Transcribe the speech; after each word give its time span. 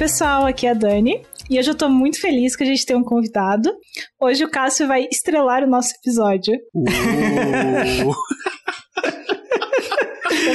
Pessoal, 0.00 0.46
aqui 0.46 0.66
é 0.66 0.70
a 0.70 0.74
Dani. 0.74 1.20
E 1.50 1.58
hoje 1.58 1.72
eu 1.72 1.74
tô 1.74 1.86
muito 1.86 2.18
feliz 2.18 2.56
que 2.56 2.62
a 2.62 2.66
gente 2.66 2.86
tem 2.86 2.96
um 2.96 3.04
convidado. 3.04 3.70
Hoje 4.18 4.42
o 4.42 4.50
Cássio 4.50 4.88
vai 4.88 5.06
estrelar 5.12 5.62
o 5.62 5.66
nosso 5.66 5.92
episódio. 5.94 6.54
Uh. 6.74 8.14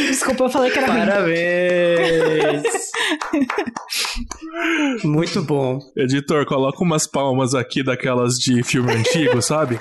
Desculpa, 0.09 0.45
eu 0.45 0.49
falei 0.49 0.71
que 0.71 0.79
era 0.79 0.87
ruim. 0.87 1.05
Parabéns! 1.05 2.63
Muito 5.03 5.43
bom. 5.43 5.77
Editor, 5.95 6.43
coloca 6.47 6.83
umas 6.83 7.05
palmas 7.05 7.53
aqui 7.53 7.83
daquelas 7.83 8.39
de 8.39 8.63
filme 8.63 8.93
antigo, 8.93 9.43
sabe? 9.43 9.77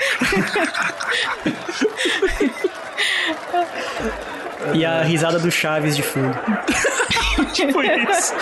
E 4.74 4.84
a 4.84 5.02
risada 5.02 5.38
do 5.38 5.50
Chaves 5.50 5.96
de 5.96 6.02
fundo. 6.02 6.36
tipo 7.54 7.82
isso. 7.82 8.34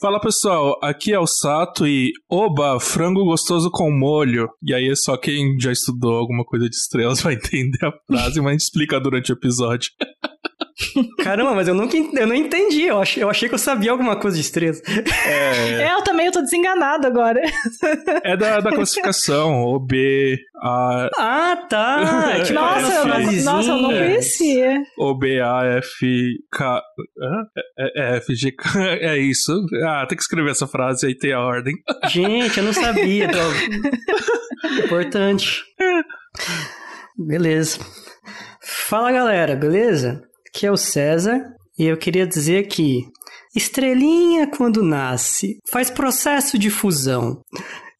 Fala 0.00 0.20
pessoal, 0.20 0.80
aqui 0.82 1.12
é 1.12 1.18
o 1.18 1.28
Sato 1.28 1.86
e 1.86 2.12
oba, 2.28 2.80
frango 2.80 3.24
gostoso 3.24 3.70
com 3.70 3.88
molho. 3.88 4.48
E 4.60 4.74
aí 4.74 4.94
só 4.96 5.16
quem 5.16 5.56
já 5.60 5.70
estudou 5.70 6.14
alguma 6.14 6.44
coisa 6.44 6.68
de 6.68 6.74
estrelas 6.74 7.20
vai 7.22 7.34
entender 7.34 7.86
a 7.86 7.92
frase, 8.06 8.40
mas 8.40 8.48
a 8.48 8.50
gente 8.50 8.62
explica 8.62 8.98
durante 8.98 9.32
o 9.32 9.34
episódio. 9.34 9.90
Caramba, 11.22 11.54
mas 11.54 11.68
eu 11.68 11.74
nunca 11.74 11.96
eu 11.96 12.26
não 12.26 12.34
entendi. 12.34 12.82
Eu 12.82 13.00
achei, 13.00 13.22
eu 13.22 13.30
achei 13.30 13.48
que 13.48 13.54
eu 13.54 13.58
sabia 13.58 13.90
alguma 13.90 14.16
coisa 14.16 14.36
de 14.36 14.42
estrelas. 14.42 14.82
É, 15.26 15.82
é 15.82 15.94
eu 15.94 16.02
também 16.02 16.26
eu 16.26 16.32
tô 16.32 16.40
desenganado 16.40 17.06
agora. 17.06 17.40
É 18.22 18.36
da, 18.36 18.60
da 18.60 18.70
classificação, 18.70 19.62
O, 19.62 19.78
B, 19.78 20.38
A. 20.62 21.08
Ah, 21.18 21.56
tá. 21.68 22.32
É 22.42 22.52
nossa, 22.52 22.92
eu 22.92 23.06
não, 23.06 23.32
nossa, 23.44 23.70
eu 23.70 23.76
não 23.76 23.90
conhecia. 23.90 24.82
O, 24.98 25.14
B, 25.16 25.40
A, 25.40 25.78
F, 25.78 26.38
K. 26.50 26.82
É, 27.78 28.14
é, 28.14 28.16
F, 28.16 28.34
G, 28.34 28.52
K. 28.52 28.70
É 29.02 29.16
isso. 29.18 29.52
Ah, 29.84 30.06
tem 30.06 30.16
que 30.16 30.22
escrever 30.22 30.50
essa 30.50 30.66
frase 30.66 31.06
aí 31.06 31.16
tem 31.16 31.32
a 31.32 31.40
ordem. 31.40 31.74
Gente, 32.08 32.58
eu 32.58 32.64
não 32.64 32.72
sabia. 32.72 33.28
Importante. 34.84 35.62
Beleza. 37.16 37.78
Fala 38.62 39.12
galera, 39.12 39.56
beleza? 39.56 40.22
Aqui 40.54 40.66
é 40.66 40.70
o 40.70 40.76
César 40.76 41.40
e 41.78 41.86
eu 41.86 41.96
queria 41.96 42.26
dizer 42.26 42.64
que 42.64 43.06
estrelinha 43.56 44.46
quando 44.46 44.82
nasce 44.82 45.56
faz 45.70 45.88
processo 45.88 46.58
de 46.58 46.68
fusão. 46.68 47.40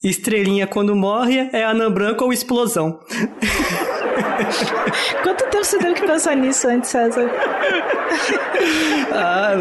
Estrelinha 0.05 0.67
quando 0.67 0.95
morre 0.95 1.49
é 1.51 1.65
anã 1.65 1.91
branca 1.91 2.23
ou 2.23 2.31
explosão. 2.33 3.01
Quanto 5.23 5.45
tempo 5.49 5.65
você 5.65 5.79
teve 5.79 5.95
que 5.95 6.07
pensar 6.07 6.37
nisso 6.37 6.69
antes, 6.69 6.91
César? 6.91 7.31
ah, 9.13 9.55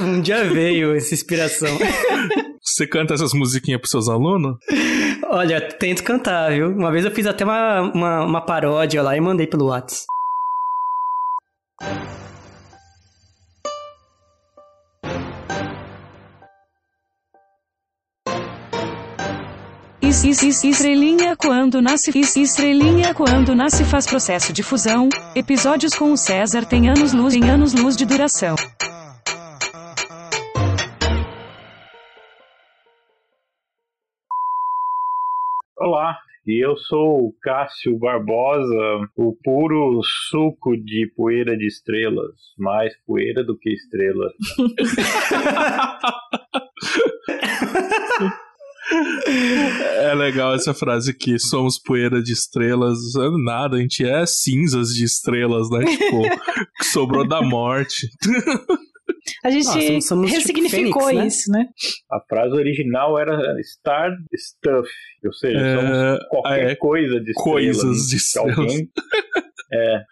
um 0.00 0.20
dia 0.20 0.44
veio 0.44 0.94
essa 0.94 1.14
inspiração. 1.14 1.76
Você 2.62 2.86
canta 2.86 3.14
essas 3.14 3.32
musiquinhas 3.32 3.80
pros 3.80 3.90
seus 3.90 4.08
alunos? 4.08 4.56
Olha, 5.24 5.60
tento 5.60 6.04
cantar, 6.04 6.52
viu? 6.52 6.68
Uma 6.68 6.92
vez 6.92 7.04
eu 7.04 7.10
fiz 7.10 7.26
até 7.26 7.44
uma, 7.44 7.80
uma, 7.92 8.24
uma 8.24 8.40
paródia 8.40 9.02
lá 9.02 9.16
e 9.16 9.20
mandei 9.20 9.48
pelo 9.48 9.66
WhatsApp. 9.66 10.06
Estrelinha 20.24 21.36
quando 21.36 21.82
nasce 21.82 22.10
Estrelinha 22.40 23.12
quando 23.12 23.54
nasce 23.54 23.84
faz 23.84 24.06
processo 24.06 24.50
de 24.50 24.62
fusão. 24.62 25.10
Episódios 25.36 25.94
com 25.94 26.10
o 26.10 26.16
César 26.16 26.64
tem 26.64 26.88
anos 26.88 27.12
luz 27.12 27.34
em 27.34 27.50
anos 27.50 27.74
luz 27.74 27.94
de 27.94 28.06
duração. 28.06 28.56
Olá, 35.78 36.16
e 36.46 36.64
eu 36.64 36.78
sou 36.78 37.26
o 37.26 37.34
Cássio 37.42 37.98
Barbosa, 37.98 39.10
o 39.16 39.36
puro 39.44 40.00
suco 40.30 40.78
de 40.78 41.12
poeira 41.14 41.54
de 41.56 41.66
estrelas, 41.66 42.34
mais 42.58 42.96
poeira 43.06 43.44
do 43.44 43.56
que 43.56 43.70
estrela. 43.70 44.32
É 49.98 50.14
legal 50.14 50.54
essa 50.54 50.72
frase 50.72 51.10
aqui, 51.10 51.38
somos 51.38 51.78
poeira 51.78 52.22
de 52.22 52.32
estrelas. 52.32 52.98
Nada, 53.44 53.76
a 53.76 53.80
gente 53.80 54.06
é 54.06 54.24
cinzas 54.26 54.88
de 54.88 55.04
estrelas, 55.04 55.68
né? 55.70 55.84
Tipo, 55.84 56.22
sobrou 56.92 57.26
da 57.26 57.42
morte. 57.42 58.08
A 59.44 59.50
gente 59.50 59.64
Nossa, 59.64 60.00
somos 60.00 60.30
ressignificou 60.30 60.86
tipo 60.86 61.06
Fênix, 61.06 61.40
isso, 61.40 61.50
né? 61.50 61.58
né? 61.60 61.68
A 62.10 62.20
frase 62.28 62.54
original 62.54 63.18
era 63.18 63.36
Star 63.62 64.10
Stuff, 64.36 64.88
ou 65.24 65.32
seja, 65.32 65.58
é... 65.58 65.76
somos 65.76 66.28
qualquer 66.28 66.70
é... 66.70 66.76
coisa 66.76 67.20
de 67.20 67.30
estrelas. 67.30 67.52
Coisas 67.52 68.06
de 68.08 68.16
estrelas. 68.16 68.58
Alguém... 68.58 68.90
é. 69.72 70.02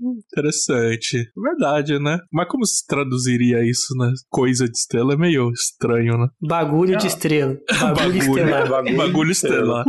Interessante. 0.00 1.30
Verdade, 1.36 1.98
né? 1.98 2.18
Mas 2.32 2.48
como 2.48 2.64
se 2.64 2.86
traduziria 2.86 3.64
isso, 3.64 3.94
né? 3.96 4.12
Coisa 4.28 4.66
de 4.66 4.76
estrela 4.76 5.14
é 5.14 5.16
meio 5.16 5.50
estranho, 5.50 6.18
né? 6.18 6.28
Bagulho 6.40 6.94
ah. 6.94 6.98
de 6.98 7.06
estrela. 7.06 7.58
Bagulho, 7.80 7.96
bagulho 7.96 8.18
estelar. 8.18 8.68
Bagulho, 8.68 8.96
bagulho 8.96 9.30
estelar. 9.30 9.84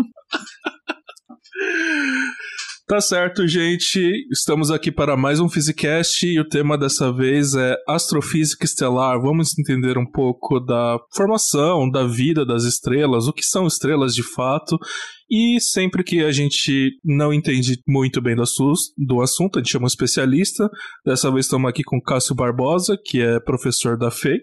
Tá 2.88 3.02
certo, 3.02 3.46
gente. 3.46 4.00
Estamos 4.32 4.72
aqui 4.72 4.94
para 4.94 5.18
mais 5.18 5.42
um 5.42 5.50
Physicast 5.50 6.26
e 6.26 6.40
o 6.40 6.48
tema 6.48 6.78
dessa 6.78 7.12
vez 7.12 7.54
é 7.54 7.76
astrofísica 7.86 8.64
estelar. 8.64 9.20
Vamos 9.20 9.60
entender 9.60 9.98
um 9.98 10.10
pouco 10.10 10.58
da 10.58 10.98
formação, 11.14 11.92
da 11.92 12.08
vida 12.08 12.46
das 12.46 12.64
estrelas, 12.64 13.28
o 13.28 13.34
que 13.34 13.44
são 13.44 13.68
estrelas 13.68 14.16
de 14.16 14.24
fato. 14.24 14.78
E 15.30 15.60
sempre 15.60 16.02
que 16.02 16.24
a 16.24 16.32
gente 16.32 16.92
não 17.04 17.34
entende 17.34 17.78
muito 17.86 18.22
bem 18.22 18.38
do 18.38 19.22
assunto, 19.22 19.60
a 19.60 19.62
gente 19.62 19.72
chama 19.74 19.84
um 19.84 19.88
especialista. 19.88 20.70
Dessa 21.06 21.30
vez 21.30 21.46
estamos 21.46 21.70
aqui 21.70 21.84
com 21.84 22.00
Cássio 22.00 22.36
Barbosa, 22.36 22.98
que 23.04 23.20
é 23.20 23.38
professor 23.42 23.98
da 23.98 24.10
FEI 24.10 24.40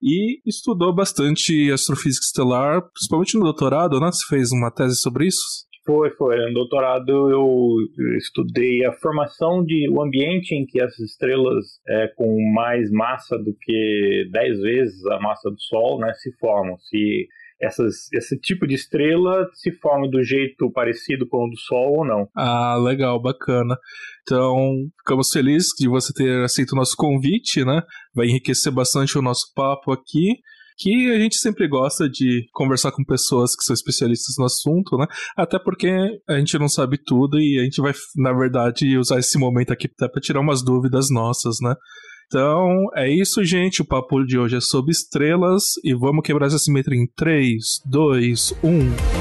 e 0.00 0.40
estudou 0.46 0.94
bastante 0.94 1.72
astrofísica 1.72 2.24
estelar, 2.24 2.82
principalmente 2.92 3.34
no 3.36 3.42
doutorado, 3.42 3.98
né? 3.98 4.12
Você 4.12 4.24
fez 4.28 4.52
uma 4.52 4.70
tese 4.70 4.94
sobre 4.94 5.26
isso? 5.26 5.68
Foi, 5.90 6.08
foi. 6.10 6.36
No 6.46 6.54
doutorado 6.54 7.30
eu 7.32 8.16
estudei 8.16 8.84
a 8.84 8.92
formação 8.92 9.64
de 9.64 9.90
o 9.90 10.00
ambiente 10.00 10.54
em 10.54 10.64
que 10.64 10.80
as 10.80 10.96
estrelas 11.00 11.80
é, 11.88 12.06
com 12.14 12.38
mais 12.54 12.92
massa 12.92 13.36
do 13.36 13.52
que 13.60 14.28
10 14.30 14.60
vezes 14.60 15.06
a 15.06 15.18
massa 15.18 15.50
do 15.50 15.60
Sol 15.60 15.98
né, 15.98 16.12
se 16.14 16.30
formam. 16.38 16.78
Se 16.78 17.26
essas, 17.60 18.10
esse 18.14 18.38
tipo 18.38 18.68
de 18.68 18.76
estrela 18.76 19.48
se 19.52 19.72
forma 19.72 20.08
do 20.08 20.22
jeito 20.22 20.70
parecido 20.70 21.26
com 21.26 21.44
o 21.44 21.50
do 21.50 21.58
Sol 21.58 21.98
ou 21.98 22.04
não. 22.06 22.28
Ah, 22.36 22.76
legal, 22.76 23.20
bacana. 23.20 23.76
Então, 24.22 24.54
ficamos 25.00 25.30
felizes 25.32 25.70
de 25.76 25.88
você 25.88 26.12
ter 26.12 26.44
aceito 26.44 26.70
o 26.70 26.76
nosso 26.76 26.94
convite, 26.96 27.64
né? 27.64 27.82
Vai 28.14 28.26
enriquecer 28.26 28.72
bastante 28.72 29.18
o 29.18 29.22
nosso 29.22 29.52
papo 29.56 29.90
aqui 29.90 30.38
que 30.80 31.12
a 31.12 31.18
gente 31.18 31.36
sempre 31.36 31.68
gosta 31.68 32.08
de 32.08 32.46
conversar 32.52 32.90
com 32.90 33.04
pessoas 33.04 33.54
que 33.54 33.62
são 33.62 33.74
especialistas 33.74 34.36
no 34.38 34.46
assunto, 34.46 34.96
né? 34.96 35.06
Até 35.36 35.58
porque 35.58 35.90
a 36.26 36.38
gente 36.38 36.58
não 36.58 36.68
sabe 36.68 36.96
tudo 36.96 37.38
e 37.38 37.60
a 37.60 37.64
gente 37.64 37.82
vai, 37.82 37.92
na 38.16 38.32
verdade, 38.32 38.96
usar 38.96 39.18
esse 39.18 39.38
momento 39.38 39.72
aqui 39.72 39.86
até 39.86 40.08
para 40.08 40.22
tirar 40.22 40.40
umas 40.40 40.64
dúvidas 40.64 41.10
nossas, 41.10 41.58
né? 41.60 41.74
Então, 42.26 42.86
é 42.94 43.10
isso, 43.10 43.44
gente. 43.44 43.82
O 43.82 43.84
papo 43.84 44.24
de 44.24 44.38
hoje 44.38 44.56
é 44.56 44.60
sobre 44.60 44.92
estrelas 44.92 45.64
e 45.84 45.92
vamos 45.92 46.24
quebrar 46.24 46.46
essa 46.46 46.58
simetria 46.58 46.98
em 46.98 47.06
3, 47.14 47.58
2, 47.86 48.54
1. 48.62 49.19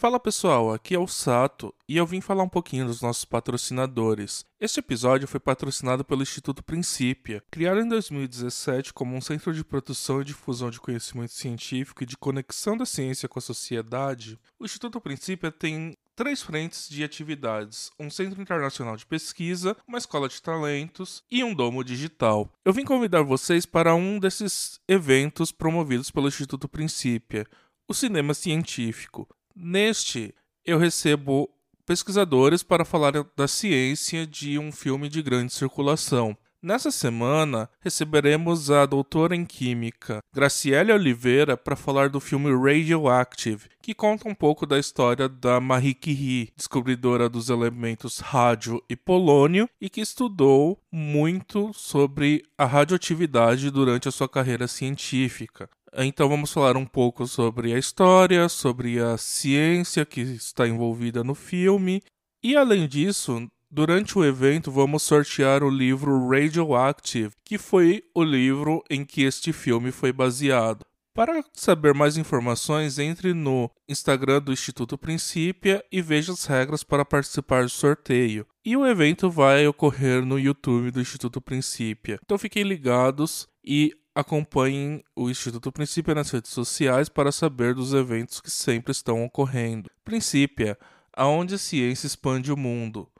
Fala 0.00 0.18
pessoal, 0.18 0.72
aqui 0.72 0.94
é 0.94 0.98
o 0.98 1.06
Sato 1.06 1.74
e 1.86 1.98
eu 1.98 2.06
vim 2.06 2.22
falar 2.22 2.42
um 2.42 2.48
pouquinho 2.48 2.86
dos 2.86 3.02
nossos 3.02 3.26
patrocinadores. 3.26 4.46
Este 4.58 4.80
episódio 4.80 5.28
foi 5.28 5.38
patrocinado 5.38 6.02
pelo 6.06 6.22
Instituto 6.22 6.64
Princípia, 6.64 7.44
criado 7.50 7.80
em 7.80 7.86
2017 7.86 8.94
como 8.94 9.14
um 9.14 9.20
centro 9.20 9.52
de 9.52 9.62
produção 9.62 10.22
e 10.22 10.24
difusão 10.24 10.70
de 10.70 10.80
conhecimento 10.80 11.34
científico 11.34 12.02
e 12.02 12.06
de 12.06 12.16
conexão 12.16 12.78
da 12.78 12.86
ciência 12.86 13.28
com 13.28 13.38
a 13.38 13.42
sociedade. 13.42 14.38
O 14.58 14.64
Instituto 14.64 14.98
Princípia 15.02 15.52
tem 15.52 15.94
três 16.16 16.40
frentes 16.40 16.88
de 16.88 17.04
atividades: 17.04 17.90
um 18.00 18.08
centro 18.08 18.40
internacional 18.40 18.96
de 18.96 19.04
pesquisa, 19.04 19.76
uma 19.86 19.98
escola 19.98 20.30
de 20.30 20.40
talentos 20.40 21.22
e 21.30 21.44
um 21.44 21.54
domo 21.54 21.84
digital. 21.84 22.50
Eu 22.64 22.72
vim 22.72 22.86
convidar 22.86 23.20
vocês 23.20 23.66
para 23.66 23.94
um 23.94 24.18
desses 24.18 24.80
eventos 24.88 25.52
promovidos 25.52 26.10
pelo 26.10 26.28
Instituto 26.28 26.66
Princípia, 26.66 27.46
o 27.86 27.92
Cinema 27.92 28.32
Científico. 28.32 29.28
Neste, 29.54 30.34
eu 30.64 30.78
recebo 30.78 31.50
pesquisadores 31.84 32.62
para 32.62 32.84
falar 32.84 33.12
da 33.36 33.48
ciência 33.48 34.26
de 34.26 34.58
um 34.58 34.70
filme 34.70 35.08
de 35.08 35.22
grande 35.22 35.52
circulação. 35.52 36.36
Nessa 36.62 36.90
semana, 36.90 37.70
receberemos 37.80 38.70
a 38.70 38.84
doutora 38.84 39.34
em 39.34 39.46
Química, 39.46 40.18
Graciela 40.30 40.92
Oliveira, 40.92 41.56
para 41.56 41.74
falar 41.74 42.10
do 42.10 42.20
filme 42.20 42.52
Radioactive, 42.52 43.70
que 43.82 43.94
conta 43.94 44.28
um 44.28 44.34
pouco 44.34 44.66
da 44.66 44.78
história 44.78 45.26
da 45.26 45.58
Marie 45.58 45.94
Curie, 45.94 46.52
descobridora 46.54 47.30
dos 47.30 47.48
elementos 47.48 48.18
rádio 48.18 48.82
e 48.90 48.94
polônio, 48.94 49.70
e 49.80 49.88
que 49.88 50.02
estudou 50.02 50.78
muito 50.92 51.72
sobre 51.72 52.44
a 52.58 52.66
radioatividade 52.66 53.70
durante 53.70 54.06
a 54.06 54.12
sua 54.12 54.28
carreira 54.28 54.68
científica. 54.68 55.66
Então 55.96 56.28
vamos 56.28 56.52
falar 56.52 56.76
um 56.76 56.86
pouco 56.86 57.26
sobre 57.26 57.72
a 57.72 57.78
história, 57.78 58.48
sobre 58.48 59.00
a 59.00 59.16
ciência 59.16 60.06
que 60.06 60.20
está 60.20 60.66
envolvida 60.66 61.24
no 61.24 61.34
filme. 61.34 62.02
E 62.42 62.56
além 62.56 62.86
disso, 62.86 63.48
Durante 63.72 64.18
o 64.18 64.24
evento, 64.24 64.68
vamos 64.68 65.04
sortear 65.04 65.62
o 65.62 65.70
livro 65.70 66.28
Radioactive, 66.28 67.30
que 67.44 67.56
foi 67.56 68.02
o 68.12 68.24
livro 68.24 68.82
em 68.90 69.04
que 69.04 69.22
este 69.22 69.52
filme 69.52 69.92
foi 69.92 70.12
baseado. 70.12 70.84
Para 71.14 71.44
saber 71.52 71.94
mais 71.94 72.16
informações, 72.16 72.98
entre 72.98 73.32
no 73.32 73.70
Instagram 73.88 74.42
do 74.42 74.52
Instituto 74.52 74.98
Princípia 74.98 75.84
e 75.90 76.02
veja 76.02 76.32
as 76.32 76.46
regras 76.46 76.82
para 76.82 77.04
participar 77.04 77.62
do 77.62 77.68
sorteio. 77.68 78.44
E 78.64 78.76
o 78.76 78.84
evento 78.84 79.30
vai 79.30 79.64
ocorrer 79.68 80.24
no 80.24 80.36
YouTube 80.36 80.90
do 80.90 81.00
Instituto 81.00 81.40
Princípia. 81.40 82.18
Então 82.24 82.38
fiquem 82.38 82.64
ligados 82.64 83.46
e 83.64 83.94
acompanhem 84.14 85.02
o 85.14 85.30
Instituto 85.30 85.70
Princípia 85.70 86.14
nas 86.14 86.30
redes 86.30 86.50
sociais 86.50 87.08
para 87.08 87.32
saber 87.32 87.74
dos 87.74 87.92
eventos 87.94 88.40
que 88.40 88.50
sempre 88.50 88.92
estão 88.92 89.24
ocorrendo. 89.24 89.90
Princípia, 90.04 90.78
aonde 91.16 91.54
a 91.54 91.58
ciência 91.58 92.06
expande 92.06 92.52
o 92.52 92.56
mundo. 92.56 93.10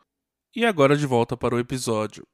E 0.55 0.65
agora 0.65 0.97
de 0.97 1.07
volta 1.07 1.37
para 1.37 1.55
o 1.55 1.59
episódio. 1.59 2.27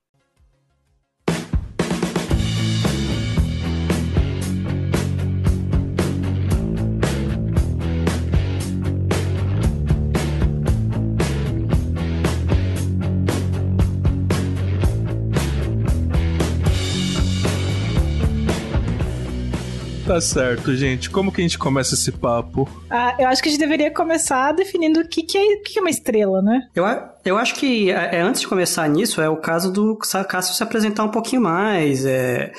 Tá 20.17 20.21
certo, 20.23 20.75
gente. 20.75 21.11
Como 21.11 21.31
que 21.31 21.43
a 21.43 21.45
gente 21.45 21.59
começa 21.59 21.93
esse 21.93 22.11
papo? 22.11 22.67
Ah, 22.89 23.15
eu 23.19 23.29
acho 23.29 23.43
que 23.43 23.51
a 23.51 23.53
gente 23.53 23.61
deveria 23.61 23.91
começar 23.91 24.51
definindo 24.53 25.01
o 25.01 25.07
que, 25.07 25.23
que, 25.23 25.37
é, 25.37 25.57
o 25.57 25.63
que 25.63 25.79
é 25.79 25.83
uma 25.83 25.91
estrela, 25.91 26.41
né? 26.41 26.67
Eu, 26.75 26.87
eu 27.26 27.38
acho 27.38 27.55
que 27.55 27.90
é, 27.90 28.17
é, 28.17 28.20
antes 28.20 28.40
de 28.40 28.49
começar 28.49 28.88
nisso, 28.88 29.20
é 29.20 29.28
o 29.28 29.37
caso 29.37 29.73
do 29.73 29.96
Cássio 29.96 30.55
se 30.55 30.62
apresentar 30.62 31.05
um 31.05 31.11
pouquinho 31.11 31.43
mais. 31.43 32.05
É, 32.06 32.52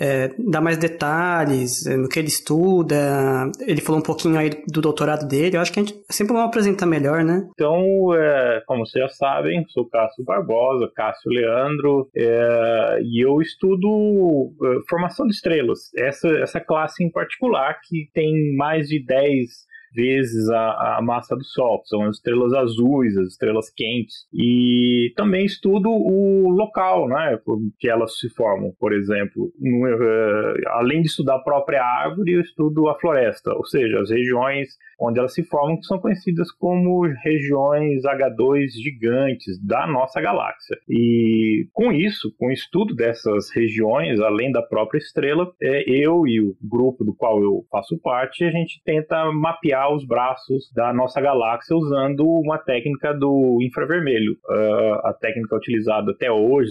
é, 0.00 0.30
dar 0.38 0.60
mais 0.60 0.78
detalhes 0.78 1.86
é, 1.86 1.96
no 1.96 2.08
que 2.08 2.18
ele 2.18 2.28
estuda. 2.28 3.50
Ele 3.60 3.80
falou 3.80 4.00
um 4.00 4.04
pouquinho 4.04 4.38
aí 4.38 4.50
do 4.66 4.80
doutorado 4.80 5.26
dele. 5.26 5.56
Eu 5.56 5.60
acho 5.60 5.72
que 5.72 5.80
a 5.80 5.82
gente 5.82 5.98
sempre 6.08 6.32
vamos 6.32 6.48
apresentar 6.48 6.86
melhor, 6.86 7.22
né? 7.22 7.46
Então, 7.52 8.14
é, 8.14 8.62
como 8.66 8.86
vocês 8.86 9.04
já 9.04 9.10
sabem, 9.10 9.64
sou 9.68 9.88
Cássio 9.88 10.24
Barbosa, 10.24 10.90
Cássio 10.94 11.30
Leandro, 11.30 12.08
é, 12.16 13.00
e 13.02 13.24
eu 13.24 13.40
estudo 13.40 14.52
é, 14.64 14.78
formação 14.88 15.26
de 15.26 15.34
estrelas. 15.34 15.90
Essa, 15.96 16.28
essa 16.38 16.60
classe 16.60 17.04
em 17.04 17.10
particular, 17.10 17.78
que 17.86 18.08
tem 18.14 18.56
mais 18.56 18.88
de 18.88 19.04
10 19.04 19.71
vezes 19.94 20.48
a, 20.50 20.98
a 20.98 21.02
massa 21.02 21.36
do 21.36 21.44
Sol, 21.44 21.82
são 21.84 22.02
as 22.04 22.16
estrelas 22.16 22.52
azuis, 22.52 23.16
as 23.16 23.28
estrelas 23.28 23.70
quentes. 23.70 24.26
E 24.32 25.12
também 25.16 25.44
estudo 25.44 25.88
o 25.90 26.48
local, 26.50 27.08
né, 27.08 27.38
que 27.78 27.88
elas 27.88 28.18
se 28.18 28.28
formam. 28.30 28.72
Por 28.78 28.92
exemplo, 28.92 29.52
no, 29.58 29.86
uh, 29.86 30.68
além 30.68 31.02
de 31.02 31.08
estudar 31.08 31.36
a 31.36 31.42
própria 31.42 31.82
árvore, 31.82 32.32
eu 32.32 32.40
estudo 32.40 32.88
a 32.88 32.98
floresta, 32.98 33.52
ou 33.54 33.66
seja, 33.66 34.00
as 34.00 34.10
regiões 34.10 34.68
onde 35.02 35.18
elas 35.18 35.34
se 35.34 35.42
formam, 35.42 35.76
que 35.76 35.86
são 35.86 35.98
conhecidas 35.98 36.50
como 36.52 37.02
regiões 37.24 38.04
H2 38.04 38.68
gigantes 38.80 39.58
da 39.64 39.86
nossa 39.86 40.20
galáxia. 40.20 40.76
E 40.88 41.66
com 41.72 41.92
isso, 41.92 42.32
com 42.38 42.46
o 42.46 42.52
estudo 42.52 42.94
dessas 42.94 43.50
regiões, 43.50 44.20
além 44.20 44.52
da 44.52 44.62
própria 44.62 44.98
estrela, 44.98 45.50
é, 45.60 45.82
eu 45.88 46.26
e 46.26 46.40
o 46.40 46.56
grupo 46.62 47.04
do 47.04 47.14
qual 47.14 47.42
eu 47.42 47.64
faço 47.70 47.98
parte, 47.98 48.44
a 48.44 48.50
gente 48.50 48.80
tenta 48.84 49.30
mapear 49.32 49.92
os 49.92 50.06
braços 50.06 50.70
da 50.72 50.92
nossa 50.92 51.20
galáxia 51.20 51.76
usando 51.76 52.24
uma 52.24 52.58
técnica 52.58 53.12
do 53.12 53.58
infravermelho. 53.60 54.36
Uh, 54.48 55.06
a 55.06 55.16
técnica 55.20 55.56
utilizada 55.56 56.12
até 56.12 56.30
hoje, 56.30 56.70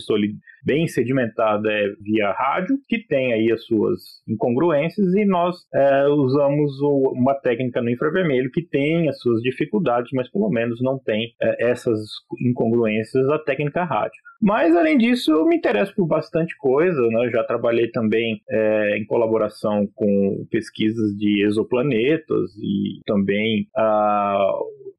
bem 0.63 0.87
sedimentada 0.87 1.71
é 1.71 1.89
via 1.99 2.31
rádio, 2.31 2.77
que 2.87 2.99
tem 2.99 3.33
aí 3.33 3.51
as 3.51 3.65
suas 3.65 3.99
incongruências, 4.27 5.13
e 5.15 5.25
nós 5.25 5.55
é, 5.73 6.07
usamos 6.07 6.79
uma 6.81 7.33
técnica 7.33 7.81
no 7.81 7.89
infravermelho 7.89 8.20
que 8.51 8.61
tem 8.61 9.09
as 9.09 9.19
suas 9.19 9.41
dificuldades, 9.41 10.11
mas 10.13 10.29
pelo 10.29 10.49
menos 10.49 10.81
não 10.81 10.97
tem 10.97 11.33
é, 11.41 11.69
essas 11.71 11.99
incongruências 12.39 13.27
da 13.27 13.39
técnica 13.39 13.83
rádio. 13.83 14.21
Mas, 14.41 14.75
além 14.75 14.97
disso, 14.97 15.31
eu 15.31 15.45
me 15.45 15.55
interesso 15.55 15.93
por 15.93 16.07
bastante 16.07 16.57
coisa. 16.57 16.99
Né? 16.99 17.27
Eu 17.27 17.31
já 17.31 17.43
trabalhei 17.43 17.91
também 17.91 18.41
é, 18.49 18.97
em 18.97 19.05
colaboração 19.05 19.87
com 19.93 20.47
pesquisas 20.49 21.15
de 21.15 21.45
exoplanetas 21.45 22.51
e 22.57 23.01
também 23.05 23.67
a 23.75 24.39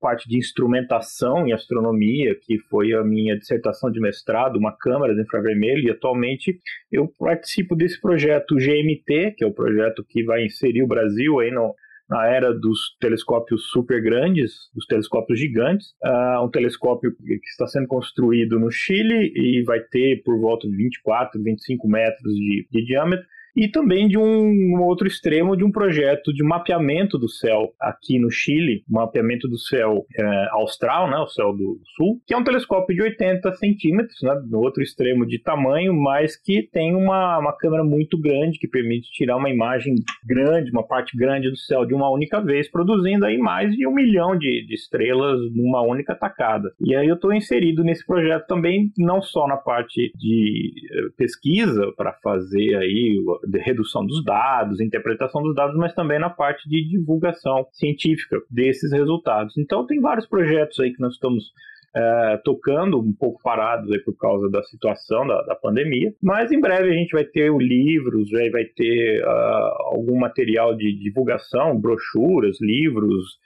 parte 0.01 0.29
de 0.29 0.37
instrumentação 0.37 1.47
em 1.47 1.53
astronomia, 1.53 2.37
que 2.41 2.59
foi 2.59 2.93
a 2.93 3.05
minha 3.05 3.39
dissertação 3.39 3.91
de 3.91 4.01
mestrado, 4.01 4.59
uma 4.59 4.77
câmera 4.77 5.15
de 5.15 5.23
infravermelho, 5.23 5.87
e 5.87 5.91
atualmente 5.91 6.59
eu 6.91 7.07
participo 7.07 7.77
desse 7.77 8.01
projeto 8.01 8.57
GMT, 8.57 9.35
que 9.37 9.45
é 9.45 9.47
o 9.47 9.55
projeto 9.55 10.05
que 10.09 10.25
vai 10.25 10.45
inserir 10.45 10.83
o 10.83 10.89
Brasil 10.89 11.39
aí 11.39 11.53
no, 11.53 11.73
na 12.09 12.27
era 12.27 12.53
dos 12.53 12.97
telescópios 13.01 13.71
super 13.71 14.03
grandes, 14.03 14.71
dos 14.75 14.87
telescópios 14.87 15.39
gigantes. 15.39 15.95
Uh, 16.05 16.45
um 16.45 16.51
telescópio 16.51 17.15
que 17.17 17.49
está 17.49 17.67
sendo 17.67 17.87
construído 17.87 18.59
no 18.59 18.71
Chile 18.71 19.33
e 19.35 19.63
vai 19.65 19.81
ter 19.81 20.23
por 20.25 20.39
volta 20.39 20.69
de 20.69 20.77
24, 20.77 21.43
25 21.43 21.89
metros 21.89 22.35
de, 22.35 22.67
de 22.71 22.85
diâmetro 22.85 23.27
e 23.55 23.69
também 23.69 24.09
de 24.09 24.19
um 24.19 24.81
outro 24.83 25.07
extremo 25.07 25.57
de 25.57 25.65
um 25.65 25.71
projeto 25.71 26.33
de 26.33 26.43
mapeamento 26.43 27.19
do 27.19 27.29
céu 27.29 27.73
aqui 27.81 28.19
no 28.19 28.31
Chile, 28.31 28.83
mapeamento 28.89 29.49
do 29.49 29.59
céu 29.59 30.05
é, 30.17 30.49
austral, 30.53 31.11
né, 31.11 31.19
o 31.19 31.29
céu 31.29 31.53
do 31.53 31.81
sul, 31.97 32.21
que 32.27 32.35
é 32.35 32.37
um 32.37 32.45
telescópio 32.45 32.95
de 32.95 33.03
80 33.03 33.53
centímetros, 33.55 34.17
né, 34.23 34.35
no 34.49 34.59
outro 34.59 34.83
extremo 34.83 35.27
de 35.27 35.39
tamanho, 35.39 35.95
mas 35.95 36.37
que 36.37 36.69
tem 36.73 36.95
uma, 36.95 37.39
uma 37.39 37.57
câmera 37.57 37.85
muito 37.85 38.19
grande 38.19 38.59
que 38.59 38.69
permite 38.69 39.11
tirar 39.13 39.37
uma 39.37 39.51
imagem 39.51 39.95
grande, 40.25 40.71
uma 40.71 40.87
parte 40.87 41.17
grande 41.17 41.51
do 41.51 41.57
céu 41.57 41.85
de 41.85 41.95
uma 41.95 42.11
única 42.11 42.41
vez, 42.41 42.71
produzindo 42.71 43.27
aí 43.27 43.39
mais 43.39 43.75
de 43.75 43.87
um 43.87 43.93
milhão 43.93 44.37
de, 44.37 44.67
de 44.67 44.75
estrelas 44.75 45.39
numa 45.55 45.83
única 45.83 46.15
tacada. 46.15 46.73
E 46.81 46.95
aí 46.95 47.09
eu 47.09 47.17
estou 47.17 47.33
inserido 47.33 47.85
nesse 47.85 48.07
projeto 48.07 48.47
também, 48.47 48.91
não 48.97 49.21
só 49.21 49.47
na 49.47 49.57
parte 49.57 50.13
de 50.17 50.73
eh, 50.91 51.09
pesquisa 51.17 51.93
para 51.97 52.13
fazer 52.23 52.77
aí 52.77 53.19
de 53.47 53.59
redução 53.59 54.05
dos 54.05 54.25
dados, 54.25 54.81
interpretação 54.81 55.43
dos 55.43 55.55
dados, 55.55 55.77
mas 55.77 55.95
também 55.95 56.19
na 56.19 56.31
parte 56.31 56.69
de 56.69 56.89
divulgação 56.89 57.67
científica 57.73 58.39
desses 58.51 58.93
resultados. 58.93 59.57
Então, 59.59 59.87
tem 59.87 60.01
vários 60.01 60.27
projetos 60.27 60.79
aí 60.81 60.93
que 60.93 61.01
nós 61.01 61.15
estamos 61.15 61.53
é, 61.95 62.41
tocando, 62.45 62.99
um 62.99 63.13
pouco 63.13 63.41
parados 63.43 63.91
aí 63.93 63.99
por 63.99 64.17
causa 64.17 64.49
da 64.51 64.63
situação 64.63 65.27
da, 65.27 65.43
da, 65.43 65.55
pandemia, 65.55 66.13
mas 66.23 66.51
em 66.51 66.61
breve 66.61 66.91
a 66.91 66.95
gente 66.95 67.13
vai 67.13 67.25
ter 67.25 67.53
livros, 67.55 68.31
vai 68.31 68.65
ter 68.65 69.23
uh, 69.23 69.93
algum 69.93 70.19
material 70.19 70.75
de 70.75 70.91
divulgação, 70.99 71.79
brochuras, 71.79 72.59
livros, 72.61 73.39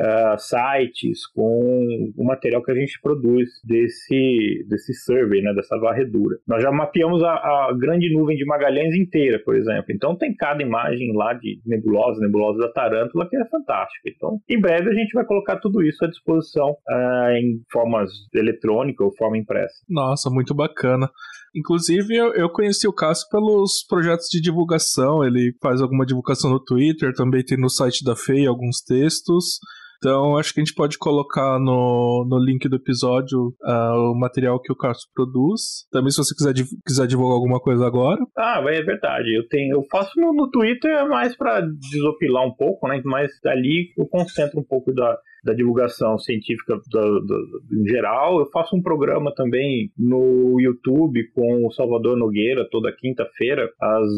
uh, 0.00 0.38
sites 0.38 1.26
com 1.26 2.12
o 2.16 2.24
material 2.24 2.62
que 2.62 2.72
a 2.72 2.74
gente 2.74 2.98
produz 3.02 3.48
desse, 3.64 4.64
desse 4.68 4.94
survey, 4.94 5.42
né, 5.42 5.52
dessa 5.54 5.78
varredura. 5.78 6.38
Nós 6.48 6.62
já 6.62 6.72
mapeamos 6.72 7.22
a, 7.22 7.32
a, 7.32 7.76
grande 7.78 8.12
nuvem 8.12 8.36
de 8.36 8.44
Magalhães 8.44 8.94
inteira, 8.94 9.38
por 9.44 9.54
exemplo. 9.54 9.86
Então 9.90 10.16
tem 10.16 10.34
cada 10.34 10.62
imagem 10.62 11.14
lá 11.14 11.34
de 11.34 11.60
nebulosa, 11.66 12.20
nebulosa 12.20 12.58
da 12.58 12.72
Tarântula, 12.72 13.28
que 13.28 13.36
é 13.36 13.44
fantástica. 13.46 14.08
Então, 14.08 14.40
em 14.48 14.60
breve 14.60 14.88
a 14.88 14.94
gente 14.94 15.12
vai 15.12 15.24
colocar 15.24 15.56
tudo 15.56 15.82
isso 15.82 16.04
à 16.04 16.08
disposição 16.08 16.70
uh, 16.70 17.30
em 17.32 17.60
formas 17.70 18.10
eletrônicas 18.34 19.04
ou 19.04 19.16
forma 19.16 19.36
impressa. 19.36 19.74
Nossa, 19.88 20.30
muito 20.30 20.54
bacana. 20.54 21.10
Inclusive, 21.54 22.14
eu, 22.14 22.32
eu 22.34 22.48
conheci 22.48 22.86
o 22.86 22.92
Cássio 22.92 23.28
pelos 23.28 23.84
projetos 23.88 24.28
de 24.30 24.40
divulgação. 24.40 25.24
Ele 25.24 25.52
faz 25.60 25.82
alguma 25.82 26.06
divulgação 26.06 26.48
no 26.48 26.62
Twitter, 26.62 27.12
também 27.12 27.44
tem 27.44 27.58
no 27.58 27.68
site 27.68 28.04
da 28.04 28.14
FEI 28.14 28.46
alguns 28.46 28.80
textos. 28.80 29.58
Então, 30.00 30.38
acho 30.38 30.54
que 30.54 30.60
a 30.60 30.64
gente 30.64 30.74
pode 30.74 30.96
colocar 30.96 31.58
no, 31.60 32.26
no 32.26 32.38
link 32.42 32.66
do 32.70 32.76
episódio 32.76 33.48
uh, 33.62 34.12
o 34.12 34.18
material 34.18 34.58
que 34.58 34.72
o 34.72 34.76
Carlos 34.76 35.06
produz. 35.14 35.86
Também, 35.92 36.10
se 36.10 36.16
você 36.16 36.34
quiser, 36.34 36.54
quiser 36.86 37.06
divulgar 37.06 37.34
alguma 37.34 37.60
coisa 37.60 37.86
agora. 37.86 38.18
Ah, 38.36 38.64
é 38.66 38.82
verdade. 38.82 39.36
Eu 39.36 39.46
tenho, 39.48 39.76
eu 39.76 39.84
faço 39.90 40.18
no, 40.18 40.32
no 40.32 40.50
Twitter 40.50 41.06
mais 41.06 41.36
para 41.36 41.60
desopilar 41.60 42.46
um 42.46 42.54
pouco, 42.54 42.88
né? 42.88 43.02
Mas 43.04 43.30
dali 43.44 43.92
eu 43.98 44.06
concentro 44.06 44.58
um 44.58 44.64
pouco 44.64 44.90
da, 44.94 45.18
da 45.44 45.54
divulgação 45.54 46.18
científica 46.18 46.76
do, 46.90 47.20
do, 47.20 47.26
do, 47.26 47.80
em 47.80 47.88
geral. 47.88 48.40
Eu 48.40 48.46
faço 48.46 48.76
um 48.76 48.82
programa 48.82 49.32
também 49.34 49.90
no 49.96 50.58
YouTube 50.60 51.30
com 51.32 51.66
o 51.66 51.72
Salvador 51.72 52.16
Nogueira 52.16 52.68
toda 52.70 52.94
quinta-feira 52.96 53.68
às 53.80 54.08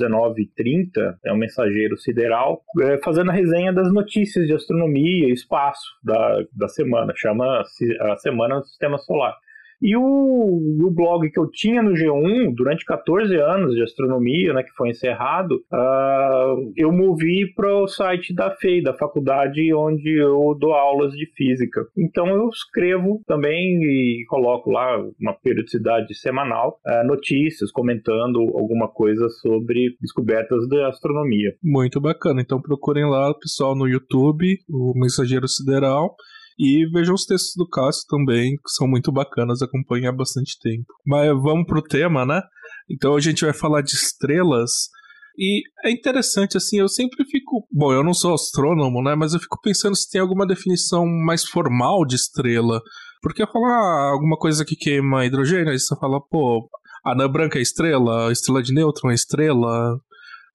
19h30, 0.00 1.16
é 1.24 1.32
o 1.32 1.36
Mensageiro 1.36 1.96
Sideral, 1.98 2.62
é, 2.80 2.98
fazendo 3.02 3.30
a 3.30 3.34
resenha 3.34 3.72
das 3.72 3.92
notícias 3.92 4.46
de 4.46 4.54
astronomia 4.54 5.25
espaço 5.32 5.84
da, 6.02 6.42
da 6.52 6.68
semana, 6.68 7.12
chama 7.16 7.62
a 8.00 8.16
Semana 8.16 8.60
do 8.60 8.66
Sistema 8.66 8.98
Solar. 8.98 9.36
E 9.80 9.96
o, 9.96 10.02
o, 10.02 10.90
blog 10.90 11.30
que 11.30 11.38
eu 11.38 11.48
tinha 11.50 11.82
no 11.82 11.92
G1 11.92 12.54
durante 12.54 12.84
14 12.84 13.34
anos 13.36 13.74
de 13.74 13.82
astronomia, 13.82 14.52
né, 14.52 14.62
que 14.62 14.74
foi 14.76 14.90
encerrado, 14.90 15.56
uh, 15.72 16.72
eu 16.76 16.90
movi 16.90 17.52
para 17.54 17.82
o 17.82 17.86
site 17.86 18.34
da 18.34 18.50
FEI, 18.50 18.82
da 18.82 18.94
faculdade 18.94 19.72
onde 19.74 20.18
eu 20.18 20.56
dou 20.58 20.72
aulas 20.72 21.12
de 21.12 21.26
física. 21.34 21.82
Então 21.96 22.26
eu 22.28 22.48
escrevo 22.48 23.20
também 23.26 23.78
e 23.82 24.24
coloco 24.28 24.70
lá 24.70 24.98
uma 25.20 25.34
periodicidade 25.34 26.14
semanal, 26.14 26.78
uh, 26.86 27.06
notícias, 27.06 27.70
comentando 27.70 28.38
alguma 28.54 28.88
coisa 28.88 29.28
sobre 29.28 29.96
descobertas 30.00 30.66
da 30.68 30.88
astronomia. 30.88 31.54
Muito 31.62 32.00
bacana. 32.00 32.40
Então 32.40 32.60
procurem 32.60 33.04
lá, 33.08 33.32
pessoal, 33.34 33.76
no 33.76 33.86
YouTube, 33.86 34.58
o 34.68 34.92
Mensageiro 34.96 35.46
Sideral. 35.46 36.14
E 36.58 36.86
vejam 36.90 37.14
os 37.14 37.26
textos 37.26 37.52
do 37.56 37.68
Cássio 37.68 38.04
também, 38.08 38.56
que 38.56 38.70
são 38.70 38.88
muito 38.88 39.12
bacanas, 39.12 39.60
acompanham 39.60 40.10
há 40.10 40.16
bastante 40.16 40.58
tempo. 40.60 40.86
Mas 41.06 41.28
vamos 41.28 41.66
pro 41.66 41.82
tema, 41.82 42.24
né? 42.24 42.40
Então 42.90 43.14
a 43.14 43.20
gente 43.20 43.44
vai 43.44 43.52
falar 43.52 43.82
de 43.82 43.92
estrelas. 43.92 44.70
E 45.38 45.62
é 45.84 45.90
interessante, 45.90 46.56
assim, 46.56 46.78
eu 46.78 46.88
sempre 46.88 47.24
fico. 47.26 47.66
Bom, 47.70 47.92
eu 47.92 48.02
não 48.02 48.14
sou 48.14 48.32
astrônomo, 48.32 49.02
né? 49.02 49.14
Mas 49.14 49.34
eu 49.34 49.40
fico 49.40 49.60
pensando 49.60 49.94
se 49.94 50.10
tem 50.10 50.20
alguma 50.20 50.46
definição 50.46 51.04
mais 51.06 51.44
formal 51.44 52.06
de 52.06 52.16
estrela. 52.16 52.80
Porque 53.20 53.46
falar 53.46 54.12
alguma 54.12 54.38
coisa 54.38 54.64
que 54.64 54.76
queima 54.76 55.26
hidrogênio, 55.26 55.70
aí 55.70 55.78
você 55.78 55.94
fala, 55.96 56.20
pô, 56.20 56.68
anã 57.04 57.28
branca 57.28 57.58
é 57.58 57.62
estrela, 57.62 58.32
estrela 58.32 58.62
de 58.62 58.72
nêutron 58.72 59.10
é 59.10 59.14
estrela. 59.14 59.98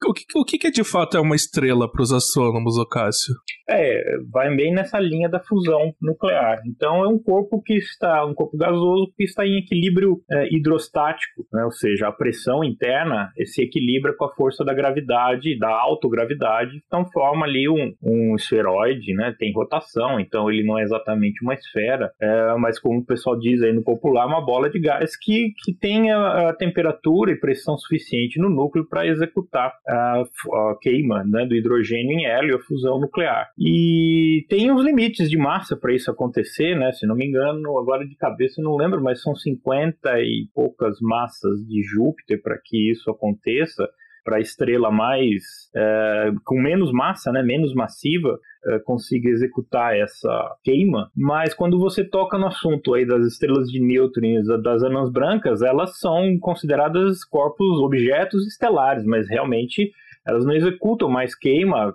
O 0.04 0.12
que, 0.12 0.24
o 0.36 0.44
que, 0.44 0.66
é 0.66 0.70
de 0.70 0.82
fato 0.82 1.16
é 1.16 1.20
uma 1.20 1.36
estrela 1.36 1.90
para 1.90 2.02
os 2.02 2.12
astrônomos, 2.12 2.76
Ocássio? 2.76 3.34
É, 3.68 4.18
vai 4.30 4.54
bem 4.54 4.72
nessa 4.74 4.98
linha 4.98 5.28
da 5.28 5.40
fusão 5.40 5.92
nuclear. 6.00 6.60
Então 6.66 7.04
é 7.04 7.08
um 7.08 7.18
corpo 7.18 7.62
que 7.62 7.74
está, 7.74 8.24
um 8.26 8.34
corpo 8.34 8.56
gasoso 8.56 9.12
que 9.16 9.24
está 9.24 9.46
em 9.46 9.58
equilíbrio 9.58 10.20
é, 10.30 10.54
hidrostático, 10.54 11.46
né? 11.52 11.64
ou 11.64 11.70
seja, 11.70 12.08
a 12.08 12.12
pressão 12.12 12.64
interna 12.64 13.30
se 13.44 13.62
equilibra 13.62 14.14
com 14.16 14.24
a 14.24 14.34
força 14.34 14.64
da 14.64 14.74
gravidade, 14.74 15.58
da 15.58 15.70
autogravidade, 15.70 16.82
então 16.86 17.08
forma 17.12 17.46
ali 17.46 17.68
um, 17.68 17.94
um 18.02 18.34
esferoide, 18.34 19.14
né? 19.14 19.34
tem 19.38 19.52
rotação, 19.52 20.18
então 20.18 20.50
ele 20.50 20.64
não 20.66 20.78
é 20.78 20.82
exatamente 20.82 21.42
uma 21.42 21.54
esfera, 21.54 22.10
é, 22.20 22.54
mas 22.58 22.78
como 22.78 22.98
o 22.98 23.06
pessoal 23.06 23.38
diz 23.38 23.62
aí 23.62 23.72
no 23.72 23.84
popular, 23.84 24.26
uma 24.26 24.44
bola 24.44 24.68
de 24.68 24.80
gás 24.80 25.16
que, 25.16 25.52
que 25.64 25.72
tem 25.72 26.10
a, 26.10 26.50
a 26.50 26.54
temperatura 26.54 27.30
e 27.30 27.38
pressão 27.38 27.78
suficiente 27.78 28.40
no 28.40 28.50
núcleo 28.50 28.86
para 28.88 29.06
executar 29.06 29.72
a, 29.92 30.22
a 30.22 30.78
queima 30.80 31.24
né, 31.24 31.46
do 31.46 31.54
hidrogênio 31.54 32.18
em 32.18 32.26
hélio, 32.26 32.56
a 32.56 32.60
fusão 32.60 33.00
nuclear. 33.00 33.50
E 33.58 34.44
tem 34.48 34.70
uns 34.70 34.84
limites 34.84 35.28
de 35.28 35.36
massa 35.36 35.76
para 35.76 35.94
isso 35.94 36.10
acontecer, 36.10 36.76
né? 36.76 36.92
Se 36.92 37.06
não 37.06 37.14
me 37.14 37.26
engano, 37.26 37.78
agora 37.78 38.06
de 38.06 38.16
cabeça 38.16 38.62
não 38.62 38.76
lembro, 38.76 39.02
mas 39.02 39.22
são 39.22 39.34
50 39.34 40.20
e 40.20 40.48
poucas 40.54 40.98
massas 41.00 41.60
de 41.66 41.82
Júpiter 41.82 42.40
para 42.42 42.58
que 42.62 42.90
isso 42.90 43.10
aconteça 43.10 43.88
para 44.24 44.36
a 44.36 44.40
estrela 44.40 44.90
mais 44.90 45.42
é, 45.74 46.32
com 46.44 46.60
menos 46.60 46.92
massa, 46.92 47.32
né, 47.32 47.42
menos 47.42 47.74
massiva, 47.74 48.38
é, 48.66 48.78
consiga 48.80 49.28
executar 49.28 49.96
essa 49.96 50.56
queima. 50.62 51.10
Mas 51.16 51.54
quando 51.54 51.78
você 51.78 52.04
toca 52.04 52.38
no 52.38 52.46
assunto 52.46 52.94
aí 52.94 53.04
das 53.04 53.26
estrelas 53.26 53.68
de 53.68 53.80
nêutrons, 53.80 54.46
das 54.62 54.82
anãs 54.82 55.10
brancas, 55.10 55.62
elas 55.62 55.98
são 55.98 56.38
consideradas 56.38 57.24
corpos, 57.24 57.78
objetos 57.78 58.46
estelares, 58.46 59.04
mas 59.04 59.28
realmente 59.28 59.90
elas 60.26 60.44
não 60.44 60.54
executam 60.54 61.08
mais 61.08 61.34
queima 61.34 61.88
uh, 61.88 61.94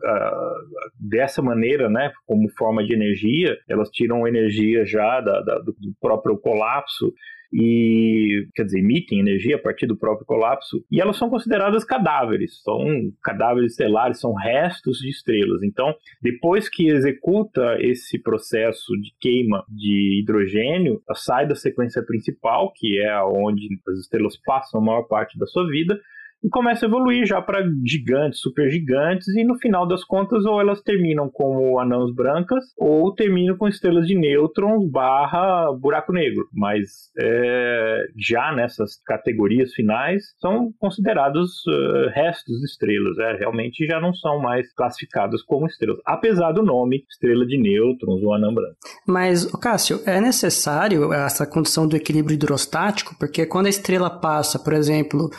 dessa 1.00 1.42
maneira, 1.42 1.90
né, 1.90 2.12
como 2.26 2.50
forma 2.58 2.84
de 2.84 2.94
energia, 2.94 3.58
elas 3.70 3.90
tiram 3.90 4.28
energia 4.28 4.86
já 4.86 5.22
da, 5.22 5.42
da, 5.42 5.60
do 5.60 5.74
próprio 6.02 6.38
colapso 6.38 7.14
e, 7.52 8.48
quer 8.56 8.64
dizer, 8.64 8.80
emitem 8.80 9.20
energia 9.20 9.56
a 9.56 9.62
partir 9.62 9.88
do 9.88 9.98
próprio 9.98 10.26
colapso, 10.26 10.84
e 10.92 11.00
elas 11.02 11.18
são 11.18 11.30
consideradas 11.30 11.84
cadáveres, 11.84 12.62
são 12.62 12.86
cadáveres 13.24 13.72
estelares, 13.72 14.20
são 14.20 14.34
restos 14.34 15.00
de 15.00 15.10
estrelas. 15.10 15.64
Então, 15.64 15.94
depois 16.22 16.70
que 16.70 16.88
executa 16.90 17.78
esse 17.80 18.20
processo 18.22 18.94
de 19.02 19.12
queima 19.20 19.64
de 19.70 20.22
hidrogênio, 20.22 21.02
sai 21.16 21.48
da 21.48 21.56
sequência 21.56 22.04
principal, 22.04 22.72
que 22.76 23.00
é 23.00 23.22
onde 23.24 23.68
as 23.88 24.00
estrelas 24.00 24.38
passam 24.46 24.82
a 24.82 24.84
maior 24.84 25.04
parte 25.04 25.38
da 25.38 25.46
sua 25.46 25.68
vida, 25.70 26.00
e 26.44 26.50
começa 26.50 26.86
a 26.86 26.88
evoluir 26.88 27.26
já 27.26 27.42
para 27.42 27.64
gigantes, 27.86 28.40
supergigantes, 28.40 29.28
e 29.36 29.44
no 29.44 29.58
final 29.58 29.88
das 29.88 30.04
contas, 30.04 30.46
ou 30.46 30.62
elas 30.62 30.82
terminam 30.82 31.30
como 31.30 31.80
anãs 31.80 32.14
brancas, 32.14 32.64
ou 32.78 33.14
terminam 33.14 33.58
com 33.58 33.68
estrelas 33.68 34.08
de 34.08 34.16
nêutrons 34.16 34.90
barra 34.90 35.72
buraco 35.74 36.14
negro. 36.14 36.46
Mas 36.54 37.12
é, 37.20 38.06
já 38.18 38.52
nessas 38.52 39.02
categorias 39.06 39.74
finais, 39.74 40.24
são 40.40 40.72
considerados 40.80 41.66
uh, 41.68 42.10
restos 42.14 42.60
de 42.60 42.66
estrelas. 42.66 43.18
É, 43.20 43.38
realmente 43.38 43.86
já 43.86 44.00
não 44.00 44.14
são 44.14 44.40
mais 44.40 44.72
classificadas 44.74 45.42
como 45.44 45.66
estrelas, 45.66 46.00
apesar 46.06 46.52
do 46.52 46.64
nome 46.64 47.04
estrela 47.10 47.46
de 47.46 47.58
nêutrons 47.58 48.22
ou 48.24 48.34
anã 48.34 48.54
branca. 48.54 48.76
Mas, 49.06 49.46
Cássio, 49.60 50.02
é 50.06 50.20
necessário 50.20 51.14
essa 51.14 51.46
condição 51.46 51.88
do 51.88 51.96
equilíbrio 51.96 52.36
hidrostático, 52.36 53.16
porque 53.20 53.46
quando 53.46 53.68
a 53.68 53.70
estrela 53.70 54.10
passa, 54.10 54.60
por 54.60 54.74
exemplo, 54.74 55.30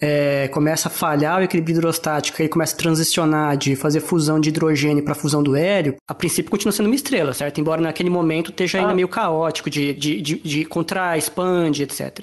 é, 0.00 0.45
começa 0.48 0.88
a 0.88 0.90
falhar 0.90 1.40
o 1.40 1.42
equilíbrio 1.42 1.76
hidrostático 1.76 2.42
e 2.42 2.48
começa 2.48 2.74
a 2.74 2.78
transicionar 2.78 3.56
de 3.56 3.76
fazer 3.76 4.00
fusão 4.00 4.40
de 4.40 4.48
hidrogênio 4.48 5.04
para 5.04 5.14
fusão 5.14 5.42
do 5.42 5.56
hélio, 5.56 5.96
a 6.06 6.14
princípio 6.14 6.50
continua 6.50 6.72
sendo 6.72 6.86
uma 6.86 6.94
estrela, 6.94 7.32
certo? 7.32 7.60
Embora 7.60 7.80
naquele 7.80 8.10
momento 8.10 8.50
esteja 8.50 8.78
ainda 8.78 8.92
ah. 8.92 8.94
meio 8.94 9.08
caótico 9.08 9.70
de, 9.70 9.94
de, 9.94 10.20
de, 10.20 10.38
de 10.38 10.64
contrai, 10.64 11.18
expande, 11.18 11.82
etc. 11.82 12.20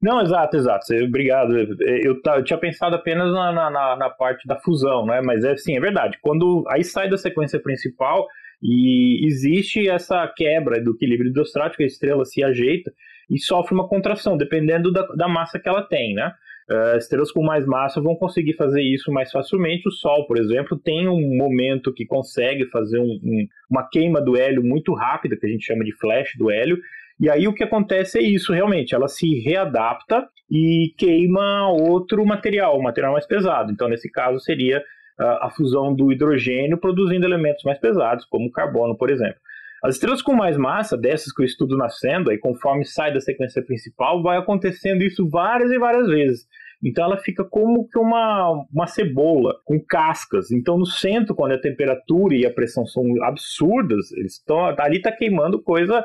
Não, 0.00 0.22
exato, 0.22 0.56
exato. 0.56 0.94
Obrigado. 1.04 1.58
Eu, 1.58 2.20
eu 2.34 2.44
tinha 2.44 2.58
pensado 2.58 2.94
apenas 2.94 3.32
na, 3.32 3.70
na, 3.70 3.96
na, 3.96 4.10
parte 4.10 4.46
da 4.46 4.56
fusão, 4.56 5.04
né? 5.04 5.20
Mas 5.20 5.44
é 5.44 5.56
sim, 5.56 5.76
é 5.76 5.80
verdade. 5.80 6.18
Quando 6.22 6.64
aí 6.68 6.84
sai 6.84 7.10
da 7.10 7.18
sequência 7.18 7.58
principal 7.58 8.26
e 8.62 9.26
existe 9.26 9.88
essa 9.88 10.26
quebra 10.36 10.80
do 10.82 10.92
equilíbrio 10.92 11.30
hidrostático, 11.30 11.82
a 11.82 11.86
estrela 11.86 12.24
se 12.24 12.44
ajeita 12.44 12.92
e 13.28 13.38
sofre 13.38 13.74
uma 13.74 13.88
contração, 13.88 14.36
dependendo 14.36 14.92
da, 14.92 15.02
da 15.08 15.28
massa 15.28 15.58
que 15.58 15.68
ela 15.68 15.82
tem, 15.82 16.14
né? 16.14 16.32
Uh, 16.70 16.98
estrelas 16.98 17.32
com 17.32 17.42
mais 17.42 17.64
massa 17.64 17.98
vão 17.98 18.14
conseguir 18.14 18.52
fazer 18.52 18.82
isso 18.82 19.10
mais 19.10 19.30
facilmente. 19.30 19.88
O 19.88 19.92
Sol, 19.92 20.26
por 20.26 20.38
exemplo, 20.38 20.78
tem 20.78 21.08
um 21.08 21.34
momento 21.34 21.94
que 21.94 22.04
consegue 22.04 22.66
fazer 22.66 22.98
um, 22.98 23.18
um, 23.24 23.48
uma 23.70 23.88
queima 23.88 24.20
do 24.20 24.36
hélio 24.36 24.62
muito 24.62 24.92
rápida, 24.92 25.36
que 25.36 25.46
a 25.46 25.48
gente 25.48 25.64
chama 25.64 25.82
de 25.82 25.96
flash 25.96 26.36
do 26.36 26.50
hélio. 26.50 26.78
E 27.18 27.30
aí 27.30 27.48
o 27.48 27.54
que 27.54 27.64
acontece 27.64 28.18
é 28.18 28.22
isso, 28.22 28.52
realmente, 28.52 28.94
ela 28.94 29.08
se 29.08 29.40
readapta 29.40 30.28
e 30.50 30.94
queima 30.96 31.70
outro 31.70 32.24
material, 32.24 32.78
um 32.78 32.82
material 32.82 33.12
mais 33.12 33.26
pesado. 33.26 33.72
Então, 33.72 33.88
nesse 33.88 34.10
caso, 34.10 34.38
seria 34.38 34.78
uh, 35.18 35.22
a 35.40 35.50
fusão 35.50 35.94
do 35.94 36.12
hidrogênio 36.12 36.78
produzindo 36.78 37.26
elementos 37.26 37.64
mais 37.64 37.78
pesados, 37.78 38.24
como 38.26 38.46
o 38.46 38.52
carbono, 38.52 38.94
por 38.94 39.10
exemplo. 39.10 39.40
As 39.82 39.94
estrelas 39.94 40.22
com 40.22 40.34
mais 40.34 40.56
massa, 40.56 40.96
dessas 40.96 41.32
que 41.32 41.42
eu 41.42 41.46
estudo 41.46 41.76
nascendo, 41.76 42.30
aí 42.30 42.38
conforme 42.38 42.84
sai 42.84 43.12
da 43.12 43.20
sequência 43.20 43.62
principal, 43.62 44.22
vai 44.22 44.36
acontecendo 44.36 45.02
isso 45.02 45.28
várias 45.28 45.70
e 45.70 45.78
várias 45.78 46.08
vezes. 46.08 46.46
Então 46.82 47.04
ela 47.04 47.16
fica 47.16 47.44
como 47.44 47.88
que 47.88 47.98
uma, 47.98 48.64
uma 48.72 48.86
cebola 48.86 49.54
com 49.64 49.80
cascas. 49.80 50.50
Então 50.50 50.78
no 50.78 50.86
centro, 50.86 51.34
quando 51.34 51.52
a 51.52 51.60
temperatura 51.60 52.34
e 52.34 52.46
a 52.46 52.52
pressão 52.52 52.86
são 52.86 53.04
absurdas, 53.24 54.12
eles 54.12 54.34
estão 54.34 54.64
ali 54.78 54.98
está 54.98 55.12
queimando 55.12 55.62
coisa 55.62 56.04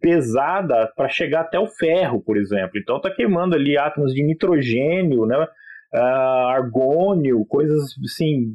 pesada 0.00 0.90
para 0.96 1.08
chegar 1.08 1.42
até 1.42 1.58
o 1.58 1.66
ferro, 1.66 2.20
por 2.20 2.36
exemplo. 2.36 2.78
Então 2.78 2.96
está 2.96 3.10
queimando 3.10 3.54
ali 3.54 3.76
átomos 3.76 4.12
de 4.14 4.22
nitrogênio, 4.22 5.26
né? 5.26 5.46
Uh, 5.96 6.48
argônio, 6.48 7.44
coisas 7.46 7.94
assim 8.04 8.52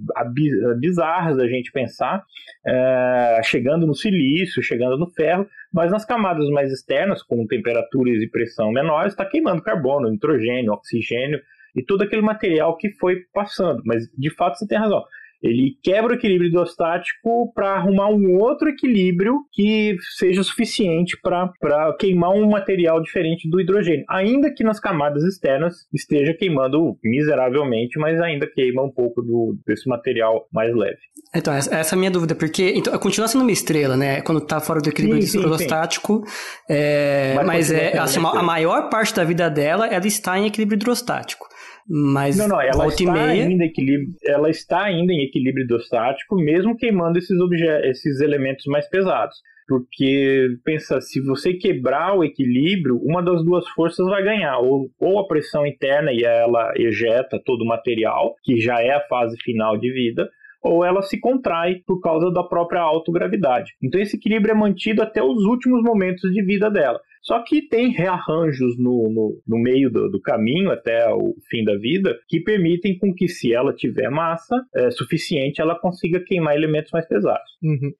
bizarras 0.79 1.37
da 1.37 1.47
gente 1.47 1.71
pensar, 1.71 2.19
uh, 2.19 3.43
chegando 3.43 3.87
no 3.87 3.95
silício, 3.95 4.61
chegando 4.61 4.97
no 4.97 5.09
ferro, 5.09 5.47
mas 5.73 5.91
nas 5.91 6.05
camadas 6.05 6.47
mais 6.49 6.71
externas, 6.71 7.23
com 7.23 7.47
temperaturas 7.47 8.21
e 8.21 8.29
pressão 8.29 8.71
menores, 8.71 9.13
está 9.13 9.25
queimando 9.25 9.63
carbono, 9.63 10.09
nitrogênio, 10.09 10.73
oxigênio 10.73 11.39
e 11.75 11.83
todo 11.83 12.03
aquele 12.03 12.21
material 12.21 12.77
que 12.77 12.91
foi 12.91 13.21
passando. 13.33 13.81
Mas 13.85 14.07
de 14.17 14.29
fato 14.29 14.57
você 14.57 14.67
tem 14.67 14.77
razão. 14.77 15.03
Ele 15.41 15.75
quebra 15.83 16.13
o 16.13 16.15
equilíbrio 16.15 16.49
hidrostático 16.49 17.51
para 17.53 17.75
arrumar 17.75 18.09
um 18.09 18.37
outro 18.37 18.69
equilíbrio 18.69 19.39
que 19.51 19.95
seja 20.17 20.43
suficiente 20.43 21.17
para 21.21 21.51
queimar 21.99 22.31
um 22.31 22.47
material 22.47 23.01
diferente 23.01 23.49
do 23.49 23.59
hidrogênio. 23.59 24.05
Ainda 24.09 24.53
que 24.53 24.63
nas 24.63 24.79
camadas 24.79 25.23
externas 25.23 25.87
esteja 25.93 26.33
queimando 26.33 26.97
miseravelmente, 27.03 27.97
mas 27.99 28.21
ainda 28.21 28.45
queima 28.47 28.83
um 28.83 28.91
pouco 28.91 29.21
do, 29.21 29.57
desse 29.65 29.89
material 29.89 30.47
mais 30.53 30.75
leve. 30.75 30.99
Então, 31.33 31.53
essa, 31.53 31.73
essa 31.75 31.95
é 31.95 31.97
a 31.97 31.99
minha 31.99 32.11
dúvida, 32.11 32.35
porque 32.35 32.73
então, 32.75 32.97
continua 32.99 33.27
sendo 33.27 33.41
uma 33.41 33.51
estrela, 33.51 33.97
né? 33.97 34.21
Quando 34.21 34.43
está 34.43 34.59
fora 34.59 34.79
do 34.79 34.89
equilíbrio 34.89 35.21
sim, 35.23 35.39
hidrostático. 35.39 36.23
É, 36.69 37.35
mas 37.45 37.71
é, 37.71 37.97
assim, 37.97 38.19
a 38.19 38.43
maior 38.43 38.89
parte 38.89 39.15
da 39.15 39.23
vida 39.23 39.49
dela, 39.49 39.87
ela 39.87 40.05
está 40.05 40.37
em 40.37 40.45
equilíbrio 40.45 40.75
hidrostático. 40.75 41.47
Mas 41.87 42.37
não, 42.37 42.47
não, 42.47 42.61
ela 42.61 42.87
está 42.87 43.11
meia... 43.11 43.43
ainda 43.43 43.63
em 43.63 43.67
equilíbrio, 43.67 44.13
ela 44.23 44.49
está 44.49 44.83
ainda 44.83 45.13
em 45.13 45.23
equilíbrio 45.23 45.65
hidrostático, 45.65 46.35
mesmo 46.35 46.75
queimando 46.75 47.17
esses, 47.17 47.37
esses 47.83 48.21
elementos 48.21 48.65
mais 48.65 48.87
pesados. 48.89 49.37
Porque 49.67 50.57
pensa, 50.65 50.99
se 50.99 51.21
você 51.21 51.53
quebrar 51.53 52.17
o 52.17 52.23
equilíbrio, 52.23 52.99
uma 53.03 53.23
das 53.23 53.43
duas 53.45 53.67
forças 53.69 54.05
vai 54.05 54.21
ganhar, 54.21 54.57
ou, 54.59 54.89
ou 54.99 55.19
a 55.19 55.27
pressão 55.27 55.65
interna 55.65 56.11
e 56.11 56.23
ela 56.23 56.73
ejeta 56.75 57.41
todo 57.45 57.61
o 57.61 57.67
material, 57.67 58.35
que 58.43 58.59
já 58.59 58.81
é 58.81 58.91
a 58.91 59.07
fase 59.07 59.37
final 59.41 59.77
de 59.77 59.91
vida, 59.91 60.29
ou 60.61 60.85
ela 60.85 61.01
se 61.01 61.19
contrai 61.19 61.81
por 61.87 61.99
causa 62.01 62.31
da 62.31 62.43
própria 62.43 62.81
autogravidade. 62.81 63.71
Então 63.81 63.99
esse 63.99 64.17
equilíbrio 64.17 64.51
é 64.51 64.55
mantido 64.55 65.01
até 65.01 65.23
os 65.23 65.43
últimos 65.45 65.81
momentos 65.83 66.31
de 66.31 66.43
vida 66.43 66.69
dela. 66.69 66.99
Só 67.21 67.43
que 67.43 67.67
tem 67.67 67.91
rearranjos 67.91 68.77
no, 68.79 69.09
no, 69.13 69.41
no 69.47 69.61
meio 69.61 69.91
do, 69.91 70.09
do, 70.09 70.19
caminho 70.19 70.71
até 70.71 71.07
o 71.13 71.35
fim 71.49 71.63
da 71.63 71.77
vida 71.77 72.17
que 72.27 72.39
permitem 72.39 72.97
com 72.97 73.13
que, 73.13 73.27
se 73.27 73.53
ela 73.53 73.73
tiver 73.73 74.09
massa 74.09 74.55
é, 74.75 74.89
suficiente, 74.89 75.61
ela 75.61 75.79
consiga 75.79 76.19
queimar 76.19 76.55
elementos 76.55 76.91
mais 76.91 77.07
pesados. 77.07 77.45
Uhum. 77.61 77.91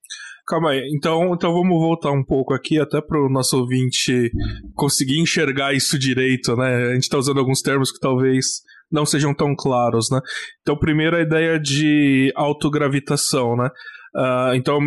Calma 0.48 0.72
aí, 0.72 0.90
então, 0.92 1.34
então 1.36 1.54
vamos 1.54 1.80
voltar 1.80 2.12
um 2.12 2.25
pouco 2.25 2.54
aqui, 2.54 2.80
até 2.80 3.00
para 3.00 3.24
o 3.24 3.30
nosso 3.30 3.60
ouvinte 3.60 4.32
conseguir 4.74 5.20
enxergar 5.20 5.74
isso 5.74 6.00
direito, 6.00 6.56
né? 6.56 6.90
A 6.90 6.94
gente 6.96 7.04
está 7.04 7.18
usando 7.18 7.40
alguns 7.40 7.62
termos 7.62 7.92
que 7.92 8.00
talvez 8.00 8.46
não 8.92 9.06
sejam 9.06 9.36
tão 9.36 9.56
claros, 9.56 10.08
né? 10.12 10.20
Então, 10.62 10.78
primeiro 10.78 11.16
a 11.16 11.22
ideia 11.22 11.60
de 11.60 12.34
autogravitação, 12.36 13.56
né? 13.56 13.70
Uh, 14.16 14.56
então, 14.56 14.80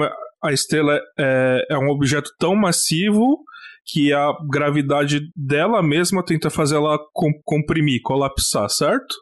a 0.43 0.53
estrela 0.53 1.00
é, 1.19 1.67
é 1.71 1.79
um 1.79 1.88
objeto 1.88 2.31
tão 2.38 2.55
massivo 2.55 3.38
que 3.87 4.12
a 4.12 4.33
gravidade 4.50 5.21
dela 5.37 5.83
mesma 5.83 6.25
tenta 6.25 6.50
fazer 6.50 6.76
ela 6.76 6.99
comprimir, 7.45 8.00
colapsar, 8.03 8.69
certo? 8.71 9.14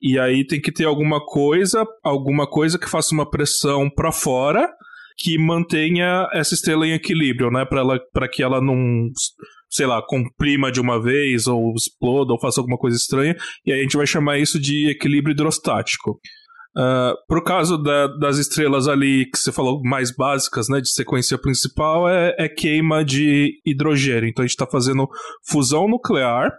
E 0.00 0.18
aí 0.18 0.46
tem 0.46 0.60
que 0.60 0.72
ter 0.72 0.84
alguma 0.84 1.24
coisa, 1.24 1.86
alguma 2.02 2.46
coisa 2.46 2.78
que 2.78 2.90
faça 2.90 3.14
uma 3.14 3.28
pressão 3.28 3.88
para 3.88 4.10
fora 4.10 4.68
que 5.16 5.38
mantenha 5.38 6.28
essa 6.32 6.54
estrela 6.54 6.86
em 6.86 6.92
equilíbrio, 6.92 7.50
né? 7.50 7.64
Para 7.64 7.80
ela, 7.80 8.00
para 8.12 8.28
que 8.28 8.42
ela 8.42 8.60
não, 8.60 9.08
sei 9.70 9.86
lá, 9.86 10.02
comprima 10.02 10.72
de 10.72 10.80
uma 10.80 11.00
vez 11.00 11.46
ou 11.46 11.72
exploda 11.74 12.32
ou 12.32 12.40
faça 12.40 12.60
alguma 12.60 12.76
coisa 12.76 12.96
estranha. 12.96 13.36
E 13.64 13.72
aí 13.72 13.80
a 13.80 13.82
gente 13.82 13.96
vai 13.96 14.06
chamar 14.06 14.38
isso 14.38 14.58
de 14.58 14.90
equilíbrio 14.90 15.32
hidrostático. 15.32 16.18
Uh, 16.76 17.14
pro 17.28 17.44
caso 17.44 17.76
da, 17.76 18.06
das 18.06 18.38
estrelas 18.38 18.88
ali 18.88 19.26
que 19.30 19.38
você 19.38 19.52
falou 19.52 19.82
mais 19.82 20.10
básicas, 20.10 20.68
né, 20.68 20.80
de 20.80 20.88
sequência 20.88 21.36
principal, 21.36 22.08
é, 22.08 22.34
é 22.38 22.48
queima 22.48 23.04
de 23.04 23.60
hidrogênio. 23.64 24.28
Então 24.28 24.42
a 24.42 24.46
gente 24.46 24.54
está 24.54 24.66
fazendo 24.66 25.06
fusão 25.46 25.86
nuclear, 25.86 26.50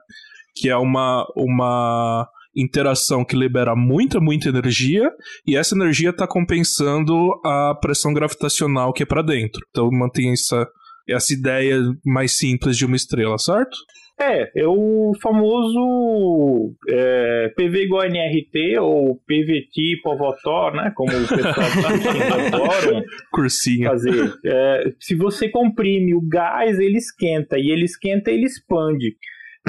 que 0.56 0.70
é 0.70 0.78
uma, 0.78 1.26
uma 1.36 2.28
interação 2.56 3.26
que 3.26 3.36
libera 3.36 3.76
muita, 3.76 4.20
muita 4.20 4.50
energia, 4.50 5.10
e 5.48 5.56
essa 5.56 5.76
energia 5.76 6.12
está 6.12 6.28
compensando 6.28 7.16
a 7.44 7.76
pressão 7.82 8.14
gravitacional 8.14 8.94
que 8.94 9.02
é 9.02 9.06
para 9.06 9.24
dentro. 9.24 9.66
Então 9.72 9.90
mantém 9.92 10.32
essa, 10.32 10.68
essa 11.10 11.34
ideia 11.34 11.80
mais 12.06 12.38
simples 12.38 12.78
de 12.78 12.86
uma 12.86 12.96
estrela, 12.96 13.40
certo? 13.40 13.76
É, 14.20 14.62
é 14.62 14.68
o 14.68 15.12
famoso 15.22 16.76
é, 16.88 17.52
PV 17.58 17.84
igual 17.84 18.04
a 18.04 18.08
NRT 18.08 18.80
ou 18.80 19.16
PVT 19.28 20.02
Povotó, 20.04 20.72
né? 20.72 20.92
Como 20.96 21.12
o 21.12 21.28
pessoal 21.28 21.54
tá 21.54 22.58
adoram 22.58 23.04
Cursinho. 23.34 23.90
fazer. 23.90 24.34
É, 24.46 24.92
se 25.00 25.16
você 25.16 25.50
comprime 25.50 26.14
o 26.14 26.22
gás, 26.22 26.80
ele 26.80 26.98
esquenta, 26.98 27.58
e 27.58 27.72
ele 27.72 27.86
esquenta, 27.86 28.30
ele 28.30 28.46
expande. 28.46 29.16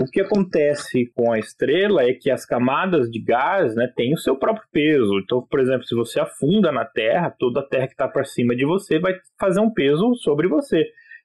O 0.00 0.06
que 0.06 0.20
acontece 0.20 1.10
com 1.14 1.32
a 1.32 1.38
estrela 1.38 2.02
é 2.02 2.12
que 2.12 2.28
as 2.28 2.44
camadas 2.44 3.08
de 3.08 3.22
gás 3.22 3.76
né, 3.76 3.90
têm 3.94 4.12
o 4.12 4.18
seu 4.18 4.36
próprio 4.36 4.66
peso. 4.72 5.20
Então, 5.22 5.46
por 5.48 5.60
exemplo, 5.60 5.86
se 5.86 5.94
você 5.94 6.18
afunda 6.18 6.72
na 6.72 6.84
Terra, 6.84 7.34
toda 7.38 7.60
a 7.60 7.66
Terra 7.66 7.86
que 7.86 7.92
está 7.94 8.08
para 8.08 8.24
cima 8.24 8.56
de 8.56 8.66
você 8.66 8.98
vai 8.98 9.14
fazer 9.38 9.60
um 9.60 9.72
peso 9.72 10.14
sobre 10.16 10.48
você. 10.48 10.84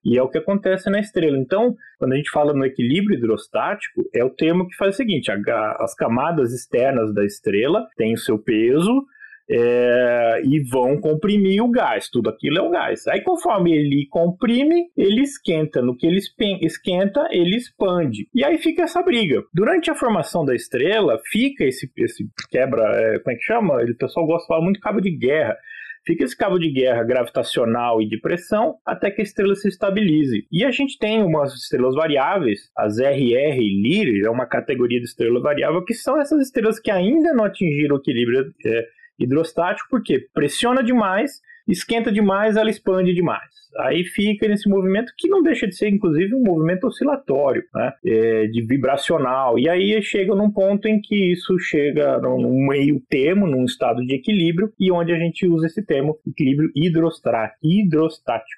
E 0.09 0.17
é 0.17 0.23
o 0.23 0.27
que 0.27 0.39
acontece 0.39 0.89
na 0.89 0.99
estrela. 0.99 1.37
Então, 1.37 1.75
quando 1.99 2.13
a 2.13 2.15
gente 2.15 2.31
fala 2.31 2.51
no 2.51 2.65
equilíbrio 2.65 3.15
hidrostático, 3.15 4.01
é 4.11 4.23
o 4.23 4.31
termo 4.31 4.67
que 4.67 4.75
faz 4.75 4.95
o 4.95 4.97
seguinte: 4.97 5.31
as 5.31 5.93
camadas 5.93 6.51
externas 6.51 7.13
da 7.13 7.23
estrela 7.23 7.87
têm 7.95 8.15
o 8.15 8.17
seu 8.17 8.39
peso, 8.39 9.05
é, 9.49 10.41
e 10.43 10.59
vão 10.63 10.99
comprimir 10.99 11.63
o 11.63 11.69
gás. 11.69 12.09
Tudo 12.09 12.29
aquilo 12.29 12.57
é 12.57 12.61
o 12.61 12.69
gás. 12.69 13.07
Aí, 13.07 13.21
conforme 13.21 13.71
ele 13.71 14.07
comprime, 14.09 14.89
ele 14.95 15.21
esquenta. 15.21 15.81
No 15.81 15.95
que 15.95 16.05
ele 16.05 16.19
esquenta, 16.61 17.27
ele 17.31 17.55
expande. 17.55 18.27
E 18.33 18.43
aí 18.43 18.57
fica 18.57 18.83
essa 18.83 19.01
briga. 19.01 19.43
Durante 19.53 19.89
a 19.89 19.95
formação 19.95 20.45
da 20.45 20.55
estrela, 20.55 21.19
fica 21.31 21.65
esse, 21.65 21.91
esse 21.97 22.27
quebra. 22.49 22.83
É, 22.95 23.19
como 23.19 23.35
é 23.35 23.35
que 23.35 23.43
chama? 23.43 23.75
O 23.83 23.95
pessoal 23.95 24.25
gosta 24.25 24.43
de 24.43 24.47
falar 24.47 24.63
muito 24.63 24.79
cabo 24.79 25.01
de 25.01 25.11
guerra. 25.11 25.55
Fica 26.09 26.25
esse 26.25 26.35
cabo 26.35 26.57
de 26.57 26.71
guerra 26.71 27.03
gravitacional 27.03 28.01
e 28.01 28.09
de 28.09 28.19
pressão 28.19 28.77
até 28.83 29.11
que 29.11 29.21
a 29.21 29.23
estrela 29.23 29.53
se 29.53 29.67
estabilize. 29.67 30.43
E 30.51 30.65
a 30.65 30.71
gente 30.71 30.97
tem 30.97 31.21
umas 31.21 31.53
estrelas 31.53 31.93
variáveis, 31.93 32.61
as 32.75 32.97
RR 32.97 33.59
e 33.59 33.79
Lyra, 33.79 34.27
é 34.27 34.29
uma 34.31 34.47
categoria 34.47 34.97
de 34.97 35.05
estrela 35.05 35.39
variável, 35.39 35.85
que 35.85 35.93
são 35.93 36.19
essas 36.19 36.41
estrelas 36.41 36.79
que 36.79 36.89
ainda 36.89 37.31
não 37.31 37.43
atingiram 37.43 37.95
o 37.95 37.99
equilíbrio 37.99 38.51
é, 38.65 38.87
hidrostático, 39.19 39.87
porque 39.91 40.25
pressiona 40.33 40.81
demais, 40.81 41.33
esquenta 41.71 42.11
demais, 42.11 42.55
ela 42.55 42.69
expande 42.69 43.13
demais. 43.13 43.59
Aí 43.77 44.03
fica 44.03 44.47
nesse 44.47 44.67
movimento 44.67 45.13
que 45.17 45.27
não 45.27 45.41
deixa 45.43 45.67
de 45.67 45.75
ser, 45.75 45.89
inclusive, 45.89 46.33
um 46.33 46.43
movimento 46.43 46.87
oscilatório, 46.87 47.63
né? 47.73 47.93
É, 48.05 48.47
de 48.47 48.65
vibracional. 48.65 49.59
E 49.59 49.69
aí 49.69 50.01
chega 50.01 50.33
num 50.33 50.51
ponto 50.51 50.87
em 50.87 50.99
que 50.99 51.31
isso 51.33 51.57
chega 51.59 52.19
num 52.19 52.67
meio 52.67 52.99
termo, 53.09 53.47
num 53.47 53.63
estado 53.65 54.03
de 54.05 54.15
equilíbrio, 54.15 54.71
e 54.79 54.91
onde 54.91 55.11
a 55.11 55.17
gente 55.17 55.47
usa 55.47 55.67
esse 55.67 55.85
termo 55.85 56.17
equilíbrio 56.27 56.69
hidrostático. 56.75 57.59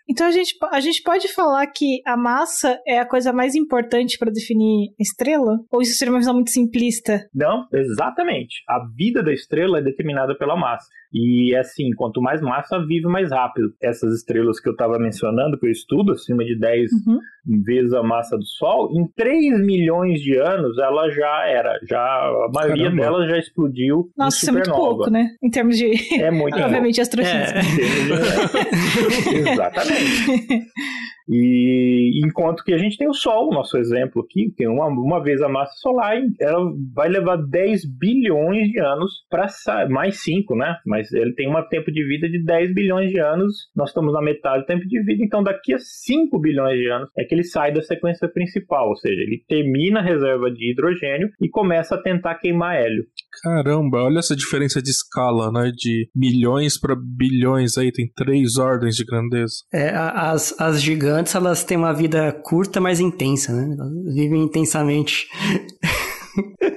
Então 0.09 0.27
a 0.27 0.31
gente, 0.31 0.55
a 0.71 0.79
gente 0.79 1.03
pode 1.03 1.27
falar 1.27 1.67
que 1.67 2.01
a 2.05 2.15
massa 2.15 2.79
é 2.87 2.99
a 2.99 3.05
coisa 3.05 3.33
mais 3.33 3.53
importante 3.55 4.17
para 4.17 4.31
definir 4.31 4.93
estrela? 4.99 5.59
Ou 5.69 5.81
isso 5.81 5.95
seria 5.95 6.13
uma 6.13 6.19
visão 6.19 6.33
muito 6.33 6.51
simplista? 6.51 7.27
Não, 7.33 7.67
exatamente. 7.73 8.63
A 8.67 8.79
vida 8.95 9.21
da 9.21 9.33
estrela 9.33 9.79
é 9.79 9.83
determinada 9.83 10.35
pela 10.37 10.55
massa. 10.55 10.87
E 11.13 11.53
assim, 11.55 11.91
quanto 11.95 12.21
mais 12.21 12.41
massa, 12.41 12.79
vive 12.85 13.00
mais 13.09 13.31
rápido. 13.31 13.73
Essas 13.81 14.15
estrelas 14.15 14.59
que 14.59 14.67
eu 14.69 14.73
estava 14.73 14.97
mencionando, 14.99 15.57
que 15.57 15.65
eu 15.67 15.71
estudo, 15.71 16.11
acima 16.13 16.43
de 16.43 16.57
10 16.57 16.91
uhum. 16.91 17.19
vezes 17.63 17.93
a 17.93 18.03
massa 18.03 18.37
do 18.37 18.45
Sol, 18.45 18.91
em 18.93 19.07
3 19.15 19.59
milhões 19.65 20.21
de 20.21 20.37
anos 20.37 20.77
ela 20.77 21.09
já 21.11 21.45
era. 21.47 21.79
Já, 21.87 21.99
a 21.99 22.49
maioria 22.53 22.85
Caramba. 22.85 23.01
delas 23.01 23.29
já 23.29 23.37
explodiu. 23.37 24.09
Nossa, 24.17 24.37
isso 24.37 24.49
é 24.49 24.53
muito 24.53 24.71
pouco, 24.71 25.09
né? 25.09 25.27
Em 25.43 25.49
termos 25.49 25.77
de. 25.77 25.91
É 26.21 26.31
muito 26.31 26.57
Obviamente, 26.61 27.01
astrofísica. 27.01 27.59
É. 27.59 29.51
Exatamente. 29.51 30.67
E 31.27 32.21
enquanto 32.25 32.63
que 32.63 32.73
a 32.73 32.77
gente 32.77 32.97
tem 32.97 33.07
o 33.07 33.13
Sol, 33.13 33.49
o 33.49 33.53
nosso 33.53 33.77
exemplo 33.77 34.21
aqui, 34.21 34.53
tem 34.55 34.67
uma, 34.67 34.87
uma 34.87 35.21
vez 35.21 35.41
a 35.41 35.49
massa 35.49 35.73
solar, 35.77 36.17
ela 36.39 36.71
vai 36.93 37.09
levar 37.09 37.37
10 37.37 37.85
bilhões 37.97 38.69
de 38.69 38.79
anos 38.79 39.25
para 39.29 39.47
mais 39.89 40.21
5, 40.21 40.55
né? 40.55 40.77
Mas 40.85 41.11
ele 41.11 41.33
tem 41.33 41.49
um 41.49 41.61
tempo 41.69 41.91
de 41.91 42.03
vida 42.05 42.29
de 42.29 42.43
10 42.43 42.73
bilhões 42.73 43.11
de 43.11 43.19
anos, 43.19 43.69
nós 43.75 43.89
estamos 43.89 44.13
na 44.13 44.21
metade 44.21 44.63
do 44.63 44.65
tempo 44.65 44.87
de 44.87 45.03
vida, 45.03 45.23
então 45.23 45.43
daqui 45.43 45.73
a 45.73 45.79
5 45.79 46.39
bilhões 46.39 46.77
de 46.77 46.89
anos 46.89 47.09
é 47.17 47.23
que 47.23 47.35
ele 47.35 47.43
sai 47.43 47.73
da 47.73 47.81
sequência 47.81 48.27
principal, 48.27 48.89
ou 48.89 48.95
seja, 48.95 49.21
ele 49.21 49.43
termina 49.47 49.99
a 49.99 50.03
reserva 50.03 50.51
de 50.51 50.71
hidrogênio 50.71 51.29
e 51.39 51.49
começa 51.49 51.95
a 51.95 52.01
tentar 52.01 52.35
queimar 52.35 52.75
hélio. 52.75 53.05
Caramba, 53.43 54.03
olha 54.03 54.19
essa 54.19 54.35
diferença 54.35 54.81
de 54.81 54.89
escala, 54.89 55.51
né? 55.51 55.71
De 55.75 56.09
milhões 56.15 56.79
para 56.79 56.95
bilhões 56.95 57.77
aí, 57.77 57.91
tem 57.91 58.11
três 58.13 58.57
ordens 58.57 58.95
de 58.95 59.05
grandeza. 59.05 59.53
É, 59.73 59.89
as, 59.95 60.59
as 60.59 60.81
gigantes, 60.81 61.10
elas 61.17 61.63
têm 61.63 61.77
uma 61.77 61.93
vida 61.93 62.31
curta, 62.43 62.79
mas 62.79 62.99
intensa, 62.99 63.53
né? 63.53 63.75
Elas 63.77 64.13
vivem 64.13 64.43
intensamente. 64.43 65.27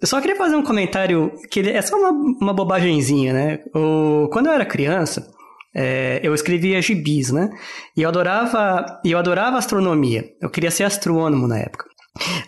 Eu 0.00 0.06
só 0.06 0.20
queria 0.20 0.36
fazer 0.36 0.54
um 0.56 0.62
comentário 0.62 1.32
que 1.50 1.60
é 1.60 1.80
só 1.82 1.96
uma, 1.96 2.10
uma 2.52 2.78
né? 3.32 3.60
O, 3.74 4.28
quando 4.28 4.46
eu 4.46 4.52
era 4.52 4.64
criança, 4.64 5.26
é, 5.74 6.20
eu 6.22 6.34
escrevia 6.34 6.80
gibis, 6.80 7.30
né? 7.32 7.50
E 7.96 8.02
eu 8.02 8.08
adorava, 8.08 9.00
eu 9.04 9.18
adorava 9.18 9.56
astronomia. 9.56 10.24
Eu 10.40 10.50
queria 10.50 10.70
ser 10.70 10.84
astrônomo 10.84 11.48
na 11.48 11.58
época. 11.58 11.86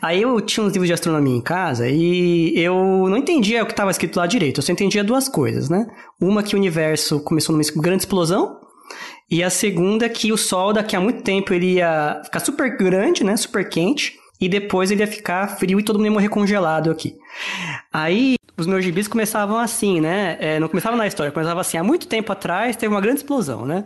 Aí 0.01 0.23
eu 0.23 0.41
tinha 0.41 0.65
uns 0.65 0.73
livros 0.73 0.87
de 0.87 0.95
astronomia 0.95 1.37
em 1.37 1.43
casa 1.43 1.89
e 1.89 2.53
eu 2.57 2.75
não 3.09 3.17
entendia 3.17 3.63
o 3.63 3.67
que 3.67 3.73
estava 3.73 3.91
escrito 3.91 4.17
lá 4.17 4.27
direito. 4.27 4.59
Eu 4.59 4.63
só 4.63 4.73
entendia 4.73 5.05
duas 5.05 5.29
coisas, 5.29 5.69
né? 5.69 5.87
Uma 6.21 6.43
que 6.43 6.55
o 6.55 6.59
universo 6.59 7.21
começou 7.21 7.55
numa 7.55 7.83
grande 7.83 8.03
explosão 8.03 8.57
e 9.31 9.43
a 9.43 9.51
segunda 9.51 10.07
é 10.07 10.09
que 10.09 10.33
o 10.33 10.37
Sol 10.37 10.73
daqui 10.73 10.97
a 10.97 11.01
muito 11.01 11.23
tempo 11.23 11.53
ele 11.53 11.75
ia 11.75 12.21
ficar 12.25 12.41
super 12.41 12.77
grande, 12.77 13.23
né? 13.23 13.37
Super 13.37 13.69
quente 13.69 14.19
e 14.41 14.49
depois 14.49 14.91
ele 14.91 15.03
ia 15.03 15.07
ficar 15.07 15.49
frio 15.59 15.81
e 15.81 15.83
todo 15.83 15.97
mundo 15.97 16.07
ia 16.07 16.13
morrer 16.13 16.29
congelado 16.29 16.91
aqui. 16.91 17.17
Aí 17.93 18.37
os 18.57 18.67
meus 18.67 18.85
gibis 18.85 19.07
começavam 19.07 19.59
assim, 19.59 20.01
né? 20.01 20.37
É, 20.41 20.59
não 20.59 20.69
começava 20.69 20.97
na 20.97 21.07
história, 21.07 21.31
começava 21.31 21.61
assim, 21.61 21.77
há 21.77 21.85
muito 21.85 22.09
tempo 22.09 22.33
atrás 22.33 22.75
teve 22.75 22.93
uma 22.93 23.01
grande 23.01 23.19
explosão, 23.19 23.65
né? 23.65 23.85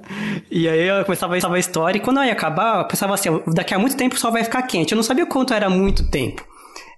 E 0.50 0.68
aí 0.68 0.88
eu 0.88 1.04
começava 1.04 1.34
a 1.34 1.58
história 1.58 1.98
e 1.98 2.00
quando 2.00 2.18
eu 2.18 2.24
ia 2.24 2.32
acabar, 2.32 2.78
eu 2.78 2.86
pensava 2.86 3.14
assim, 3.14 3.28
daqui 3.48 3.74
a 3.74 3.78
muito 3.78 3.96
tempo 3.96 4.14
o 4.14 4.18
sol 4.18 4.32
vai 4.32 4.44
ficar 4.44 4.62
quente. 4.62 4.92
Eu 4.92 4.96
não 4.96 5.02
sabia 5.02 5.26
quanto 5.26 5.52
era 5.52 5.68
muito 5.68 6.10
tempo. 6.10 6.46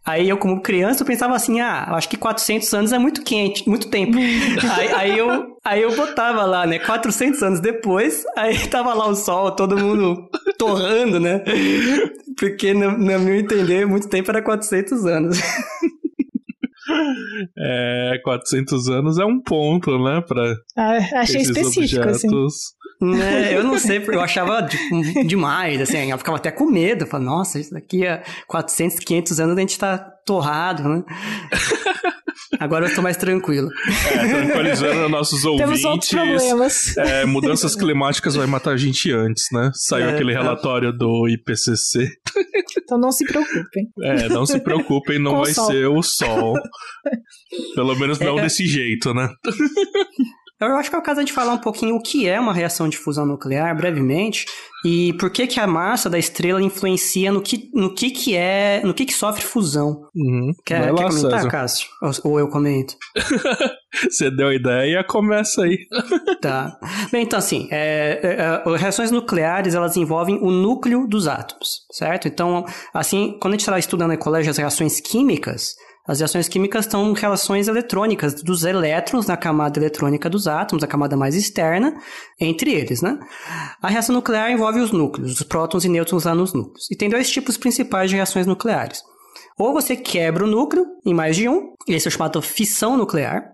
Aí 0.05 0.29
eu, 0.29 0.37
como 0.37 0.61
criança, 0.61 1.03
eu 1.03 1.07
pensava 1.07 1.35
assim, 1.35 1.61
ah, 1.61 1.95
acho 1.95 2.11
que 2.11 2.17
400 2.17 2.75
anos 2.75 2.93
é 2.93 2.99
muito 2.99 3.23
quente, 3.23 3.67
muito 3.67 3.89
tempo. 3.89 4.19
aí, 4.77 4.89
aí, 4.93 5.19
eu, 5.19 5.54
aí 5.65 5.83
eu 5.83 5.97
botava 5.97 6.45
lá, 6.45 6.67
né, 6.67 6.79
400 6.79 7.43
anos 7.43 7.61
depois, 7.61 8.25
aí 8.37 8.57
tava 8.69 8.93
lá 8.95 9.09
o 9.09 9.15
sol, 9.15 9.53
todo 9.53 9.79
mundo 9.79 10.29
torrando, 10.59 11.19
né? 11.19 11.43
Porque, 12.39 12.75
no, 12.75 12.93
no 12.93 13.21
meu 13.21 13.35
entender, 13.37 13.87
muito 13.87 14.09
tempo 14.09 14.31
era 14.31 14.43
400 14.43 15.07
anos. 15.07 15.39
É, 17.57 18.21
400 18.23 18.89
anos 18.89 19.19
é 19.19 19.25
um 19.25 19.41
ponto, 19.41 19.99
né? 19.99 20.21
Pra 20.27 20.55
ah, 20.77 20.99
achei 21.21 21.41
específico, 21.41 22.09
assim. 22.09 22.29
objetos. 22.29 22.55
assim. 22.55 22.84
É, 23.03 23.57
eu 23.57 23.65
não 23.65 23.79
sei, 23.79 24.03
eu 24.07 24.21
achava 24.21 24.63
tipo, 24.67 25.25
demais, 25.27 25.81
assim, 25.81 26.11
eu 26.11 26.19
ficava 26.19 26.39
até 26.39 26.51
com 26.51 26.67
medo, 26.67 27.07
falava, 27.07 27.31
nossa, 27.31 27.59
isso 27.59 27.73
daqui 27.73 28.07
a 28.07 28.23
400, 28.47 28.99
500 29.01 29.41
anos 29.41 29.57
a 29.57 29.61
gente 29.61 29.79
tá 29.79 29.99
torrado, 29.99 30.89
né? 30.89 31.05
Agora 32.59 32.85
eu 32.85 32.89
estou 32.89 33.03
mais 33.03 33.17
tranquilo. 33.17 33.69
É, 34.13 34.29
tranquilizando 34.29 35.09
nossos 35.09 35.45
ouvintes. 35.45 35.67
Temos 35.67 35.85
outros 35.85 36.11
problemas. 36.11 36.97
É, 36.97 37.25
mudanças 37.25 37.75
climáticas 37.75 38.37
vai 38.37 38.47
matar 38.47 38.73
a 38.73 38.77
gente 38.77 39.11
antes, 39.13 39.47
né? 39.53 39.71
Saiu 39.75 40.09
é, 40.09 40.15
aquele 40.15 40.33
é. 40.33 40.35
relatório 40.35 40.93
do 40.93 41.29
IPCC. 41.29 42.09
Então 42.77 42.99
não 42.99 43.13
se 43.13 43.25
preocupem. 43.25 43.89
É, 44.03 44.29
não 44.29 44.45
se 44.45 44.61
preocupem, 44.61 45.19
não 45.19 45.43
vai 45.43 45.53
ser 45.53 45.87
o 45.87 46.03
sol. 46.03 46.55
Pelo 47.75 47.95
menos 47.97 48.19
não 48.19 48.39
é. 48.39 48.43
desse 48.43 48.67
jeito, 48.67 49.15
né? 49.15 49.29
Eu 50.71 50.77
acho 50.77 50.91
que 50.91 50.97
é 50.97 50.99
o 50.99 51.03
caso 51.03 51.25
de 51.25 51.33
falar 51.33 51.53
um 51.53 51.59
pouquinho 51.59 51.97
o 51.97 52.03
que 52.03 52.29
é 52.29 52.39
uma 52.39 52.53
reação 52.53 52.89
de 52.89 52.97
fusão 52.97 53.27
nuclear, 53.27 53.77
brevemente, 53.77 54.47
e 54.85 55.15
por 55.15 55.31
que 55.31 55.47
que 55.47 55.59
a 55.59 55.67
massa 55.67 56.11
da 56.11 56.19
estrela 56.19 56.63
influencia 56.63 57.33
no 57.33 57.41
que, 57.41 57.71
no 57.73 57.95
que 57.95 58.11
que 58.11 58.37
é, 58.37 58.83
no 58.85 58.93
que 58.93 59.07
que 59.07 59.15
sofre 59.15 59.43
fusão. 59.43 60.09
Uhum. 60.15 60.53
Quer, 60.65 60.93
lá, 60.93 60.99
quer 60.99 61.09
comentar, 61.09 61.39
César. 61.39 61.49
Cássio? 61.49 61.89
Ou, 62.03 62.33
ou 62.33 62.39
eu 62.39 62.49
comento? 62.49 62.95
Você 64.11 64.31
deu 64.31 64.49
a 64.49 64.55
ideia, 64.55 65.03
começa 65.05 65.63
aí. 65.63 65.79
tá. 66.43 66.79
Bem, 67.11 67.23
então 67.23 67.39
assim, 67.39 67.69
é, 67.71 68.21
é, 68.23 68.73
é, 68.73 68.77
reações 68.77 69.11
nucleares, 69.11 69.75
elas 69.75 69.97
envolvem 69.97 70.39
o 70.43 70.51
núcleo 70.51 71.07
dos 71.07 71.27
átomos, 71.27 71.87
certo? 71.93 72.29
Então, 72.29 72.67
assim, 72.93 73.39
quando 73.41 73.55
a 73.55 73.57
gente 73.57 73.61
está 73.61 73.79
estudando 73.79 74.13
em 74.13 74.19
colégio 74.19 74.51
as 74.51 74.59
reações 74.59 75.01
químicas, 75.01 75.75
as 76.07 76.19
reações 76.19 76.49
químicas 76.49 76.85
estão 76.85 77.13
relações 77.15 77.67
eletrônicas 77.67 78.43
dos 78.43 78.65
elétrons 78.65 79.27
na 79.27 79.37
camada 79.37 79.79
eletrônica 79.79 80.29
dos 80.29 80.47
átomos, 80.47 80.85
a 80.85 80.87
camada 80.87 81.17
mais 81.17 81.35
externa, 81.35 81.95
entre 82.39 82.73
eles, 82.73 83.01
né? 83.01 83.19
A 83.81 83.89
reação 83.89 84.15
nuclear 84.15 84.51
envolve 84.51 84.81
os 84.81 84.93
núcleos, 84.93 85.41
os 85.41 85.43
prótons 85.43 85.85
e 85.85 85.89
nêutrons 85.89 86.25
lá 86.25 86.35
nos 86.35 86.53
núcleos. 86.53 86.91
E 86.91 86.97
tem 86.97 87.09
dois 87.09 87.31
tipos 87.31 87.57
principais 87.57 88.11
de 88.11 88.17
reações 88.17 88.47
nucleares. 88.47 89.03
Ou 89.59 89.73
você 89.73 89.97
quebra 89.97 90.45
o 90.45 90.47
núcleo 90.47 90.85
em 91.07 91.15
mais 91.15 91.37
de 91.37 91.49
um, 91.49 91.73
esse 91.89 92.09
é 92.09 92.11
chamado 92.11 92.43
fissão 92.43 92.97
nuclear, 92.97 93.53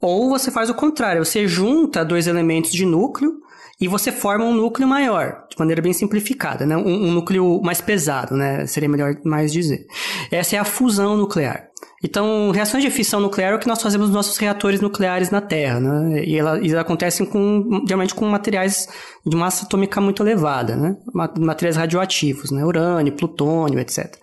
ou 0.00 0.30
você 0.30 0.50
faz 0.50 0.70
o 0.70 0.74
contrário, 0.74 1.24
você 1.24 1.46
junta 1.46 2.04
dois 2.04 2.26
elementos 2.26 2.72
de 2.72 2.86
núcleo 2.86 3.34
e 3.80 3.86
você 3.86 4.10
forma 4.10 4.44
um 4.44 4.54
núcleo 4.54 4.86
maior, 4.88 5.44
de 5.50 5.58
maneira 5.58 5.82
bem 5.82 5.92
simplificada, 5.92 6.64
né? 6.64 6.76
um, 6.76 7.08
um 7.08 7.12
núcleo 7.12 7.60
mais 7.62 7.80
pesado, 7.80 8.36
né? 8.36 8.66
seria 8.66 8.88
melhor 8.88 9.14
mais 9.24 9.52
dizer. 9.52 9.86
Essa 10.30 10.56
é 10.56 10.58
a 10.58 10.64
fusão 10.64 11.16
nuclear. 11.16 11.71
Então, 12.02 12.50
reações 12.50 12.82
de 12.82 12.90
fissão 12.90 13.20
nuclear 13.20 13.52
é 13.52 13.54
o 13.54 13.58
que 13.58 13.68
nós 13.68 13.80
fazemos 13.80 14.08
nos 14.08 14.16
nossos 14.16 14.36
reatores 14.36 14.80
nucleares 14.80 15.30
na 15.30 15.40
Terra, 15.40 15.78
né? 15.78 16.24
E 16.24 16.36
elas, 16.36 16.74
acontecem 16.74 17.24
com, 17.24 17.82
geralmente 17.86 18.14
com 18.14 18.26
materiais 18.26 18.88
de 19.24 19.36
massa 19.36 19.64
atômica 19.64 20.00
muito 20.00 20.22
elevada, 20.22 20.74
né? 20.74 20.96
Materiais 21.38 21.76
radioativos, 21.76 22.50
né? 22.50 22.64
Urânio, 22.64 23.12
plutônio, 23.12 23.78
etc. 23.78 24.16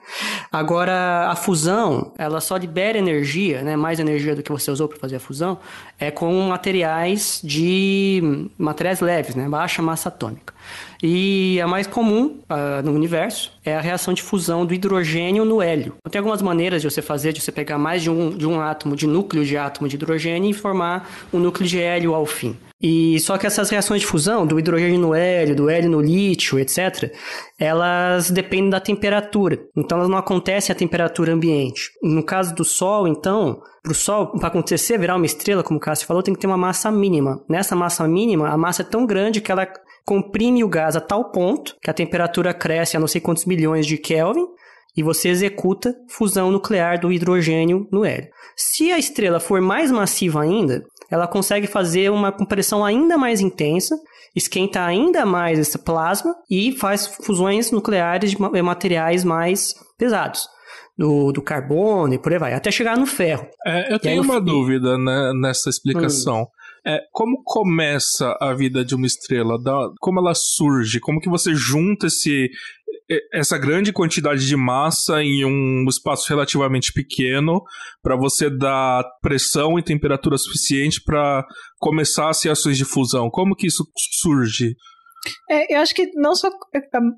Agora, 0.52 1.30
a 1.30 1.36
fusão, 1.36 2.12
ela 2.18 2.42
só 2.42 2.58
libera 2.58 2.98
energia, 2.98 3.62
né? 3.62 3.78
Mais 3.78 4.00
energia 4.00 4.36
do 4.36 4.44
que 4.44 4.52
você 4.52 4.70
usou 4.70 4.90
para 4.90 5.00
fazer 5.00 5.16
a 5.16 5.20
fusão, 5.20 5.58
é 5.98 6.12
com 6.12 6.34
materiais 6.42 7.40
de 7.42 8.50
materiais 8.58 9.00
leves, 9.00 9.36
né? 9.36 9.48
Baixa 9.48 9.82
massa 9.82 10.10
atômica. 10.10 10.54
E 11.02 11.60
a 11.62 11.68
mais 11.68 11.88
comum 11.88 12.40
uh, 12.50 12.84
no 12.84 12.92
universo 12.92 13.52
é 13.64 13.76
a 13.76 13.82
reação 13.82 14.14
de 14.14 14.22
fusão 14.22 14.66
do 14.66 14.74
hidrogênio 14.74 15.46
no 15.46 15.62
hélio. 15.62 15.96
Então, 16.00 16.12
tem 16.12 16.20
algumas 16.20 16.42
maneiras 16.42 16.82
de 16.82 16.90
você 16.90 17.02
fazer, 17.02 17.32
de 17.32 17.42
você 17.42 17.52
pegar 17.52 17.78
mais 17.78 18.04
de 18.04 18.10
um, 18.10 18.30
de 18.30 18.46
um 18.46 18.60
átomo, 18.60 18.96
de 18.96 19.08
núcleo 19.08 19.46
de 19.46 19.58
átomo 19.58 19.88
de 19.88 19.96
hidrogênio 19.96 20.50
e 20.50 20.54
formar 20.54 21.10
um 21.32 21.40
núcleo 21.40 21.68
de 21.68 21.80
hélio 21.80 22.14
ao 22.14 22.26
fim. 22.26 22.58
E 22.82 23.20
só 23.20 23.38
que 23.38 23.46
essas 23.46 23.70
reações 23.70 24.02
de 24.02 24.08
fusão, 24.08 24.48
do 24.48 24.58
hidrogênio 24.58 24.98
no 25.00 25.14
hélio, 25.14 25.54
do 25.54 25.70
hélio 25.70 25.90
no 25.90 26.00
lítio, 26.00 26.58
etc., 26.58 27.14
elas 27.60 28.32
dependem 28.32 28.70
da 28.70 28.80
temperatura. 28.80 29.60
Então 29.76 29.98
elas 29.98 30.10
não 30.10 30.18
acontecem 30.18 30.72
a 30.72 30.78
temperatura 30.78 31.34
ambiente. 31.34 31.92
No 32.02 32.24
caso 32.24 32.56
do 32.56 32.64
Sol, 32.64 33.06
então, 33.06 33.62
para 33.84 33.92
o 33.92 33.96
Sol, 33.96 34.28
para 34.28 34.48
acontecer, 34.48 34.98
virar 34.98 35.18
uma 35.18 35.26
estrela, 35.26 35.62
como 35.62 35.78
o 35.78 35.82
Cássio 35.82 36.08
falou, 36.08 36.24
tem 36.24 36.34
que 36.34 36.40
ter 36.40 36.48
uma 36.48 36.58
massa 36.58 36.90
mínima. 36.90 37.44
Nessa 37.50 37.76
massa 37.76 38.08
mínima, 38.08 38.48
a 38.48 38.58
massa 38.58 38.82
é 38.82 38.86
tão 38.86 39.06
grande 39.06 39.42
que 39.42 39.52
ela 39.52 39.68
comprime 40.10 40.64
o 40.64 40.68
gás 40.68 40.96
a 40.96 41.00
tal 41.00 41.30
ponto 41.30 41.76
que 41.84 41.88
a 41.88 41.94
temperatura 41.94 42.52
cresce 42.52 42.98
a 42.98 43.00
não 43.00 43.06
sei 43.06 43.22
quantos 43.22 43.46
milhões 43.46 43.86
de 43.86 43.96
Kelvin 43.96 44.48
e 44.98 45.04
você 45.04 45.30
executa 45.30 45.94
fusão 46.10 46.50
nuclear 46.50 47.00
do 47.00 47.12
hidrogênio 47.12 47.88
no 47.92 48.04
hélio. 48.04 48.28
Se 48.58 48.92
a 48.92 48.98
estrela 48.98 49.40
for 49.40 49.62
mais 49.62 49.92
massiva 49.92 50.42
ainda, 50.42 50.84
ela 51.12 51.28
consegue 51.28 51.68
fazer 51.68 52.10
uma 52.10 52.32
compressão 52.32 52.84
ainda 52.84 53.20
mais 53.20 53.40
intensa, 53.40 53.96
esquenta 54.36 54.84
ainda 54.84 55.28
mais 55.28 55.60
esse 55.60 55.78
plasma 55.78 56.34
e 56.50 56.72
faz 56.72 57.06
fusões 57.06 57.70
nucleares 57.70 58.32
de 58.32 58.38
materiais 58.64 59.24
mais 59.24 59.76
pesados. 59.96 60.48
Do, 60.98 61.32
do 61.32 61.42
carbono 61.42 62.16
e 62.16 62.18
por 62.18 62.34
aí 62.34 62.40
vai, 62.40 62.54
até 62.54 62.72
chegar 62.72 62.98
no 62.98 63.06
ferro. 63.06 63.48
É, 63.66 63.94
eu 63.94 64.00
tenho 64.00 64.22
uma 64.24 64.42
dúvida 64.42 64.98
né, 64.98 65.32
nessa 65.40 65.70
explicação. 65.70 66.42
Hum. 66.42 66.59
É, 66.86 67.00
como 67.12 67.44
começa 67.44 68.36
a 68.40 68.54
vida 68.54 68.84
de 68.84 68.96
uma 68.96 69.06
estrela? 69.06 69.62
Da, 69.62 69.90
como 70.00 70.20
ela 70.20 70.34
surge? 70.34 71.00
Como 71.00 71.20
que 71.20 71.30
você 71.30 71.54
junta 71.54 72.08
esse, 72.08 72.50
essa 73.34 73.58
grande 73.58 73.92
quantidade 73.92 74.48
de 74.48 74.56
massa 74.56 75.22
em 75.22 75.44
um 75.46 75.86
espaço 75.90 76.28
relativamente 76.30 76.94
pequeno 76.94 77.62
para 78.02 78.16
você 78.16 78.50
dar 78.50 79.04
pressão 79.22 79.78
e 79.78 79.84
temperatura 79.84 80.38
suficiente 80.38 81.02
para 81.04 81.46
começar 81.78 82.30
as 82.30 82.44
reações 82.44 82.78
de 82.78 82.86
fusão? 82.86 83.30
Como 83.30 83.56
que 83.56 83.68
isso 83.68 83.84
surge? 84.22 84.76
É, 85.50 85.76
eu 85.76 85.82
acho 85.82 85.94
que 85.94 86.12
não 86.16 86.36
só 86.36 86.50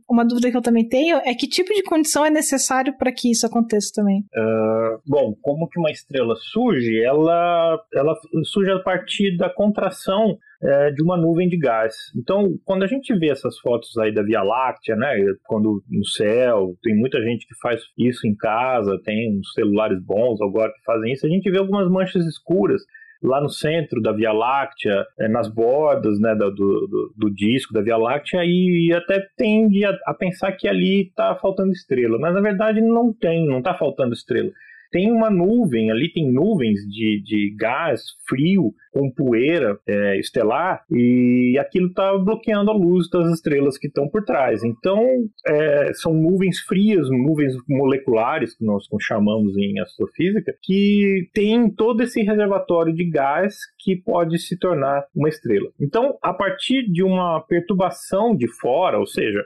uma 0.10 0.26
dúvida 0.26 0.50
que 0.50 0.58
eu 0.58 0.62
também 0.62 0.88
tenho 0.88 1.18
é 1.18 1.34
que 1.34 1.48
tipo 1.48 1.74
de 1.74 1.84
condição 1.84 2.26
é 2.26 2.30
necessário 2.30 2.98
para 2.98 3.12
que 3.12 3.32
isso 3.32 3.46
aconteça 3.46 3.92
também. 3.94 4.22
Uh, 4.36 5.02
bom, 5.06 5.36
como 5.42 5.68
que 5.68 5.80
uma 5.80 5.92
estrela 5.92 6.36
surge? 6.52 7.04
Ela, 7.04 7.80
ela 7.94 8.16
surge 8.46 8.72
a 8.72 8.80
partir 8.80 9.38
da 9.38 9.50
contração 9.50 10.38
é, 10.64 10.92
de 10.92 11.02
uma 11.04 11.18
nuvem 11.18 11.50
de 11.50 11.58
gás. 11.58 11.96
Então, 12.16 12.56
quando 12.64 12.84
a 12.84 12.88
gente 12.88 13.14
vê 13.18 13.30
essas 13.30 13.58
fotos 13.60 13.98
aí 13.98 14.14
da 14.14 14.22
Via 14.22 14.44
Láctea, 14.44 14.96
né, 14.96 15.16
quando 15.46 15.84
no 15.90 16.06
céu, 16.06 16.76
tem 16.84 16.96
muita 16.96 17.22
gente 17.22 17.48
que 17.48 17.56
faz 17.60 17.82
isso 17.98 18.28
em 18.28 18.36
casa, 18.36 19.00
tem 19.04 19.38
uns 19.38 19.52
celulares 19.54 20.00
bons 20.04 20.40
agora 20.42 20.72
que 20.72 20.84
fazem 20.86 21.14
isso, 21.14 21.26
a 21.26 21.30
gente 21.30 21.50
vê 21.50 21.58
algumas 21.58 21.90
manchas 21.90 22.26
escuras 22.26 22.82
lá 23.22 23.40
no 23.42 23.50
centro 23.50 24.02
da 24.02 24.12
Via 24.12 24.32
Láctea, 24.32 25.06
é, 25.20 25.28
nas 25.28 25.48
bordas 25.48 26.20
né, 26.20 26.34
do, 26.34 26.52
do, 26.52 27.14
do, 27.16 27.30
disco 27.30 27.74
da 27.74 27.82
Via 27.82 27.98
Láctea, 27.98 28.44
e 28.44 28.92
até 28.94 29.28
tende 29.38 29.86
a, 29.86 29.96
a 30.06 30.14
pensar 30.14 30.52
que 30.54 30.68
ali 30.68 31.04
está 31.04 31.36
faltando 31.36 31.72
estrela. 31.72 32.18
Mas 32.20 32.34
na 32.34 32.42
verdade 32.42 32.82
não 32.82 33.14
tem, 33.14 33.46
não 33.46 33.60
está 33.60 33.74
faltando 33.74 34.14
estrela 34.14 34.52
tem 34.92 35.12
uma 35.12 35.30
nuvem, 35.30 35.90
ali 35.90 36.12
tem 36.12 36.32
nuvens 36.32 36.82
de, 36.82 37.22
de 37.24 37.56
gás 37.58 38.02
frio 38.28 38.74
com 38.92 39.10
poeira 39.10 39.80
é, 39.88 40.20
estelar 40.20 40.84
e 40.92 41.58
aquilo 41.58 41.88
está 41.88 42.18
bloqueando 42.18 42.72
a 42.72 42.74
luz 42.74 43.10
das 43.10 43.32
estrelas 43.32 43.78
que 43.78 43.88
estão 43.88 44.10
por 44.10 44.24
trás. 44.24 44.64
Então, 44.64 45.02
é, 45.48 45.94
são 45.94 46.14
nuvens 46.14 46.60
frias, 46.60 47.10
nuvens 47.10 47.54
moleculares, 47.68 48.56
que 48.56 48.66
nós 48.66 48.86
chamamos 49.02 49.56
em 49.58 49.80
astrofísica, 49.80 50.54
que 50.62 51.30
tem 51.34 51.70
todo 51.70 52.04
esse 52.04 52.22
reservatório 52.22 52.94
de 52.94 53.10
gás 53.10 53.56
que 53.80 53.96
pode 53.96 54.38
se 54.40 54.58
tornar 54.58 55.06
uma 55.16 55.30
estrela. 55.30 55.70
Então, 55.80 56.18
a 56.22 56.34
partir 56.34 56.84
de 56.92 57.02
uma 57.02 57.40
perturbação 57.48 58.36
de 58.36 58.48
fora, 58.60 59.00
ou 59.00 59.08
seja, 59.08 59.42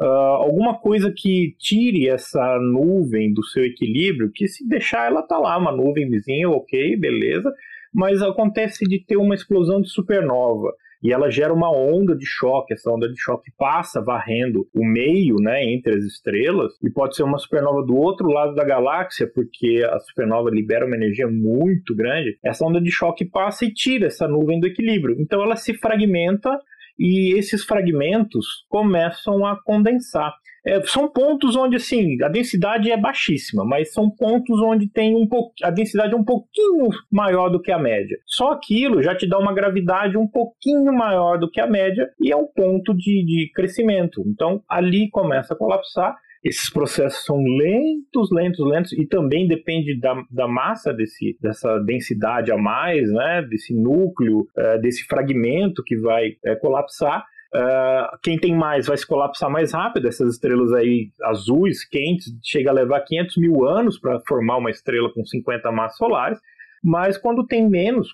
uh, 0.00 0.04
alguma 0.04 0.78
coisa 0.78 1.12
que 1.14 1.54
tire 1.58 2.08
essa 2.08 2.58
nuvem 2.58 3.32
do 3.32 3.44
seu 3.44 3.64
equilíbrio, 3.64 4.30
que 4.32 4.48
se 4.48 4.66
deixar 4.68 5.06
ela 5.06 5.22
tá 5.22 5.38
lá, 5.38 5.56
uma 5.58 5.72
nuvem 5.72 6.08
vizinha, 6.08 6.48
ok, 6.48 6.96
beleza, 6.96 7.52
mas 7.92 8.22
acontece 8.22 8.84
de 8.86 9.04
ter 9.04 9.16
uma 9.16 9.34
explosão 9.34 9.80
de 9.80 9.90
supernova 9.90 10.72
e 11.02 11.12
ela 11.12 11.30
gera 11.30 11.52
uma 11.52 11.70
onda 11.70 12.14
de 12.14 12.26
choque. 12.26 12.74
Essa 12.74 12.90
onda 12.90 13.08
de 13.08 13.18
choque 13.18 13.50
passa 13.58 14.02
varrendo 14.02 14.68
o 14.74 14.84
meio, 14.84 15.36
né, 15.36 15.64
entre 15.64 15.94
as 15.94 16.04
estrelas, 16.04 16.72
e 16.82 16.90
pode 16.90 17.16
ser 17.16 17.22
uma 17.22 17.38
supernova 17.38 17.82
do 17.82 17.96
outro 17.96 18.28
lado 18.28 18.54
da 18.54 18.64
galáxia, 18.64 19.30
porque 19.34 19.82
a 19.90 19.98
supernova 20.00 20.50
libera 20.50 20.86
uma 20.86 20.96
energia 20.96 21.26
muito 21.26 21.94
grande. 21.94 22.38
Essa 22.44 22.64
onda 22.64 22.80
de 22.80 22.90
choque 22.90 23.24
passa 23.24 23.64
e 23.64 23.72
tira 23.72 24.06
essa 24.06 24.28
nuvem 24.28 24.60
do 24.60 24.66
equilíbrio. 24.66 25.16
Então 25.18 25.42
ela 25.42 25.56
se 25.56 25.74
fragmenta 25.74 26.50
e 26.98 27.34
esses 27.38 27.64
fragmentos 27.64 28.64
começam 28.68 29.46
a 29.46 29.60
condensar. 29.62 30.34
É, 30.64 30.82
são 30.82 31.08
pontos 31.08 31.56
onde 31.56 31.76
assim 31.76 32.22
a 32.22 32.28
densidade 32.28 32.90
é 32.90 32.96
baixíssima, 32.96 33.64
mas 33.64 33.92
são 33.94 34.10
pontos 34.10 34.60
onde 34.60 34.88
tem 34.88 35.16
um 35.16 35.26
pouco 35.26 35.54
a 35.62 35.70
densidade 35.70 36.12
é 36.12 36.16
um 36.16 36.24
pouquinho 36.24 36.90
maior 37.10 37.48
do 37.48 37.60
que 37.60 37.72
a 37.72 37.78
média. 37.78 38.18
Só 38.26 38.52
aquilo 38.52 39.02
já 39.02 39.14
te 39.14 39.26
dá 39.26 39.38
uma 39.38 39.54
gravidade 39.54 40.18
um 40.18 40.28
pouquinho 40.28 40.92
maior 40.92 41.38
do 41.38 41.50
que 41.50 41.60
a 41.60 41.66
média 41.66 42.10
e 42.20 42.30
é 42.30 42.36
um 42.36 42.46
ponto 42.46 42.94
de, 42.94 43.24
de 43.24 43.50
crescimento. 43.54 44.22
Então 44.26 44.62
ali 44.68 45.08
começa 45.08 45.54
a 45.54 45.56
colapsar 45.56 46.14
esses 46.42 46.70
processos 46.70 47.24
são 47.24 47.36
lentos, 47.36 48.30
lentos, 48.32 48.66
lentos, 48.66 48.92
e 48.92 49.06
também 49.06 49.46
depende 49.46 49.98
da, 49.98 50.22
da 50.30 50.48
massa 50.48 50.92
desse, 50.92 51.36
dessa 51.40 51.78
densidade 51.80 52.50
a 52.50 52.56
mais, 52.56 53.10
né, 53.12 53.42
desse 53.42 53.74
núcleo, 53.74 54.48
é, 54.56 54.78
desse 54.78 55.04
fragmento 55.06 55.82
que 55.84 55.96
vai 55.98 56.36
é, 56.44 56.56
colapsar. 56.56 57.26
Uh, 57.52 58.16
quem 58.22 58.38
tem 58.38 58.54
mais 58.54 58.86
vai 58.86 58.96
se 58.96 59.04
colapsar 59.04 59.50
mais 59.50 59.72
rápido. 59.72 60.06
Essas 60.06 60.34
estrelas 60.34 60.72
aí 60.72 61.10
azuis, 61.24 61.84
quentes, 61.84 62.32
chega 62.44 62.70
a 62.70 62.72
levar 62.72 63.00
500 63.00 63.36
mil 63.38 63.64
anos 63.66 63.98
para 63.98 64.20
formar 64.20 64.58
uma 64.58 64.70
estrela 64.70 65.12
com 65.12 65.24
50 65.24 65.70
massas 65.72 65.98
solares. 65.98 66.38
Mas 66.82 67.18
quando 67.18 67.44
tem 67.44 67.68
menos 67.68 68.08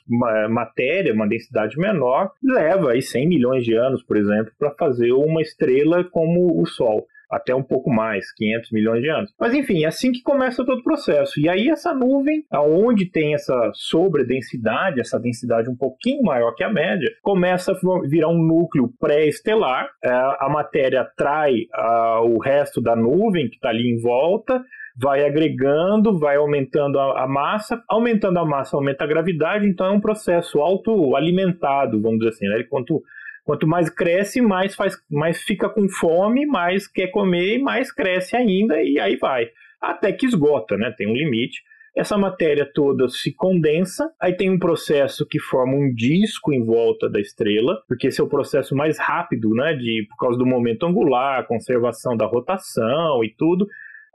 matéria, 0.49 1.13
uma 1.13 1.29
densidade 1.29 1.79
menor, 1.79 2.33
leva 2.43 2.93
aí 2.93 3.03
100 3.03 3.29
milhões 3.29 3.63
de 3.63 3.75
anos, 3.75 4.03
por 4.03 4.17
exemplo, 4.17 4.51
para 4.59 4.71
fazer 4.71 5.13
uma 5.13 5.43
estrela 5.43 6.03
como 6.03 6.59
o 6.59 6.67
Sol 6.67 7.07
até 7.31 7.55
um 7.55 7.63
pouco 7.63 7.91
mais, 7.91 8.33
500 8.33 8.71
milhões 8.73 9.03
de 9.03 9.11
anos. 9.11 9.35
Mas 9.39 9.55
enfim, 9.55 9.85
é 9.85 9.89
assim 9.89 10.13
que 10.13 10.23
começa 10.23 10.65
todo 10.65 10.79
o 10.79 10.85
processo. 10.85 11.41
E 11.41 11.49
aí 11.49 11.69
essa 11.69 11.95
nuvem, 11.95 12.45
aonde 12.51 13.07
tem 13.07 13.35
essa 13.35 13.71
sobredensidade, 13.75 15.01
essa 15.01 15.19
densidade 15.19 15.69
um 15.69 15.77
pouquinho 15.77 16.23
maior 16.23 16.55
que 16.55 16.65
a 16.65 16.73
média, 16.73 17.11
começa 17.23 17.73
a 17.73 18.09
virar 18.09 18.29
um 18.29 18.43
núcleo 18.43 18.93
pré-estelar. 19.01 19.89
É, 20.03 20.11
a 20.11 20.49
matéria 20.49 21.03
atrai 21.03 21.67
o 22.25 22.39
resto 22.39 22.81
da 22.81 22.95
nuvem 22.95 23.49
que 23.49 23.57
está 23.57 23.69
ali 23.69 23.91
em 23.91 24.01
volta, 24.01 24.63
vai 24.97 25.27
agregando, 25.27 26.19
vai 26.19 26.37
aumentando 26.37 26.99
a, 26.99 27.27
massa, 27.27 27.83
aumentando 27.89 28.39
a 28.39 28.45
massa 28.45 28.77
aumenta 28.77 29.05
a 29.05 29.07
gravidade, 29.07 29.67
então 29.67 29.87
é 29.87 29.91
um 29.91 30.01
processo 30.01 30.61
autoalimentado, 30.61 32.01
vamos 32.01 32.19
dizer 32.19 32.31
assim, 32.31 32.49
né? 32.49 32.63
Quanto 32.69 33.03
Quanto 33.47 33.65
mais 33.65 33.89
cresce, 33.89 34.41
mais, 34.41 34.75
faz, 34.75 34.97
mais 35.09 35.41
fica 35.41 35.69
com 35.69 35.89
fome, 35.89 36.45
mais 36.45 36.89
quer 36.89 37.07
comer 37.13 37.59
e 37.59 37.63
mais 37.63 37.93
cresce 37.93 38.37
ainda, 38.37 38.83
e 38.83 38.99
aí 38.99 39.15
vai. 39.17 39.49
Até 39.81 40.13
que 40.13 40.27
esgota, 40.27 40.77
né? 40.77 40.93
Tem 40.99 41.07
um 41.07 41.15
limite. 41.15 41.63
Essa 41.97 42.19
matéria 42.19 42.69
toda 42.75 43.09
se 43.09 43.33
condensa, 43.33 44.11
aí 44.21 44.35
tem 44.35 44.51
um 44.51 44.59
processo 44.59 45.25
que 45.25 45.39
forma 45.39 45.75
um 45.75 45.95
disco 45.95 46.53
em 46.53 46.65
volta 46.65 47.09
da 47.09 47.21
estrela, 47.21 47.81
porque 47.87 48.09
esse 48.09 48.21
é 48.21 48.25
o 48.25 48.29
processo 48.29 48.75
mais 48.75 48.99
rápido, 48.99 49.51
né? 49.55 49.75
De, 49.75 50.05
por 50.11 50.17
causa 50.17 50.37
do 50.37 50.45
momento 50.45 50.85
angular, 50.85 51.47
conservação 51.47 52.17
da 52.17 52.27
rotação 52.27 53.23
e 53.23 53.33
tudo 53.39 53.67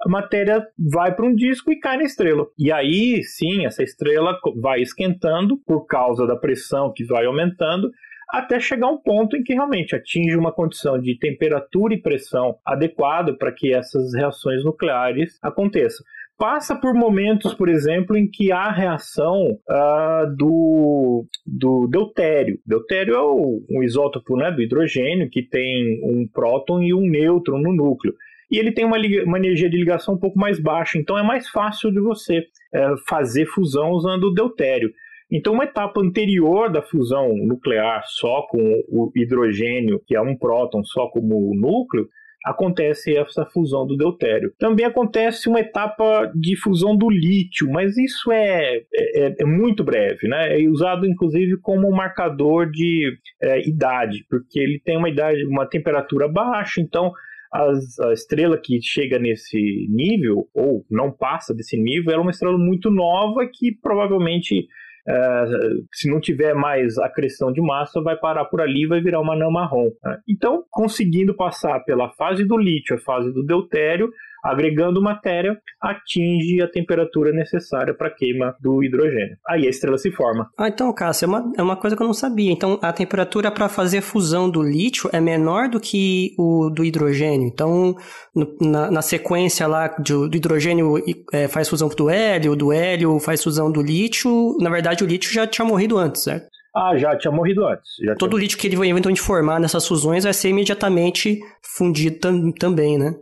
a 0.04 0.10
matéria 0.10 0.66
vai 0.78 1.14
para 1.14 1.26
um 1.26 1.36
disco 1.36 1.72
e 1.72 1.80
cai 1.80 1.98
na 1.98 2.04
estrela. 2.04 2.48
E 2.58 2.72
aí, 2.72 3.24
sim, 3.24 3.66
essa 3.66 3.84
estrela 3.84 4.38
vai 4.60 4.82
esquentando 4.82 5.58
por 5.58 5.86
causa 5.86 6.26
da 6.26 6.36
pressão 6.36 6.92
que 6.92 7.04
vai 7.04 7.26
aumentando 7.26 7.92
até 8.32 8.60
chegar 8.60 8.88
um 8.88 8.98
ponto 8.98 9.36
em 9.36 9.44
que 9.44 9.54
realmente 9.54 9.96
atinge 9.96 10.36
uma 10.38 10.52
condição 10.52 11.00
de 11.00 11.18
temperatura 11.18 11.94
e 11.94 12.02
pressão 12.02 12.58
adequada 12.66 13.36
para 13.38 13.52
que 13.52 13.74
essas 13.74 14.14
reações 14.14 14.64
nucleares 14.64 15.38
aconteçam 15.42 16.06
passa 16.42 16.76
por 16.76 16.96
momentos, 16.96 17.54
por 17.54 17.70
exemplo, 17.70 18.18
em 18.18 18.28
que 18.28 18.52
há 18.52 18.72
reação 18.72 19.60
uh, 19.70 20.36
do, 20.36 21.28
do 21.46 21.88
deutério. 21.88 22.58
Deutério 22.66 23.14
é 23.14 23.22
o, 23.22 23.64
um 23.70 23.84
isótopo 23.84 24.36
né, 24.36 24.52
do 24.52 24.60
hidrogênio 24.60 25.30
que 25.30 25.44
tem 25.44 26.02
um 26.04 26.28
próton 26.28 26.82
e 26.82 26.96
um 26.96 27.08
nêutron 27.08 27.60
no 27.60 27.72
núcleo. 27.72 28.16
E 28.50 28.58
ele 28.58 28.72
tem 28.72 28.84
uma, 28.84 28.98
uma 29.24 29.38
energia 29.38 29.70
de 29.70 29.78
ligação 29.78 30.16
um 30.16 30.20
pouco 30.20 30.40
mais 30.40 30.60
baixa, 30.60 30.98
então 30.98 31.16
é 31.16 31.22
mais 31.22 31.48
fácil 31.48 31.92
de 31.92 32.02
você 32.02 32.40
uh, 32.40 32.98
fazer 33.08 33.46
fusão 33.46 33.92
usando 33.92 34.24
o 34.24 34.34
deutério. 34.34 34.92
Então, 35.32 35.54
uma 35.54 35.64
etapa 35.64 36.02
anterior 36.02 36.70
da 36.70 36.82
fusão 36.82 37.34
nuclear 37.38 38.04
só 38.06 38.42
com 38.50 38.60
o 38.90 39.12
hidrogênio, 39.16 40.02
que 40.06 40.16
é 40.16 40.22
um 40.22 40.36
próton 40.36 40.84
só 40.84 41.08
como 41.08 41.56
núcleo, 41.56 42.10
acontece 42.44 43.16
essa 43.16 43.46
fusão 43.46 43.86
do 43.86 43.96
deutério. 43.96 44.52
Também 44.58 44.86
acontece 44.86 45.48
uma 45.48 45.60
etapa 45.60 46.32
de 46.36 46.56
fusão 46.56 46.98
do 46.98 47.10
lítio, 47.10 47.70
mas 47.70 47.98
isso 47.98 48.32
é, 48.32 48.82
é, 48.94 49.36
é 49.40 49.46
muito 49.46 49.84
breve, 49.84 50.28
né? 50.28 50.60
É 50.60 50.68
usado 50.68 51.06
inclusive 51.06 51.58
como 51.58 51.92
marcador 51.92 52.70
de 52.70 53.16
é, 53.42 53.68
idade, 53.68 54.26
porque 54.30 54.60
ele 54.60 54.82
tem 54.84 54.98
uma 54.98 55.10
idade, 55.10 55.46
uma 55.46 55.68
temperatura 55.68 56.28
baixa, 56.28 56.82
então 56.82 57.12
as, 57.52 58.00
a 58.00 58.14
estrela 58.14 58.58
que 58.58 58.82
chega 58.82 59.20
nesse 59.20 59.88
nível 59.90 60.48
ou 60.54 60.86
não 60.90 61.12
passa 61.12 61.54
desse 61.54 61.78
nível, 61.78 62.12
ela 62.12 62.22
é 62.22 62.24
uma 62.24 62.32
estrela 62.32 62.58
muito 62.58 62.90
nova 62.90 63.46
que 63.46 63.72
provavelmente 63.72 64.68
Uh, 65.08 65.84
se 65.92 66.10
não 66.10 66.20
tiver 66.20 66.54
mais 66.54 66.98
acreção 66.98 67.52
de 67.52 67.62
massa, 67.62 68.02
vai 68.02 68.16
parar 68.16 68.46
por 68.46 68.62
ali 68.62 68.84
e 68.84 68.88
vai 68.88 69.02
virar 69.02 69.20
uma 69.20 69.34
anã 69.34 69.50
marrom. 69.50 69.90
Né? 70.04 70.18
Então, 70.30 70.64
conseguindo 70.70 71.36
passar 71.36 71.80
pela 71.82 72.12
fase 72.12 72.46
do 72.46 72.58
lítio, 72.58 72.96
a 72.96 73.00
fase 73.00 73.34
do 73.34 73.44
deutério, 73.44 74.12
agregando 74.44 75.02
matéria, 75.02 75.58
atinge 75.82 76.62
a 76.62 76.68
temperatura 76.68 77.32
necessária 77.32 77.94
para 77.94 78.08
a 78.08 78.14
queima 78.14 78.56
do 78.60 78.84
hidrogênio. 78.84 79.38
Aí 79.48 79.66
a 79.66 79.70
estrela 79.70 79.98
se 79.98 80.12
forma. 80.12 80.50
Ah, 80.58 80.68
então, 80.68 80.92
Cássio, 80.94 81.26
é 81.26 81.28
uma, 81.28 81.54
é 81.58 81.64
uma 81.64 81.76
coisa 81.76 81.96
que 81.96 82.02
eu 82.02 82.08
não 82.08 82.14
sabia. 82.14 82.52
Então, 82.52 82.80
a 82.82 82.92
temperatura 82.92 83.52
para 83.52 83.70
fazer 83.70 84.00
a 84.00 84.02
fusão 84.02 84.50
do 84.50 84.62
lítio 84.62 85.10
é 85.14 85.20
menor 85.20 85.70
do 85.70 85.80
que 85.80 86.34
o 86.38 86.70
do 86.70 86.84
hidrogênio. 86.84 87.48
Então, 87.48 87.96
no, 88.36 88.56
na, 88.62 88.92
na, 88.92 89.02
sequência 89.02 89.68
lá 89.68 89.88
do, 89.88 90.28
do 90.28 90.38
hidrogênio 90.38 90.96
é, 91.34 91.48
faz 91.48 91.70
fusão 91.70 91.90
do 91.90 92.10
hélio, 92.10 92.56
do 92.56 92.72
hélio 92.72 93.20
faz 93.20 93.44
fusão 93.44 93.72
do 93.72 93.82
lítio. 93.82 94.58
Na 94.60 94.70
verdade, 94.70 95.04
o 95.04 95.08
lítio 95.08 95.32
já 95.32 95.46
tinha 95.46 95.66
morrido 95.66 95.98
antes, 95.98 96.24
certo? 96.24 96.48
Ah, 96.76 96.96
já 96.98 97.18
tinha 97.18 97.32
morrido 97.32 97.66
antes. 97.66 97.90
Todo 98.18 98.32
tinha... 98.32 98.42
lítio 98.42 98.58
que 98.58 98.68
ele 98.68 98.78
vai 98.78 98.90
eventualmente 98.90 99.22
formar 99.22 99.60
nessas 99.60 99.86
fusões 99.86 100.24
vai 100.24 100.34
ser 100.34 100.50
imediatamente 100.50 101.40
fundido 101.78 102.20
tam 102.20 102.52
também, 102.54 102.98
né? 102.98 103.14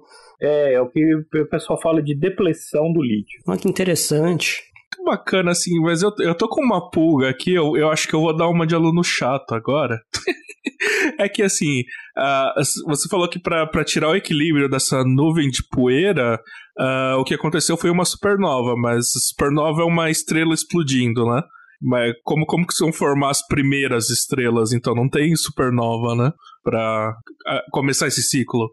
É, 0.42 0.74
é 0.74 0.82
o 0.82 0.90
que 0.90 1.16
o 1.16 1.50
pessoal 1.50 1.80
fala 1.80 2.02
de 2.02 2.16
depleção 2.16 2.92
do 2.94 3.02
lítio. 3.02 3.42
Olha 3.48 3.60
que 3.60 3.70
interessante. 3.70 4.62
Que 4.94 5.04
bacana, 5.04 5.52
assim, 5.52 5.80
mas 5.82 6.02
eu, 6.02 6.12
eu 6.20 6.34
tô 6.36 6.48
com 6.48 6.62
uma 6.64 6.90
pulga 6.90 7.30
aqui, 7.30 7.54
eu, 7.54 7.78
eu 7.78 7.90
acho 7.90 8.08
que 8.08 8.16
eu 8.16 8.22
vou 8.22 8.36
dar 8.36 8.48
uma 8.48 8.66
de 8.66 8.74
aluno 8.74 9.04
chato 9.04 9.54
agora. 9.54 10.00
é 11.20 11.30
que, 11.30 11.44
assim, 11.44 11.82
uh, 12.18 12.64
você 12.88 13.08
falou 13.08 13.30
que 13.30 13.40
para 13.40 13.84
tirar 13.84 14.10
o 14.10 14.16
equilíbrio 14.16 14.70
dessa 14.70 15.04
nuvem 15.04 15.50
de 15.50 15.62
poeira, 15.70 16.40
uh, 16.80 17.20
o 17.20 17.24
que 17.24 17.36
aconteceu 17.36 17.78
foi 17.78 17.90
uma 17.90 18.06
supernova, 18.06 18.76
mas 18.76 19.12
supernova 19.12 19.82
é 19.82 19.86
uma 19.86 20.10
estrela 20.10 20.54
explodindo, 20.54 21.26
né? 21.26 21.42
Mas 21.82 22.14
como, 22.24 22.46
como 22.46 22.68
que 22.68 22.78
vão 22.80 22.92
formar 22.92 23.30
as 23.30 23.46
primeiras 23.48 24.10
estrelas? 24.10 24.74
Então 24.74 24.94
não 24.94 25.08
tem 25.08 25.36
supernova, 25.36 26.16
né? 26.16 26.32
Pra 26.64 27.12
uh, 27.12 27.72
começar 27.72 28.08
esse 28.08 28.22
ciclo. 28.22 28.70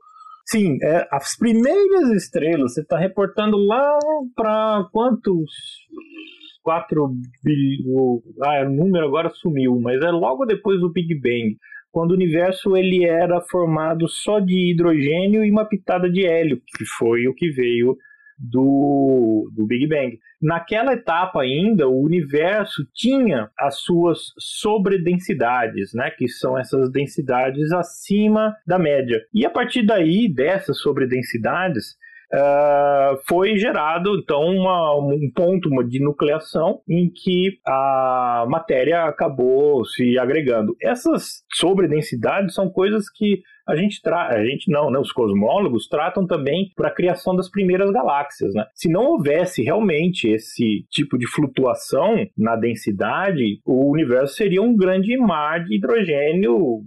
Sim, 0.49 0.79
é, 0.81 1.09
as 1.11 1.37
primeiras 1.37 2.11
estrelas, 2.13 2.75
você 2.75 2.81
está 2.81 2.97
reportando 2.97 3.57
lá 3.57 3.99
para 4.35 4.89
quantos? 4.93 5.51
4 6.63 7.09
bilhões. 7.45 8.23
Ah, 8.43 8.65
o 8.65 8.71
número 8.71 9.07
agora 9.07 9.31
sumiu, 9.31 9.79
mas 9.81 10.01
é 10.03 10.11
logo 10.11 10.45
depois 10.45 10.81
do 10.81 10.93
Big 10.93 11.15
Bang, 11.15 11.57
quando 11.93 12.11
o 12.11 12.15
universo 12.15 12.77
ele 12.77 13.05
era 13.05 13.41
formado 13.41 14.09
só 14.09 14.41
de 14.41 14.73
hidrogênio 14.73 15.45
e 15.45 15.51
uma 15.51 15.65
pitada 15.65 16.11
de 16.11 16.27
hélio, 16.27 16.61
que 16.77 16.85
foi 16.99 17.29
o 17.29 17.35
que 17.35 17.51
veio 17.51 17.97
do, 18.39 19.51
do 19.55 19.67
Big 19.67 19.87
Bang. 19.87 20.19
Naquela 20.41 20.93
etapa 20.93 21.41
ainda, 21.41 21.89
o 21.89 22.03
universo 22.03 22.87
tinha 22.95 23.51
as 23.59 23.79
suas 23.81 24.33
sobredensidades, 24.39 25.93
né, 25.95 26.11
que 26.11 26.29
são 26.29 26.59
essas 26.59 26.91
densidades 26.91 27.73
acima 27.73 28.55
da 28.67 28.79
média. 28.79 29.21
E 29.33 29.47
a 29.47 29.51
partir 29.51 29.85
daí, 29.85 30.33
dessas 30.33 30.79
sobredensidades, 30.81 31.97
uh, 32.33 33.19
foi 33.29 33.57
gerado 33.57 34.19
então 34.19 34.43
uma, 34.43 34.97
um 34.97 35.31
ponto 35.35 35.69
de 35.85 36.01
nucleação 36.01 36.81
em 36.89 37.11
que 37.11 37.59
a 37.67 38.47
matéria 38.49 39.05
acabou 39.05 39.85
se 39.85 40.19
agregando. 40.19 40.77
Essas 40.83 41.45
sobredensidades 41.55 42.55
são 42.55 42.71
coisas 42.71 43.11
que 43.11 43.43
a 43.67 43.75
gente 43.75 44.01
a 44.09 44.45
gente 44.45 44.71
não, 44.71 44.91
né? 44.91 44.99
Os 44.99 45.11
cosmólogos 45.11 45.89
tratam 45.89 46.25
também 46.25 46.71
para 46.77 46.89
a 46.89 46.95
criação 46.95 47.35
das 47.35 47.51
primeiras 47.51 47.91
galáxias, 47.91 48.55
né? 48.55 48.65
Se 48.75 48.89
não 48.89 49.07
houvesse 49.07 49.63
realmente 49.63 50.29
esse 50.29 50.87
tipo 50.89 51.19
de 51.19 51.27
flutuação 51.27 52.15
na 52.39 52.55
densidade, 52.55 53.61
o 53.65 53.91
universo 53.91 54.37
seria 54.37 54.63
um 54.63 54.77
grande 54.77 55.17
mar 55.17 55.65
de 55.65 55.77
hidrogênio, 55.77 56.81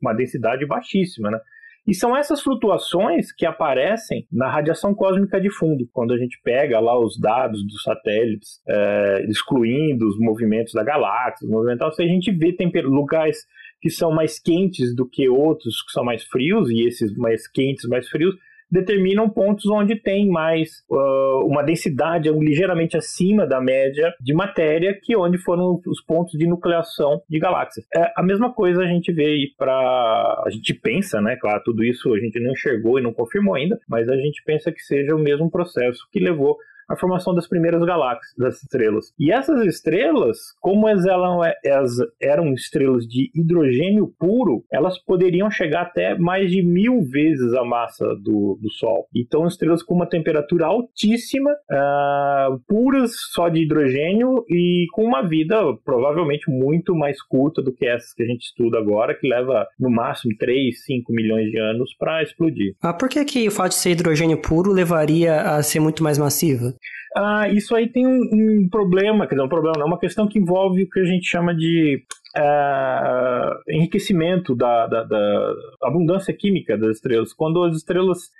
uma 0.00 0.14
densidade 0.14 0.64
baixíssima, 0.64 1.30
né? 1.30 1.38
E 1.86 1.94
são 1.94 2.16
essas 2.16 2.40
flutuações 2.40 3.32
que 3.32 3.46
aparecem 3.46 4.26
na 4.30 4.50
radiação 4.50 4.94
cósmica 4.94 5.40
de 5.40 5.50
fundo, 5.50 5.88
quando 5.92 6.12
a 6.12 6.18
gente 6.18 6.40
pega 6.42 6.78
lá 6.78 6.98
os 6.98 7.18
dados 7.18 7.64
dos 7.66 7.82
satélites, 7.82 8.60
é, 8.68 9.26
excluindo 9.28 10.06
os 10.06 10.18
movimentos 10.18 10.72
da 10.72 10.84
galáxia, 10.84 11.46
os 11.46 11.50
movimentos, 11.50 11.98
a 11.98 12.02
gente 12.02 12.30
vê 12.32 12.54
lugares 12.82 13.38
que 13.80 13.90
são 13.90 14.12
mais 14.12 14.38
quentes 14.38 14.94
do 14.94 15.08
que 15.08 15.28
outros 15.28 15.82
que 15.82 15.92
são 15.92 16.04
mais 16.04 16.22
frios, 16.24 16.68
e 16.70 16.86
esses 16.86 17.16
mais 17.16 17.48
quentes, 17.48 17.88
mais 17.88 18.08
frios, 18.08 18.36
determinam 18.70 19.28
pontos 19.28 19.66
onde 19.66 19.96
tem 19.96 20.28
mais 20.28 20.84
uh, 20.88 21.46
uma 21.46 21.62
densidade 21.62 22.30
ligeiramente 22.30 22.96
acima 22.96 23.46
da 23.46 23.60
média 23.60 24.14
de 24.20 24.32
matéria, 24.32 24.98
que 25.02 25.16
onde 25.16 25.38
foram 25.38 25.80
os 25.86 26.00
pontos 26.02 26.38
de 26.38 26.46
nucleação 26.46 27.22
de 27.28 27.38
galáxias. 27.38 27.86
É, 27.94 28.12
a 28.16 28.22
mesma 28.22 28.52
coisa 28.52 28.82
a 28.82 28.86
gente 28.86 29.12
vê 29.12 29.26
aí 29.26 29.52
para 29.58 29.72
a 29.72 30.50
gente 30.50 30.72
pensa, 30.74 31.20
né? 31.20 31.36
Claro, 31.36 31.62
tudo 31.64 31.84
isso 31.84 32.12
a 32.14 32.18
gente 32.18 32.38
não 32.40 32.52
enxergou 32.52 32.98
e 32.98 33.02
não 33.02 33.12
confirmou 33.12 33.54
ainda, 33.54 33.78
mas 33.88 34.08
a 34.08 34.16
gente 34.16 34.42
pensa 34.44 34.70
que 34.70 34.80
seja 34.80 35.14
o 35.14 35.18
mesmo 35.18 35.50
processo 35.50 36.06
que 36.12 36.20
levou 36.20 36.56
a 36.90 36.96
formação 36.96 37.32
das 37.34 37.46
primeiras 37.46 37.82
galáxias, 37.84 38.34
das 38.36 38.60
estrelas. 38.62 39.12
E 39.18 39.30
essas 39.30 39.64
estrelas, 39.64 40.38
como 40.60 40.88
elas 40.88 41.06
eram, 41.06 41.40
elas 41.64 41.92
eram 42.20 42.52
estrelas 42.52 43.06
de 43.06 43.30
hidrogênio 43.34 44.12
puro, 44.18 44.64
elas 44.72 44.98
poderiam 44.98 45.50
chegar 45.50 45.82
até 45.82 46.18
mais 46.18 46.50
de 46.50 46.62
mil 46.62 47.02
vezes 47.02 47.54
a 47.54 47.64
massa 47.64 48.04
do, 48.16 48.58
do 48.60 48.70
Sol. 48.70 49.06
Então, 49.14 49.46
estrelas 49.46 49.82
com 49.82 49.94
uma 49.94 50.08
temperatura 50.08 50.66
altíssima, 50.66 51.50
uh, 51.50 52.58
puras 52.66 53.12
só 53.32 53.48
de 53.48 53.62
hidrogênio 53.62 54.44
e 54.48 54.86
com 54.92 55.04
uma 55.04 55.22
vida 55.22 55.56
provavelmente 55.84 56.50
muito 56.50 56.94
mais 56.94 57.22
curta 57.22 57.62
do 57.62 57.72
que 57.72 57.86
essas 57.86 58.12
que 58.12 58.22
a 58.22 58.26
gente 58.26 58.42
estuda 58.42 58.78
agora, 58.78 59.14
que 59.14 59.28
leva 59.28 59.66
no 59.78 59.90
máximo 59.90 60.34
3, 60.38 60.84
5 60.84 61.12
milhões 61.12 61.50
de 61.50 61.58
anos 61.58 61.94
para 61.96 62.22
explodir. 62.22 62.74
Ah, 62.82 62.92
por 62.92 63.08
que, 63.08 63.24
que 63.24 63.46
o 63.46 63.50
fato 63.50 63.70
de 63.70 63.76
ser 63.76 63.90
hidrogênio 63.90 64.40
puro 64.40 64.72
levaria 64.72 65.42
a 65.42 65.62
ser 65.62 65.78
muito 65.78 66.02
mais 66.02 66.18
massiva? 66.18 66.74
Ah, 67.16 67.48
isso 67.48 67.74
aí 67.74 67.88
tem 67.88 68.06
um, 68.06 68.20
um, 68.32 68.68
problema, 68.70 69.26
quer 69.26 69.34
dizer, 69.34 69.44
um 69.44 69.48
problema 69.48 69.76
não, 69.78 69.86
uma 69.86 69.98
questão 69.98 70.28
que 70.28 70.38
envolve 70.38 70.84
o 70.84 70.88
que 70.88 71.00
a 71.00 71.04
gente 71.04 71.26
chama 71.26 71.54
de 71.54 72.04
uh, 72.36 73.60
enriquecimento 73.68 74.54
da, 74.54 74.86
da, 74.86 75.02
da, 75.04 75.54
abundância 75.82 76.32
química 76.32 76.78
das 76.78 76.96
estrelas. 76.96 77.32
Quando 77.32 77.64
as 77.64 77.76
estrelas 77.76 78.30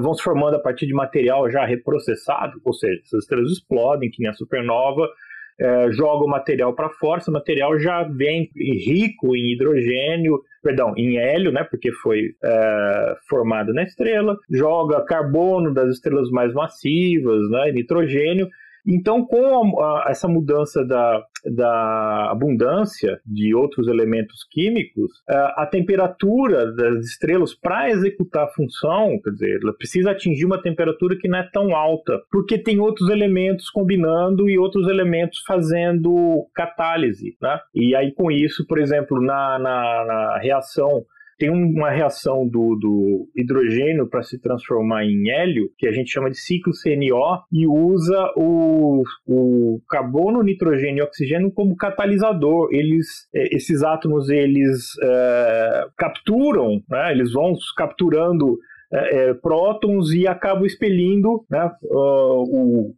vão 0.00 0.14
se 0.14 0.22
formando 0.22 0.56
a 0.56 0.58
partir 0.60 0.86
de 0.86 0.94
material 0.94 1.48
já 1.50 1.64
reprocessado, 1.64 2.60
ou 2.64 2.72
seja, 2.72 3.00
essas 3.04 3.22
estrelas 3.22 3.52
explodem, 3.52 4.10
que 4.10 4.22
nem 4.22 4.30
a 4.30 4.34
supernova, 4.34 5.08
é, 5.58 5.90
joga 5.92 6.24
o 6.24 6.28
material 6.28 6.74
para 6.74 6.88
fora, 6.90 7.20
esse 7.20 7.30
material 7.30 7.78
já 7.78 8.02
vem 8.02 8.50
rico 8.56 9.36
em 9.36 9.52
hidrogênio, 9.52 10.40
perdão, 10.62 10.94
em 10.96 11.16
hélio, 11.16 11.52
né, 11.52 11.62
porque 11.64 11.92
foi 11.92 12.34
é, 12.42 13.16
formado 13.28 13.72
na 13.72 13.82
estrela, 13.82 14.36
joga 14.50 15.04
carbono 15.04 15.72
das 15.72 15.90
estrelas 15.90 16.30
mais 16.30 16.52
massivas, 16.52 17.48
né, 17.50 17.72
nitrogênio, 17.72 18.48
então, 18.86 19.24
com 19.24 19.80
a, 19.80 20.06
a, 20.06 20.10
essa 20.10 20.28
mudança 20.28 20.84
da, 20.84 21.24
da 21.44 22.30
abundância 22.30 23.20
de 23.24 23.54
outros 23.54 23.88
elementos 23.88 24.46
químicos, 24.50 25.10
a, 25.28 25.62
a 25.62 25.66
temperatura 25.66 26.72
das 26.72 27.04
estrelas 27.06 27.54
para 27.54 27.90
executar 27.90 28.44
a 28.44 28.52
função, 28.52 29.18
quer 29.22 29.30
dizer, 29.30 29.60
ela 29.62 29.72
precisa 29.72 30.10
atingir 30.10 30.44
uma 30.44 30.60
temperatura 30.60 31.16
que 31.18 31.28
não 31.28 31.38
é 31.38 31.48
tão 31.50 31.74
alta, 31.74 32.20
porque 32.30 32.58
tem 32.58 32.78
outros 32.78 33.08
elementos 33.08 33.70
combinando 33.70 34.48
e 34.48 34.58
outros 34.58 34.88
elementos 34.88 35.42
fazendo 35.46 36.46
catálise. 36.54 37.36
Né? 37.40 37.58
E 37.74 37.94
aí, 37.94 38.12
com 38.12 38.30
isso, 38.30 38.66
por 38.66 38.78
exemplo, 38.78 39.20
na, 39.20 39.58
na, 39.58 40.04
na 40.04 40.38
reação 40.38 41.04
tem 41.38 41.50
uma 41.50 41.90
reação 41.90 42.46
do, 42.46 42.76
do 42.76 43.28
hidrogênio 43.36 44.08
para 44.08 44.22
se 44.22 44.40
transformar 44.40 45.04
em 45.04 45.30
hélio, 45.30 45.70
que 45.78 45.86
a 45.86 45.92
gente 45.92 46.10
chama 46.10 46.30
de 46.30 46.38
ciclo 46.38 46.72
CNO, 46.72 47.42
e 47.52 47.66
usa 47.66 48.32
o, 48.36 49.02
o 49.26 49.80
carbono, 49.88 50.42
nitrogênio 50.42 51.02
e 51.02 51.06
oxigênio 51.06 51.50
como 51.52 51.76
catalisador. 51.76 52.68
Eles, 52.70 53.28
é, 53.34 53.54
esses 53.54 53.82
átomos, 53.82 54.28
eles 54.28 54.90
é, 55.02 55.86
capturam, 55.96 56.82
né, 56.88 57.12
eles 57.12 57.32
vão 57.32 57.54
capturando 57.76 58.58
é, 58.94 59.30
é, 59.30 59.34
prótons 59.34 60.12
e 60.12 60.24
acabam 60.24 60.64
expelindo 60.64 61.44
né, 61.50 61.68
uh, 61.82 62.42
o 62.42 62.94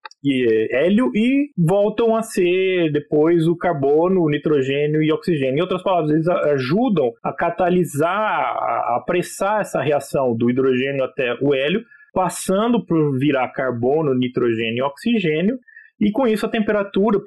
hélio 0.71 1.11
e 1.15 1.49
voltam 1.57 2.15
a 2.15 2.23
ser 2.23 2.93
depois 2.93 3.49
o 3.49 3.57
carbono, 3.57 4.23
o 4.23 4.29
nitrogênio 4.29 5.03
e 5.03 5.11
oxigênio. 5.11 5.57
Em 5.57 5.63
outras 5.63 5.83
palavras, 5.83 6.11
eles 6.11 6.29
ajudam 6.29 7.13
a 7.23 7.33
catalisar, 7.33 8.13
a 8.13 8.97
apressar 9.01 9.63
essa 9.63 9.81
reação 9.81 10.37
do 10.37 10.51
hidrogênio 10.51 11.03
até 11.03 11.35
o 11.41 11.55
hélio, 11.55 11.83
passando 12.13 12.85
por 12.85 13.19
virar 13.19 13.49
carbono, 13.49 14.15
nitrogênio 14.15 14.79
e 14.79 14.83
oxigênio, 14.83 15.59
e 15.99 16.11
com 16.11 16.27
isso 16.27 16.45
a 16.45 16.51
temperatura 16.51 17.19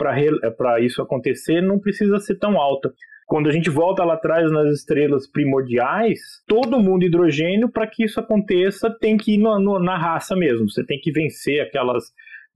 para 0.55 0.79
isso 0.79 1.01
acontecer 1.01 1.60
não 1.60 1.79
precisa 1.79 2.19
ser 2.19 2.38
tão 2.38 2.55
alta 2.55 2.93
quando 3.29 3.47
a 3.47 3.51
gente 3.51 3.69
volta 3.69 4.03
lá 4.03 4.15
atrás 4.15 4.51
nas 4.51 4.73
estrelas 4.73 5.29
primordiais, 5.29 6.19
todo 6.47 6.79
mundo 6.79 7.05
hidrogênio, 7.05 7.69
para 7.69 7.85
que 7.85 8.03
isso 8.03 8.19
aconteça, 8.19 8.89
tem 8.89 9.17
que 9.17 9.35
ir 9.35 9.37
no, 9.37 9.59
no, 9.59 9.77
na 9.77 9.95
raça 9.95 10.35
mesmo. 10.35 10.67
Você 10.67 10.83
tem 10.83 10.99
que 10.99 11.11
vencer 11.11 11.61
aquelas 11.61 12.05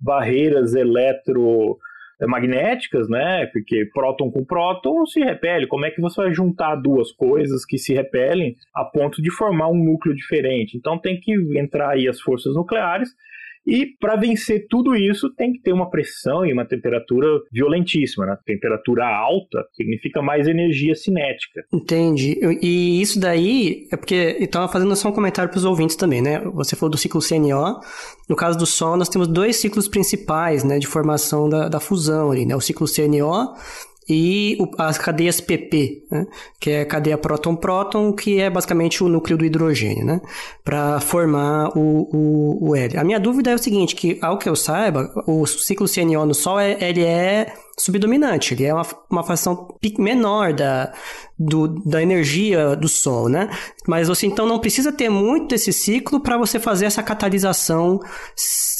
barreiras 0.01 0.73
eletromagnéticas, 0.73 3.07
né? 3.07 3.45
Porque 3.53 3.85
próton 3.93 4.31
com 4.31 4.43
próton 4.43 5.05
se 5.05 5.19
repele. 5.19 5.67
Como 5.67 5.85
é 5.85 5.91
que 5.91 6.01
você 6.01 6.23
vai 6.23 6.33
juntar 6.33 6.75
duas 6.75 7.11
coisas 7.11 7.63
que 7.63 7.77
se 7.77 7.93
repelem 7.93 8.55
a 8.73 8.83
ponto 8.83 9.21
de 9.21 9.29
formar 9.29 9.69
um 9.69 9.77
núcleo 9.77 10.15
diferente? 10.15 10.75
Então 10.75 10.97
tem 10.97 11.19
que 11.19 11.35
entrar 11.55 11.91
aí 11.91 12.07
as 12.07 12.19
forças 12.19 12.55
nucleares 12.55 13.11
e 13.65 13.87
para 13.99 14.17
vencer 14.17 14.67
tudo 14.69 14.95
isso, 14.95 15.33
tem 15.33 15.53
que 15.53 15.61
ter 15.61 15.71
uma 15.71 15.89
pressão 15.89 16.45
e 16.45 16.51
uma 16.51 16.65
temperatura 16.65 17.27
violentíssima. 17.51 18.25
Né? 18.25 18.37
Temperatura 18.45 19.05
alta 19.05 19.65
significa 19.73 20.21
mais 20.21 20.47
energia 20.47 20.93
cinética. 20.95 21.63
Entendi. 21.71 22.37
E 22.61 23.01
isso 23.01 23.19
daí 23.19 23.87
é 23.91 23.95
porque. 23.95 24.37
Então, 24.39 24.67
fazendo 24.67 24.95
só 24.95 25.09
um 25.09 25.13
comentário 25.13 25.49
para 25.49 25.57
os 25.57 25.65
ouvintes 25.65 25.95
também, 25.95 26.21
né? 26.21 26.39
Você 26.53 26.75
falou 26.75 26.91
do 26.91 26.97
ciclo 26.97 27.21
CNO. 27.21 27.79
No 28.29 28.35
caso 28.35 28.57
do 28.57 28.65
Sol, 28.65 28.97
nós 28.97 29.09
temos 29.09 29.27
dois 29.27 29.55
ciclos 29.57 29.87
principais 29.87 30.63
né, 30.63 30.79
de 30.79 30.87
formação 30.87 31.47
da, 31.47 31.67
da 31.67 31.79
fusão 31.79 32.31
ali, 32.31 32.45
né? 32.45 32.55
O 32.55 32.61
ciclo 32.61 32.87
CNO 32.87 33.53
e 34.09 34.57
as 34.77 34.97
cadeias 34.97 35.39
PP, 35.39 36.05
né? 36.11 36.25
que 36.59 36.69
é 36.69 36.81
a 36.81 36.85
cadeia 36.85 37.17
próton-próton, 37.17 38.13
que 38.13 38.39
é 38.39 38.49
basicamente 38.49 39.03
o 39.03 39.09
núcleo 39.09 39.37
do 39.37 39.45
hidrogênio, 39.45 40.05
né? 40.05 40.21
para 40.63 40.99
formar 40.99 41.69
o, 41.77 42.09
o, 42.13 42.69
o 42.69 42.75
hélio. 42.75 42.99
A 42.99 43.03
minha 43.03 43.19
dúvida 43.19 43.51
é 43.51 43.55
o 43.55 43.59
seguinte, 43.59 43.95
que 43.95 44.17
ao 44.21 44.37
que 44.37 44.49
eu 44.49 44.55
saiba, 44.55 45.11
o 45.27 45.45
ciclo 45.45 45.87
CNO 45.87 46.25
no 46.25 46.33
Sol 46.33 46.59
é, 46.59 46.77
ele 46.81 47.03
é 47.03 47.53
subdominante, 47.77 48.53
ele 48.53 48.65
é 48.65 48.73
uma, 48.73 48.85
uma 49.09 49.23
fração 49.23 49.75
menor 49.97 50.53
da, 50.53 50.93
do, 51.45 51.67
da 51.67 52.01
energia 52.01 52.75
do 52.75 52.87
Sol, 52.87 53.29
né? 53.29 53.49
Mas 53.87 54.07
você 54.07 54.27
então 54.27 54.47
não 54.47 54.59
precisa 54.59 54.91
ter 54.91 55.09
muito 55.09 55.49
desse 55.49 55.73
ciclo 55.73 56.21
para 56.21 56.37
você 56.37 56.59
fazer 56.59 56.85
essa 56.85 57.03
catalisação 57.03 57.99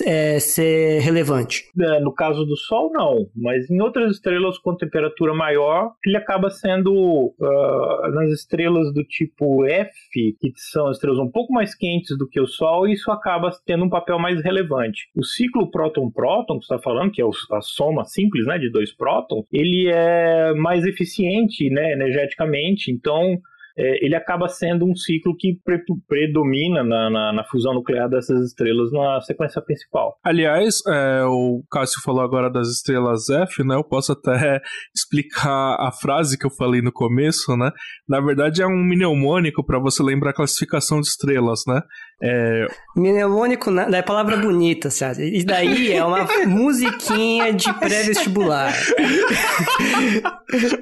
é, 0.06 0.40
ser 0.40 1.02
relevante. 1.02 1.66
É, 1.80 2.00
no 2.00 2.14
caso 2.14 2.46
do 2.46 2.56
Sol, 2.56 2.92
não. 2.92 3.28
Mas 3.36 3.70
em 3.70 3.82
outras 3.82 4.16
estrelas 4.16 4.58
com 4.58 4.76
temperatura 4.76 5.34
maior, 5.34 5.92
ele 6.06 6.18
acaba 6.18 6.50
sendo 6.50 6.94
uh, 6.94 8.10
nas 8.14 8.30
estrelas 8.30 8.94
do 8.94 9.04
tipo 9.04 9.66
F, 9.66 9.92
que 10.12 10.36
são 10.56 10.92
estrelas 10.92 11.20
um 11.20 11.30
pouco 11.30 11.54
mais 11.54 11.76
quentes 11.76 12.18
do 12.18 12.28
que 12.28 12.40
o 12.40 12.48
Sol, 12.48 12.88
isso 12.88 13.12
acaba 13.12 13.52
tendo 13.66 13.86
um 13.86 13.90
papel 13.90 14.20
mais 14.20 14.42
relevante. 14.44 15.10
O 15.16 15.24
ciclo 15.24 15.70
próton-próton, 15.70 16.58
que 16.58 16.64
está 16.64 16.80
falando, 16.80 17.12
que 17.12 17.22
é 17.22 17.26
a 17.26 17.62
soma 17.62 18.06
simples 18.06 18.46
né, 18.46 18.58
de 18.58 18.70
dois 18.70 18.94
prótons, 18.96 19.46
ele 19.52 19.90
é 19.90 20.54
mais 20.54 20.86
eficiente 20.86 21.70
né, 21.70 21.94
energeticamente, 21.94 22.53
então 22.92 23.40
é, 23.78 24.06
ele 24.06 24.16
acaba 24.16 24.48
sendo 24.48 24.86
um 24.86 24.96
ciclo 24.96 25.36
que 25.36 25.60
pre 25.64 25.80
predomina 26.08 26.84
na, 26.84 27.10
na, 27.10 27.34
na, 27.34 27.44
fusão 27.46 27.74
nuclear 27.74 28.08
dessas 28.08 28.46
estrelas 28.46 28.92
na 28.92 29.20
sequência 29.22 29.62
principal. 29.62 30.16
Aliás, 30.24 30.76
é, 30.88 31.24
o 31.26 31.64
Cássio 31.72 32.02
falou 32.04 32.22
agora 32.22 32.52
das 32.52 32.68
estrelas 32.68 33.30
F, 33.30 33.64
né? 33.64 33.76
Eu 33.76 33.84
posso 33.84 34.12
até 34.12 34.62
explicar 34.96 35.76
a 35.80 35.92
frase 35.92 36.38
que 36.38 36.46
eu 36.46 36.52
falei 36.52 36.82
no 36.82 36.92
começo, 36.92 37.58
né? 37.58 37.72
Na 38.08 38.22
verdade, 38.22 38.62
é 38.62 38.68
um 38.68 38.84
mnemônico 38.84 39.66
para 39.66 39.80
você 39.80 40.04
lembrar 40.04 40.32
a 40.32 40.36
classificação 40.36 41.02
de 41.02 41.08
estrelas, 41.08 41.62
né? 41.68 41.82
É, 42.26 42.68
Mnemônico 42.96 43.70
na- 43.70 43.84
é 43.98 44.02
palavra 44.02 44.38
bonita, 44.38 44.90
César. 44.90 45.24
Isso 45.26 45.46
daí 45.46 45.92
é 45.92 46.04
uma 46.06 46.26
musiquinha 46.48 47.52
de 47.52 47.72
pré-vestibular. 47.74 48.74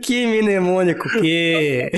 que 0.01 0.25
mnemônico 0.27 1.09
que. 1.09 1.89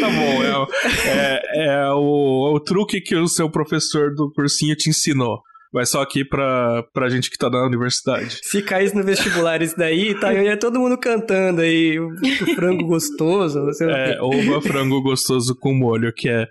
tá 0.00 0.08
bom, 0.08 0.44
é, 0.44 0.56
o- 0.58 0.68
é, 1.08 1.42
é 1.66 1.90
o, 1.92 2.54
o 2.54 2.60
truque 2.60 3.00
que 3.00 3.16
o 3.16 3.26
seu 3.28 3.50
professor 3.50 4.14
do 4.14 4.30
cursinho 4.32 4.76
te 4.76 4.90
ensinou. 4.90 5.40
Mas 5.72 5.88
só 5.90 6.02
aqui 6.02 6.24
pra, 6.24 6.84
pra 6.92 7.08
gente 7.08 7.28
que 7.28 7.36
tá 7.36 7.50
na 7.50 7.66
universidade. 7.66 8.38
Se 8.44 8.62
caísse 8.62 8.94
no 8.94 9.02
vestibular 9.02 9.60
isso 9.60 9.76
daí, 9.76 10.14
tá 10.20 10.32
ia 10.32 10.56
todo 10.56 10.78
mundo 10.78 10.96
cantando 10.96 11.62
aí, 11.62 11.98
o, 11.98 12.10
o 12.10 12.54
frango 12.54 12.84
gostoso, 12.86 13.58
não 13.58 13.72
sei 13.72 13.88
o 13.88 13.90
É, 13.90 14.12
quê. 14.12 14.18
ova 14.20 14.62
frango 14.62 15.02
gostoso 15.02 15.52
com 15.58 15.74
molho, 15.74 16.12
que 16.12 16.28
é 16.28 16.46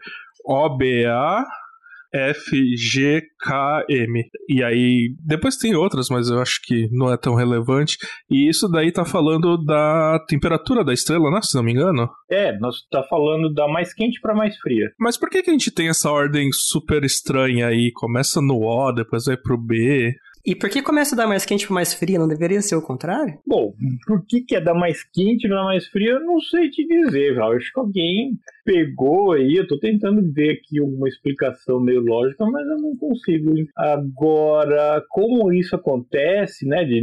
O-B-A. 0.45 1.43
F-G-K-M. 2.13 3.33
E 4.47 4.63
aí, 4.63 5.15
depois 5.25 5.57
tem 5.57 5.75
outras, 5.75 6.09
mas 6.09 6.29
eu 6.29 6.39
acho 6.39 6.61
que 6.63 6.87
não 6.91 7.11
é 7.11 7.17
tão 7.17 7.33
relevante. 7.33 7.97
E 8.29 8.47
isso 8.47 8.69
daí 8.69 8.91
tá 8.91 9.03
falando 9.03 9.57
da 9.57 10.23
temperatura 10.27 10.83
da 10.83 10.93
estrela, 10.93 11.31
né? 11.31 11.41
Se 11.41 11.55
não 11.55 11.63
me 11.63 11.71
engano. 11.71 12.07
É, 12.29 12.55
nós 12.59 12.75
tá 12.91 13.01
falando 13.09 13.51
da 13.51 13.67
mais 13.67 13.95
quente 13.95 14.21
para 14.21 14.35
mais 14.35 14.55
fria. 14.57 14.91
Mas 14.99 15.17
por 15.17 15.27
que, 15.29 15.41
que 15.41 15.49
a 15.49 15.53
gente 15.53 15.71
tem 15.71 15.89
essa 15.89 16.11
ordem 16.11 16.51
super 16.51 17.03
estranha 17.03 17.65
aí? 17.67 17.91
Começa 17.95 18.39
no 18.39 18.61
O, 18.61 18.91
depois 18.91 19.25
vai 19.25 19.35
pro 19.35 19.57
B. 19.57 20.13
E 20.45 20.53
por 20.53 20.69
que 20.69 20.81
começa 20.81 21.15
a 21.15 21.17
dar 21.17 21.27
mais 21.27 21.45
quente 21.45 21.65
pro 21.65 21.73
mais 21.73 21.93
frio? 21.93 22.19
Não 22.19 22.27
deveria 22.27 22.61
ser 22.61 22.75
o 22.75 22.81
contrário? 22.81 23.39
Bom, 23.47 23.73
por 24.05 24.25
que, 24.27 24.41
que 24.41 24.57
é 24.57 24.61
da 24.61 24.73
mais 24.73 25.01
quente 25.01 25.47
e 25.47 25.49
da 25.49 25.63
mais 25.63 25.87
fria, 25.87 26.11
eu 26.11 26.19
não 26.19 26.37
sei 26.41 26.69
te 26.69 26.85
dizer, 26.85 27.35
Val. 27.35 27.53
Acho 27.53 27.71
que 27.71 27.79
alguém 27.79 28.33
pegou 28.63 29.33
aí, 29.33 29.55
eu 29.55 29.67
tô 29.67 29.77
tentando 29.77 30.21
ver 30.31 30.51
aqui 30.51 30.79
alguma 30.79 31.07
explicação 31.07 31.79
meio 31.79 32.01
lógica, 32.01 32.45
mas 32.45 32.65
eu 32.67 32.77
não 32.77 32.95
consigo. 32.95 33.53
Agora, 33.75 35.03
como 35.09 35.51
isso 35.51 35.75
acontece, 35.75 36.65
né, 36.65 36.83
de, 36.83 37.01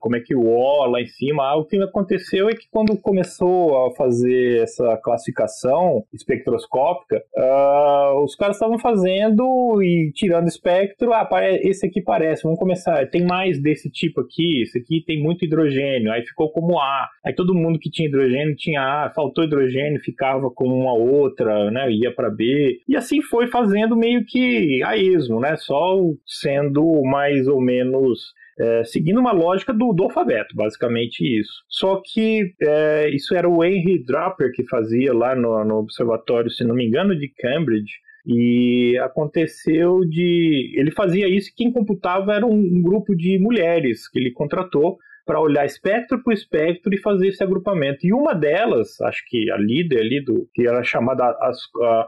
como 0.00 0.16
é 0.16 0.20
que 0.20 0.34
o 0.34 0.46
O 0.46 0.86
lá 0.86 1.00
em 1.00 1.06
cima, 1.06 1.44
ah, 1.44 1.56
o 1.56 1.64
que 1.64 1.76
aconteceu 1.82 2.48
é 2.48 2.54
que 2.54 2.66
quando 2.70 2.96
começou 2.96 3.86
a 3.86 3.94
fazer 3.94 4.62
essa 4.62 4.96
classificação 4.98 6.04
espectroscópica, 6.12 7.22
ah, 7.36 8.14
os 8.24 8.34
caras 8.34 8.56
estavam 8.56 8.78
fazendo 8.78 9.82
e 9.82 10.10
tirando 10.14 10.48
espectro, 10.48 11.12
ah, 11.12 11.28
esse 11.62 11.86
aqui 11.86 12.00
parece, 12.00 12.44
vamos 12.44 12.58
começar, 12.58 13.08
tem 13.10 13.24
mais 13.24 13.60
desse 13.60 13.90
tipo 13.90 14.20
aqui, 14.20 14.62
esse 14.62 14.78
aqui 14.78 15.02
tem 15.06 15.22
muito 15.22 15.44
hidrogênio, 15.44 16.12
aí 16.12 16.22
ficou 16.22 16.50
como 16.50 16.78
A, 16.78 17.08
aí 17.24 17.34
todo 17.34 17.54
mundo 17.54 17.78
que 17.78 17.90
tinha 17.90 18.08
hidrogênio 18.08 18.56
tinha 18.56 18.80
A, 18.80 19.10
faltou 19.10 19.44
hidrogênio, 19.44 20.00
ficava 20.00 20.50
como 20.50 20.74
uma 20.74 20.93
outra, 20.94 21.70
né, 21.70 21.90
ia 21.90 22.14
para 22.14 22.30
B, 22.30 22.80
e 22.88 22.96
assim 22.96 23.20
foi 23.22 23.46
fazendo 23.46 23.96
meio 23.96 24.24
que 24.24 24.82
a 24.82 24.96
esmo, 24.96 25.40
né, 25.40 25.56
só 25.56 25.98
sendo 26.26 27.02
mais 27.04 27.46
ou 27.46 27.60
menos 27.60 28.32
é, 28.58 28.84
seguindo 28.84 29.18
uma 29.18 29.32
lógica 29.32 29.72
do, 29.72 29.92
do 29.92 30.04
alfabeto, 30.04 30.54
basicamente 30.54 31.20
isso. 31.20 31.64
Só 31.68 32.00
que 32.04 32.52
é, 32.62 33.10
isso 33.10 33.34
era 33.34 33.48
o 33.48 33.64
Henry 33.64 34.04
Draper 34.04 34.52
que 34.52 34.64
fazia 34.68 35.12
lá 35.12 35.34
no, 35.34 35.64
no 35.64 35.78
observatório, 35.78 36.50
se 36.50 36.64
não 36.64 36.74
me 36.74 36.86
engano, 36.86 37.18
de 37.18 37.28
Cambridge. 37.28 37.92
E 38.26 38.96
aconteceu 39.02 40.00
de. 40.00 40.72
Ele 40.76 40.90
fazia 40.90 41.28
isso 41.28 41.50
e 41.50 41.54
quem 41.54 41.70
computava 41.70 42.32
era 42.32 42.46
um, 42.46 42.54
um 42.54 42.80
grupo 42.80 43.14
de 43.14 43.38
mulheres 43.38 44.08
que 44.08 44.18
ele 44.18 44.30
contratou 44.30 44.98
para 45.24 45.40
olhar 45.40 45.64
espectro 45.64 46.22
por 46.22 46.32
espectro 46.32 46.94
e 46.94 47.00
fazer 47.00 47.28
esse 47.28 47.42
agrupamento. 47.42 48.06
E 48.06 48.12
uma 48.12 48.34
delas, 48.34 49.00
acho 49.00 49.22
que 49.28 49.50
a 49.50 49.56
líder 49.56 50.00
ali, 50.00 50.24
do, 50.24 50.48
que 50.52 50.66
era 50.66 50.82
chamada 50.82 51.24
as, 51.40 51.58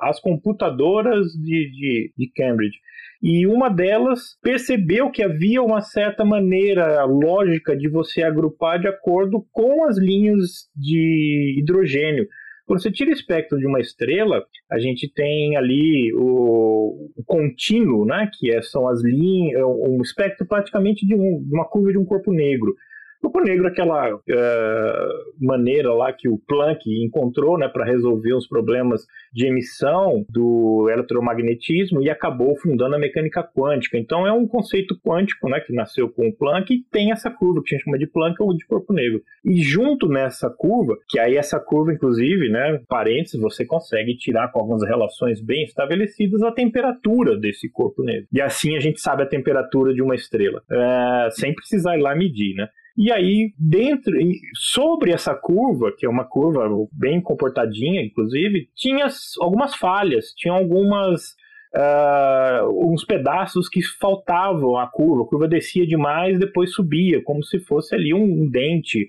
as 0.03 0.21
computadoras 0.21 1.33
de, 1.33 1.71
de, 1.71 2.12
de 2.17 2.33
Cambridge, 2.35 2.77
e 3.23 3.47
uma 3.47 3.71
delas 3.71 4.37
percebeu 4.43 5.11
que 5.11 5.23
havia 5.23 5.62
uma 5.62 5.81
certa 5.81 6.25
maneira 6.25 7.03
lógica 7.05 7.77
de 7.77 7.89
você 7.89 8.23
agrupar 8.23 8.79
de 8.79 8.89
acordo 8.89 9.45
com 9.53 9.85
as 9.85 9.97
linhas 9.97 10.69
de 10.77 11.57
hidrogênio. 11.59 12.27
Quando 12.67 12.83
você 12.83 12.91
tira 12.91 13.11
o 13.11 13.14
espectro 13.14 13.59
de 13.59 13.67
uma 13.67 13.81
estrela, 13.81 14.45
a 14.71 14.79
gente 14.79 15.11
tem 15.12 15.57
ali 15.57 16.12
o, 16.14 17.11
o 17.17 17.25
contínuo, 17.25 18.05
né, 18.05 18.29
que 18.37 18.51
é, 18.51 18.61
são 18.61 18.89
as 18.89 19.03
linhas, 19.03 19.62
um 19.64 20.03
espectro 20.03 20.47
praticamente 20.47 21.07
de, 21.07 21.14
um, 21.14 21.43
de 21.43 21.55
uma 21.55 21.64
curva 21.64 21.93
de 21.93 21.99
um 21.99 22.05
corpo 22.05 22.33
negro. 22.33 22.75
Corpo 23.27 23.41
negro 23.41 23.66
aquela 23.66 24.14
uh, 24.14 24.20
maneira 25.41 25.93
lá 25.93 26.12
que 26.12 26.29
o 26.29 26.39
Planck 26.39 26.89
encontrou 27.05 27.59
né, 27.59 27.66
para 27.66 27.85
resolver 27.85 28.35
os 28.35 28.47
problemas 28.47 29.05
de 29.33 29.49
emissão 29.49 30.24
do 30.31 30.89
eletromagnetismo 30.89 32.01
e 32.01 32.09
acabou 32.09 32.55
fundando 32.57 32.95
a 32.95 32.99
mecânica 33.01 33.43
quântica. 33.43 33.99
Então 33.99 34.24
é 34.29 34.33
um 34.33 34.47
conceito 34.47 34.97
quântico 35.05 35.49
né, 35.49 35.59
que 35.59 35.74
nasceu 35.74 36.09
com 36.09 36.29
o 36.29 36.33
Planck 36.33 36.72
e 36.72 36.85
tem 36.89 37.11
essa 37.11 37.29
curva 37.29 37.61
que 37.64 37.74
a 37.74 37.77
gente 37.77 37.85
chama 37.85 37.99
de 37.99 38.07
Planck 38.07 38.41
ou 38.41 38.57
de 38.57 38.64
corpo 38.64 38.93
negro. 38.93 39.20
E 39.45 39.61
junto 39.61 40.09
nessa 40.09 40.49
curva, 40.49 40.97
que 41.09 41.18
aí 41.18 41.37
essa 41.37 41.59
curva, 41.59 41.93
inclusive, 41.93 42.49
né, 42.49 42.81
parênteses, 42.89 43.41
você 43.41 43.66
consegue 43.66 44.16
tirar 44.16 44.53
com 44.53 44.61
algumas 44.61 44.87
relações 44.87 45.41
bem 45.41 45.64
estabelecidas 45.64 46.45
a 46.45 46.53
temperatura 46.53 47.37
desse 47.37 47.68
corpo 47.68 48.05
negro. 48.05 48.29
E 48.33 48.41
assim 48.41 48.77
a 48.77 48.81
gente 48.81 49.01
sabe 49.01 49.24
a 49.24 49.29
temperatura 49.29 49.93
de 49.93 50.01
uma 50.01 50.14
estrela, 50.14 50.62
uh, 50.70 51.31
sem 51.33 51.53
precisar 51.53 51.99
ir 51.99 52.03
lá 52.03 52.14
medir, 52.14 52.55
né? 52.55 52.68
E 52.97 53.13
aí, 53.13 53.53
dentro, 53.59 54.13
sobre 54.55 55.13
essa 55.13 55.35
curva, 55.35 55.93
que 55.97 56.07
é 56.07 56.09
uma 56.09 56.25
curva 56.25 56.67
bem 56.91 57.21
comportadinha, 57.21 58.03
inclusive, 58.03 58.71
tinha 58.75 59.07
algumas 59.41 59.75
falhas, 59.75 60.33
tinha 60.37 60.55
algumas. 60.55 61.35
Uh, 61.75 62.91
uns 62.91 63.05
pedaços 63.05 63.69
que 63.69 63.83
faltavam 63.83 64.79
à 64.79 64.87
curva. 64.87 65.25
A 65.25 65.27
curva 65.27 65.47
descia 65.47 65.87
demais, 65.87 66.39
depois 66.39 66.73
subia, 66.73 67.23
como 67.23 67.45
se 67.45 67.61
fosse 67.61 67.95
ali 67.95 68.15
um, 68.15 68.23
um 68.23 68.49
dente 68.49 69.07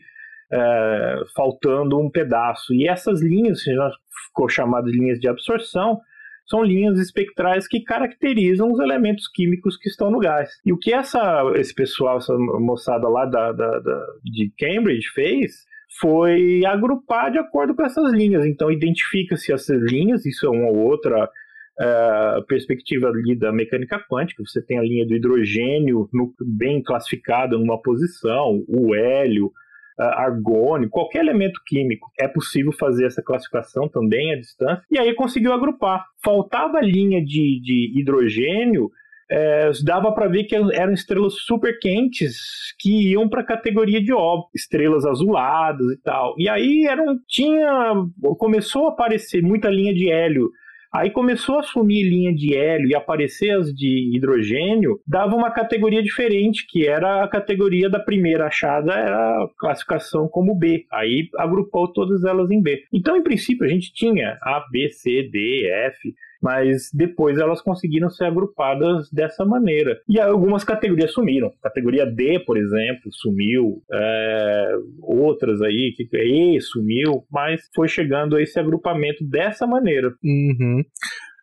uh, 0.51 1.25
faltando 1.33 1.97
um 1.97 2.09
pedaço. 2.09 2.73
E 2.73 2.85
essas 2.85 3.21
linhas, 3.21 3.63
que 3.63 3.73
já 3.73 3.89
ficou 4.25 4.49
chamado 4.49 4.91
de 4.91 4.97
linhas 4.97 5.17
de 5.17 5.29
absorção, 5.29 6.01
são 6.47 6.63
linhas 6.63 6.97
espectrais 6.99 7.67
que 7.67 7.83
caracterizam 7.83 8.71
os 8.71 8.79
elementos 8.79 9.27
químicos 9.27 9.77
que 9.77 9.89
estão 9.89 10.09
no 10.09 10.19
gás. 10.19 10.49
E 10.65 10.71
o 10.71 10.77
que 10.77 10.93
essa, 10.93 11.43
esse 11.55 11.73
pessoal, 11.73 12.17
essa 12.17 12.33
moçada 12.37 13.07
lá 13.07 13.25
da, 13.25 13.51
da, 13.51 13.79
da, 13.79 14.05
de 14.23 14.51
Cambridge 14.57 15.09
fez 15.13 15.65
foi 15.99 16.63
agrupar 16.65 17.31
de 17.31 17.39
acordo 17.39 17.75
com 17.75 17.83
essas 17.83 18.11
linhas. 18.13 18.45
Então, 18.45 18.71
identifica-se 18.71 19.51
essas 19.51 19.81
linhas, 19.91 20.25
isso 20.25 20.45
é 20.45 20.49
uma 20.49 20.69
outra 20.69 21.25
uh, 21.25 22.45
perspectiva 22.45 23.07
ali 23.07 23.35
da 23.35 23.51
mecânica 23.51 23.99
quântica. 24.09 24.43
Você 24.45 24.61
tem 24.61 24.77
a 24.77 24.83
linha 24.83 25.05
do 25.05 25.15
hidrogênio 25.15 26.09
no, 26.13 26.33
bem 26.39 26.81
classificada 26.81 27.57
numa 27.57 27.81
posição, 27.81 28.63
o 28.67 28.95
hélio, 28.95 29.51
argônio, 29.99 30.89
qualquer 30.89 31.19
elemento 31.19 31.59
químico, 31.65 32.11
é 32.19 32.27
possível 32.27 32.71
fazer 32.71 33.05
essa 33.05 33.21
classificação 33.21 33.87
também 33.87 34.33
à 34.33 34.37
distância, 34.37 34.83
e 34.91 34.97
aí 34.99 35.13
conseguiu 35.15 35.53
agrupar. 35.53 36.05
Faltava 36.23 36.79
linha 36.81 37.23
de, 37.23 37.59
de 37.61 37.99
hidrogênio, 37.99 38.89
é, 39.29 39.71
dava 39.83 40.11
para 40.13 40.27
ver 40.27 40.45
que 40.45 40.55
eram 40.55 40.93
estrelas 40.93 41.33
super 41.33 41.77
quentes 41.79 42.37
que 42.79 43.11
iam 43.11 43.27
para 43.27 43.41
a 43.41 43.45
categoria 43.45 44.01
de 44.01 44.13
O, 44.13 44.47
estrelas 44.55 45.05
azuladas 45.05 45.85
e 45.91 45.97
tal. 46.01 46.33
E 46.37 46.47
aí 46.47 46.85
eram, 46.85 47.17
tinha, 47.27 47.93
começou 48.37 48.87
a 48.87 48.91
aparecer 48.91 49.41
muita 49.41 49.69
linha 49.69 49.93
de 49.93 50.09
hélio 50.09 50.49
Aí 50.93 51.09
começou 51.11 51.59
a 51.59 51.63
sumir 51.63 52.03
linha 52.03 52.33
de 52.33 52.55
hélio 52.55 52.87
e 52.87 52.95
aparecer 52.95 53.51
as 53.51 53.73
de 53.73 54.15
hidrogênio, 54.15 54.99
dava 55.05 55.35
uma 55.35 55.51
categoria 55.51 56.01
diferente, 56.01 56.65
que 56.67 56.87
era 56.87 57.23
a 57.23 57.27
categoria 57.27 57.89
da 57.89 57.99
primeira 57.99 58.47
achada, 58.47 58.93
era 58.93 59.17
a 59.17 59.47
classificação 59.59 60.27
como 60.27 60.55
B. 60.55 60.85
Aí 60.91 61.29
agrupou 61.37 61.91
todas 61.91 62.23
elas 62.23 62.49
em 62.51 62.61
B. 62.61 62.83
Então, 62.91 63.17
em 63.17 63.23
princípio, 63.23 63.65
a 63.65 63.69
gente 63.69 63.93
tinha 63.93 64.37
A, 64.41 64.65
B, 64.71 64.89
C, 64.89 65.29
D, 65.31 65.69
F, 65.87 66.13
mas 66.41 66.89
depois 66.93 67.37
elas 67.37 67.61
conseguiram 67.61 68.09
ser 68.09 68.25
agrupadas 68.25 69.09
dessa 69.11 69.45
maneira. 69.45 69.99
E 70.07 70.19
algumas 70.19 70.63
categorias 70.63 71.13
sumiram. 71.13 71.51
Categoria 71.61 72.05
D, 72.05 72.39
por 72.45 72.57
exemplo, 72.57 73.11
sumiu. 73.11 73.81
É, 73.91 74.71
outras 75.01 75.61
aí, 75.61 75.93
que 75.95 76.07
E 76.17 76.59
sumiu, 76.61 77.23
mas 77.31 77.61
foi 77.75 77.87
chegando 77.87 78.35
a 78.35 78.41
esse 78.41 78.59
agrupamento 78.59 79.23
dessa 79.23 79.65
maneira. 79.67 80.13
Uhum. 80.23 80.83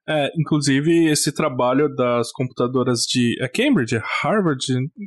É, 0.09 0.29
inclusive, 0.39 1.07
esse 1.11 1.33
trabalho 1.33 1.89
das 1.95 2.31
computadoras 2.33 3.01
de. 3.01 3.37
É 3.43 3.49
Cambridge? 3.49 3.99
Harvard? 4.23 4.63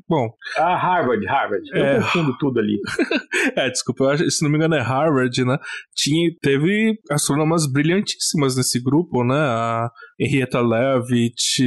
Bom. 0.10 0.30
Ah, 0.58 0.76
Harvard, 0.76 1.26
Harvard. 1.26 1.64
Eu 1.72 1.86
É. 1.86 1.96
confundo 1.98 2.36
tudo 2.40 2.60
ali. 2.60 2.80
é, 3.56 3.70
desculpa, 3.70 4.06
eu 4.06 4.10
acho, 4.10 4.32
se 4.32 4.44
não 4.44 4.50
me 4.50 4.58
engano 4.58 4.76
é 4.76 4.82
Harvard, 4.82 5.46
né? 5.46 5.58
Tinha, 5.96 6.32
teve 6.42 6.98
astrônomas 7.12 7.72
brilhantíssimas 7.72 8.56
nesse 8.58 8.82
grupo, 8.82 9.24
né? 9.24 9.36
A 9.38 9.92
Henrietta 10.20 10.60
Leavitt, 10.60 11.62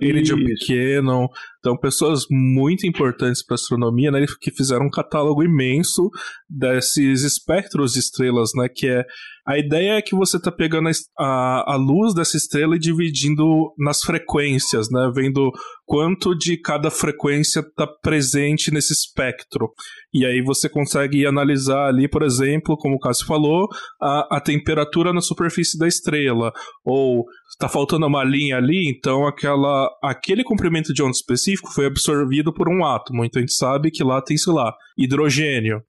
Iridium 0.00 0.44
Pequeno, 0.44 1.28
então 1.58 1.76
pessoas 1.76 2.26
muito 2.30 2.86
importantes 2.86 3.44
para 3.44 3.54
astronomia, 3.54 4.10
né, 4.10 4.24
que 4.40 4.50
fizeram 4.50 4.86
um 4.86 4.90
catálogo 4.90 5.42
imenso 5.42 6.10
desses 6.48 7.22
espectros 7.22 7.92
de 7.92 8.00
estrelas, 8.00 8.50
né, 8.54 8.68
que 8.68 8.88
é 8.88 9.04
a 9.46 9.58
ideia 9.58 9.94
é 9.94 10.02
que 10.02 10.14
você 10.14 10.36
está 10.36 10.52
pegando 10.52 10.88
a, 11.18 11.72
a 11.72 11.76
luz 11.76 12.14
dessa 12.14 12.36
estrela 12.36 12.76
e 12.76 12.78
dividindo 12.78 13.74
nas 13.76 14.00
frequências, 14.00 14.88
né? 14.88 15.10
Vendo 15.12 15.50
quanto 15.92 16.34
de 16.34 16.56
cada 16.56 16.90
frequência 16.90 17.60
está 17.60 17.86
presente 17.86 18.70
nesse 18.72 18.94
espectro. 18.94 19.70
E 20.10 20.24
aí 20.24 20.40
você 20.40 20.66
consegue 20.66 21.26
analisar 21.26 21.88
ali, 21.88 22.08
por 22.08 22.22
exemplo, 22.22 22.78
como 22.78 22.94
o 22.94 22.98
Cássio 22.98 23.26
falou, 23.26 23.68
a, 24.00 24.38
a 24.38 24.40
temperatura 24.40 25.12
na 25.12 25.20
superfície 25.20 25.78
da 25.78 25.86
estrela. 25.86 26.50
Ou 26.82 27.26
está 27.46 27.68
faltando 27.68 28.06
uma 28.06 28.24
linha 28.24 28.56
ali, 28.56 28.90
então 28.90 29.26
aquela, 29.26 29.86
aquele 30.02 30.42
comprimento 30.42 30.94
de 30.94 31.02
onda 31.02 31.12
específico 31.12 31.70
foi 31.70 31.84
absorvido 31.84 32.54
por 32.54 32.70
um 32.70 32.86
átomo. 32.86 33.22
Então 33.22 33.40
a 33.40 33.42
gente 33.42 33.54
sabe 33.54 33.90
que 33.90 34.02
lá 34.02 34.22
tem, 34.22 34.38
sei 34.38 34.54
lá, 34.54 34.74
hidrogênio. 34.96 35.82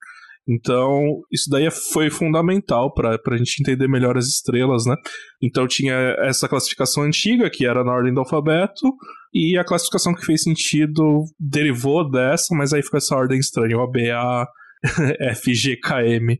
Então, 0.47 1.21
isso 1.31 1.49
daí 1.49 1.69
foi 1.71 2.09
fundamental 2.09 2.93
para 2.93 3.17
a 3.25 3.37
gente 3.37 3.61
entender 3.61 3.87
melhor 3.87 4.17
as 4.17 4.27
estrelas, 4.27 4.85
né? 4.85 4.95
Então, 5.41 5.67
tinha 5.67 5.95
essa 6.19 6.49
classificação 6.49 7.03
antiga, 7.03 7.49
que 7.49 7.65
era 7.65 7.83
na 7.83 7.93
ordem 7.93 8.13
do 8.13 8.19
alfabeto, 8.19 8.93
e 9.33 9.57
a 9.57 9.63
classificação 9.63 10.13
que 10.13 10.25
fez 10.25 10.43
sentido 10.43 11.23
derivou 11.39 12.09
dessa, 12.09 12.53
mas 12.55 12.73
aí 12.73 12.83
ficou 12.83 12.97
essa 12.97 13.15
ordem 13.15 13.39
estranha, 13.39 13.77
o 13.77 13.81
ABA, 13.81 14.47
FGKM. 15.35 16.37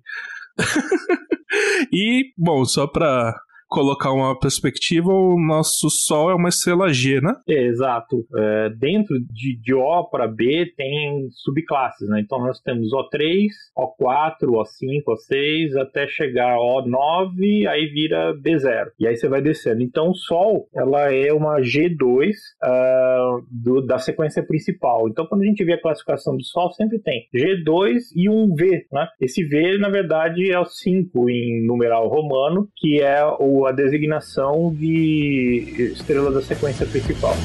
e, 1.92 2.26
bom, 2.38 2.66
só 2.66 2.86
para 2.86 3.34
colocar 3.74 4.12
uma 4.12 4.38
perspectiva, 4.38 5.12
o 5.12 5.36
nosso 5.40 5.90
Sol 5.90 6.30
é 6.30 6.36
uma 6.36 6.50
estrela 6.50 6.94
G, 6.94 7.20
né? 7.20 7.34
É, 7.50 7.64
exato. 7.64 8.24
É, 8.38 8.70
dentro 8.70 9.20
de, 9.20 9.60
de 9.60 9.74
O 9.74 10.04
para 10.06 10.28
B 10.28 10.72
tem 10.78 11.28
subclasses, 11.32 12.08
né? 12.08 12.22
Então 12.24 12.38
nós 12.40 12.62
temos 12.62 12.90
O3, 12.92 13.48
O4, 13.76 14.44
O5, 14.44 15.04
O6, 15.08 15.82
até 15.82 16.08
chegar 16.08 16.54
a 16.54 16.58
O9, 16.58 17.68
aí 17.68 17.88
vira 17.88 18.36
B0. 18.36 18.90
E 19.00 19.08
aí 19.08 19.18
você 19.18 19.28
vai 19.28 19.42
descendo. 19.42 19.82
Então 19.82 20.12
o 20.12 20.16
Sol, 20.16 20.68
ela 20.76 21.12
é 21.12 21.34
uma 21.34 21.60
G2 21.60 22.30
uh, 22.30 22.34
ah, 22.62 23.40
do, 23.50 23.82
da 23.82 23.98
sequência 23.98 24.46
principal. 24.46 25.10
Então 25.10 25.26
quando 25.26 25.42
a 25.42 25.46
gente 25.46 25.64
vê 25.64 25.74
a 25.74 25.82
classificação 25.82 26.38
do 26.38 26.44
Sol, 26.44 26.72
sempre 26.74 27.00
tem 27.00 27.28
G2 27.36 27.98
e 28.16 28.30
um 28.30 28.54
V, 28.54 28.86
né? 28.92 29.08
Esse 29.20 29.44
V, 29.44 29.80
na 29.80 29.90
verdade, 29.90 30.52
é 30.52 30.60
o 30.60 30.66
5 30.66 31.28
em 31.28 31.66
numeral 31.66 32.08
romano, 32.08 32.68
que 32.78 33.02
é 33.02 33.26
o 33.40 33.63
a 33.68 33.72
designação 33.72 34.74
de 34.74 35.92
estrela 35.94 36.32
da 36.32 36.42
sequência 36.42 36.86
principal. 36.86 37.36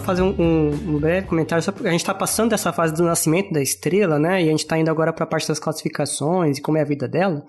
Fazer 0.00 0.22
um, 0.22 0.34
um, 0.38 0.94
um 0.94 0.98
breve 0.98 1.26
comentário, 1.26 1.64
a 1.66 1.90
gente 1.90 2.00
está 2.00 2.14
passando 2.14 2.50
dessa 2.50 2.72
fase 2.72 2.94
do 2.94 3.02
nascimento 3.02 3.52
da 3.52 3.60
estrela, 3.60 4.18
né? 4.18 4.42
E 4.42 4.48
a 4.48 4.50
gente 4.50 4.60
está 4.60 4.78
indo 4.78 4.90
agora 4.90 5.12
para 5.12 5.24
a 5.24 5.26
parte 5.26 5.48
das 5.48 5.58
classificações 5.58 6.58
e 6.58 6.62
como 6.62 6.78
é 6.78 6.82
a 6.82 6.84
vida 6.84 7.06
dela. 7.06 7.44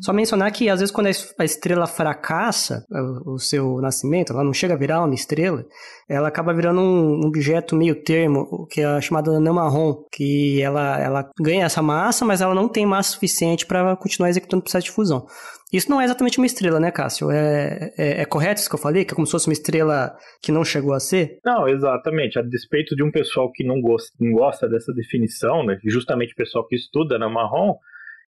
Só 0.00 0.12
mencionar 0.12 0.50
que 0.52 0.68
às 0.68 0.80
vezes 0.80 0.92
quando 0.94 1.08
a 1.38 1.44
estrela 1.44 1.86
fracassa 1.86 2.84
o 3.24 3.38
seu 3.38 3.80
nascimento, 3.80 4.32
ela 4.32 4.44
não 4.44 4.52
chega 4.52 4.74
a 4.74 4.76
virar 4.76 5.04
uma 5.04 5.14
estrela, 5.14 5.64
ela 6.08 6.28
acaba 6.28 6.52
virando 6.52 6.80
um 6.80 7.26
objeto 7.26 7.74
meio 7.74 7.94
termo, 8.02 8.66
que 8.70 8.80
é 8.80 9.00
chamado 9.00 9.30
anã 9.30 9.52
marrom, 9.52 10.04
que 10.12 10.60
ela, 10.60 11.00
ela 11.00 11.30
ganha 11.40 11.64
essa 11.64 11.82
massa, 11.82 12.24
mas 12.24 12.40
ela 12.40 12.54
não 12.54 12.68
tem 12.68 12.84
massa 12.84 13.12
suficiente 13.12 13.66
para 13.66 13.96
continuar 13.96 14.28
executando 14.28 14.60
o 14.60 14.62
processo 14.62 14.86
de 14.86 14.92
fusão. 14.92 15.26
Isso 15.72 15.90
não 15.90 16.00
é 16.00 16.04
exatamente 16.04 16.38
uma 16.38 16.46
estrela, 16.46 16.78
né, 16.78 16.90
Cássio? 16.90 17.30
É, 17.30 17.90
é, 17.98 18.20
é, 18.20 18.24
correto 18.24 18.60
isso 18.60 18.68
que 18.68 18.76
eu 18.76 18.80
falei? 18.80 19.04
Que 19.04 19.12
é 19.12 19.14
como 19.14 19.26
se 19.26 19.32
fosse 19.32 19.48
uma 19.48 19.54
estrela 19.54 20.14
que 20.42 20.52
não 20.52 20.64
chegou 20.64 20.92
a 20.92 21.00
ser? 21.00 21.38
Não, 21.44 21.66
exatamente. 21.66 22.38
A 22.38 22.42
despeito 22.42 22.94
de 22.94 23.02
um 23.02 23.10
pessoal 23.10 23.50
que 23.50 23.64
não 23.64 23.80
gosta, 23.80 24.10
não 24.20 24.32
gosta 24.32 24.68
dessa 24.68 24.92
definição, 24.92 25.64
né, 25.64 25.78
justamente 25.84 26.32
o 26.32 26.36
pessoal 26.36 26.66
que 26.66 26.76
estuda 26.76 27.18
na 27.18 27.28
marrom, 27.28 27.74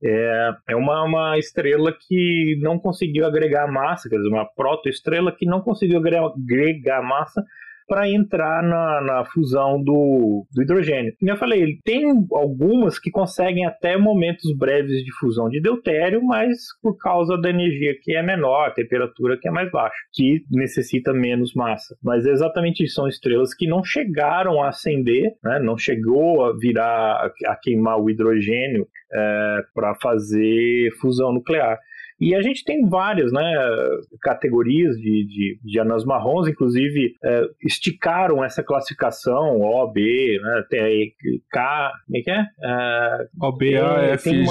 é, 0.02 0.50
é 0.70 0.76
uma, 0.76 1.04
uma 1.04 1.38
estrela 1.38 1.92
que 1.92 2.58
não 2.60 2.78
conseguiu 2.78 3.24
agregar 3.26 3.70
massa, 3.70 4.08
quer 4.08 4.16
dizer, 4.16 4.28
uma 4.28 4.44
protoestrela 4.44 5.32
que 5.32 5.46
não 5.46 5.60
conseguiu 5.60 5.98
agregar 5.98 7.02
massa 7.02 7.42
para 7.86 8.08
entrar 8.08 8.62
na, 8.62 9.00
na 9.00 9.24
fusão 9.24 9.82
do, 9.82 10.46
do 10.52 10.62
hidrogênio. 10.62 11.14
Como 11.18 11.30
eu 11.30 11.36
falei, 11.36 11.78
tem 11.84 12.04
algumas 12.32 12.98
que 12.98 13.10
conseguem 13.10 13.64
até 13.64 13.96
momentos 13.96 14.56
breves 14.56 15.04
de 15.04 15.12
fusão 15.18 15.48
de 15.48 15.60
deutério, 15.60 16.22
mas 16.24 16.56
por 16.82 16.96
causa 16.96 17.36
da 17.36 17.50
energia 17.50 17.94
que 18.02 18.14
é 18.14 18.22
menor, 18.22 18.68
a 18.68 18.72
temperatura 18.72 19.38
que 19.40 19.48
é 19.48 19.50
mais 19.50 19.70
baixa, 19.70 19.96
que 20.12 20.44
necessita 20.50 21.12
menos 21.12 21.54
massa. 21.54 21.96
Mas 22.02 22.26
é 22.26 22.30
exatamente 22.30 22.84
isso, 22.84 22.94
são 22.94 23.08
estrelas 23.08 23.54
que 23.54 23.66
não 23.66 23.84
chegaram 23.84 24.62
a 24.62 24.68
acender, 24.68 25.34
né, 25.42 25.60
não 25.60 25.78
chegou 25.78 26.44
a 26.44 26.56
virar, 26.56 27.30
a 27.46 27.56
queimar 27.56 28.00
o 28.00 28.10
hidrogênio 28.10 28.86
é, 29.12 29.62
para 29.74 29.94
fazer 29.96 30.90
fusão 31.00 31.32
nuclear. 31.32 31.78
E 32.20 32.34
a 32.34 32.40
gente 32.40 32.64
tem 32.64 32.88
várias 32.88 33.30
né, 33.32 33.42
categorias 34.22 34.96
de, 34.96 35.26
de, 35.26 35.60
de 35.62 35.80
anãs 35.80 36.04
marrons, 36.04 36.48
inclusive 36.48 37.14
é, 37.22 37.42
esticaram 37.62 38.42
essa 38.44 38.62
classificação 38.62 39.60
O, 39.60 39.86
B, 39.92 40.38
né, 40.42 40.64
tem 40.70 41.12
K, 41.50 41.92
como 42.06 42.16
é 42.16 42.20
que 42.20 42.30
é? 42.30 42.46
é 42.62 43.26
o, 43.40 43.52
B, 43.52 43.76
A, 43.76 44.02
F, 44.14 44.30
G, 44.30 44.46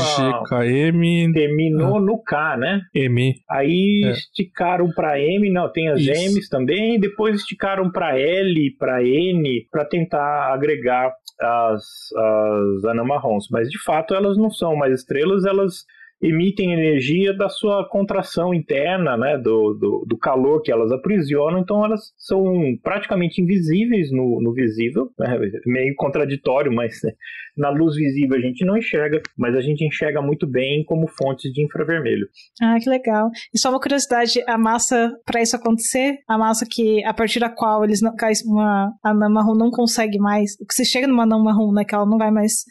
K, 0.48 0.66
M. 0.66 1.34
Terminou 1.34 1.98
ah. 1.98 2.02
no 2.02 2.22
K, 2.24 2.58
né? 2.58 2.82
M. 2.94 3.34
Aí 3.50 4.04
é. 4.06 4.12
esticaram 4.12 4.90
para 4.92 5.20
M, 5.20 5.52
não, 5.52 5.72
tem 5.72 5.90
as 5.90 6.00
Isso. 6.00 6.12
M's 6.12 6.50
também, 6.50 7.00
depois 7.00 7.38
esticaram 7.38 7.92
para 7.92 8.18
L, 8.20 8.76
para 8.78 9.04
N, 9.04 9.68
para 9.72 9.86
tentar 9.86 10.54
agregar 10.54 11.14
as, 11.40 11.84
as 12.16 12.86
anamarrons. 12.86 13.48
Mas 13.50 13.70
de 13.70 13.82
fato 13.84 14.14
elas 14.14 14.38
não 14.38 14.50
são 14.50 14.76
mais 14.76 14.94
estrelas, 14.94 15.46
elas 15.46 15.86
emitem 16.22 16.74
energia 16.74 17.34
da 17.34 17.50
sua 17.50 17.88
contração 17.90 18.54
interna, 18.54 19.18
né, 19.18 19.38
do, 19.38 19.74
do, 19.74 20.06
do, 20.08 20.18
calor 20.18 20.62
que 20.62 20.72
elas 20.72 20.92
aprisionam, 20.92 21.60
então 21.60 21.84
elas 21.84 22.14
são 22.18 22.44
praticamente 22.82 23.42
invisíveis 23.42 24.12
no, 24.12 24.42
no 24.42 24.54
visível, 24.54 25.10
né, 25.20 25.38
meio 25.66 25.94
contraditório, 25.96 26.72
mas 26.74 27.00
né, 27.04 27.12
na 27.58 27.70
luz 27.70 27.96
visível 27.96 28.38
a 28.38 28.42
gente 28.42 28.66
não 28.66 28.78
enxerga, 28.78 29.22
mas 29.38 29.56
a 29.56 29.62
gente 29.62 29.86
enxerga 29.86 30.22
muito 30.22 30.48
bem 30.48 30.84
como 30.86 31.08
fontes 31.08 31.52
de 31.52 31.64
infravermelho. 31.64 32.28
Ah, 32.62 32.78
que 32.82 32.90
legal. 32.90 33.30
E 33.54 33.60
só 33.60 33.70
uma 33.70 33.80
curiosidade, 33.80 34.42
a 34.48 34.58
massa, 34.58 35.12
para 35.26 35.42
isso 35.42 35.56
acontecer, 35.56 36.18
a 36.28 36.38
massa 36.38 36.66
que, 36.70 37.04
a 37.06 37.14
partir 37.14 37.40
da 37.40 37.50
qual 37.50 37.84
eles 37.84 38.02
não, 38.02 38.14
uma 38.46 38.92
anã 39.04 39.30
marrom 39.30 39.56
não 39.56 39.70
consegue 39.70 40.18
mais, 40.18 40.54
o 40.62 40.66
que 40.66 40.74
você 40.74 40.86
chega 40.86 41.08
numa 41.08 41.24
anã 41.24 41.38
marrom, 41.38 41.74
né, 41.74 41.84
que 41.84 41.94
ela 41.94 42.06
não 42.06 42.18
vai 42.18 42.32
mais 42.32 42.64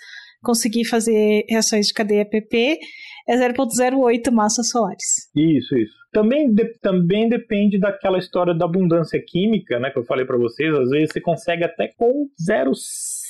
conseguir 0.44 0.84
fazer 0.84 1.44
reações 1.48 1.86
de 1.86 1.94
cadeia 1.94 2.24
PP, 2.24 2.78
é 3.26 3.36
0,08 3.36 4.30
massas 4.30 4.68
solares. 4.68 5.28
Isso, 5.34 5.76
isso. 5.76 5.94
Também, 6.12 6.52
de, 6.52 6.78
também 6.80 7.28
depende 7.28 7.78
daquela 7.78 8.18
história 8.18 8.54
da 8.54 8.66
abundância 8.66 9.20
química, 9.26 9.80
né, 9.80 9.90
que 9.90 9.98
eu 9.98 10.04
falei 10.04 10.24
para 10.24 10.36
vocês. 10.36 10.72
Às 10.72 10.90
vezes 10.90 11.10
você 11.12 11.20
consegue 11.20 11.64
até 11.64 11.88
com 11.96 12.28
0,5 12.48 13.23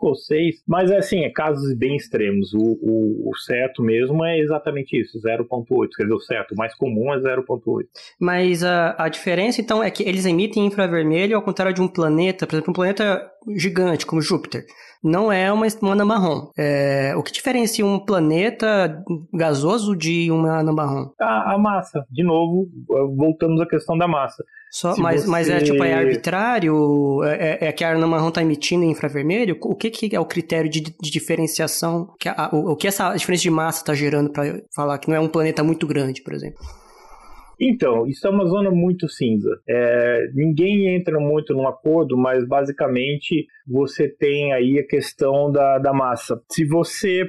ou 0.00 0.14
6, 0.14 0.62
mas 0.66 0.90
assim, 0.90 1.20
é 1.20 1.30
casos 1.30 1.76
bem 1.76 1.96
extremos. 1.96 2.52
O, 2.54 2.78
o, 2.80 3.30
o 3.30 3.36
certo 3.36 3.82
mesmo 3.82 4.24
é 4.24 4.38
exatamente 4.38 5.00
isso, 5.00 5.18
0,8. 5.18 5.88
Quer 5.96 6.04
dizer, 6.04 6.14
o 6.14 6.20
certo, 6.20 6.52
o 6.52 6.56
mais 6.56 6.74
comum 6.74 7.12
é 7.12 7.18
0,8. 7.18 7.84
Mas 8.20 8.62
a, 8.62 8.94
a 8.98 9.08
diferença, 9.08 9.60
então, 9.60 9.82
é 9.82 9.90
que 9.90 10.02
eles 10.02 10.26
emitem 10.26 10.66
infravermelho 10.66 11.36
ao 11.36 11.42
contrário 11.42 11.74
de 11.74 11.82
um 11.82 11.88
planeta, 11.88 12.46
por 12.46 12.54
exemplo, 12.54 12.70
um 12.70 12.74
planeta 12.74 13.30
gigante 13.56 14.06
como 14.06 14.20
Júpiter 14.20 14.64
não 15.06 15.30
é 15.30 15.52
uma 15.52 15.66
anã 15.92 16.04
marrom. 16.04 16.50
É, 16.58 17.14
o 17.16 17.22
que 17.22 17.32
diferencia 17.32 17.86
um 17.86 17.98
planeta 17.98 19.02
gasoso 19.32 19.96
de 19.96 20.30
uma 20.30 20.58
anã 20.58 20.72
marrom? 20.72 21.10
A, 21.20 21.54
a 21.54 21.58
massa. 21.58 22.04
De 22.10 22.24
novo, 22.24 22.68
voltamos 23.16 23.60
à 23.60 23.66
questão 23.66 23.96
da 23.96 24.08
massa. 24.08 24.44
Só, 24.76 24.94
mas, 24.98 25.22
você... 25.22 25.30
mas 25.30 25.48
é 25.48 25.58
tipo, 25.60 25.82
é 25.82 25.94
arbitrário? 25.94 27.24
É, 27.24 27.64
é, 27.64 27.68
é 27.68 27.72
que 27.72 27.82
a 27.82 27.92
anã 27.92 28.06
marrom 28.06 28.28
está 28.28 28.42
emitindo 28.42 28.84
infravermelho? 28.84 29.56
O 29.62 29.74
que, 29.74 29.88
que 29.88 30.14
é 30.14 30.20
o 30.20 30.26
critério 30.26 30.70
de, 30.70 30.80
de 30.82 31.10
diferenciação? 31.10 32.14
Que 32.20 32.28
a, 32.28 32.50
o, 32.52 32.72
o 32.72 32.76
que 32.76 32.86
essa 32.86 33.14
diferença 33.14 33.44
de 33.44 33.50
massa 33.50 33.80
está 33.80 33.94
gerando 33.94 34.30
para 34.30 34.60
falar 34.74 34.98
que 34.98 35.08
não 35.08 35.16
é 35.16 35.20
um 35.20 35.28
planeta 35.28 35.64
muito 35.64 35.86
grande, 35.86 36.22
por 36.22 36.34
exemplo? 36.34 36.58
Então, 37.58 38.06
isso 38.06 38.26
é 38.26 38.30
uma 38.30 38.44
zona 38.44 38.70
muito 38.70 39.08
cinza. 39.08 39.48
É, 39.66 40.28
ninguém 40.34 40.94
entra 40.94 41.18
muito 41.18 41.54
num 41.54 41.66
acordo, 41.66 42.14
mas 42.14 42.46
basicamente 42.46 43.46
você 43.66 44.06
tem 44.06 44.52
aí 44.52 44.78
a 44.78 44.86
questão 44.86 45.50
da, 45.50 45.78
da 45.78 45.94
massa. 45.94 46.38
Se 46.52 46.66
você 46.66 47.24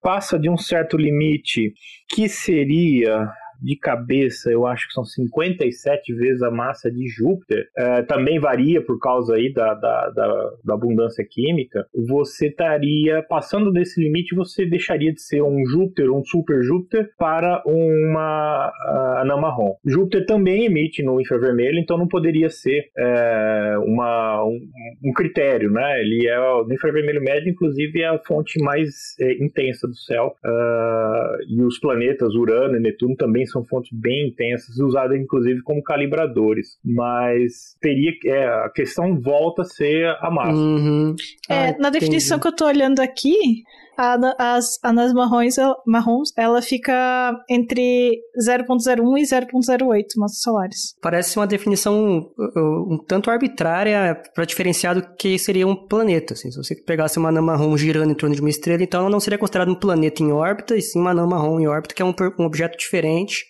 passa 0.00 0.38
de 0.38 0.48
um 0.48 0.56
certo 0.56 0.96
limite, 0.96 1.72
que 2.14 2.28
seria 2.28 3.28
de 3.62 3.76
cabeça, 3.76 4.50
eu 4.50 4.66
acho 4.66 4.88
que 4.88 4.94
são 4.94 5.04
57 5.04 6.14
vezes 6.14 6.42
a 6.42 6.50
massa 6.50 6.90
de 6.90 7.06
Júpiter, 7.08 7.66
é, 7.76 8.02
também 8.02 8.38
varia 8.38 8.84
por 8.84 8.98
causa 8.98 9.34
aí 9.34 9.52
da, 9.52 9.74
da, 9.74 10.10
da, 10.10 10.50
da 10.64 10.74
abundância 10.74 11.24
química, 11.28 11.86
você 11.94 12.48
estaria 12.48 13.22
passando 13.22 13.70
desse 13.70 14.02
limite, 14.02 14.34
você 14.34 14.66
deixaria 14.66 15.12
de 15.12 15.20
ser 15.20 15.42
um 15.42 15.64
Júpiter, 15.66 16.10
um 16.10 16.24
super 16.24 16.62
Júpiter, 16.62 17.10
para 17.18 17.62
uma 17.66 18.72
anã 19.20 19.36
marrom. 19.36 19.74
Júpiter 19.84 20.26
também 20.26 20.64
emite 20.64 21.02
no 21.02 21.20
infravermelho, 21.20 21.78
então 21.78 21.96
não 21.96 22.08
poderia 22.08 22.48
ser 22.48 22.90
é, 22.96 23.76
uma, 23.78 24.44
um, 24.44 24.60
um, 25.04 25.12
critério, 25.12 25.70
né? 25.70 26.00
Ele 26.00 26.26
é 26.28 26.38
no 26.38 26.72
infravermelho 26.72 27.22
médio, 27.22 27.50
inclusive, 27.50 28.00
é 28.00 28.08
a 28.08 28.18
fonte 28.18 28.62
mais 28.62 29.14
é, 29.20 29.32
intensa 29.34 29.86
do 29.86 29.96
céu. 29.96 30.34
Uh, 30.44 31.42
e 31.48 31.62
os 31.62 31.78
planetas 31.78 32.34
Urano 32.34 32.76
e 32.76 32.80
Netuno 32.80 33.16
também 33.16 33.46
são 33.52 33.64
fontes 33.64 33.90
bem 33.92 34.28
intensas, 34.28 34.78
usadas 34.78 35.18
inclusive 35.18 35.62
como 35.62 35.82
calibradores. 35.82 36.78
Mas 36.84 37.76
teria 37.80 38.12
é, 38.26 38.44
a 38.46 38.70
questão 38.70 39.20
volta 39.20 39.62
a 39.62 39.64
ser 39.64 40.06
a 40.20 40.30
massa. 40.30 40.52
Uhum. 40.52 41.14
É, 41.48 41.68
ah, 41.68 41.76
na 41.78 41.90
definição 41.90 42.38
que 42.38 42.48
eu 42.48 42.56
tô 42.56 42.66
olhando 42.66 43.00
aqui, 43.00 43.62
a, 43.96 44.56
as 44.56 44.78
anãs 44.82 45.12
marrons, 45.12 45.56
marrons, 45.86 46.32
ela 46.36 46.60
fica 46.62 47.32
entre 47.48 48.18
0.01 48.38 49.18
e 49.18 49.22
0.08 49.22 50.04
massas 50.16 50.40
solares. 50.40 50.94
Parece 51.00 51.36
uma 51.38 51.46
definição 51.46 52.30
uh, 52.38 52.92
um 52.92 52.98
tanto 52.98 53.30
arbitrária 53.30 54.20
para 54.34 54.44
diferenciar 54.44 54.94
do 54.94 55.14
que 55.16 55.38
seria 55.38 55.66
um 55.66 55.76
planeta. 55.76 56.34
Assim. 56.34 56.50
Se 56.50 56.56
você 56.56 56.74
pegasse 56.74 57.18
uma 57.18 57.28
anã 57.28 57.42
marrom 57.42 57.76
girando 57.76 58.10
em 58.10 58.16
torno 58.16 58.34
de 58.34 58.40
uma 58.40 58.50
estrela, 58.50 58.82
então 58.82 59.00
ela 59.00 59.10
não 59.10 59.20
seria 59.20 59.38
considerada 59.38 59.70
um 59.70 59.78
planeta 59.78 60.22
em 60.22 60.32
órbita, 60.32 60.76
e 60.76 60.82
sim 60.82 60.98
uma 60.98 61.10
anã 61.10 61.26
marrom 61.26 61.60
em 61.60 61.66
órbita, 61.66 61.94
que 61.94 62.02
é 62.02 62.04
um, 62.04 62.14
um 62.38 62.44
objeto 62.44 62.78
diferente. 62.78 63.44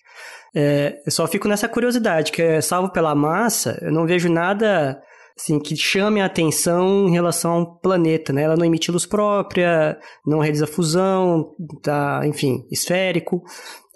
É, 0.54 1.00
eu 1.06 1.12
só 1.12 1.26
fico 1.26 1.48
nessa 1.48 1.68
curiosidade, 1.68 2.30
que 2.30 2.42
é, 2.42 2.60
salvo 2.60 2.90
pela 2.90 3.14
massa, 3.14 3.78
eu 3.80 3.90
não 3.90 4.06
vejo 4.06 4.28
nada 4.28 5.00
assim, 5.36 5.58
que 5.58 5.76
chame 5.76 6.20
a 6.20 6.26
atenção 6.26 7.08
em 7.08 7.12
relação 7.12 7.52
ao 7.52 7.78
planeta, 7.78 8.32
né? 8.32 8.42
Ela 8.42 8.56
não 8.56 8.64
emite 8.64 8.90
luz 8.90 9.06
própria, 9.06 9.98
não 10.26 10.40
realiza 10.40 10.66
fusão, 10.66 11.54
tá, 11.82 12.22
enfim, 12.24 12.66
esférico. 12.70 13.42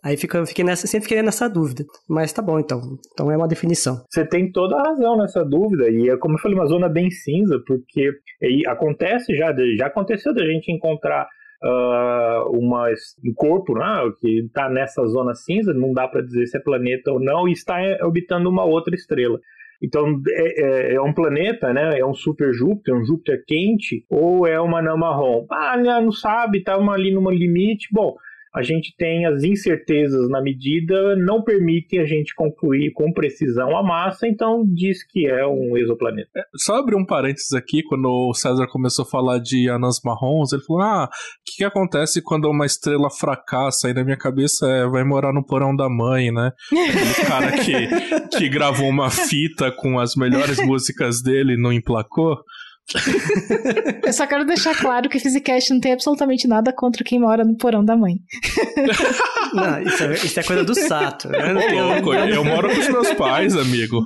Aí 0.06 0.16
fica, 0.16 0.46
fiquei 0.46 0.64
nessa, 0.64 0.86
sempre 0.86 1.08
fiquei 1.08 1.20
nessa 1.20 1.48
dúvida. 1.48 1.84
Mas 2.08 2.32
tá 2.32 2.40
bom, 2.40 2.60
então. 2.60 2.80
Então 3.12 3.30
é 3.30 3.36
uma 3.36 3.48
definição. 3.48 4.04
Você 4.08 4.24
tem 4.24 4.52
toda 4.52 4.76
a 4.76 4.90
razão 4.90 5.16
nessa 5.16 5.44
dúvida. 5.44 5.90
E 5.90 6.08
é, 6.08 6.16
como 6.16 6.34
eu 6.34 6.38
falei, 6.38 6.56
uma 6.56 6.66
zona 6.66 6.88
bem 6.88 7.10
cinza, 7.10 7.60
porque 7.66 8.10
acontece 8.68 9.34
já, 9.34 9.52
já 9.76 9.86
aconteceu 9.86 10.32
da 10.32 10.44
gente 10.44 10.70
encontrar 10.70 11.26
uh, 11.62 12.56
uma, 12.56 12.86
um 13.24 13.34
corpo 13.34 13.74
né, 13.74 14.12
que 14.20 14.44
está 14.44 14.68
nessa 14.68 15.04
zona 15.06 15.34
cinza, 15.34 15.74
não 15.74 15.92
dá 15.92 16.06
para 16.06 16.22
dizer 16.22 16.46
se 16.46 16.56
é 16.56 16.60
planeta 16.60 17.10
ou 17.10 17.18
não, 17.18 17.48
e 17.48 17.52
está 17.52 17.76
orbitando 18.02 18.48
uma 18.48 18.64
outra 18.64 18.94
estrela. 18.94 19.40
Então, 19.82 20.20
é, 20.28 20.62
é, 20.62 20.94
é, 20.94 21.00
um 21.00 21.12
planeta, 21.12 21.72
né? 21.72 21.98
É 21.98 22.04
um 22.04 22.14
super 22.14 22.52
Júpiter, 22.52 22.94
um 22.94 23.04
Júpiter 23.04 23.42
quente, 23.46 24.04
ou 24.08 24.46
é 24.46 24.60
uma 24.60 24.78
anã 24.78 24.96
marrom? 24.96 25.46
Ah, 25.50 25.76
não 25.76 26.10
sabe, 26.10 26.62
tá 26.62 26.76
ali 26.94 27.12
numa 27.12 27.32
limite. 27.32 27.88
Bom, 27.92 28.16
a 28.54 28.62
gente 28.62 28.94
tem 28.96 29.26
as 29.26 29.42
incertezas 29.42 30.28
na 30.28 30.40
medida, 30.40 31.14
não 31.16 31.42
permitem 31.42 32.00
a 32.00 32.04
gente 32.04 32.34
concluir 32.34 32.92
com 32.92 33.12
precisão 33.12 33.76
a 33.76 33.82
massa, 33.82 34.26
então 34.26 34.64
diz 34.66 35.06
que 35.06 35.26
é 35.26 35.46
um 35.46 35.76
exoplaneta. 35.76 36.30
É, 36.36 36.42
só 36.56 36.76
abrir 36.76 36.96
um 36.96 37.04
parênteses 37.04 37.52
aqui, 37.52 37.82
quando 37.82 38.06
o 38.06 38.34
César 38.34 38.66
começou 38.66 39.04
a 39.04 39.08
falar 39.08 39.38
de 39.38 39.68
anãs 39.68 40.00
marrons, 40.04 40.52
ele 40.52 40.62
falou: 40.62 40.82
ah, 40.82 41.04
o 41.04 41.08
que, 41.44 41.58
que 41.58 41.64
acontece 41.64 42.22
quando 42.22 42.48
uma 42.50 42.66
estrela 42.66 43.10
fracassa? 43.10 43.88
Aí 43.88 43.94
na 43.94 44.04
minha 44.04 44.16
cabeça 44.16 44.66
é, 44.68 44.86
vai 44.86 45.04
morar 45.04 45.32
no 45.32 45.44
porão 45.44 45.74
da 45.74 45.88
mãe, 45.88 46.32
né? 46.32 46.52
Aquele 46.72 47.14
cara 47.28 47.52
que, 47.52 48.38
que 48.38 48.48
gravou 48.48 48.88
uma 48.88 49.10
fita 49.10 49.70
com 49.70 49.98
as 49.98 50.14
melhores 50.16 50.58
músicas 50.64 51.22
dele 51.22 51.54
e 51.54 51.60
não 51.60 51.72
emplacou. 51.72 52.36
Eu 54.04 54.12
só 54.12 54.26
quero 54.26 54.44
deixar 54.44 54.76
claro 54.76 55.08
que 55.08 55.18
Physicast 55.18 55.72
não 55.72 55.80
tem 55.80 55.92
absolutamente 55.92 56.46
nada 56.46 56.72
contra 56.72 57.02
quem 57.02 57.18
mora 57.18 57.44
no 57.44 57.56
porão 57.56 57.84
da 57.84 57.96
mãe. 57.96 58.14
Não, 59.52 59.82
isso 59.82 60.02
é, 60.02 60.12
isso 60.12 60.40
é 60.40 60.42
coisa 60.42 60.64
do 60.64 60.74
Sato. 60.74 61.28
Eu, 61.28 61.86
louco, 61.86 62.12
eu 62.12 62.44
moro 62.44 62.68
com 62.68 62.78
os 62.78 62.88
meus 62.88 63.14
pais, 63.14 63.56
amigo. 63.56 64.02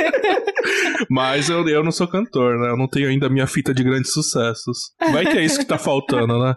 Mas 1.08 1.48
eu, 1.48 1.66
eu 1.68 1.82
não 1.82 1.90
sou 1.90 2.06
cantor, 2.06 2.58
né? 2.58 2.70
Eu 2.70 2.76
não 2.76 2.86
tenho 2.86 3.08
ainda 3.08 3.26
a 3.26 3.30
minha 3.30 3.46
fita 3.46 3.72
de 3.72 3.82
grandes 3.82 4.12
sucessos. 4.12 4.92
Vai 5.12 5.24
que 5.24 5.38
é 5.38 5.44
isso 5.44 5.58
que 5.58 5.64
tá 5.64 5.78
faltando, 5.78 6.38
né? 6.38 6.54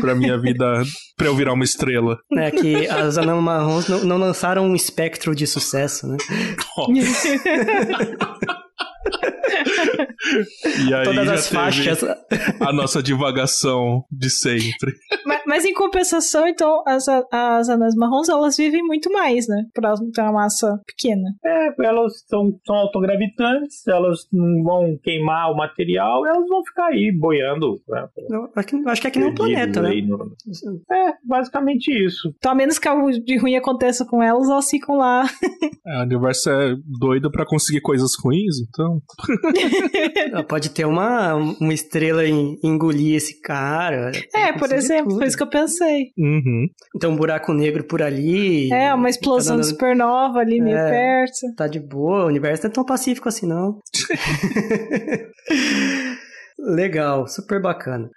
pra 0.00 0.14
minha 0.14 0.40
vida, 0.40 0.82
pra 1.16 1.26
eu 1.26 1.36
virar 1.36 1.52
uma 1.52 1.64
estrela. 1.64 2.18
É 2.36 2.50
que 2.50 2.88
as 2.88 3.18
Anã 3.18 3.40
Marrons 3.40 3.88
não, 3.88 4.04
não 4.04 4.18
lançaram 4.18 4.66
um 4.66 4.74
espectro 4.74 5.34
de 5.34 5.46
sucesso, 5.46 6.06
né? 6.06 6.16
e 10.88 10.94
aí 10.94 11.04
Todas 11.04 11.28
as 11.28 11.48
faixas. 11.48 12.02
A 12.60 12.72
nossa 12.72 13.02
divagação 13.02 14.04
de 14.10 14.30
sempre. 14.30 14.92
Mas, 15.26 15.42
mas, 15.46 15.64
em 15.64 15.74
compensação, 15.74 16.46
então, 16.46 16.82
as, 16.86 17.06
as 17.08 17.68
anãs 17.68 17.94
marrons, 17.94 18.28
elas 18.28 18.56
vivem 18.56 18.82
muito 18.82 19.12
mais, 19.12 19.46
né? 19.48 19.64
Pra 19.74 19.94
ter 20.12 20.22
uma 20.22 20.32
massa 20.32 20.78
pequena. 20.86 21.22
É, 21.44 21.86
elas 21.86 22.24
são, 22.26 22.58
são 22.66 22.76
autogravitantes, 22.76 23.86
elas 23.86 24.26
não 24.32 24.62
vão 24.62 24.98
queimar 25.02 25.50
o 25.50 25.56
material, 25.56 26.26
elas 26.26 26.46
vão 26.48 26.64
ficar 26.64 26.86
aí 26.86 27.12
boiando. 27.12 27.80
Né? 27.88 28.08
Não, 28.28 28.48
acho, 28.56 28.68
que, 28.68 28.88
acho 28.88 29.00
que 29.00 29.06
aqui 29.06 29.18
não 29.18 29.34
planeta, 29.34 29.82
né? 29.82 29.90
No... 30.02 30.32
É, 30.90 31.14
basicamente 31.24 31.88
isso. 31.88 32.32
Então, 32.36 32.52
a 32.52 32.54
menos 32.54 32.78
que 32.78 32.88
algo 32.88 33.10
de 33.10 33.38
ruim 33.38 33.56
aconteça 33.56 34.04
com 34.06 34.22
elas, 34.22 34.48
elas 34.48 34.68
ficam 34.68 34.96
lá. 34.96 35.24
é, 35.86 35.98
o 35.98 36.02
universo 36.02 36.50
é 36.50 36.74
doido 36.98 37.30
para 37.30 37.46
conseguir 37.46 37.80
coisas 37.80 38.12
ruins, 38.22 38.56
então. 38.68 38.93
Pode 40.48 40.70
ter 40.70 40.84
uma, 40.84 41.34
uma 41.34 41.72
estrela 41.72 42.24
em 42.24 42.58
engolir 42.62 43.16
esse 43.16 43.40
cara. 43.40 44.12
É, 44.34 44.52
por 44.52 44.72
exemplo, 44.72 45.16
foi 45.16 45.26
isso 45.26 45.36
que 45.36 45.42
eu 45.42 45.50
pensei. 45.50 46.12
Uhum. 46.16 46.68
Então, 46.94 47.12
um 47.12 47.16
buraco 47.16 47.52
negro 47.52 47.84
por 47.84 48.02
ali. 48.02 48.72
É, 48.72 48.92
uma 48.94 49.08
explosão 49.08 49.56
tá 49.56 49.62
dando... 49.62 49.70
supernova 49.70 50.38
ali 50.38 50.60
meio 50.60 50.76
é, 50.76 50.90
perto. 50.90 51.54
Tá 51.56 51.66
de 51.66 51.80
boa, 51.80 52.24
o 52.24 52.28
universo 52.28 52.64
não 52.64 52.70
é 52.70 52.74
tão 52.74 52.84
pacífico 52.84 53.28
assim, 53.28 53.46
não. 53.46 53.80
Legal, 56.58 57.26
super 57.26 57.60
bacana. 57.60 58.08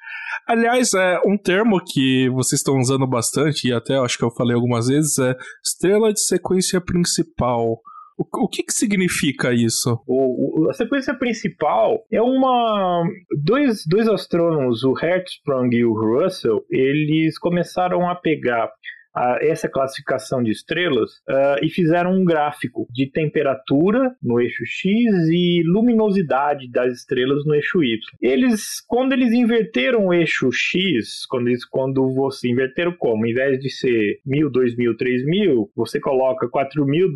Aliás, 0.47 0.93
é 0.93 1.19
um 1.25 1.37
termo 1.37 1.81
que 1.83 2.29
vocês 2.29 2.61
estão 2.61 2.77
usando 2.77 3.05
bastante, 3.05 3.67
e 3.67 3.73
até 3.73 3.97
acho 3.97 4.17
que 4.17 4.23
eu 4.23 4.31
falei 4.31 4.55
algumas 4.55 4.87
vezes, 4.87 5.19
é 5.19 5.35
estrela 5.65 6.13
de 6.13 6.21
sequência 6.21 6.79
principal. 6.79 7.81
O, 8.17 8.47
que, 8.49 8.63
que 8.63 8.73
significa 8.73 9.53
isso? 9.53 10.01
O, 10.07 10.65
o, 10.65 10.69
a 10.69 10.73
sequência 10.73 11.13
principal 11.13 12.03
é 12.11 12.19
uma. 12.19 13.03
Dois, 13.43 13.85
dois 13.87 14.07
astrônomos, 14.07 14.83
o 14.83 14.93
Hertzsprung 14.97 15.69
e 15.71 15.85
o 15.85 15.93
Russell, 15.93 16.65
eles 16.69 17.37
começaram 17.37 18.09
a 18.09 18.15
pegar 18.15 18.71
a 19.17 19.39
essa 19.41 19.67
classificação 19.67 20.43
de 20.43 20.51
estrelas 20.51 21.11
uh, 21.27 21.63
e 21.63 21.69
fizeram 21.69 22.13
um 22.13 22.23
gráfico 22.23 22.87
de 22.91 23.09
temperatura 23.09 24.15
no 24.21 24.39
eixo 24.39 24.63
X 24.65 24.87
e 25.31 25.63
luminosidade 25.65 26.69
das 26.69 26.93
estrelas 26.93 27.43
no 27.45 27.55
eixo 27.55 27.83
Y. 27.83 27.99
Eles, 28.21 28.79
quando 28.87 29.13
eles 29.13 29.33
inverteram 29.33 30.07
o 30.07 30.13
eixo 30.13 30.51
X, 30.51 31.25
quando, 31.25 31.47
eles, 31.47 31.65
quando 31.65 32.13
você 32.13 32.47
inverteram 32.47 32.93
como? 32.93 33.25
Em 33.25 33.33
vez 33.33 33.59
de 33.59 33.71
ser 33.71 34.19
1000, 34.25 34.51
2000, 34.51 34.97
3000, 34.97 35.71
você 35.75 35.99
coloca 35.99 36.47
4000, 36.47 37.11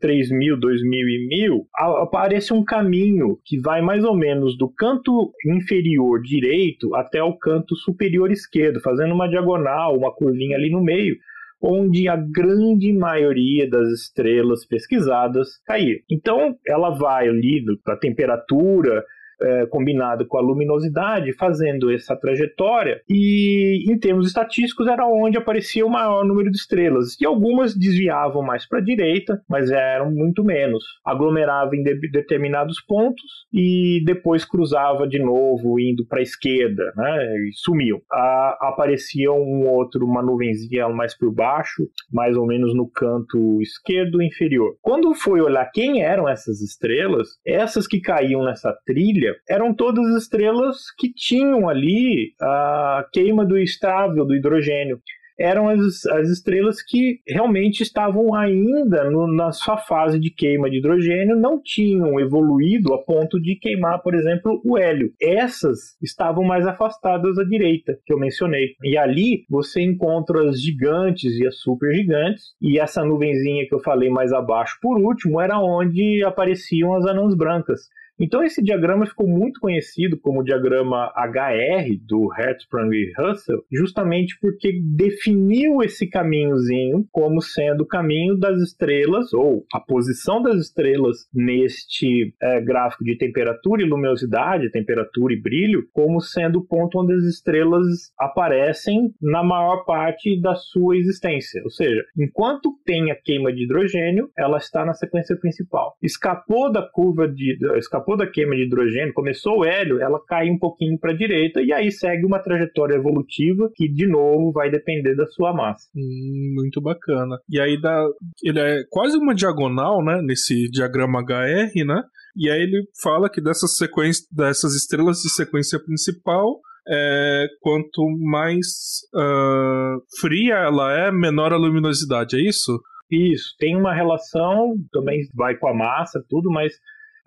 3000, 0.00 0.56
2000 0.58 1.08
e 1.08 1.28
1000, 1.28 1.66
aparece 1.74 2.54
um 2.54 2.64
caminho 2.64 3.38
que 3.44 3.60
vai 3.60 3.82
mais 3.82 4.02
ou 4.02 4.16
menos 4.16 4.56
do 4.56 4.68
canto 4.68 5.32
inferior 5.44 6.22
direito 6.22 6.94
até 6.94 7.22
o 7.22 7.36
canto 7.36 7.76
superior 7.76 8.30
esquerdo, 8.30 8.80
fazendo 8.80 9.12
uma 9.12 9.28
diagonal, 9.28 9.96
uma 9.96 10.14
curvinha 10.14 10.56
ali 10.56 10.70
no 10.70 10.82
meio 10.82 11.17
onde 11.60 12.08
a 12.08 12.16
grande 12.16 12.92
maioria 12.92 13.68
das 13.68 13.88
estrelas 13.88 14.66
pesquisadas 14.66 15.58
caíram. 15.66 16.00
Então, 16.10 16.56
ela 16.66 16.90
vai 16.90 17.28
ali 17.28 17.64
para 17.84 17.94
a 17.94 17.98
temperatura 17.98 19.04
é, 19.40 19.66
combinado 19.66 20.26
com 20.26 20.38
a 20.38 20.40
luminosidade, 20.40 21.32
fazendo 21.34 21.90
essa 21.90 22.16
trajetória, 22.16 23.00
e 23.08 23.90
em 23.90 23.98
termos 23.98 24.26
estatísticos 24.26 24.86
era 24.86 25.06
onde 25.06 25.38
aparecia 25.38 25.86
o 25.86 25.90
maior 25.90 26.24
número 26.24 26.50
de 26.50 26.56
estrelas. 26.56 27.18
E 27.20 27.26
algumas 27.26 27.76
desviavam 27.76 28.42
mais 28.42 28.66
para 28.66 28.78
a 28.78 28.84
direita, 28.84 29.40
mas 29.48 29.70
eram 29.70 30.10
muito 30.10 30.44
menos. 30.44 30.82
Aglomerava 31.04 31.74
em 31.74 31.82
de 31.82 32.10
determinados 32.10 32.80
pontos 32.80 33.22
e 33.52 34.02
depois 34.04 34.44
cruzava 34.44 35.06
de 35.06 35.18
novo, 35.18 35.78
indo 35.80 36.06
para 36.06 36.18
a 36.18 36.22
esquerda, 36.22 36.92
né? 36.96 37.48
E 37.48 37.50
sumiu. 37.54 38.00
A, 38.10 38.68
aparecia 38.68 39.32
um 39.32 39.68
outro, 39.68 40.04
uma 40.04 40.22
nuvenzinha 40.22 40.88
mais 40.88 41.16
por 41.16 41.32
baixo, 41.32 41.84
mais 42.12 42.36
ou 42.36 42.46
menos 42.46 42.74
no 42.74 42.88
canto 42.88 43.60
esquerdo 43.62 44.22
inferior. 44.22 44.74
Quando 44.80 45.14
foi 45.14 45.40
olhar 45.40 45.70
quem 45.72 46.02
eram 46.02 46.28
essas 46.28 46.60
estrelas, 46.60 47.28
essas 47.46 47.86
que 47.86 48.00
caíam 48.00 48.44
nessa 48.44 48.74
trilha 48.86 49.27
eram 49.48 49.74
todas 49.74 50.06
estrelas 50.16 50.90
que 50.96 51.12
tinham 51.12 51.68
ali 51.68 52.32
a 52.40 53.06
queima 53.12 53.44
do 53.44 53.58
estável 53.58 54.24
do 54.24 54.34
hidrogênio. 54.34 55.00
eram 55.38 55.68
as, 55.68 56.04
as 56.06 56.28
estrelas 56.28 56.82
que 56.82 57.20
realmente 57.26 57.82
estavam 57.82 58.34
ainda 58.34 59.08
no, 59.08 59.32
na 59.32 59.52
sua 59.52 59.76
fase 59.78 60.18
de 60.18 60.30
queima 60.30 60.68
de 60.68 60.78
hidrogênio, 60.78 61.36
não 61.36 61.62
tinham 61.62 62.18
evoluído 62.18 62.92
a 62.92 62.98
ponto 63.04 63.40
de 63.40 63.54
queimar, 63.54 64.02
por 64.02 64.14
exemplo, 64.14 64.60
o 64.64 64.76
hélio. 64.76 65.12
Essas 65.22 65.96
estavam 66.02 66.42
mais 66.42 66.66
afastadas 66.66 67.38
à 67.38 67.44
direita, 67.44 67.96
que 68.04 68.12
eu 68.12 68.18
mencionei. 68.18 68.74
E 68.82 68.98
ali 68.98 69.44
você 69.48 69.80
encontra 69.80 70.48
as 70.48 70.60
gigantes 70.60 71.38
e 71.38 71.46
as 71.46 71.60
supergigantes, 71.60 72.42
e 72.60 72.78
essa 72.78 73.04
nuvenzinha 73.04 73.66
que 73.68 73.74
eu 73.74 73.80
falei 73.80 74.10
mais 74.10 74.32
abaixo, 74.32 74.76
por 74.82 74.98
último, 74.98 75.40
era 75.40 75.60
onde 75.60 76.24
apareciam 76.24 76.94
as 76.94 77.06
anãs 77.06 77.36
brancas. 77.36 77.82
Então 78.20 78.42
esse 78.42 78.62
diagrama 78.62 79.06
ficou 79.06 79.28
muito 79.28 79.60
conhecido 79.60 80.18
como 80.18 80.40
o 80.40 80.44
diagrama 80.44 81.12
HR 81.16 81.96
do 82.06 82.28
Hertzsprung 82.32 82.92
e 82.92 83.12
Russell, 83.16 83.62
justamente 83.70 84.38
porque 84.40 84.80
definiu 84.82 85.82
esse 85.82 86.08
caminhozinho 86.08 87.06
como 87.12 87.40
sendo 87.40 87.82
o 87.82 87.86
caminho 87.86 88.36
das 88.36 88.60
estrelas 88.60 89.32
ou 89.32 89.64
a 89.72 89.80
posição 89.80 90.42
das 90.42 90.56
estrelas 90.56 91.28
neste 91.32 92.34
é, 92.40 92.60
gráfico 92.60 93.04
de 93.04 93.16
temperatura 93.16 93.82
e 93.82 93.88
luminosidade, 93.88 94.70
temperatura 94.70 95.32
e 95.34 95.40
brilho, 95.40 95.86
como 95.92 96.20
sendo 96.20 96.58
o 96.60 96.66
ponto 96.66 97.00
onde 97.00 97.14
as 97.14 97.24
estrelas 97.24 98.12
aparecem 98.18 99.12
na 99.20 99.42
maior 99.42 99.84
parte 99.84 100.40
da 100.40 100.54
sua 100.54 100.96
existência. 100.96 101.62
Ou 101.62 101.70
seja, 101.70 102.02
enquanto 102.16 102.72
tem 102.84 103.10
a 103.10 103.16
queima 103.16 103.52
de 103.52 103.64
hidrogênio, 103.64 104.30
ela 104.36 104.58
está 104.58 104.84
na 104.84 104.94
sequência 104.94 105.36
principal. 105.36 105.94
Escapou 106.02 106.70
da 106.72 106.82
curva 106.82 107.28
de 107.28 107.58
escapou 107.76 108.07
escapou 108.08 108.16
da 108.16 108.26
queima 108.26 108.56
de 108.56 108.62
hidrogênio, 108.62 109.12
começou 109.12 109.58
o 109.58 109.64
hélio, 109.64 110.00
ela 110.00 110.18
cai 110.26 110.48
um 110.48 110.58
pouquinho 110.58 110.98
para 110.98 111.12
a 111.12 111.16
direita 111.16 111.60
e 111.60 111.72
aí 111.72 111.92
segue 111.92 112.24
uma 112.24 112.38
trajetória 112.38 112.94
evolutiva 112.94 113.70
que, 113.74 113.88
de 113.88 114.06
novo, 114.06 114.50
vai 114.52 114.70
depender 114.70 115.14
da 115.14 115.26
sua 115.26 115.52
massa. 115.52 115.86
Hum, 115.94 116.54
muito 116.54 116.80
bacana. 116.80 117.38
E 117.48 117.60
aí 117.60 117.80
dá, 117.80 118.06
ele 118.42 118.58
é 118.58 118.84
quase 118.88 119.18
uma 119.18 119.34
diagonal, 119.34 120.02
né, 120.02 120.22
nesse 120.22 120.68
diagrama 120.70 121.20
HR, 121.20 121.84
né? 121.84 122.02
E 122.36 122.48
aí 122.48 122.62
ele 122.62 122.84
fala 123.02 123.28
que 123.28 123.40
dessas 123.40 123.76
sequências, 123.76 124.26
dessas 124.30 124.74
estrelas 124.74 125.18
de 125.18 125.30
sequência 125.30 125.78
principal, 125.78 126.60
é, 126.90 127.46
quanto 127.60 128.02
mais 128.22 128.66
uh, 129.14 130.00
fria 130.20 130.54
ela 130.54 130.92
é, 130.92 131.12
menor 131.12 131.52
a 131.52 131.56
luminosidade, 131.56 132.36
é 132.36 132.48
isso? 132.48 132.80
Isso, 133.10 133.54
tem 133.58 133.76
uma 133.76 133.94
relação, 133.94 134.74
também 134.92 135.20
vai 135.34 135.56
com 135.56 135.66
a 135.66 135.74
massa, 135.74 136.22
tudo, 136.28 136.50
mas 136.50 136.74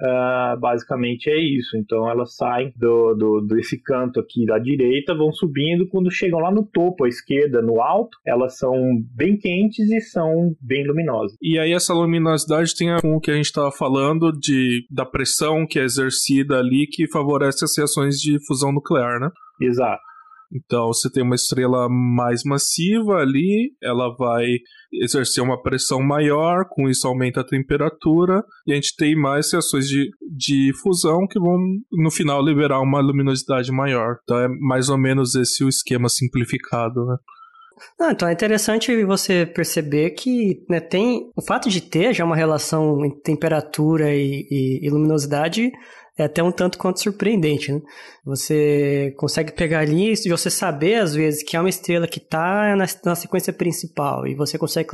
Uh, 0.02 0.60
basicamente 0.60 1.30
é 1.30 1.38
isso. 1.38 1.78
Então 1.78 2.10
elas 2.10 2.36
saem 2.36 2.74
do, 2.76 3.14
do, 3.14 3.42
desse 3.42 3.82
canto 3.82 4.20
aqui 4.20 4.46
da 4.46 4.58
direita, 4.58 5.16
vão 5.16 5.32
subindo, 5.32 5.88
quando 5.88 6.10
chegam 6.10 6.40
lá 6.40 6.52
no 6.52 6.66
topo, 6.66 7.06
à 7.06 7.08
esquerda, 7.08 7.62
no 7.62 7.80
alto, 7.80 8.18
elas 8.26 8.58
são 8.58 8.74
bem 9.16 9.38
quentes 9.38 9.92
e 9.92 10.02
são 10.02 10.56
bem 10.60 10.88
luminosas. 10.88 11.38
E 11.42 11.60
aí 11.60 11.72
essa 11.72 11.94
luminosidade 11.94 12.76
tem 12.76 12.92
a 12.92 13.00
com 13.00 13.16
o 13.16 13.20
que 13.20 13.30
a 13.30 13.36
gente 13.36 13.46
estava 13.46 13.72
falando 13.72 14.32
de, 14.32 14.86
da 14.90 15.06
pressão 15.06 15.68
que 15.68 15.78
é 15.78 15.84
exercida 15.84 16.58
ali 16.58 16.88
que 16.88 17.08
favorece 17.08 17.64
as 17.64 17.78
reações 17.78 18.16
de 18.16 18.44
fusão 18.48 18.72
nuclear, 18.72 19.20
né? 19.20 19.30
Exato. 19.62 20.02
Então 20.54 20.88
você 20.88 21.10
tem 21.10 21.24
uma 21.24 21.36
estrela 21.36 21.88
mais 21.90 22.44
massiva 22.44 23.16
ali, 23.16 23.74
ela 23.82 24.14
vai 24.18 24.46
exercer 24.94 25.44
uma 25.44 25.62
pressão 25.62 26.02
maior, 26.02 26.66
com 26.70 26.90
isso 26.90 27.08
aumenta 27.08 27.42
a 27.42 27.48
temperatura, 27.48 28.44
e 28.68 28.74
a 28.74 28.76
gente 28.76 28.96
tem 28.98 29.16
mais 29.16 29.52
reações 29.52 29.88
de, 29.88 30.10
de 30.36 30.72
fusão 30.82 31.26
que 31.28 31.40
vão 31.40 31.58
no 31.92 32.12
final 32.12 32.44
liberar 32.44 32.82
uma 32.82 33.00
luminosidade 33.00 33.72
maior. 33.72 34.18
Então 34.24 34.38
é 34.38 34.48
mais 34.60 34.90
ou 34.90 34.98
menos 34.98 35.36
esse 35.36 35.64
o 35.64 35.70
esquema 35.70 36.10
simplificado, 36.10 37.06
né? 37.06 37.16
Ah, 38.00 38.12
então 38.12 38.28
é 38.28 38.34
interessante 38.34 39.04
você 39.04 39.44
perceber 39.46 40.12
que 40.12 40.64
né, 40.70 40.80
tem 40.80 41.32
o 41.36 41.42
fato 41.42 41.68
de 41.68 41.82
ter 41.82 42.14
já 42.14 42.24
uma 42.24 42.36
relação 42.36 43.04
entre 43.04 43.22
temperatura 43.22 44.14
e, 44.14 44.46
e, 44.52 44.86
e 44.86 44.90
luminosidade 44.90 45.72
é 46.22 46.26
até 46.26 46.44
um 46.44 46.52
tanto 46.52 46.78
quanto 46.78 47.02
surpreendente, 47.02 47.72
né? 47.72 47.82
Você 48.26 49.14
consegue 49.18 49.52
pegar 49.52 49.80
ali 49.80 50.14
e 50.14 50.30
você 50.30 50.50
saber, 50.50 50.96
às 50.96 51.14
vezes, 51.16 51.44
que 51.44 51.58
é 51.58 51.60
uma 51.60 51.70
estrela 51.70 52.08
que 52.08 52.20
está 52.20 52.76
na, 52.76 52.86
na, 53.06 53.16
sequência 53.16 53.52
principal 53.52 54.28
e 54.28 54.36
você 54.36 54.58
consegue 54.58 54.90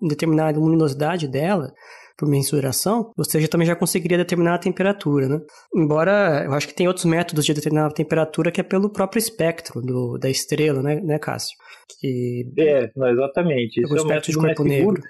determinar 0.00 0.48
a 0.48 0.58
luminosidade 0.58 1.26
dela 1.26 1.72
por 2.16 2.28
mensuração, 2.28 3.10
você 3.16 3.40
já, 3.40 3.48
também 3.48 3.66
já 3.66 3.74
conseguiria 3.74 4.18
determinar 4.18 4.54
a 4.54 4.58
temperatura, 4.58 5.28
né? 5.28 5.40
Embora 5.74 6.44
eu 6.44 6.52
acho 6.52 6.68
que 6.68 6.74
tem 6.74 6.86
outros 6.86 7.06
métodos 7.06 7.44
de 7.44 7.54
determinar 7.54 7.86
a 7.86 7.92
temperatura 7.92 8.52
que 8.52 8.60
é 8.60 8.64
pelo 8.64 8.92
próprio 8.92 9.18
espectro 9.18 9.80
do, 9.80 10.18
da 10.18 10.30
estrela, 10.30 10.82
né, 10.82 11.00
né 11.00 11.18
Cássio? 11.18 11.56
Que... 11.98 12.44
É, 12.58 12.90
exatamente. 13.10 13.82
Isso 13.82 13.96
é 13.96 14.02
o 14.02 14.06
método 14.06 14.32
de 14.32 14.38
corpo 14.38 14.64
negro. 14.64 14.96
Seguro 14.96 15.02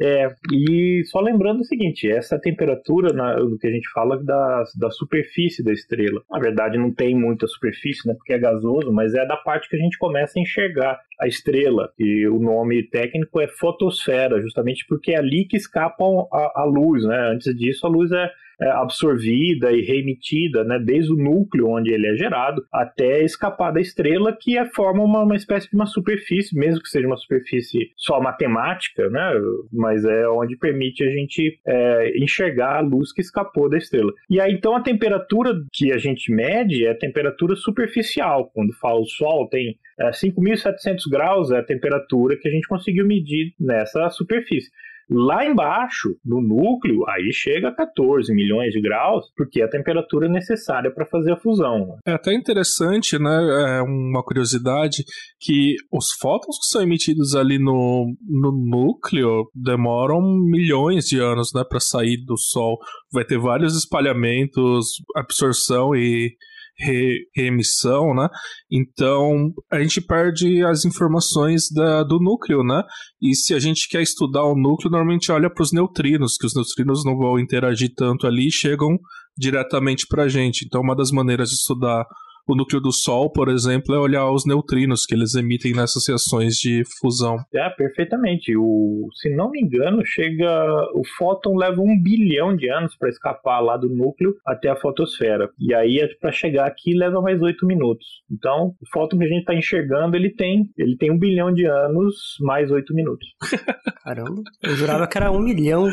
é, 0.00 0.34
e 0.52 1.02
só 1.06 1.20
lembrando 1.20 1.60
o 1.60 1.64
seguinte, 1.64 2.10
essa 2.10 2.38
temperatura 2.38 3.12
na, 3.12 3.34
do 3.36 3.58
que 3.58 3.66
a 3.66 3.70
gente 3.70 3.88
fala 3.90 4.22
da, 4.22 4.64
da 4.78 4.90
superfície 4.90 5.62
da 5.62 5.72
estrela. 5.72 6.22
Na 6.30 6.38
verdade, 6.38 6.78
não 6.78 6.92
tem 6.92 7.14
muita 7.14 7.46
superfície, 7.46 8.06
né, 8.06 8.14
porque 8.14 8.32
é 8.32 8.38
gasoso, 8.38 8.92
mas 8.92 9.14
é 9.14 9.26
da 9.26 9.36
parte 9.36 9.68
que 9.68 9.76
a 9.76 9.78
gente 9.78 9.98
começa 9.98 10.38
a 10.38 10.42
enxergar 10.42 11.00
a 11.20 11.26
estrela. 11.26 11.90
E 11.98 12.26
o 12.26 12.38
nome 12.38 12.82
técnico 12.82 13.40
é 13.40 13.48
fotosfera, 13.48 14.40
justamente 14.40 14.84
porque 14.86 15.12
é 15.12 15.18
ali 15.18 15.46
que 15.46 15.56
escapa 15.56 16.04
a, 16.32 16.62
a 16.62 16.64
luz, 16.64 17.04
né? 17.04 17.30
Antes 17.32 17.54
disso, 17.56 17.86
a 17.86 17.90
luz 17.90 18.12
é 18.12 18.16
é, 18.16 18.30
absorvida 18.64 19.72
e 19.72 19.82
reemitida, 19.82 20.64
né, 20.64 20.78
desde 20.78 21.12
o 21.12 21.16
núcleo 21.16 21.68
onde 21.68 21.90
ele 21.90 22.06
é 22.06 22.14
gerado 22.14 22.62
até 22.72 23.22
escapar 23.22 23.72
da 23.72 23.80
estrela, 23.80 24.36
que 24.38 24.56
é, 24.56 24.64
forma 24.64 25.02
uma, 25.02 25.22
uma 25.22 25.36
espécie 25.36 25.68
de 25.68 25.76
uma 25.76 25.86
superfície, 25.86 26.56
mesmo 26.56 26.82
que 26.82 26.88
seja 26.88 27.06
uma 27.06 27.16
superfície 27.16 27.90
só 27.96 28.20
matemática, 28.20 29.08
né, 29.10 29.32
mas 29.72 30.04
é 30.04 30.28
onde 30.28 30.56
permite 30.56 31.04
a 31.04 31.10
gente 31.10 31.58
é, 31.66 32.18
enxergar 32.18 32.76
a 32.78 32.80
luz 32.80 33.12
que 33.12 33.20
escapou 33.20 33.68
da 33.68 33.76
estrela. 33.76 34.12
E 34.30 34.40
aí 34.40 34.52
então 34.52 34.74
a 34.74 34.82
temperatura 34.82 35.52
que 35.72 35.92
a 35.92 35.98
gente 35.98 36.32
mede 36.32 36.86
é 36.86 36.90
a 36.90 36.98
temperatura 36.98 37.54
superficial. 37.56 38.50
Quando 38.54 38.72
fala 38.74 39.00
o 39.00 39.06
Sol 39.06 39.48
tem 39.48 39.76
é, 39.98 40.10
5.700 40.10 41.10
graus 41.10 41.50
é 41.50 41.58
a 41.58 41.64
temperatura 41.64 42.36
que 42.36 42.48
a 42.48 42.50
gente 42.50 42.68
conseguiu 42.68 43.06
medir 43.06 43.54
nessa 43.58 44.08
superfície. 44.10 44.70
Lá 45.08 45.46
embaixo, 45.46 46.16
no 46.24 46.40
núcleo, 46.40 47.08
aí 47.08 47.32
chega 47.32 47.68
a 47.68 47.74
14 47.74 48.34
milhões 48.34 48.72
de 48.72 48.80
graus, 48.80 49.24
porque 49.36 49.60
é 49.60 49.64
a 49.64 49.70
temperatura 49.70 50.28
necessária 50.28 50.92
para 50.92 51.06
fazer 51.06 51.32
a 51.32 51.36
fusão. 51.36 51.96
É 52.04 52.12
até 52.12 52.34
interessante, 52.34 53.16
né? 53.16 53.78
É 53.78 53.82
uma 53.82 54.22
curiosidade 54.24 55.04
que 55.40 55.76
os 55.92 56.06
fótons 56.20 56.58
que 56.58 56.66
são 56.72 56.82
emitidos 56.82 57.36
ali 57.36 57.56
no, 57.56 58.12
no 58.28 58.50
núcleo 58.50 59.48
demoram 59.54 60.20
milhões 60.20 61.04
de 61.04 61.20
anos, 61.20 61.50
né, 61.54 61.62
para 61.68 61.78
sair 61.78 62.16
do 62.24 62.36
Sol. 62.36 62.76
Vai 63.12 63.24
ter 63.24 63.38
vários 63.38 63.76
espalhamentos, 63.76 64.86
absorção 65.14 65.94
e 65.94 66.34
re, 66.78 67.26
reemissão, 67.34 68.14
né? 68.14 68.28
Então 68.70 69.52
a 69.70 69.80
gente 69.80 70.00
perde 70.00 70.64
as 70.64 70.84
informações 70.84 71.70
da, 71.72 72.02
do 72.02 72.18
núcleo, 72.18 72.62
né? 72.62 72.82
E 73.20 73.34
se 73.34 73.54
a 73.54 73.58
gente 73.58 73.88
quer 73.88 74.02
estudar 74.02 74.44
o 74.44 74.56
núcleo, 74.56 74.90
normalmente 74.90 75.32
olha 75.32 75.50
para 75.52 75.62
os 75.62 75.72
neutrinos, 75.72 76.36
que 76.36 76.46
os 76.46 76.54
neutrinos 76.54 77.04
não 77.04 77.16
vão 77.16 77.38
interagir 77.38 77.92
tanto 77.96 78.26
ali 78.26 78.50
chegam 78.50 78.98
diretamente 79.36 80.06
para 80.08 80.24
a 80.24 80.28
gente. 80.28 80.64
Então 80.66 80.80
uma 80.80 80.96
das 80.96 81.10
maneiras 81.10 81.48
de 81.50 81.56
estudar 81.56 82.04
o 82.48 82.54
núcleo 82.54 82.80
do 82.80 82.92
Sol, 82.92 83.30
por 83.30 83.48
exemplo, 83.48 83.94
é 83.94 83.98
olhar 83.98 84.30
os 84.30 84.46
neutrinos 84.46 85.04
que 85.04 85.14
eles 85.14 85.34
emitem 85.34 85.72
nessas 85.72 86.06
reações 86.06 86.54
de 86.54 86.82
fusão. 87.00 87.36
É, 87.54 87.68
perfeitamente. 87.70 88.56
O, 88.56 89.08
se 89.14 89.34
não 89.34 89.50
me 89.50 89.60
engano, 89.60 90.04
chega. 90.04 90.46
O 90.94 91.02
fóton 91.18 91.56
leva 91.56 91.80
um 91.80 92.00
bilhão 92.00 92.56
de 92.56 92.70
anos 92.70 92.96
para 92.96 93.08
escapar 93.08 93.60
lá 93.60 93.76
do 93.76 93.88
núcleo 93.88 94.34
até 94.46 94.68
a 94.68 94.76
fotosfera. 94.76 95.50
E 95.58 95.74
aí, 95.74 95.98
para 96.20 96.30
chegar 96.30 96.66
aqui, 96.66 96.94
leva 96.94 97.20
mais 97.20 97.40
oito 97.42 97.66
minutos. 97.66 98.06
Então, 98.30 98.74
o 98.80 98.90
fóton 98.92 99.18
que 99.18 99.24
a 99.24 99.28
gente 99.28 99.40
está 99.40 99.54
enxergando, 99.54 100.16
ele 100.16 100.30
tem, 100.30 100.70
ele 100.76 100.96
tem 100.96 101.10
um 101.10 101.18
bilhão 101.18 101.52
de 101.52 101.66
anos 101.66 102.14
mais 102.40 102.70
oito 102.70 102.94
minutos. 102.94 103.26
Caramba, 104.04 104.42
eu 104.62 104.76
jurava 104.76 105.06
que 105.06 105.18
era 105.18 105.32
um 105.32 105.40
milhão. 105.40 105.88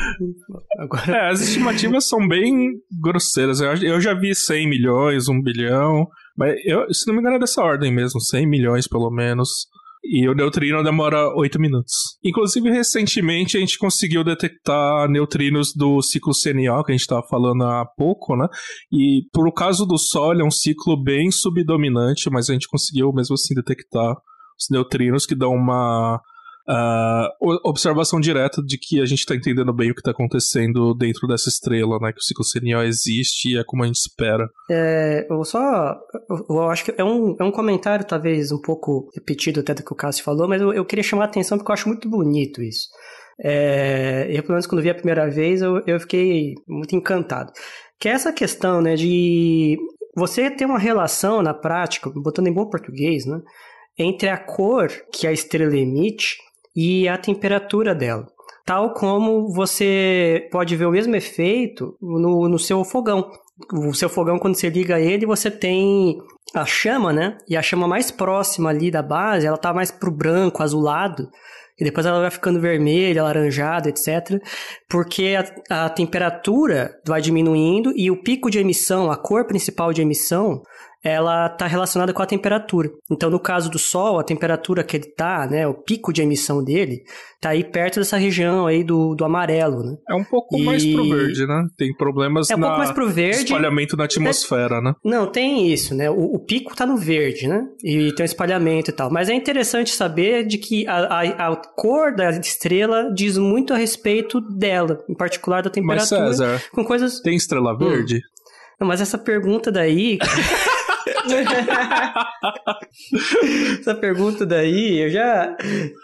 Agora... 0.78 1.12
É, 1.12 1.30
as 1.30 1.42
estimativas 1.42 2.08
são 2.08 2.28
bem 2.28 2.74
grosseiras. 3.02 3.60
Eu 3.60 4.00
já 4.00 4.14
vi 4.14 4.36
100 4.36 4.70
milhões, 4.70 5.28
um 5.28 5.42
bilhão. 5.42 6.08
Mas 6.38 6.56
eu, 6.66 6.92
se 6.94 7.08
não 7.08 7.14
me 7.14 7.20
engano 7.20 7.36
é 7.36 7.40
dessa 7.40 7.62
ordem 7.62 7.94
mesmo, 7.94 8.20
100 8.20 8.48
milhões 8.48 8.88
pelo 8.88 9.10
menos. 9.10 9.50
E 10.06 10.28
o 10.28 10.36
neutrino 10.36 10.84
demora 10.84 11.34
8 11.34 11.58
minutos. 11.62 11.94
Inclusive, 12.22 12.70
recentemente 12.70 13.56
a 13.56 13.60
gente 13.62 13.80
conseguiu 13.80 14.22
detectar 14.22 15.10
neutrinos 15.10 15.72
do 15.74 16.02
ciclo 16.02 16.34
CNO, 16.34 16.84
que 16.84 16.92
a 16.92 16.94
gente 16.94 17.02
estava 17.02 17.26
falando 17.26 17.64
há 17.64 17.86
pouco, 17.86 18.36
né? 18.36 18.46
E 18.92 19.22
por 19.32 19.48
o 19.48 19.54
caso 19.54 19.86
do 19.86 19.98
Sol, 19.98 20.34
é 20.34 20.44
um 20.44 20.52
ciclo 20.52 21.02
bem 21.02 21.32
subdominante, 21.32 22.30
mas 22.30 22.50
a 22.50 22.54
gente 22.54 22.68
conseguiu 22.68 23.14
mesmo 23.14 23.36
assim 23.36 23.56
detectar 23.56 24.14
os 24.60 24.68
neutrinos 24.70 25.26
que 25.26 25.36
dão 25.36 25.54
uma 25.54 26.20
uh, 26.68 27.60
observação 27.64 28.20
direta 28.20 28.62
de 28.62 28.78
que 28.78 29.02
a 29.02 29.06
gente 29.06 29.20
está 29.20 29.36
entendendo 29.36 29.74
bem 29.74 29.92
o 29.92 29.94
que 29.94 30.02
está 30.02 30.12
acontecendo 30.12 30.94
dentro 30.94 31.28
dessa 31.28 31.50
estrela, 31.50 31.98
né? 32.00 32.12
Que 32.12 32.20
o 32.20 32.24
ciclo 32.24 32.44
senial 32.44 32.84
existe 32.84 33.50
e 33.50 33.58
é 33.60 33.64
como 33.66 33.84
a 33.84 33.86
gente 33.86 33.98
espera. 33.98 34.48
É, 34.70 35.28
eu 35.30 35.44
só. 35.44 35.96
Eu, 36.50 36.70
acho 36.70 36.86
que 36.86 36.94
é 36.98 37.04
um, 37.04 37.36
é 37.40 37.44
um 37.44 37.52
comentário, 37.52 38.06
talvez, 38.06 38.52
um 38.52 38.62
pouco 38.62 39.10
repetido 39.16 39.60
até 39.60 39.74
do 39.74 39.84
que 39.84 39.94
o 39.94 39.96
Cássio 39.96 40.24
falou, 40.24 40.48
mas 40.48 40.62
eu, 40.62 40.74
eu 40.74 40.86
queria 40.86 41.04
chamar 41.04 41.24
a 41.24 41.28
atenção 41.28 41.58
porque 41.58 41.72
eu 41.72 41.76
acho 41.76 41.88
muito 41.88 42.10
bonito 42.10 42.62
isso. 42.62 42.88
É, 43.44 44.28
eu, 44.30 44.42
pelo 44.44 44.54
menos, 44.54 44.68
quando 44.68 44.82
vi 44.82 44.90
a 44.90 44.96
primeira 44.96 45.30
vez, 45.30 45.62
eu, 45.62 45.82
eu 45.86 46.00
fiquei 46.00 46.54
muito 46.68 46.96
encantado. 46.96 47.52
Que 48.00 48.10
é 48.10 48.12
essa 48.12 48.32
questão, 48.32 48.82
né, 48.82 48.96
de 48.96 49.78
você 50.16 50.52
ter 50.52 50.66
uma 50.66 50.78
relação 50.78 51.42
na 51.42 51.54
prática, 51.54 52.10
botando 52.10 52.48
em 52.48 52.54
bom 52.54 52.70
português, 52.70 53.26
né, 53.26 53.40
entre 53.98 54.30
a 54.30 54.38
cor 54.38 54.88
que 55.12 55.26
a 55.26 55.32
estrela 55.32 55.76
emite 55.76 56.38
e 56.76 57.08
a 57.08 57.18
temperatura 57.18 57.94
dela. 57.94 58.28
Tal 58.66 58.94
como 58.94 59.52
você 59.54 60.48
pode 60.52 60.76
ver 60.76 60.86
o 60.86 60.92
mesmo 60.92 61.16
efeito 61.16 61.98
no, 62.02 62.48
no 62.48 62.58
seu 62.58 62.84
fogão. 62.84 63.30
O 63.72 63.94
seu 63.94 64.10
fogão, 64.10 64.40
quando 64.40 64.56
você 64.56 64.70
liga 64.70 65.00
ele, 65.00 65.26
você 65.26 65.52
tem 65.52 66.18
a 66.56 66.66
chama, 66.66 67.12
né? 67.12 67.38
E 67.48 67.58
a 67.58 67.62
chama 67.62 67.88
mais 67.88 68.10
próxima 68.10 68.70
ali 68.70 68.90
da 68.90 69.02
base, 69.02 69.46
ela 69.46 69.58
tá 69.58 69.74
mais 69.74 69.92
pro 69.92 70.12
branco, 70.12 70.64
azulado 70.64 71.30
e 71.80 71.84
depois 71.84 72.06
ela 72.06 72.22
vai 72.22 72.32
ficando 72.32 72.60
vermelha, 72.60 73.22
alaranjada, 73.22 73.90
etc. 73.90 74.42
Porque 74.88 75.36
a, 75.70 75.86
a, 75.86 75.90
temperatura 75.90 77.00
vai 77.06 77.22
diminuindo 77.22 77.92
e 77.96 78.12
o 78.12 78.22
pico 78.22 78.50
de 78.50 78.60
emissão, 78.60 79.12
a 79.12 79.18
cor 79.18 79.46
principal 79.46 79.92
de 79.92 80.02
emissão, 80.02 80.62
ela 81.04 81.48
está 81.48 81.68
relacionada 81.68 82.14
com 82.14 82.22
a 82.22 82.26
temperatura. 82.26 82.90
Então, 83.12 83.30
no 83.30 83.40
caso 83.40 83.70
do 83.70 83.78
Sol, 83.78 84.20
a 84.20 84.24
temperatura 84.24 84.84
que 84.86 84.96
ele 84.96 85.06
está, 85.06 85.46
né, 85.46 85.68
o 85.68 85.74
pico 85.74 86.14
de 86.14 86.22
emissão 86.22 86.64
dele, 86.64 87.04
está 87.36 87.50
aí 87.50 87.62
perto 87.62 88.00
dessa 88.00 88.16
região 88.16 88.66
aí 88.66 88.86
do, 88.86 89.14
do 89.14 89.26
amarelo, 89.26 89.84
né? 89.84 89.98
É 90.10 90.16
um 90.16 90.24
pouco 90.24 90.58
e... 90.58 90.64
mais 90.64 90.86
pro 90.86 91.10
verde, 91.10 91.46
né? 91.46 91.68
Tem 91.78 91.94
problemas 91.94 92.50
é 92.50 92.56
um 92.56 92.60
na 92.60 92.68
pouco 92.68 92.78
mais 92.80 92.92
pro 92.92 93.10
verde. 93.10 93.44
espalhamento 93.44 93.98
na 93.98 94.06
atmosfera, 94.06 94.80
né? 94.80 94.94
Não, 95.04 95.28
tem 95.28 95.68
isso, 95.70 95.94
né? 95.94 96.10
O, 96.10 96.36
o 96.36 96.40
pico 96.40 96.72
está 96.72 96.86
no 96.86 96.96
verde, 96.96 97.50
né? 97.50 97.66
E 97.84 98.14
tem 98.14 98.24
o 98.24 98.26
espalhamento 98.26 98.90
e 98.90 98.94
tal. 98.94 99.12
Mas 99.12 99.28
é 99.28 99.34
interessante 99.34 99.92
saber 99.92 100.46
de 100.46 100.58
que 100.58 100.88
a, 100.88 101.20
a, 101.20 101.52
a 101.52 101.56
cor 101.76 102.16
da 102.16 102.30
estrela 102.30 103.12
diz 103.14 103.38
muito 103.38 103.74
a 103.74 103.78
respeito 103.78 104.40
dela, 104.40 105.04
em 105.10 105.16
particular 105.16 105.62
da 105.62 105.70
temperatura. 105.70 106.22
Mas 106.22 106.38
César, 106.38 106.64
com 106.72 106.86
coisas... 106.86 107.20
tem 107.20 107.36
estrela 107.36 107.78
verde? 107.78 108.18
Hum. 108.18 108.34
Não, 108.80 108.88
mas 108.88 109.02
essa 109.02 109.18
pergunta 109.18 109.70
daí... 109.70 110.18
Essa 113.80 113.96
pergunta 113.96 114.46
daí, 114.46 115.00
eu 115.04 115.10
já, 115.10 115.56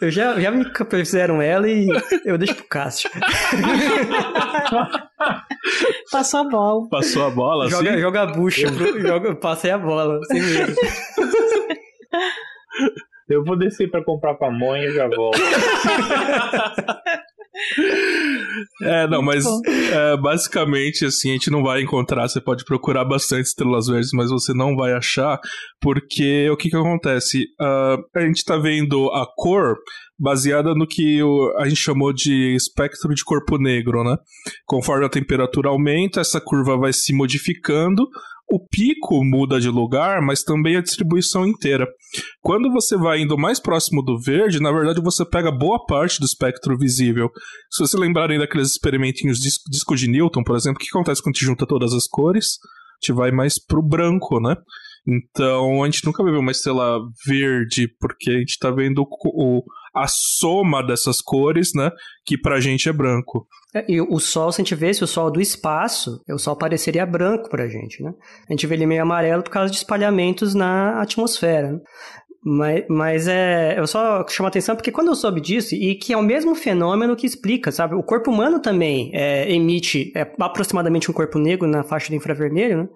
eu 0.02 0.10
já, 0.10 0.40
já 0.40 0.52
me 0.52 0.66
fizeram 0.90 1.42
ela 1.42 1.70
e 1.70 1.88
eu 2.26 2.38
deixo 2.38 2.56
pro 2.56 2.68
Cássio. 2.68 3.10
Passou 6.12 6.42
a 6.42 6.44
bola. 6.44 6.90
Passou 6.90 7.26
a 7.26 7.30
bola, 7.30 7.70
joga, 7.70 7.90
assim? 7.92 8.00
Joga 8.02 8.22
a 8.22 8.26
bucha, 8.28 8.68
joga, 9.00 9.36
passei 9.36 9.72
a 9.72 9.78
bola, 9.78 10.20
sem 10.26 10.42
medo. 10.42 10.76
Eu 13.30 13.44
vou 13.44 13.56
descer 13.58 13.92
para 13.92 14.04
comprar 14.04 14.34
pamonha 14.36 14.86
e 14.86 14.94
já 14.94 15.08
volto. 15.08 15.40
É, 18.82 19.08
não, 19.08 19.22
mas 19.22 19.46
é, 19.66 20.18
basicamente, 20.18 21.06
assim, 21.06 21.30
a 21.30 21.34
gente 21.34 21.52
não 21.52 21.64
vai 21.64 21.82
encontrar. 21.82 22.28
Você 22.28 22.40
pode 22.40 22.64
procurar 22.66 23.06
bastante 23.06 23.46
estrelas 23.46 23.88
verdes, 23.88 24.12
mas 24.14 24.30
você 24.30 24.54
não 24.54 24.76
vai 24.76 24.94
achar, 24.94 25.40
porque 25.82 26.50
o 26.50 26.58
que 26.58 26.70
que 26.70 26.76
acontece? 26.76 27.44
Uh, 27.60 28.04
a 28.16 28.22
gente 28.22 28.44
tá 28.44 28.58
vendo 28.58 29.10
a 29.12 29.26
cor 29.36 29.78
baseada 30.20 30.76
no 30.76 30.86
que 30.86 31.24
o, 31.24 31.56
a 31.58 31.68
gente 31.68 31.80
chamou 31.80 32.12
de 32.12 32.56
espectro 32.56 33.14
de 33.16 33.24
corpo 33.24 33.58
negro, 33.58 34.04
né? 34.04 34.18
Conforme 34.66 35.06
a 35.06 35.10
temperatura 35.10 35.70
aumenta, 35.70 36.20
essa 36.20 36.42
curva 36.42 36.78
vai 36.78 36.92
se 36.92 37.14
modificando, 37.14 38.08
o 38.52 38.60
pico 38.60 39.24
muda 39.24 39.60
de 39.60 39.70
lugar, 39.70 40.22
mas 40.22 40.44
também 40.44 40.76
a 40.76 40.82
distribuição 40.82 41.46
inteira. 41.46 41.88
Quando 42.42 42.72
você 42.72 42.98
vai 42.98 43.22
indo 43.22 43.38
mais 43.38 43.60
próximo 43.60 44.02
do 44.02 44.20
verde, 44.20 44.60
na 44.60 44.72
verdade 44.72 45.02
você 45.02 45.24
pega 45.24 45.52
boa 45.52 45.86
parte 45.86 46.20
do 46.20 46.26
espectro 46.26 46.78
visível. 46.78 47.30
Se 47.70 47.86
vocês 47.86 48.00
lembrarem 48.00 48.40
daqueles 48.40 48.72
experimentinhos 48.72 49.38
de 49.38 49.50
disco 49.70 49.96
de 49.96 50.08
Newton, 50.08 50.44
por 50.44 50.56
exemplo, 50.56 50.78
o 50.78 50.80
que 50.80 50.90
acontece 50.90 51.22
quando 51.22 51.36
a 51.36 51.38
gente 51.38 51.46
junta 51.46 51.68
todas 51.68 51.94
as 51.94 52.08
cores? 52.08 52.58
A 53.02 53.06
gente 53.06 53.16
vai 53.16 53.32
mais 53.32 53.64
pro 53.64 53.82
branco, 53.82 54.40
né? 54.42 54.56
Então 55.08 55.84
a 55.84 55.86
gente 55.86 56.06
nunca 56.06 56.24
vai 56.24 56.32
ver 56.32 56.40
uma 56.40 56.52
estrela 56.52 57.00
verde, 57.26 57.88
porque 58.00 58.32
a 58.32 58.40
gente 58.40 58.58
tá 58.60 58.72
vendo 58.72 59.04
o, 59.04 59.64
a 60.04 60.08
soma 60.08 60.86
dessas 60.86 61.22
cores, 61.22 61.72
né? 61.76 61.92
Que 62.26 62.38
pra 62.38 62.60
gente 62.60 62.88
é 62.90 62.94
branco. 62.94 63.48
É, 63.74 63.86
e 63.88 64.02
o 64.02 64.20
Sol, 64.20 64.52
se 64.52 64.62
a 64.62 64.64
gente 64.64 64.76
vê 64.76 64.90
o 64.90 65.08
Sol 65.08 65.30
do 65.30 65.40
espaço, 65.40 66.22
o 66.30 66.40
Sol 66.40 66.56
pareceria 66.56 67.06
branco 67.06 67.50
pra 67.50 67.68
gente, 67.68 68.02
né? 68.02 68.12
A 68.50 68.54
gente 68.54 68.66
vê 68.66 68.76
ele 68.76 68.86
meio 68.86 69.02
amarelo 69.02 69.44
por 69.44 69.52
causa 69.52 69.72
de 69.72 69.78
espalhamentos 69.78 70.56
na 70.56 71.02
atmosfera. 71.02 71.74
Né? 71.74 71.80
Mas, 72.42 72.86
mas 72.90 73.28
é, 73.28 73.78
eu 73.78 73.86
só 73.86 74.26
chamo 74.28 74.48
a 74.48 74.50
atenção 74.50 74.76
porque 74.76 74.92
quando 74.92 75.10
eu 75.10 75.16
soube 75.16 75.42
disso, 75.42 75.76
e 75.76 75.96
que 75.96 76.14
é 76.14 76.18
o 76.18 76.22
mesmo 76.22 76.56
fenômeno 76.56 77.16
que 77.16 77.28
explica, 77.28 77.72
sabe? 77.72 77.96
O 77.96 78.04
corpo 78.04 78.32
humano 78.32 78.62
também 78.62 79.12
é, 79.14 79.52
emite 79.52 80.12
é, 80.16 80.22
aproximadamente 80.40 81.12
um 81.12 81.14
corpo 81.14 81.38
negro 81.38 81.68
na 81.68 81.84
faixa 81.84 82.10
do 82.10 82.16
infravermelho, 82.16 82.84
né? 82.84 82.90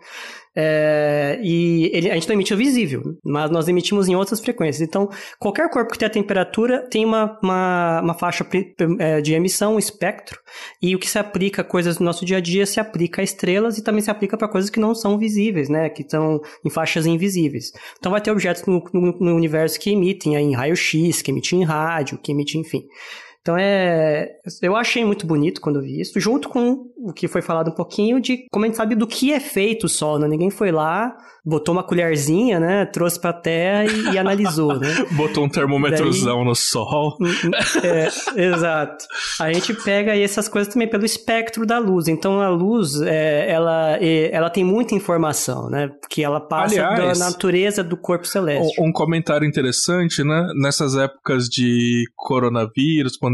É, 0.56 1.40
e 1.42 1.90
ele, 1.94 2.12
a 2.12 2.14
gente 2.14 2.28
não 2.28 2.36
emite 2.36 2.54
o 2.54 2.58
visível, 2.58 3.18
mas 3.24 3.50
nós 3.50 3.68
emitimos 3.68 4.08
em 4.08 4.16
outras 4.16 4.40
frequências. 4.40 4.88
Então, 4.88 5.10
qualquer 5.40 5.70
corpo 5.70 5.92
que 5.92 5.98
tenha 5.98 6.10
temperatura 6.10 6.88
tem 6.90 7.04
uma, 7.04 7.40
uma, 7.42 8.02
uma 8.02 8.14
faixa 8.14 8.46
é, 9.00 9.20
de 9.22 9.34
emissão, 9.34 9.76
um 9.76 9.80
espectro, 9.80 10.40
e 10.82 10.96
o 10.96 11.00
que 11.00 11.10
se 11.10 11.18
aplica 11.18 11.62
a 11.62 11.66
coisas 11.66 11.98
do 11.98 12.04
nosso 12.04 12.24
dia 12.24 12.38
a 12.38 12.42
dia 12.42 12.66
se 12.66 12.80
aplica 12.80 13.22
a 13.22 13.24
estrelas 13.24 13.78
e 13.78 13.84
também 13.84 14.02
se 14.02 14.12
aplica 14.12 14.38
para 14.38 14.48
coisas 14.48 14.70
que 14.70 14.80
não 14.80 14.94
são 14.94 15.18
visíveis, 15.18 15.70
né? 15.70 15.90
Que 15.90 16.04
estão 16.04 16.40
em 16.64 16.70
faixas 16.70 17.06
invisíveis. 17.06 17.72
Então, 17.98 18.12
vai 18.12 18.22
ter 18.22 18.32
objetos 18.32 18.64
no, 18.66 18.84
no, 18.94 19.20
no 19.20 19.36
universo 19.36 19.80
que 19.80 19.92
emitem 19.92 20.36
em 20.36 20.54
raio-x, 20.54 21.22
que 21.22 21.32
emitem 21.32 21.62
em 21.62 21.64
rádio, 21.64 22.18
que 22.18 22.32
emitem, 22.32 22.62
enfim. 22.62 22.86
Então 23.44 23.58
é. 23.58 24.38
Eu 24.62 24.74
achei 24.74 25.04
muito 25.04 25.28
bonito 25.28 25.60
quando 25.60 25.82
vi 25.82 26.00
isso, 26.00 26.18
junto 26.18 26.48
com 26.48 26.86
o 26.98 27.12
que 27.12 27.28
foi 27.28 27.42
falado 27.42 27.70
um 27.70 27.76
pouquinho 27.76 28.22
de 28.22 28.46
como 28.50 28.64
a 28.64 28.68
gente 28.70 28.78
sabe 28.78 28.96
do 28.96 29.06
que 29.06 29.34
é 29.34 29.40
feito 29.40 29.84
o 29.84 29.90
sol, 29.90 30.18
né? 30.18 30.26
Ninguém 30.30 30.50
foi 30.50 30.72
lá, 30.72 31.14
botou 31.46 31.76
uma 31.76 31.84
colherzinha, 31.84 32.58
né? 32.58 32.86
Trouxe 32.86 33.20
pra 33.20 33.34
terra 33.34 33.84
e, 33.84 34.14
e 34.14 34.18
analisou, 34.18 34.80
né? 34.80 34.88
Botou 35.12 35.44
um 35.44 35.50
termômetrozão 35.50 36.38
Daí, 36.38 36.46
no 36.46 36.56
sol. 36.56 37.18
Hum, 37.24 37.28
hum, 37.28 37.52
é, 37.84 38.42
exato. 38.46 39.06
A 39.40 39.52
gente 39.52 39.74
pega 39.74 40.16
essas 40.18 40.48
coisas 40.48 40.74
também 40.74 40.90
pelo 40.90 41.06
espectro 41.06 41.66
da 41.66 41.80
luz. 41.80 42.08
Então 42.08 42.42
a 42.42 42.50
luz, 42.50 43.02
é, 43.02 43.50
ela, 43.50 43.98
ela 43.98 44.50
tem 44.50 44.64
muita 44.64 44.96
informação, 44.96 45.70
né? 45.70 45.90
Porque 46.02 46.24
ela 46.24 46.40
passa 46.40 46.76
Aliás, 46.76 47.20
da 47.20 47.26
natureza 47.26 47.84
do 47.84 47.98
corpo 47.98 48.26
celeste. 48.26 48.82
Um 48.82 48.92
comentário 48.92 49.48
interessante, 49.48 50.24
né? 50.24 50.48
Nessas 50.56 50.96
épocas 50.96 51.48
de 51.48 52.04
coronavírus, 52.16 53.18
pandemia, 53.18 53.33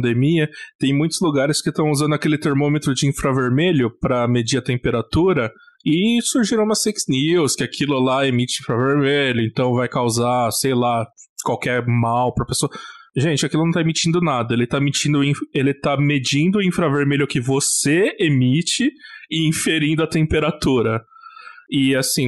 tem 0.79 0.93
muitos 0.93 1.19
lugares 1.21 1.61
que 1.61 1.69
estão 1.69 1.89
usando 1.89 2.13
aquele 2.13 2.37
termômetro 2.37 2.93
de 2.93 3.07
infravermelho 3.07 3.91
para 3.99 4.27
medir 4.27 4.57
a 4.57 4.61
temperatura. 4.61 5.51
E 5.85 6.19
surgiram 6.21 6.65
umas 6.65 6.83
fake 6.83 6.99
news 7.07 7.55
que 7.55 7.63
aquilo 7.63 7.99
lá 7.99 8.27
emite 8.27 8.61
infravermelho, 8.61 9.41
então 9.41 9.73
vai 9.73 9.87
causar, 9.87 10.51
sei 10.51 10.73
lá, 10.73 11.07
qualquer 11.43 11.85
mal 11.87 12.33
pra 12.33 12.45
pessoa. 12.45 12.69
Gente, 13.15 13.45
aquilo 13.45 13.65
não 13.65 13.71
tá 13.71 13.81
emitindo 13.81 14.21
nada. 14.21 14.53
Ele 14.53 14.67
tá 14.67 14.77
emitindo, 14.77 15.21
ele 15.53 15.73
tá 15.73 15.97
medindo 15.97 16.59
o 16.59 16.63
infravermelho 16.63 17.27
que 17.27 17.39
você 17.39 18.15
emite 18.19 18.91
e 19.31 19.47
inferindo 19.47 20.03
a 20.03 20.07
temperatura. 20.07 21.01
E 21.71 21.95
assim, 21.95 22.27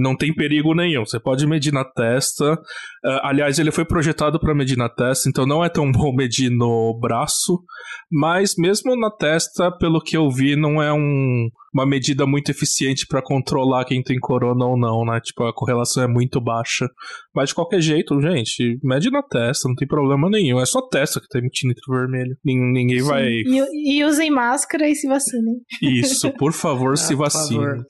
não 0.00 0.16
tem 0.16 0.34
perigo 0.34 0.74
nenhum. 0.74 1.04
Você 1.04 1.20
pode 1.20 1.46
medir 1.46 1.72
na 1.72 1.84
testa. 1.84 2.58
Uh, 3.04 3.20
aliás, 3.22 3.58
ele 3.58 3.70
foi 3.70 3.84
projetado 3.84 4.38
para 4.38 4.54
medir 4.54 4.76
na 4.76 4.88
testa, 4.88 5.28
então 5.28 5.46
não 5.46 5.64
é 5.64 5.68
tão 5.68 5.90
bom 5.92 6.14
medir 6.14 6.50
no 6.50 6.98
braço. 7.00 7.62
Mas 8.10 8.54
mesmo 8.56 8.94
na 8.96 9.10
testa, 9.10 9.70
pelo 9.70 10.00
que 10.00 10.16
eu 10.16 10.28
vi, 10.30 10.56
não 10.56 10.82
é 10.82 10.92
um, 10.92 11.48
uma 11.72 11.86
medida 11.86 12.26
muito 12.26 12.50
eficiente 12.50 13.06
para 13.06 13.22
controlar 13.22 13.84
quem 13.84 14.02
tem 14.02 14.18
corona 14.18 14.66
ou 14.66 14.76
não, 14.76 15.04
né? 15.04 15.20
Tipo, 15.20 15.44
a 15.44 15.54
correlação 15.54 16.02
é 16.02 16.08
muito 16.08 16.40
baixa. 16.40 16.88
Mas 17.34 17.50
de 17.50 17.54
qualquer 17.54 17.80
jeito, 17.80 18.20
gente, 18.20 18.78
mede 18.82 19.10
na 19.10 19.22
testa, 19.22 19.68
não 19.68 19.74
tem 19.74 19.86
problema 19.86 20.28
nenhum. 20.28 20.60
É 20.60 20.66
só 20.66 20.82
testa 20.82 21.20
que 21.20 21.28
tá 21.28 21.38
emitindo 21.38 21.74
vermelho. 21.88 22.36
Ninguém 22.44 22.98
Sim. 22.98 23.06
vai. 23.06 23.24
E, 23.24 23.98
e, 23.98 24.04
usem 24.04 24.30
máscara 24.30 24.88
e 24.88 24.94
se 24.94 25.06
vacinem. 25.06 25.56
Isso, 25.80 26.30
por 26.36 26.52
favor, 26.52 26.94
ah, 26.94 26.96
se 26.96 27.14
vacinem. 27.14 27.84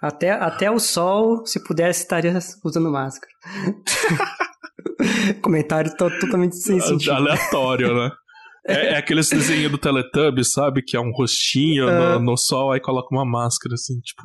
Até, 0.00 0.30
até 0.30 0.70
o 0.70 0.78
sol, 0.78 1.44
se 1.44 1.62
pudesse, 1.62 2.02
estaria 2.02 2.38
usando 2.64 2.90
máscara. 2.90 3.35
Comentário 5.42 5.94
totalmente 5.96 6.56
sem 6.56 6.80
sentido. 6.80 7.12
Aleatório, 7.12 7.94
né? 7.94 8.10
É, 8.68 8.94
é 8.94 8.96
aqueles 8.96 9.28
desenhos 9.28 9.70
do 9.70 9.78
Teletubbies, 9.78 10.52
sabe? 10.52 10.82
Que 10.82 10.96
é 10.96 11.00
um 11.00 11.12
rostinho 11.12 11.86
no, 11.86 12.18
no, 12.18 12.36
sol, 12.36 12.72
aí 12.72 12.80
coloca 12.80 13.14
uma 13.14 13.24
máscara, 13.24 13.74
assim, 13.74 14.00
tipo. 14.00 14.22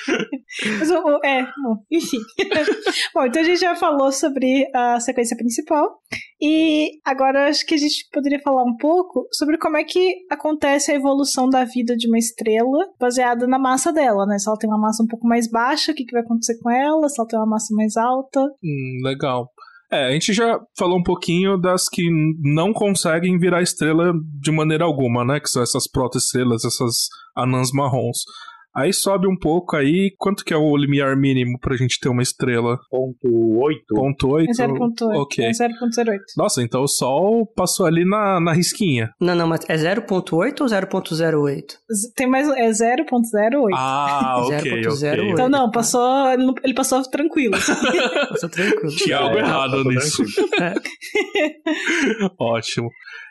Mas, 0.78 0.90
é, 1.24 1.42
bom, 1.62 1.76
enfim. 1.90 2.18
bom, 3.14 3.24
então 3.26 3.42
a 3.42 3.44
gente 3.44 3.60
já 3.60 3.74
falou 3.76 4.10
sobre 4.12 4.68
a 4.74 4.98
sequência 5.00 5.36
principal. 5.36 5.98
E 6.40 6.90
agora 7.04 7.48
acho 7.48 7.66
que 7.66 7.74
a 7.74 7.78
gente 7.78 8.08
poderia 8.12 8.40
falar 8.40 8.62
um 8.62 8.76
pouco 8.76 9.26
sobre 9.32 9.58
como 9.58 9.76
é 9.76 9.84
que 9.84 10.14
acontece 10.30 10.92
a 10.92 10.94
evolução 10.94 11.48
da 11.48 11.64
vida 11.64 11.96
de 11.96 12.08
uma 12.08 12.18
estrela 12.18 12.86
baseada 12.98 13.46
na 13.46 13.58
massa 13.58 13.92
dela, 13.92 14.24
né? 14.26 14.38
Se 14.38 14.48
ela 14.48 14.58
tem 14.58 14.70
uma 14.70 14.78
massa 14.78 15.02
um 15.02 15.06
pouco 15.06 15.26
mais 15.26 15.50
baixa, 15.50 15.92
o 15.92 15.94
que, 15.94 16.04
que 16.04 16.12
vai 16.12 16.22
acontecer 16.22 16.58
com 16.60 16.70
ela? 16.70 17.08
Se 17.08 17.20
ela 17.20 17.28
tem 17.28 17.38
uma 17.38 17.46
massa 17.46 17.74
mais 17.74 17.96
alta. 17.96 18.40
Hum, 18.40 19.00
legal. 19.02 19.50
É, 19.90 20.08
a 20.08 20.10
gente 20.10 20.34
já 20.34 20.60
falou 20.76 20.98
um 20.98 21.02
pouquinho 21.02 21.56
das 21.56 21.88
que 21.88 22.02
não 22.42 22.74
conseguem 22.74 23.38
virar 23.38 23.62
estrela 23.62 24.12
de 24.38 24.52
maneira 24.52 24.84
alguma, 24.84 25.24
né? 25.24 25.40
Que 25.40 25.48
são 25.48 25.62
essas 25.62 25.90
protoestrelas, 25.90 26.64
essas 26.64 27.08
anãs 27.34 27.70
marrons. 27.72 28.18
Aí 28.76 28.92
sobe 28.92 29.26
um 29.26 29.36
pouco 29.36 29.74
aí, 29.76 30.12
quanto 30.18 30.44
que 30.44 30.54
é 30.54 30.56
o 30.56 30.76
limiar 30.76 31.16
mínimo 31.16 31.58
pra 31.60 31.76
gente 31.76 31.98
ter 31.98 32.08
uma 32.08 32.22
estrela? 32.22 32.78
Ponto 32.90 33.58
8. 33.58 33.82
Ponto 33.94 34.28
8? 34.28 34.50
É 34.50 34.66
0.8. 34.68 35.20
Ok. 35.20 35.44
É 35.44 35.50
0.08. 35.50 36.18
Nossa, 36.36 36.62
então 36.62 36.82
o 36.82 36.88
Sol 36.88 37.46
passou 37.56 37.86
ali 37.86 38.04
na, 38.04 38.38
na 38.40 38.52
risquinha. 38.52 39.10
Não, 39.20 39.34
não, 39.34 39.48
mas 39.48 39.60
é 39.68 39.74
0.8 39.74 40.60
ou 40.60 40.66
0.08? 40.66 41.62
Z- 41.92 42.12
Tem 42.14 42.28
mais. 42.28 42.48
É 42.50 42.68
0.08. 42.70 43.70
Ah, 43.74 44.40
ok, 44.46 44.58
0.08. 44.82 44.92
ok. 44.92 45.30
Então, 45.30 45.48
não, 45.48 45.70
passou. 45.70 46.28
Ele, 46.62 46.74
passou 46.74 47.02
tranquilo. 47.10 47.54
Tô 48.40 48.48
tranquilo. 48.48 48.94
Tinha 48.96 49.18
algo 49.18 49.36
É, 49.38 49.40
errado 49.40 49.84
nisso. 49.84 50.22
Ótimo. 52.38 52.90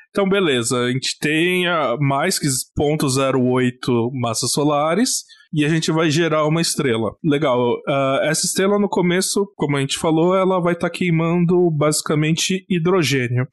Então, 0.10 0.28
beleza. 0.28 0.78
A 0.80 0.92
gente 0.92 1.18
tem 1.20 1.66
mais 2.00 2.40
que 2.40 2.48
0.08 2.48 4.10
massas 4.14 4.52
solares 4.52 5.24
e 5.54 5.66
a 5.66 5.70
gente 5.70 5.92
vai 5.92 6.10
gerar 6.10 6.46
uma 6.46 6.62
estrela. 6.62 7.12
Legal. 7.24 7.76
Ah, 7.88 8.20
essa 8.24 8.46
estrela, 8.46 8.80
no 8.80 8.90
começo, 8.90 9.46
como 9.56 9.78
a 9.78 9.82
gente 9.82 9.98
falou, 9.98 10.36
ela 10.36 10.60
vai 10.60 10.74
estar 10.74 10.90
queimando 10.90 11.70
basicamente 11.72 12.66
hidrogênio. 12.70 13.48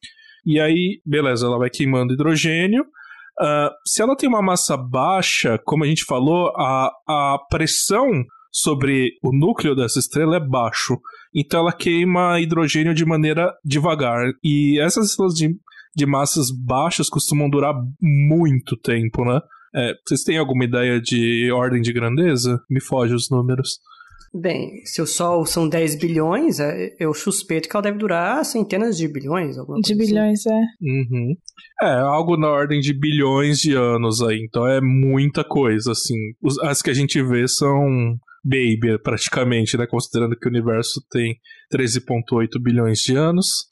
E 0.46 0.61
aí, 0.61 1.00
beleza, 1.05 1.46
ela 1.46 1.59
vai 1.59 1.70
queimando 1.70 2.14
hidrogênio. 2.14 2.84
Ah, 3.40 3.70
se 3.86 4.02
ela 4.02 4.16
tem 4.16 4.28
uma 4.28 4.42
massa 4.42 4.76
baixa, 4.76 5.59
como 5.64 5.84
a 5.84 5.86
gente 5.86 6.05
falou, 6.05 6.48
a, 6.57 6.90
a 7.09 7.38
pressão 7.50 8.09
sobre 8.55 9.18
o 9.20 9.36
núcleo 9.36 9.74
dessa 9.74 9.98
estrela 9.98 10.36
é 10.36 10.40
baixo. 10.40 10.96
Então 11.34 11.61
ela 11.61 11.72
queima 11.72 12.40
hidrogênio 12.40 12.94
de 12.94 13.05
maneira 13.05 13.52
devagar. 13.64 14.30
E 14.44 14.80
essas 14.80 15.11
estrelas 15.11 15.34
de, 15.34 15.48
de 15.97 16.07
massas 16.07 16.51
baixas 16.51 17.09
costumam 17.09 17.49
durar 17.51 17.74
muito 18.01 18.76
tempo, 18.76 19.24
né? 19.24 19.40
É, 19.76 19.92
vocês 20.07 20.22
têm 20.22 20.38
alguma 20.38 20.64
ideia 20.64 21.01
de 21.01 21.51
ordem 21.53 21.82
de 21.82 21.92
grandeza? 21.92 22.61
Me 22.70 22.80
foge 22.80 23.14
os 23.14 23.28
números. 23.30 23.78
Bem, 24.32 24.84
se 24.84 25.01
o 25.01 25.07
Sol 25.07 25.47
são 25.47 25.68
10 25.68 25.97
bilhões, 25.97 26.59
é, 26.59 26.92
eu 26.99 27.14
suspeito 27.14 27.68
que 27.68 27.76
ela 27.76 27.82
deve 27.82 27.99
durar 27.99 28.45
centenas 28.45 28.97
de 28.97 29.07
bilhões. 29.07 29.57
Alguma 29.59 29.78
De 29.80 29.88
coisa 29.95 30.03
assim. 30.03 30.12
bilhões, 30.12 30.47
é. 30.47 30.61
Uhum. 30.82 31.36
É, 31.82 31.92
algo 32.01 32.36
na 32.36 32.49
ordem 32.49 32.80
de 32.80 32.92
bilhões 32.92 33.59
de 33.59 33.74
anos 33.74 34.20
aí. 34.22 34.45
Então 34.45 34.66
é 34.66 34.80
muita 34.80 35.45
coisa, 35.45 35.92
assim. 35.92 36.16
Os- 36.42 36.59
As 36.61 36.82
que 36.82 36.90
a 36.90 36.95
gente 36.95 37.22
vê 37.22 37.47
são 37.47 38.16
baby, 38.45 38.99
praticamente, 39.03 39.76
né? 39.76 39.86
Considerando 39.86 40.36
que 40.36 40.47
o 40.47 40.51
universo 40.51 41.01
tem 41.11 41.36
13,8 41.70 42.61
bilhões 42.61 42.99
de 42.99 43.14
anos. 43.16 43.66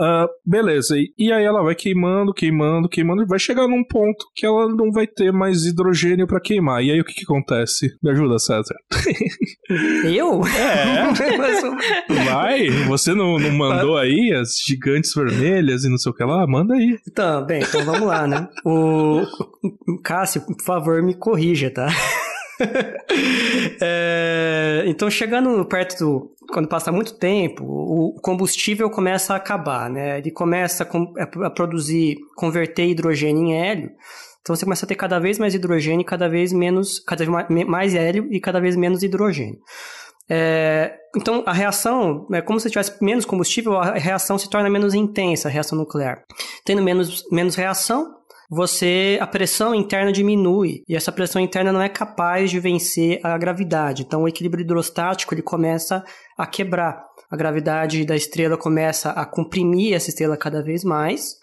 Ah, 0.00 0.26
beleza, 0.46 0.96
e, 0.96 1.12
e 1.18 1.30
aí 1.30 1.44
ela 1.44 1.62
vai 1.62 1.74
queimando, 1.74 2.32
queimando, 2.32 2.88
queimando, 2.88 3.22
e 3.22 3.26
vai 3.26 3.38
chegar 3.38 3.68
num 3.68 3.84
ponto 3.84 4.26
que 4.34 4.46
ela 4.46 4.66
não 4.68 4.90
vai 4.90 5.06
ter 5.06 5.30
mais 5.30 5.66
hidrogênio 5.66 6.26
pra 6.26 6.40
queimar. 6.40 6.82
E 6.82 6.90
aí 6.90 7.00
o 7.00 7.04
que, 7.04 7.12
que 7.12 7.24
acontece? 7.24 7.94
Me 8.02 8.10
ajuda, 8.10 8.38
César. 8.38 8.74
Eu? 10.04 10.40
É. 10.46 12.24
Vai, 12.24 12.70
você 12.88 13.14
não, 13.14 13.38
não 13.38 13.52
mandou 13.52 13.98
aí 13.98 14.32
as 14.32 14.56
gigantes 14.66 15.12
vermelhas 15.14 15.84
e 15.84 15.90
não 15.90 15.98
sei 15.98 16.10
o 16.10 16.14
que 16.14 16.24
lá? 16.24 16.46
Manda 16.46 16.74
aí. 16.74 16.98
Então, 17.06 17.44
bem, 17.44 17.62
então 17.62 17.84
vamos 17.84 18.06
lá, 18.08 18.26
né? 18.26 18.48
O 18.64 19.22
Cássio, 20.02 20.40
por 20.46 20.64
favor, 20.64 21.02
me 21.02 21.14
corrija, 21.14 21.70
tá? 21.70 21.88
É, 23.82 24.84
então, 24.86 25.10
chegando 25.10 25.64
perto 25.64 25.98
do. 25.98 26.30
Quando 26.52 26.68
passa 26.68 26.90
muito 26.90 27.14
tempo, 27.14 27.64
o 27.64 28.20
combustível 28.20 28.90
começa 28.90 29.32
a 29.34 29.36
acabar, 29.36 29.88
né? 29.88 30.18
Ele 30.18 30.30
começa 30.30 30.86
a 31.44 31.50
produzir, 31.50 32.16
converter 32.34 32.86
hidrogênio 32.88 33.42
em 33.44 33.54
hélio. 33.54 33.90
Então 34.40 34.56
você 34.56 34.64
começa 34.64 34.84
a 34.84 34.88
ter 34.88 34.96
cada 34.96 35.18
vez 35.20 35.38
mais 35.38 35.54
hidrogênio, 35.54 36.04
cada 36.04 36.28
vez 36.28 36.52
menos, 36.52 36.98
cada 36.98 37.24
vez 37.24 37.28
ma- 37.30 37.64
mais 37.66 37.94
hélio 37.94 38.26
e 38.32 38.40
cada 38.40 38.60
vez 38.60 38.74
menos 38.74 39.02
hidrogênio. 39.02 39.58
É, 40.28 40.94
então 41.16 41.42
a 41.46 41.52
reação, 41.52 42.26
é 42.32 42.40
como 42.40 42.58
se 42.58 42.70
tivesse 42.70 42.92
menos 43.02 43.24
combustível, 43.24 43.76
a 43.76 43.92
reação 43.92 44.38
se 44.38 44.48
torna 44.50 44.70
menos 44.70 44.94
intensa, 44.94 45.48
a 45.48 45.50
reação 45.50 45.78
nuclear. 45.78 46.24
Tendo 46.64 46.82
menos, 46.82 47.24
menos 47.30 47.54
reação, 47.54 48.16
você 48.50 49.16
a 49.20 49.26
pressão 49.28 49.72
interna 49.74 50.10
diminui 50.12 50.82
e 50.88 50.96
essa 50.96 51.12
pressão 51.12 51.40
interna 51.40 51.72
não 51.72 51.80
é 51.80 51.88
capaz 51.88 52.50
de 52.50 52.58
vencer 52.58 53.20
a 53.22 53.38
gravidade. 53.38 54.02
Então 54.02 54.22
o 54.24 54.28
equilíbrio 54.28 54.62
hidrostático 54.64 55.32
ele 55.32 55.42
começa 55.42 56.04
a 56.36 56.46
quebrar. 56.46 57.00
A 57.30 57.36
gravidade 57.36 58.04
da 58.04 58.16
estrela 58.16 58.56
começa 58.56 59.10
a 59.10 59.24
comprimir 59.24 59.94
essa 59.94 60.10
estrela 60.10 60.36
cada 60.36 60.62
vez 60.64 60.82
mais 60.82 61.36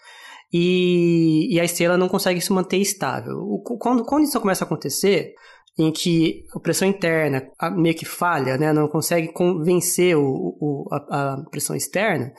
e, 0.52 1.48
e 1.54 1.58
a 1.58 1.64
estrela 1.64 1.96
não 1.96 2.08
consegue 2.08 2.40
se 2.40 2.52
manter 2.52 2.76
estável. 2.76 3.36
O- 3.38 3.62
quando, 3.78 4.04
quando 4.04 4.24
isso 4.24 4.38
começa 4.40 4.64
a 4.64 4.66
acontecer, 4.66 5.32
em 5.78 5.92
que 5.92 6.44
a 6.54 6.60
pressão 6.60 6.88
interna 6.88 7.42
meio 7.76 7.94
que 7.94 8.04
falha, 8.04 8.58
né, 8.58 8.72
não 8.72 8.88
consegue 8.88 9.28
con- 9.32 9.62
vencer 9.62 10.16
o, 10.16 10.22
o- 10.60 10.88
a, 10.92 11.34
a 11.34 11.44
pressão 11.50 11.76
externa, 11.76 12.32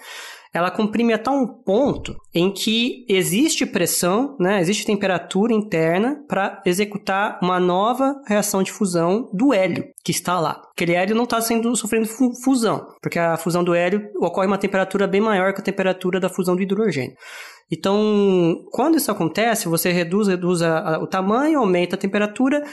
ela 0.53 0.71
comprime 0.71 1.13
até 1.13 1.29
um 1.29 1.45
ponto 1.45 2.15
em 2.33 2.51
que 2.51 3.05
existe 3.07 3.65
pressão, 3.65 4.35
né, 4.39 4.59
existe 4.59 4.85
temperatura 4.85 5.53
interna 5.53 6.23
para 6.27 6.61
executar 6.65 7.37
uma 7.41 7.59
nova 7.59 8.15
reação 8.25 8.63
de 8.63 8.71
fusão 8.71 9.29
do 9.31 9.53
hélio 9.53 9.85
que 10.03 10.11
está 10.11 10.39
lá. 10.39 10.61
Aquele 10.71 10.93
hélio 10.93 11.15
não 11.15 11.25
está 11.25 11.39
sendo 11.39 11.75
sofrendo 11.75 12.07
fu- 12.07 12.33
fusão, 12.43 12.87
porque 13.01 13.19
a 13.19 13.37
fusão 13.37 13.63
do 13.63 13.75
hélio 13.75 14.09
ocorre 14.17 14.47
uma 14.47 14.57
temperatura 14.57 15.05
bem 15.05 15.21
maior 15.21 15.53
que 15.53 15.61
a 15.61 15.63
temperatura 15.63 16.19
da 16.19 16.29
fusão 16.29 16.55
do 16.55 16.61
hidrogênio. 16.63 17.15
Então, 17.71 18.55
quando 18.71 18.97
isso 18.97 19.11
acontece, 19.11 19.67
você 19.67 19.91
reduz, 19.91 20.27
reduz 20.27 20.61
a- 20.61 20.95
a- 20.95 20.99
o 20.99 21.05
tamanho, 21.07 21.59
aumenta 21.59 21.95
a 21.95 21.99
temperatura, 21.99 22.63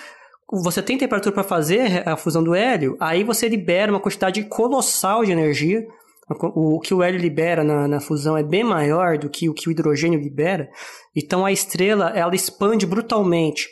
você 0.50 0.80
tem 0.80 0.96
temperatura 0.96 1.34
para 1.34 1.44
fazer 1.44 2.08
a 2.08 2.16
fusão 2.16 2.42
do 2.42 2.54
hélio, 2.54 2.96
aí 2.98 3.22
você 3.22 3.48
libera 3.48 3.92
uma 3.92 4.00
quantidade 4.00 4.42
colossal 4.44 5.24
de 5.24 5.32
energia. 5.32 5.84
O 6.28 6.80
que 6.80 6.92
o 6.92 7.02
hélio 7.02 7.20
libera 7.20 7.62
na, 7.62 7.86
na 7.86 8.00
fusão 8.00 8.36
é 8.36 8.42
bem 8.42 8.64
maior 8.64 9.16
do 9.16 9.30
que 9.30 9.48
o 9.48 9.54
que 9.54 9.68
o 9.68 9.70
hidrogênio 9.70 10.18
libera. 10.18 10.68
Então 11.14 11.46
a 11.46 11.52
estrela 11.52 12.10
ela 12.16 12.34
expande 12.34 12.84
brutalmente. 12.84 13.68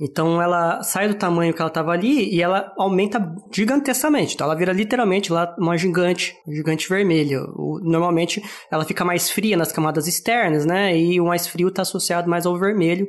Então 0.00 0.40
ela 0.40 0.80
sai 0.82 1.08
do 1.08 1.14
tamanho 1.14 1.52
que 1.52 1.60
ela 1.60 1.68
estava 1.68 1.90
ali 1.90 2.32
e 2.32 2.40
ela 2.40 2.72
aumenta 2.78 3.20
gigantescamente. 3.52 4.34
Então 4.34 4.46
ela 4.46 4.54
vira 4.54 4.72
literalmente 4.72 5.32
lá 5.32 5.54
uma 5.58 5.76
gigante, 5.76 6.36
gigante 6.46 6.88
vermelha. 6.88 7.40
Normalmente 7.82 8.40
ela 8.70 8.84
fica 8.84 9.04
mais 9.04 9.28
fria 9.28 9.56
nas 9.56 9.72
camadas 9.72 10.06
externas, 10.06 10.64
né? 10.64 10.96
E 10.96 11.20
o 11.20 11.26
mais 11.26 11.48
frio 11.48 11.68
está 11.68 11.82
associado 11.82 12.30
mais 12.30 12.46
ao 12.46 12.56
vermelho, 12.56 13.08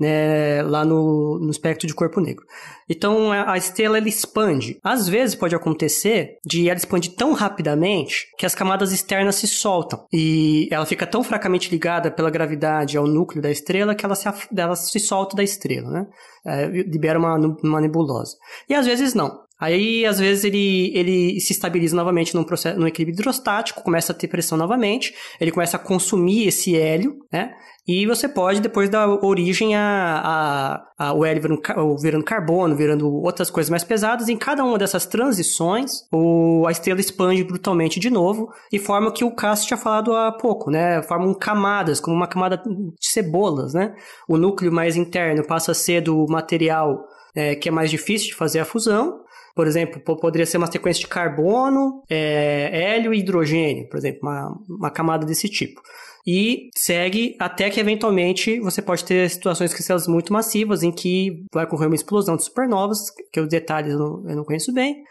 né? 0.00 0.62
Lá 0.62 0.84
no, 0.84 1.38
no 1.38 1.50
espectro 1.50 1.86
de 1.86 1.94
corpo 1.94 2.20
negro. 2.20 2.44
Então 2.88 3.32
a 3.32 3.56
estrela 3.56 3.98
ela 3.98 4.08
expande. 4.08 4.78
Às 4.82 5.08
vezes 5.08 5.34
pode 5.34 5.54
acontecer 5.54 6.38
de 6.44 6.68
ela 6.68 6.78
expandir 6.78 7.14
tão 7.14 7.32
rapidamente 7.32 8.26
que 8.38 8.44
as 8.44 8.54
camadas 8.54 8.92
externas 8.92 9.36
se 9.36 9.46
soltam 9.46 10.06
e 10.12 10.68
ela 10.70 10.84
fica 10.84 11.06
tão 11.06 11.24
fracamente 11.24 11.70
ligada 11.70 12.10
pela 12.10 12.30
gravidade 12.30 12.96
ao 12.96 13.06
núcleo 13.06 13.42
da 13.42 13.50
estrela 13.50 13.94
que 13.94 14.04
ela 14.04 14.14
se, 14.14 14.28
ela 14.56 14.76
se 14.76 15.00
solta 15.00 15.36
da 15.36 15.42
estrela, 15.42 15.90
né? 15.90 16.06
É, 16.46 16.66
libera 16.66 17.18
uma, 17.18 17.36
uma 17.62 17.80
nebulosa. 17.80 18.36
E 18.68 18.74
às 18.74 18.84
vezes 18.84 19.14
não. 19.14 19.43
Aí, 19.64 20.04
às 20.04 20.18
vezes, 20.18 20.44
ele, 20.44 20.92
ele 20.94 21.40
se 21.40 21.52
estabiliza 21.52 21.96
novamente 21.96 22.34
num, 22.34 22.44
processo, 22.44 22.78
num 22.78 22.86
equilíbrio 22.86 23.14
hidrostático, 23.14 23.82
começa 23.82 24.12
a 24.12 24.14
ter 24.14 24.28
pressão 24.28 24.58
novamente, 24.58 25.14
ele 25.40 25.50
começa 25.50 25.78
a 25.78 25.80
consumir 25.80 26.46
esse 26.46 26.76
hélio, 26.76 27.16
né? 27.32 27.54
E 27.86 28.06
você 28.06 28.26
pode 28.26 28.60
depois 28.60 28.88
dar 28.90 29.06
origem 29.08 29.74
a, 29.74 30.82
a, 30.98 31.06
a 31.06 31.14
o 31.14 31.24
hélio 31.24 31.40
virando, 31.42 31.96
virando 31.98 32.24
carbono, 32.24 32.76
virando 32.76 33.10
outras 33.22 33.50
coisas 33.50 33.70
mais 33.70 33.84
pesadas. 33.84 34.28
Em 34.28 34.36
cada 34.36 34.64
uma 34.64 34.76
dessas 34.76 35.06
transições, 35.06 36.02
o, 36.12 36.66
a 36.66 36.70
estrela 36.70 37.00
expande 37.00 37.42
brutalmente 37.42 37.98
de 37.98 38.10
novo 38.10 38.50
e 38.70 38.78
forma 38.78 39.08
o 39.08 39.12
que 39.12 39.24
o 39.24 39.34
Cássio 39.34 39.68
tinha 39.68 39.78
falado 39.78 40.14
há 40.14 40.32
pouco, 40.32 40.70
né? 40.70 41.02
Formam 41.02 41.34
camadas, 41.34 42.00
como 42.00 42.14
uma 42.14 42.26
camada 42.26 42.56
de 42.56 43.08
cebolas, 43.08 43.72
né? 43.72 43.94
O 44.28 44.36
núcleo 44.36 44.72
mais 44.72 44.96
interno 44.96 45.42
passa 45.46 45.72
a 45.72 45.74
ser 45.74 46.02
do 46.02 46.26
material 46.26 47.04
é, 47.34 47.54
que 47.54 47.68
é 47.68 47.72
mais 47.72 47.90
difícil 47.90 48.28
de 48.28 48.34
fazer 48.34 48.60
a 48.60 48.64
fusão. 48.64 49.23
Por 49.54 49.66
exemplo, 49.66 50.00
poderia 50.00 50.46
ser 50.46 50.56
uma 50.56 50.70
sequência 50.70 51.00
de 51.00 51.06
carbono, 51.06 52.02
é, 52.10 52.70
hélio 52.72 53.14
e 53.14 53.20
hidrogênio, 53.20 53.88
por 53.88 53.96
exemplo, 53.96 54.20
uma, 54.22 54.58
uma 54.68 54.90
camada 54.90 55.24
desse 55.24 55.48
tipo 55.48 55.80
e 56.26 56.70
segue 56.74 57.36
até 57.38 57.68
que 57.68 57.78
eventualmente 57.78 58.58
você 58.60 58.80
pode 58.80 59.04
ter 59.04 59.28
situações 59.28 59.70
de 59.70 59.78
estrelas 59.78 60.08
muito 60.08 60.32
massivas 60.32 60.82
em 60.82 60.90
que 60.90 61.44
vai 61.52 61.64
ocorrer 61.64 61.86
uma 61.86 61.94
explosão 61.94 62.36
de 62.36 62.44
supernovas, 62.44 63.10
que 63.30 63.40
os 63.40 63.48
detalhes 63.48 63.92
eu 63.92 63.98
não, 63.98 64.30
eu 64.30 64.36
não 64.36 64.44
conheço 64.44 64.72
bem, 64.72 65.04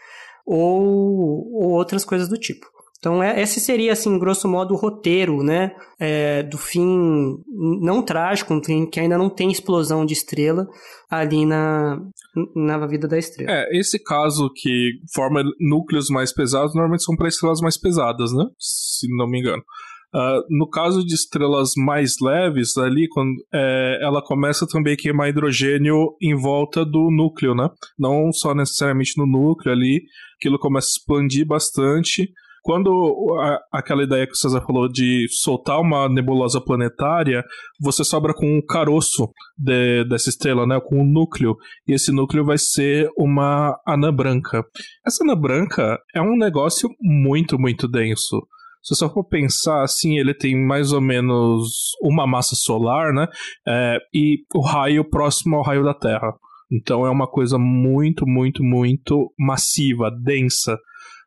ou, 0.44 1.52
ou 1.52 1.70
outras 1.70 2.04
coisas 2.04 2.28
do 2.28 2.36
tipo. 2.36 2.66
Então, 3.04 3.22
é, 3.22 3.38
esse 3.42 3.60
seria, 3.60 3.92
assim, 3.92 4.18
grosso 4.18 4.48
modo, 4.48 4.72
o 4.72 4.78
roteiro, 4.78 5.42
né? 5.42 5.76
É, 6.00 6.42
do 6.42 6.56
fim 6.56 7.36
não 7.82 8.02
trágico, 8.02 8.54
um 8.54 8.60
que 8.62 8.98
ainda 8.98 9.18
não 9.18 9.28
tem 9.28 9.52
explosão 9.52 10.06
de 10.06 10.14
estrela 10.14 10.66
ali 11.10 11.44
na, 11.44 12.00
na 12.56 12.86
vida 12.86 13.06
da 13.06 13.18
estrela. 13.18 13.52
É, 13.52 13.78
esse 13.78 14.02
caso 14.02 14.50
que 14.54 14.92
forma 15.14 15.44
núcleos 15.60 16.08
mais 16.08 16.32
pesados, 16.32 16.74
normalmente 16.74 17.04
são 17.04 17.14
para 17.14 17.28
estrelas 17.28 17.60
mais 17.60 17.78
pesadas, 17.78 18.32
né? 18.32 18.46
Se 18.58 19.06
não 19.18 19.28
me 19.28 19.38
engano. 19.38 19.62
Uh, 20.14 20.40
no 20.48 20.66
caso 20.70 21.04
de 21.04 21.12
estrelas 21.12 21.72
mais 21.76 22.14
leves, 22.22 22.78
ali, 22.78 23.06
quando, 23.08 23.34
é, 23.52 23.98
ela 24.00 24.22
começa 24.22 24.66
também 24.66 24.94
a 24.94 24.96
queimar 24.96 25.28
hidrogênio 25.28 26.16
em 26.22 26.34
volta 26.34 26.86
do 26.86 27.10
núcleo, 27.10 27.54
né? 27.54 27.68
Não 27.98 28.32
só 28.32 28.54
necessariamente 28.54 29.12
no 29.18 29.26
núcleo 29.26 29.74
ali, 29.74 30.04
aquilo 30.38 30.58
começa 30.58 30.86
a 30.86 30.96
expandir 30.96 31.46
bastante. 31.46 32.32
Quando 32.64 32.90
a, 33.38 33.78
aquela 33.78 34.02
ideia 34.02 34.26
que 34.26 34.32
o 34.32 34.36
César 34.36 34.62
falou 34.62 34.88
de 34.88 35.26
soltar 35.28 35.78
uma 35.78 36.08
nebulosa 36.08 36.62
planetária, 36.62 37.44
você 37.78 38.02
sobra 38.02 38.32
com 38.32 38.46
um 38.46 38.64
caroço 38.66 39.28
de, 39.54 40.02
dessa 40.08 40.30
estrela, 40.30 40.66
né? 40.66 40.80
Com 40.80 41.02
um 41.02 41.06
núcleo. 41.06 41.56
E 41.86 41.92
esse 41.92 42.10
núcleo 42.10 42.42
vai 42.42 42.56
ser 42.56 43.06
uma 43.18 43.78
anã 43.86 44.10
branca. 44.10 44.64
Essa 45.06 45.22
anã 45.24 45.38
branca 45.38 45.98
é 46.14 46.22
um 46.22 46.38
negócio 46.38 46.88
muito, 47.02 47.58
muito 47.58 47.86
denso. 47.86 48.40
Se 48.82 48.94
você 48.94 49.06
for 49.10 49.24
pensar 49.24 49.82
assim, 49.82 50.18
ele 50.18 50.32
tem 50.32 50.56
mais 50.56 50.90
ou 50.90 51.02
menos 51.02 51.68
uma 52.00 52.26
massa 52.26 52.56
solar, 52.56 53.12
né? 53.12 53.26
É, 53.68 53.98
e 54.14 54.38
o 54.54 54.62
raio 54.62 55.04
próximo 55.04 55.56
ao 55.56 55.62
raio 55.62 55.84
da 55.84 55.92
Terra. 55.92 56.32
Então 56.72 57.04
é 57.04 57.10
uma 57.10 57.26
coisa 57.26 57.58
muito, 57.58 58.26
muito, 58.26 58.64
muito 58.64 59.30
massiva, 59.38 60.10
densa. 60.10 60.78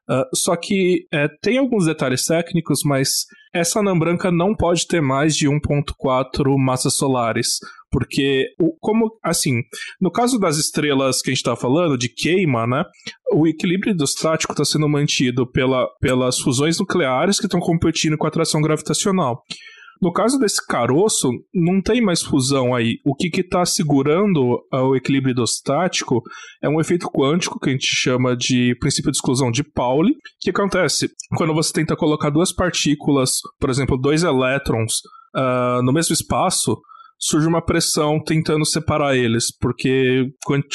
Uh, 0.09 0.23
só 0.33 0.55
que 0.55 1.05
é, 1.11 1.27
tem 1.41 1.57
alguns 1.57 1.85
detalhes 1.85 2.25
técnicos, 2.25 2.81
mas 2.85 3.25
essa 3.53 3.79
anã 3.79 3.97
branca 3.97 4.31
não 4.31 4.55
pode 4.55 4.87
ter 4.87 5.01
mais 5.01 5.35
de 5.35 5.47
1.4 5.47 6.57
massas 6.57 6.95
solares. 6.95 7.59
Porque, 7.89 8.47
como, 8.79 9.17
assim, 9.23 9.61
no 9.99 10.11
caso 10.11 10.37
das 10.37 10.57
estrelas 10.57 11.21
que 11.21 11.29
a 11.29 11.33
gente 11.33 11.39
está 11.39 11.55
falando, 11.55 11.97
de 11.97 12.09
queima, 12.09 12.67
né? 12.67 12.83
O 13.31 13.47
equilíbrio 13.47 13.93
hidrostático 13.93 14.51
está 14.51 14.65
sendo 14.65 14.89
mantido 14.89 15.49
pela, 15.49 15.87
pelas 16.01 16.37
fusões 16.37 16.79
nucleares 16.79 17.39
que 17.39 17.45
estão 17.45 17.59
competindo 17.61 18.17
com 18.17 18.25
a 18.25 18.29
atração 18.29 18.61
gravitacional. 18.61 19.41
No 20.01 20.11
caso 20.11 20.37
desse 20.39 20.65
caroço, 20.65 21.29
não 21.53 21.81
tem 21.81 22.01
mais 22.01 22.21
fusão 22.21 22.73
aí. 22.73 22.99
O 23.05 23.15
que 23.15 23.29
está 23.39 23.65
segurando 23.65 24.59
ah, 24.71 24.83
o 24.83 24.95
equilíbrio 24.95 25.31
hidrostático 25.31 26.21
é 26.61 26.69
um 26.69 26.79
efeito 26.79 27.09
quântico 27.09 27.59
que 27.59 27.69
a 27.69 27.71
gente 27.71 27.87
chama 27.87 28.35
de 28.35 28.75
princípio 28.79 29.11
de 29.11 29.17
exclusão 29.17 29.51
de 29.51 29.63
Pauli. 29.63 30.11
O 30.11 30.15
que 30.39 30.49
acontece? 30.49 31.09
Quando 31.35 31.53
você 31.53 31.73
tenta 31.73 31.95
colocar 31.95 32.29
duas 32.29 32.51
partículas, 32.51 33.39
por 33.59 33.69
exemplo, 33.69 33.97
dois 33.97 34.23
elétrons, 34.23 35.01
uh, 35.35 35.81
no 35.83 35.91
mesmo 35.91 36.13
espaço, 36.13 36.77
surge 37.19 37.47
uma 37.47 37.61
pressão 37.61 38.21
tentando 38.23 38.65
separar 38.65 39.15
eles, 39.15 39.45
porque 39.59 40.31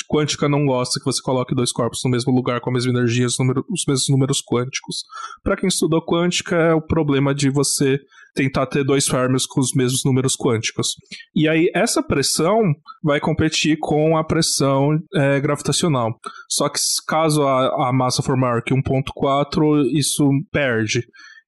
quântica 0.08 0.48
não 0.48 0.66
gosta 0.66 0.98
que 0.98 1.06
você 1.06 1.22
coloque 1.22 1.54
dois 1.54 1.72
corpos 1.72 2.00
no 2.04 2.10
mesmo 2.10 2.32
lugar 2.32 2.60
com 2.60 2.70
a 2.70 2.72
mesma 2.72 2.92
energia, 2.92 3.26
os, 3.26 3.38
número, 3.38 3.64
os 3.70 3.84
mesmos 3.86 4.08
números 4.08 4.42
quânticos. 4.42 5.04
Para 5.42 5.56
quem 5.56 5.68
estudou 5.68 6.04
quântica, 6.04 6.56
é 6.56 6.74
o 6.74 6.82
problema 6.82 7.34
de 7.34 7.50
você 7.50 7.98
tentar 8.34 8.66
ter 8.66 8.82
dois 8.84 9.06
fermions 9.06 9.46
com 9.46 9.60
os 9.60 9.72
mesmos 9.74 10.04
números 10.04 10.36
quânticos. 10.36 10.94
E 11.34 11.48
aí, 11.48 11.70
essa 11.74 12.02
pressão 12.02 12.60
vai 13.02 13.20
competir 13.20 13.76
com 13.78 14.16
a 14.16 14.24
pressão 14.24 14.98
é, 15.14 15.40
gravitacional. 15.40 16.18
Só 16.48 16.68
que 16.68 16.80
caso 17.06 17.42
a, 17.42 17.88
a 17.88 17.92
massa 17.92 18.22
for 18.22 18.36
maior 18.36 18.62
que 18.62 18.74
1.4, 18.74 19.86
isso 19.92 20.28
perde. 20.50 21.02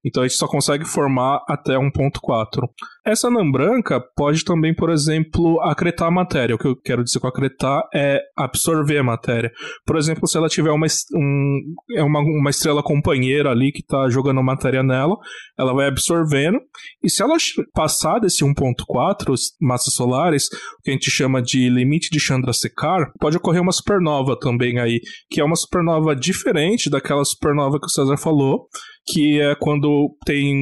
Então 0.05 0.23
a 0.23 0.29
gente 0.29 0.37
só 0.37 0.47
consegue 0.47 0.85
formar 0.85 1.43
até 1.49 1.75
1.4. 1.75 2.69
Essa 3.07 3.29
anã 3.29 3.49
branca 3.51 4.01
pode 4.17 4.45
também, 4.45 4.75
por 4.75 4.91
exemplo, 4.91 5.61
acretar 5.63 6.09
a 6.09 6.11
matéria. 6.11 6.55
O 6.55 6.59
que 6.59 6.67
eu 6.67 6.77
quero 6.77 7.05
dizer 7.05 7.21
com 7.21 7.27
acretar 7.27 7.83
é 7.95 8.21
absorver 8.37 8.99
a 8.99 9.05
matéria. 9.05 9.53
Por 9.87 9.97
exemplo, 9.97 10.27
se 10.27 10.39
ela 10.39 10.49
tiver 10.49 10.71
uma, 10.71 10.87
um, 11.15 11.75
é 11.97 12.03
uma, 12.03 12.21
uma 12.21 12.51
estrela 12.51 12.83
companheira 12.83 13.51
ali 13.51 13.73
que 13.73 13.81
está 13.81 14.09
jogando 14.09 14.43
matéria 14.43 14.83
nela, 14.83 15.17
ela 15.59 15.75
vai 15.75 15.87
absorvendo. 15.87 16.59
E 17.03 17.11
se 17.11 17.23
ela 17.23 17.37
passar 17.73 18.21
desse 18.21 18.45
1.4 18.45 19.35
massas 19.61 19.95
solares, 19.95 20.49
que 20.83 20.91
a 20.91 20.93
gente 20.93 21.11
chama 21.11 21.43
de 21.43 21.69
limite 21.69 22.11
de 22.11 22.21
Chandrasekhar, 22.21 23.13
pode 23.19 23.37
ocorrer 23.37 23.61
uma 23.61 23.73
supernova 23.73 24.39
também 24.39 24.79
aí, 24.79 25.01
que 25.31 25.41
é 25.41 25.45
uma 25.45 25.57
supernova 25.57 26.17
diferente 26.17 26.89
daquela 26.89 27.25
supernova 27.25 27.79
que 27.79 27.87
o 27.87 27.91
César 27.91 28.17
falou, 28.17 28.67
que 29.07 29.41
é 29.41 29.55
quando 29.55 30.17
tem 30.25 30.55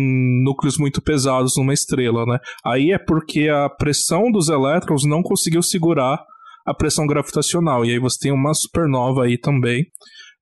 núcleos 0.44 0.76
muito 0.78 1.00
pesados 1.00 1.56
numa 1.56 1.72
estrela, 1.72 2.26
né? 2.26 2.38
Aí 2.64 2.92
é 2.92 2.98
porque 2.98 3.48
a 3.48 3.68
pressão 3.68 4.30
dos 4.30 4.48
elétrons 4.48 5.04
não 5.04 5.22
conseguiu 5.22 5.62
segurar 5.62 6.18
a 6.66 6.74
pressão 6.74 7.06
gravitacional. 7.06 7.84
E 7.84 7.90
aí 7.90 7.98
você 7.98 8.18
tem 8.20 8.32
uma 8.32 8.54
supernova 8.54 9.24
aí 9.24 9.38
também, 9.38 9.86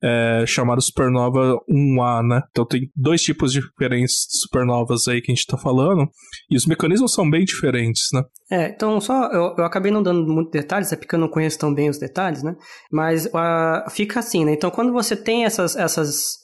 é, 0.03 0.45
chamada 0.47 0.81
supernova 0.81 1.59
1A, 1.69 2.27
né? 2.27 2.43
Então 2.51 2.65
tem 2.65 2.91
dois 2.97 3.23
tipos 3.23 3.53
diferentes 3.53 4.27
de 4.31 4.39
supernovas 4.41 5.07
aí 5.07 5.21
que 5.21 5.31
a 5.31 5.35
gente 5.35 5.47
tá 5.47 5.59
falando, 5.59 6.09
e 6.51 6.57
os 6.57 6.67
mecanismos 6.67 7.13
são 7.13 7.29
bem 7.29 7.45
diferentes, 7.45 8.09
né? 8.13 8.23
É, 8.51 8.69
então 8.71 9.01
só, 9.01 9.27
eu, 9.27 9.55
eu 9.59 9.65
acabei 9.65 9.93
não 9.93 10.03
dando 10.03 10.27
muitos 10.27 10.53
detalhes, 10.53 10.93
é 10.93 10.97
porque 10.97 11.15
eu 11.15 11.19
não 11.19 11.29
conheço 11.29 11.59
tão 11.59 11.73
bem 11.73 11.91
os 11.91 11.99
detalhes, 11.99 12.43
né? 12.43 12.57
Mas 12.91 13.27
uh, 13.27 13.91
fica 13.91 14.21
assim, 14.21 14.45
né? 14.45 14.55
Então 14.55 14.71
quando 14.71 14.93
você 14.93 15.15
tem 15.15 15.45
essas, 15.45 15.77
essas 15.77 16.40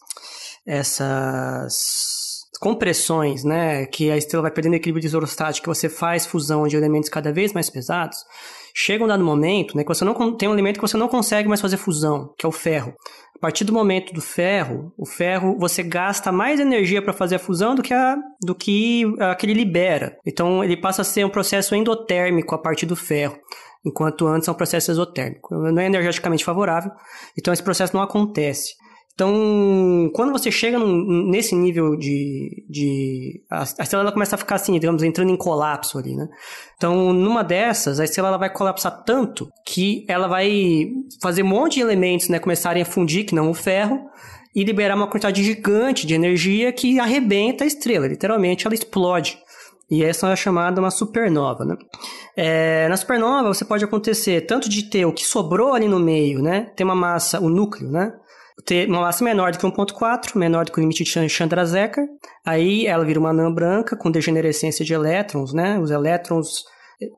essas 0.67 2.27
compressões, 2.59 3.45
né, 3.45 3.87
que 3.87 4.11
a 4.11 4.17
estrela 4.17 4.43
vai 4.43 4.51
perdendo 4.51 4.75
equilíbrio 4.75 5.05
isostático, 5.05 5.65
que 5.65 5.69
você 5.69 5.89
faz 5.89 6.27
fusão 6.27 6.67
de 6.67 6.77
elementos 6.77 7.09
cada 7.09 7.33
vez 7.33 7.53
mais 7.53 7.69
pesados, 7.69 8.19
chega 8.75 9.05
um 9.05 9.07
dado 9.07 9.23
momento, 9.23 9.77
né, 9.77 9.83
que 9.83 9.89
você 9.89 10.05
não 10.05 10.37
tem 10.37 10.49
um 10.49 10.53
elemento 10.53 10.77
que 10.77 10.87
você 10.87 10.97
não 10.97 11.09
consegue 11.09 11.49
mais 11.49 11.61
fazer 11.61 11.77
fusão, 11.77 12.35
que 12.39 12.47
é 12.47 12.49
o 12.49 12.53
ferro. 12.53 12.95
A 13.37 13.39
partir 13.39 13.65
do 13.65 13.73
momento 13.73 14.15
do 14.15 14.23
ferro, 14.23 14.93
o 14.97 15.05
ferro 15.05 15.57
você 15.59 15.83
gasta 15.83 16.33
mais 16.33 16.59
energia 16.59 17.03
para 17.03 17.13
fazer 17.13 17.37
a 17.37 17.39
fusão 17.39 17.75
do 17.75 17.83
que 17.83 17.93
a, 17.93 18.17
do 18.43 18.55
que 18.55 19.05
a 19.21 19.35
que 19.35 19.45
ele 19.45 19.53
libera. 19.53 20.17
Então 20.25 20.65
ele 20.65 20.75
passa 20.75 21.03
a 21.03 21.05
ser 21.05 21.25
um 21.27 21.29
processo 21.29 21.75
endotérmico 21.75 22.55
a 22.55 22.59
partir 22.59 22.87
do 22.87 22.97
ferro 22.97 23.39
enquanto 23.85 24.27
antes 24.27 24.49
é 24.49 24.51
um 24.51 24.55
processo 24.55 24.91
exotérmico. 24.91 25.55
Não 25.55 25.81
é 25.81 25.87
energeticamente 25.87 26.45
favorável, 26.45 26.91
então 27.39 27.53
esse 27.53 27.63
processo 27.63 27.95
não 27.95 28.03
acontece. 28.03 28.75
Então, 29.17 30.11
quando 30.13 30.31
você 30.31 30.51
chega 30.51 30.79
num, 30.79 31.31
nesse 31.31 31.55
nível 31.55 31.97
de. 31.97 32.67
de 32.69 33.43
a, 33.51 33.63
estrela 33.63 34.03
ela 34.03 34.13
começa 34.13 34.35
a 34.35 34.39
ficar 34.39 34.57
assim, 34.57 34.79
digamos, 34.79 35.03
entrando 35.03 35.31
em 35.31 35.37
colapso 35.39 35.99
ali, 35.99 36.15
né? 36.15 36.29
Então, 36.77 37.15
numa 37.15 37.43
dessas, 37.43 37.99
a 37.99 38.05
estrela 38.05 38.29
ela 38.29 38.37
vai 38.37 38.53
colapsar 38.53 39.05
tanto 39.05 39.49
que 39.65 40.05
ela 40.07 40.29
vai 40.29 40.91
fazer 41.23 41.43
um 41.43 41.47
monte 41.47 41.77
de 41.77 41.81
elementos 41.81 42.29
né, 42.29 42.39
começarem 42.39 42.83
a 42.83 42.85
fundir, 42.85 43.25
que 43.25 43.35
não 43.35 43.49
o 43.49 43.55
ferro, 43.55 43.99
e 44.55 44.63
liberar 44.63 44.95
uma 44.95 45.07
quantidade 45.07 45.43
gigante 45.43 46.07
de 46.07 46.13
energia 46.13 46.71
que 46.71 47.01
arrebenta 47.01 47.65
a 47.65 47.67
estrela. 47.67 48.07
Literalmente, 48.07 48.67
ela 48.67 48.75
explode. 48.75 49.39
E 49.91 50.05
essa 50.05 50.29
é 50.29 50.37
chamada 50.37 50.79
uma 50.79 50.91
supernova, 50.91 51.65
né? 51.65 51.75
É, 52.37 52.87
na 52.89 52.99
supernova, 52.99 53.49
você 53.49 53.65
pode 53.65 53.83
acontecer 53.83 54.43
tanto 54.43 54.69
de 54.69 54.91
ter 54.91 55.07
o 55.07 55.13
que 55.13 55.25
sobrou 55.25 55.73
ali 55.73 55.89
no 55.89 55.99
meio, 55.99 56.43
né? 56.43 56.71
Ter 56.77 56.85
uma 56.85 56.95
massa, 56.95 57.41
o 57.41 57.49
núcleo, 57.49 57.91
né? 57.91 58.13
Ter 58.67 58.89
uma 58.89 59.03
massa 59.03 59.25
menor 59.25 59.53
do 59.53 59.59
que 59.59 59.65
1.4, 59.65 60.37
menor 60.37 60.65
do 60.65 60.73
que 60.73 60.79
o 60.79 60.83
limite 60.83 61.05
de 61.05 61.29
Chandrasekhar. 61.29 62.05
Aí 62.45 62.87
ela 62.87 63.05
vira 63.05 63.21
uma 63.21 63.31
anã 63.31 63.51
branca 63.51 63.97
com 63.97 64.11
degenerescência 64.11 64.85
de 64.85 64.93
elétrons, 64.93 65.53
né? 65.53 65.79
Os 65.79 65.93
elétrons, 65.93 66.65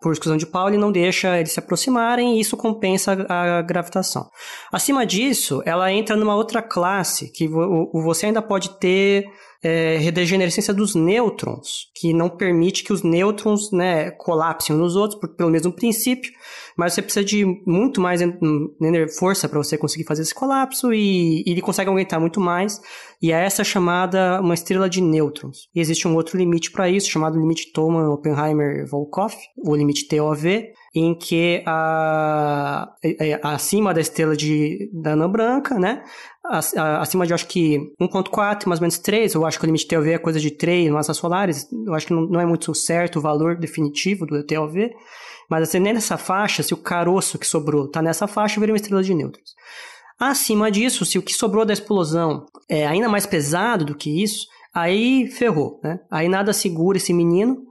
por 0.02 0.12
exclusão 0.12 0.36
de 0.36 0.46
Pauli, 0.46 0.76
não 0.76 0.92
deixa 0.92 1.38
eles 1.38 1.52
se 1.52 1.58
aproximarem 1.58 2.36
e 2.36 2.40
isso 2.40 2.56
compensa 2.56 3.16
a 3.28 3.62
gravitação. 3.62 4.28
Acima 4.70 5.06
disso, 5.06 5.62
ela 5.64 5.90
entra 5.90 6.16
numa 6.16 6.36
outra 6.36 6.60
classe 6.60 7.32
que 7.32 7.48
você 7.48 8.26
ainda 8.26 8.42
pode 8.42 8.78
ter 8.78 9.24
é, 9.62 9.96
redegenerescência 9.96 10.72
dos 10.72 10.94
nêutrons, 10.94 11.88
que 11.94 12.12
não 12.12 12.28
permite 12.28 12.84
que 12.84 12.92
os 12.92 13.02
nêutrons 13.02 13.72
né, 13.72 14.10
colapsem 14.12 14.74
uns 14.76 14.78
nos 14.78 14.96
outros 14.96 15.18
por, 15.20 15.34
pelo 15.34 15.50
mesmo 15.50 15.72
princípio, 15.72 16.30
mas 16.76 16.92
você 16.92 17.02
precisa 17.02 17.24
de 17.24 17.44
muito 17.66 18.00
mais 18.00 18.20
força 19.18 19.48
para 19.48 19.58
você 19.58 19.76
conseguir 19.76 20.04
fazer 20.04 20.22
esse 20.22 20.34
colapso 20.34 20.92
e, 20.92 21.42
e, 21.44 21.50
ele 21.50 21.60
consegue 21.60 21.88
aumentar 21.88 22.20
muito 22.20 22.40
mais, 22.40 22.80
e 23.20 23.32
é 23.32 23.44
essa 23.44 23.64
chamada 23.64 24.40
uma 24.40 24.54
estrela 24.54 24.88
de 24.88 25.00
nêutrons. 25.00 25.68
E 25.74 25.80
existe 25.80 26.06
um 26.06 26.14
outro 26.14 26.38
limite 26.38 26.70
para 26.70 26.88
isso, 26.88 27.10
chamado 27.10 27.38
limite 27.38 27.72
Thoma-Oppenheimer-Volkoff, 27.72 29.36
o 29.56 29.74
limite 29.74 30.06
TOV, 30.06 30.68
em 30.94 31.14
que 31.14 31.62
a, 31.66 32.92
acima 33.42 33.92
da 33.92 34.00
estrela 34.00 34.36
de, 34.36 34.90
da 34.92 35.12
anã 35.12 35.30
branca, 35.30 35.78
né? 35.78 36.02
Acima 37.00 37.26
de, 37.26 37.34
acho 37.34 37.46
que 37.46 37.78
1.4, 38.00 38.66
mais 38.66 38.80
ou 38.80 38.82
menos 38.82 38.98
3, 38.98 39.34
eu 39.34 39.44
acho 39.44 39.58
que 39.58 39.64
o 39.64 39.66
limite 39.66 39.86
TLV 39.86 40.12
é 40.12 40.18
coisa 40.18 40.40
de 40.40 40.50
3 40.50 40.90
massas 40.90 41.16
solares, 41.16 41.68
eu 41.86 41.94
acho 41.94 42.06
que 42.06 42.12
não, 42.14 42.22
não 42.22 42.40
é 42.40 42.46
muito 42.46 42.74
certo 42.74 43.16
o 43.16 43.22
valor 43.22 43.56
definitivo 43.56 44.24
do 44.24 44.42
TLV, 44.42 44.90
mas 45.50 45.62
assim, 45.62 45.78
nessa 45.78 46.16
faixa, 46.16 46.62
se 46.62 46.72
o 46.72 46.78
caroço 46.78 47.38
que 47.38 47.46
sobrou 47.46 47.86
está 47.86 48.00
nessa 48.00 48.26
faixa, 48.26 48.60
vira 48.60 48.72
uma 48.72 48.76
estrela 48.76 49.02
de 49.02 49.14
nêutrons. 49.14 49.54
Acima 50.18 50.70
disso, 50.70 51.04
se 51.04 51.18
o 51.18 51.22
que 51.22 51.32
sobrou 51.32 51.64
da 51.64 51.72
explosão 51.72 52.46
é 52.68 52.86
ainda 52.86 53.08
mais 53.08 53.24
pesado 53.24 53.84
do 53.84 53.94
que 53.94 54.22
isso, 54.22 54.46
aí 54.74 55.28
ferrou, 55.28 55.80
né? 55.82 56.00
Aí 56.10 56.28
nada 56.28 56.52
segura 56.52 56.96
esse 56.96 57.12
menino, 57.12 57.67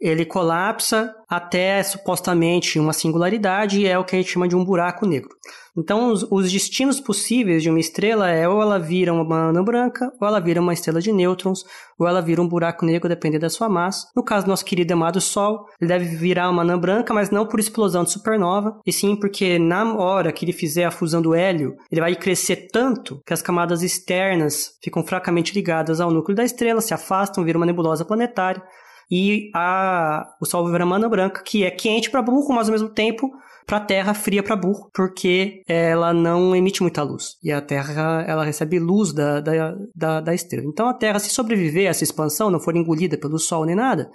ele 0.00 0.24
colapsa 0.24 1.14
até 1.28 1.82
supostamente 1.82 2.78
uma 2.78 2.92
singularidade 2.92 3.80
e 3.80 3.86
é 3.86 3.98
o 3.98 4.04
que 4.04 4.16
a 4.16 4.18
gente 4.18 4.30
chama 4.30 4.48
de 4.48 4.56
um 4.56 4.64
buraco 4.64 5.06
negro. 5.06 5.30
Então, 5.76 6.10
os, 6.10 6.26
os, 6.28 6.50
destinos 6.50 6.98
possíveis 7.00 7.62
de 7.62 7.70
uma 7.70 7.78
estrela 7.78 8.28
é 8.28 8.48
ou 8.48 8.60
ela 8.60 8.80
vira 8.80 9.12
uma 9.12 9.48
anã 9.50 9.62
branca, 9.62 10.10
ou 10.20 10.26
ela 10.26 10.40
vira 10.40 10.60
uma 10.60 10.72
estrela 10.72 11.00
de 11.00 11.12
nêutrons, 11.12 11.62
ou 11.96 12.08
ela 12.08 12.20
vira 12.20 12.42
um 12.42 12.48
buraco 12.48 12.84
negro, 12.84 13.08
dependendo 13.08 13.42
da 13.42 13.50
sua 13.50 13.68
massa. 13.68 14.08
No 14.16 14.24
caso 14.24 14.44
do 14.44 14.48
nosso 14.48 14.64
querido 14.64 14.92
amado 14.92 15.20
Sol, 15.20 15.66
ele 15.80 15.86
deve 15.86 16.04
virar 16.16 16.50
uma 16.50 16.62
anã 16.62 16.76
branca, 16.76 17.14
mas 17.14 17.30
não 17.30 17.46
por 17.46 17.60
explosão 17.60 18.02
de 18.02 18.10
supernova, 18.10 18.80
e 18.84 18.92
sim 18.92 19.14
porque 19.14 19.56
na 19.56 19.94
hora 19.94 20.32
que 20.32 20.44
ele 20.44 20.52
fizer 20.52 20.84
a 20.84 20.90
fusão 20.90 21.22
do 21.22 21.32
hélio, 21.32 21.76
ele 21.92 22.00
vai 22.00 22.16
crescer 22.16 22.68
tanto 22.72 23.22
que 23.24 23.32
as 23.32 23.42
camadas 23.42 23.82
externas 23.82 24.72
ficam 24.82 25.04
fracamente 25.04 25.54
ligadas 25.54 26.00
ao 26.00 26.10
núcleo 26.10 26.36
da 26.36 26.44
estrela, 26.44 26.80
se 26.80 26.92
afastam, 26.92 27.44
vira 27.44 27.56
uma 27.56 27.66
nebulosa 27.66 28.04
planetária, 28.04 28.62
e 29.10 29.50
a, 29.54 30.28
o 30.40 30.46
Sol 30.46 30.70
vira 30.70 30.84
uma 30.84 30.96
anã 30.96 31.08
branca, 31.08 31.42
que 31.42 31.64
é 31.64 31.70
quente 31.70 32.10
para 32.10 32.22
burro, 32.22 32.54
mas 32.54 32.68
ao 32.68 32.72
mesmo 32.72 32.88
tempo 32.88 33.30
para 33.66 33.80
Terra 33.80 34.14
fria 34.14 34.42
para 34.42 34.56
burro, 34.56 34.90
porque 34.94 35.62
ela 35.68 36.12
não 36.12 36.56
emite 36.56 36.80
muita 36.82 37.02
luz. 37.02 37.36
E 37.42 37.52
a 37.52 37.60
Terra 37.60 38.24
ela 38.26 38.44
recebe 38.44 38.78
luz 38.78 39.12
da, 39.12 39.40
da, 39.40 39.76
da, 39.94 40.20
da 40.20 40.34
estrela. 40.34 40.66
Então 40.66 40.88
a 40.88 40.94
Terra, 40.94 41.18
se 41.18 41.28
sobreviver 41.28 41.86
a 41.86 41.90
essa 41.90 42.02
expansão, 42.02 42.50
não 42.50 42.60
for 42.60 42.74
engolida 42.74 43.18
pelo 43.18 43.38
Sol 43.38 43.66
nem 43.66 43.76
nada, 43.76 44.10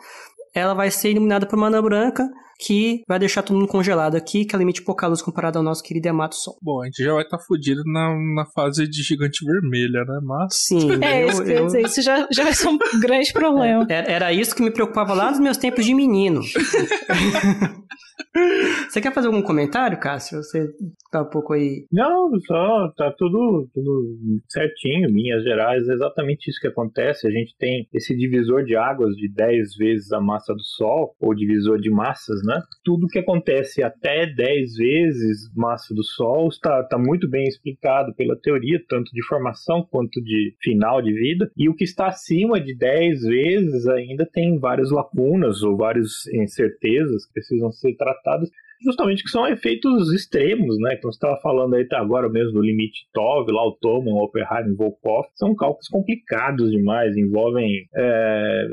ela 0.56 0.74
vai 0.74 0.90
ser 0.90 1.12
iluminada 1.12 1.46
por 1.46 1.56
uma 1.56 1.68
anã 1.68 1.82
branca 1.82 2.28
que 2.64 3.04
vai 3.08 3.20
deixar 3.20 3.44
todo 3.44 3.58
mundo 3.58 3.68
congelado 3.68 4.16
aqui, 4.16 4.46
que 4.46 4.56
ela 4.56 4.64
emite 4.64 4.82
pouca 4.82 5.08
luz 5.08 5.22
comparado 5.22 5.58
ao 5.58 5.64
nosso 5.64 5.84
querido 5.84 6.08
Yamato 6.08 6.36
Sol. 6.36 6.58
Bom, 6.62 6.82
a 6.82 6.86
gente 6.86 7.04
já 7.04 7.14
vai 7.14 7.24
estar 7.24 7.38
tá 7.38 7.44
fudido 7.44 7.84
na, 7.86 8.16
na 8.36 8.46
fase 8.46 8.88
de 8.88 9.04
gigante 9.04 9.46
vermelha, 9.46 10.06
né? 10.06 10.20
Mas. 10.24 10.56
Sim. 10.56 11.04
É, 11.04 11.24
eu, 11.24 11.28
isso, 11.28 11.44
eu... 11.44 11.66
Dizer, 11.66 11.82
isso 11.82 12.02
já, 12.02 12.28
já 12.32 12.44
vai 12.44 12.54
ser 12.54 12.68
um 12.68 12.78
grande 13.02 13.34
problema. 13.34 13.86
É, 13.90 14.12
era 14.14 14.32
isso 14.32 14.56
que 14.56 14.64
me 14.64 14.72
preocupava 14.72 15.14
lá 15.14 15.32
nos 15.32 15.40
meus 15.40 15.58
tempos 15.58 15.86
de 15.86 15.94
menino. 15.94 16.42
Você 18.90 19.00
quer 19.00 19.14
fazer 19.14 19.28
algum 19.28 19.42
comentário, 19.42 20.00
Cássio? 20.00 20.38
Você 20.38 20.68
tá 21.12 21.22
um 21.22 21.30
pouco 21.30 21.54
aí. 21.54 21.86
Não, 21.92 22.32
só 22.42 22.92
tá 22.98 23.14
tudo, 23.16 23.70
tudo 23.74 24.18
certinho, 24.50 25.10
linhas 25.10 25.44
gerais, 25.44 25.88
é 25.88 25.94
exatamente 25.94 26.50
isso 26.50 26.60
que 26.60 26.68
acontece. 26.68 27.28
A 27.28 27.32
gente 27.32 27.56
tem 27.58 27.88
esse 27.94 28.16
divisor 28.16 28.64
de 28.64 28.76
águas 28.76 29.16
de 29.16 29.32
10 29.32 29.76
vezes 29.78 30.12
a 30.12 30.20
massa 30.20 30.54
do 30.54 30.64
Sol, 30.64 31.16
ou 31.20 31.36
divisor 31.36 31.80
de 31.80 31.92
massas, 31.92 32.42
né? 32.44 32.60
Tudo 32.84 33.08
que 33.08 33.20
acontece 33.20 33.84
até 33.84 34.26
10 34.26 34.76
vezes 34.76 35.52
massa 35.56 35.94
do 35.94 36.04
Sol 36.04 36.50
está, 36.50 36.84
tá 36.84 36.98
muito 36.98 37.30
bem 37.30 37.44
explicado 37.44 38.14
pela 38.16 38.36
teoria, 38.36 38.82
tanto 38.90 39.12
de 39.12 39.24
formação 39.28 39.88
quanto 39.90 40.22
de 40.22 40.56
final 40.62 41.02
de 41.02 41.14
vida. 41.14 41.52
E 41.56 41.70
o 41.70 41.76
que 41.76 41.84
está 41.84 42.08
acima 42.08 42.60
de 42.60 42.76
10 42.76 43.22
vezes 43.22 43.88
ainda 43.88 44.28
tem 44.32 44.58
várias 44.58 44.90
lacunas 44.90 45.62
ou 45.62 45.78
várias 45.78 46.26
incertezas 46.34 47.28
que 47.28 47.34
precisam 47.34 47.72
ser 47.72 47.96
tratadas 47.96 48.23
justamente 48.84 49.24
que 49.24 49.30
são 49.30 49.48
efeitos 49.48 50.14
extremos, 50.14 50.78
né? 50.80 50.96
Então 50.96 51.12
você 51.12 51.16
estava 51.16 51.40
falando 51.42 51.76
aí 51.76 51.86
tá, 51.88 52.00
agora 52.00 52.30
mesmo 52.30 52.54
do 52.54 52.62
limite 52.62 53.08
TOV, 53.14 53.52
lá 53.52 53.66
o 53.66 53.72
Thoman, 53.72 54.14
Oppenheimer, 54.22 54.76
Volkoff, 54.76 55.30
são 55.36 55.56
cálculos 55.56 55.88
complicados 55.88 56.70
demais, 56.72 57.16
envolvem 57.16 57.88
é, 57.96 58.68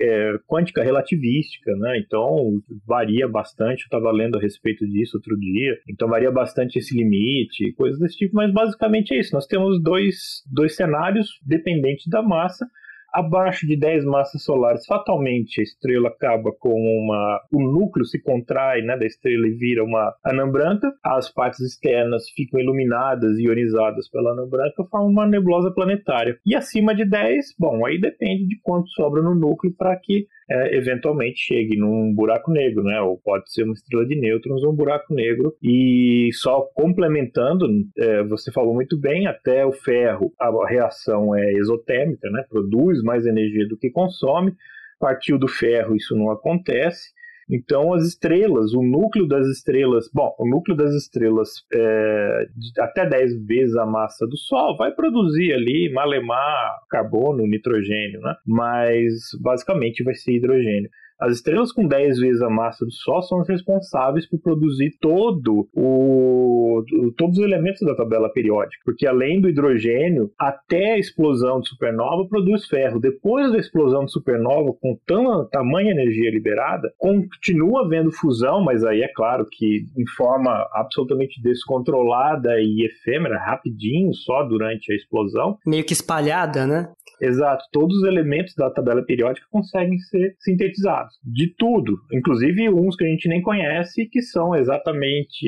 é, 0.00 0.38
quântica 0.46 0.82
relativística, 0.82 1.74
né? 1.76 1.98
Então 1.98 2.60
varia 2.86 3.26
bastante, 3.26 3.82
eu 3.82 3.86
estava 3.86 4.12
lendo 4.12 4.36
a 4.36 4.40
respeito 4.40 4.86
disso 4.86 5.16
outro 5.16 5.38
dia, 5.38 5.78
então 5.88 6.08
varia 6.08 6.30
bastante 6.30 6.78
esse 6.78 6.94
limite, 6.96 7.72
coisas 7.72 7.98
desse 7.98 8.16
tipo, 8.16 8.36
mas 8.36 8.52
basicamente 8.52 9.14
é 9.14 9.18
isso, 9.18 9.34
nós 9.34 9.46
temos 9.46 9.82
dois, 9.82 10.42
dois 10.52 10.76
cenários 10.76 11.40
dependentes 11.42 12.06
da 12.08 12.22
massa, 12.22 12.66
abaixo 13.16 13.66
de 13.66 13.76
10 13.76 14.04
massas 14.04 14.42
solares, 14.42 14.84
fatalmente 14.86 15.60
a 15.60 15.64
estrela 15.64 16.08
acaba 16.08 16.52
com 16.52 16.70
uma. 16.70 17.40
O 17.50 17.62
núcleo 17.62 18.04
se 18.04 18.20
contrai 18.22 18.82
né, 18.82 18.96
da 18.96 19.06
estrela 19.06 19.48
e 19.48 19.52
vira 19.52 19.82
uma 19.82 20.14
anã 20.24 20.48
branca, 20.48 20.92
as 21.02 21.32
partes 21.32 21.60
externas 21.60 22.28
ficam 22.30 22.60
iluminadas 22.60 23.38
e 23.38 23.44
ionizadas 23.44 24.08
pela 24.10 24.32
anã 24.32 24.46
branca, 24.46 24.84
formam 24.90 25.10
uma 25.10 25.26
nebulosa 25.26 25.70
planetária. 25.70 26.38
E 26.44 26.54
acima 26.54 26.94
de 26.94 27.08
10, 27.08 27.54
bom, 27.58 27.86
aí 27.86 27.98
depende 27.98 28.46
de 28.46 28.60
quanto 28.62 28.88
sobra 28.90 29.22
no 29.22 29.34
núcleo 29.34 29.74
para 29.76 29.96
que 29.96 30.26
é, 30.48 30.76
eventualmente 30.76 31.40
chegue 31.40 31.76
num 31.76 32.14
buraco 32.14 32.50
negro, 32.52 32.82
né? 32.84 33.00
Ou 33.00 33.18
pode 33.18 33.52
ser 33.52 33.64
uma 33.64 33.74
estrela 33.74 34.06
de 34.06 34.14
nêutrons 34.14 34.62
ou 34.62 34.72
um 34.72 34.76
buraco 34.76 35.12
negro. 35.12 35.54
E 35.62 36.30
só 36.34 36.62
complementando, 36.74 37.66
é, 37.98 38.22
você 38.24 38.52
falou 38.52 38.74
muito 38.74 38.98
bem, 38.98 39.26
até 39.26 39.66
o 39.66 39.72
ferro 39.72 40.32
a 40.40 40.50
reação 40.68 41.34
é 41.34 41.52
exotérmica, 41.52 42.30
né? 42.30 42.44
Produz 42.48 43.02
mais 43.02 43.26
energia 43.26 43.66
do 43.66 43.76
que 43.76 43.90
consome. 43.90 44.54
Partiu 44.98 45.38
do 45.38 45.48
ferro, 45.48 45.94
isso 45.94 46.16
não 46.16 46.30
acontece. 46.30 47.15
Então, 47.48 47.92
as 47.94 48.04
estrelas, 48.04 48.72
o 48.74 48.82
núcleo 48.82 49.26
das 49.26 49.46
estrelas, 49.46 50.10
bom, 50.12 50.34
o 50.38 50.48
núcleo 50.48 50.76
das 50.76 50.92
estrelas 50.94 51.64
é, 51.72 52.48
até 52.80 53.08
10 53.08 53.46
vezes 53.46 53.76
a 53.76 53.86
massa 53.86 54.26
do 54.26 54.36
Sol 54.36 54.76
vai 54.76 54.90
produzir 54.92 55.52
ali 55.52 55.92
malemar, 55.92 56.80
carbono, 56.90 57.46
nitrogênio, 57.46 58.20
né? 58.20 58.34
Mas 58.44 59.30
basicamente 59.40 60.02
vai 60.02 60.14
ser 60.14 60.32
hidrogênio. 60.32 60.90
As 61.18 61.34
estrelas 61.34 61.72
com 61.72 61.86
10 61.86 62.18
vezes 62.18 62.42
a 62.42 62.50
massa 62.50 62.84
do 62.84 62.92
Sol 62.92 63.22
são 63.22 63.40
as 63.40 63.48
responsáveis 63.48 64.28
por 64.28 64.40
produzir 64.40 64.90
todo 65.00 65.68
o, 65.74 66.84
todos 67.16 67.38
os 67.38 67.44
elementos 67.44 67.80
da 67.86 67.94
tabela 67.94 68.30
periódica, 68.30 68.82
porque 68.84 69.06
além 69.06 69.40
do 69.40 69.48
hidrogênio, 69.48 70.30
até 70.38 70.92
a 70.92 70.98
explosão 70.98 71.60
de 71.60 71.68
supernova 71.68 72.28
produz 72.28 72.66
ferro. 72.66 73.00
Depois 73.00 73.50
da 73.50 73.58
explosão 73.58 74.04
de 74.04 74.12
supernova, 74.12 74.72
com 74.80 74.98
tão, 75.06 75.48
tamanha 75.48 75.92
energia 75.92 76.30
liberada, 76.30 76.92
continua 76.98 77.84
havendo 77.84 78.12
fusão, 78.12 78.62
mas 78.62 78.84
aí 78.84 79.02
é 79.02 79.08
claro 79.14 79.46
que 79.50 79.84
em 79.96 80.06
forma 80.16 80.66
absolutamente 80.72 81.40
descontrolada 81.42 82.60
e 82.60 82.86
efêmera, 82.86 83.38
rapidinho, 83.38 84.12
só 84.14 84.42
durante 84.44 84.92
a 84.92 84.96
explosão. 84.96 85.56
Meio 85.66 85.84
que 85.84 85.92
espalhada, 85.92 86.66
né? 86.66 86.92
Exato. 87.20 87.64
Todos 87.72 87.96
os 87.98 88.04
elementos 88.04 88.54
da 88.54 88.70
tabela 88.70 89.02
periódica 89.02 89.46
conseguem 89.50 89.98
ser 89.98 90.34
sintetizados. 90.40 91.05
De 91.24 91.54
tudo. 91.56 91.98
Inclusive 92.12 92.68
uns 92.68 92.96
que 92.96 93.04
a 93.04 93.08
gente 93.08 93.28
nem 93.28 93.42
conhece, 93.42 94.06
que 94.06 94.22
são 94.22 94.54
exatamente. 94.54 95.46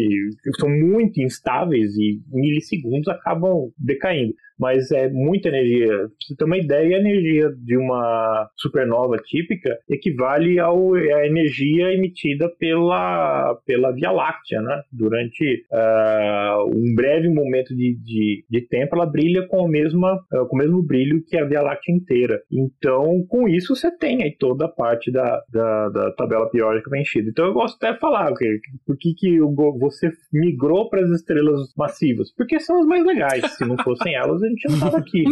são 0.58 0.68
muito 0.68 1.20
instáveis 1.20 1.96
e 1.96 2.20
milissegundos 2.30 3.08
acabam 3.08 3.70
decaindo 3.78 4.34
mas 4.58 4.90
é 4.90 5.08
muita 5.08 5.48
energia. 5.48 5.88
Pra 5.88 6.08
você 6.20 6.36
ter 6.36 6.44
uma 6.44 6.58
ideia, 6.58 6.96
a 6.96 7.00
energia 7.00 7.50
de 7.56 7.76
uma 7.76 8.50
supernova 8.56 9.16
típica 9.18 9.78
equivale 9.88 10.58
ao, 10.58 10.94
à 10.94 11.26
energia 11.26 11.92
emitida 11.92 12.48
pela, 12.58 13.54
pela 13.66 13.92
Via 13.92 14.10
Láctea, 14.10 14.60
né? 14.60 14.82
Durante 14.92 15.64
uh, 15.70 16.66
um 16.74 16.94
breve 16.94 17.28
momento 17.28 17.74
de, 17.74 17.96
de, 18.02 18.44
de, 18.48 18.60
tempo, 18.62 18.96
ela 18.96 19.06
brilha 19.06 19.46
com, 19.46 19.64
a 19.64 19.68
mesma, 19.68 20.14
uh, 20.32 20.46
com 20.46 20.56
o 20.56 20.58
mesmo 20.58 20.82
brilho 20.82 21.22
que 21.24 21.36
a 21.36 21.44
Via 21.44 21.62
Láctea 21.62 21.94
inteira. 21.94 22.40
Então, 22.50 23.24
com 23.28 23.48
isso, 23.48 23.74
você 23.74 23.90
tem 23.90 24.22
aí 24.22 24.34
toda 24.38 24.66
a 24.66 24.68
parte 24.68 25.10
da, 25.10 25.42
da, 25.52 25.88
da 25.88 26.12
tabela 26.12 26.50
periódica 26.50 26.90
preenchida. 26.90 27.28
Então, 27.30 27.46
eu 27.46 27.52
gosto 27.52 27.76
até 27.76 27.92
de 27.92 28.00
falar 28.00 28.30
okay, 28.32 28.58
por 28.86 28.96
que, 28.96 29.14
que 29.14 29.38
você 29.78 30.10
migrou 30.32 30.88
para 30.88 31.02
as 31.02 31.10
estrelas 31.10 31.72
massivas. 31.76 32.32
Porque 32.34 32.58
são 32.60 32.80
as 32.80 32.86
mais 32.86 33.04
legais. 33.04 33.56
Se 33.56 33.64
não 33.64 33.76
fossem 33.78 34.14
elas, 34.14 34.42
a 34.48 34.50
gente 34.50 34.68
não 34.68 34.74
estava 34.74 34.98
aqui. 34.98 35.24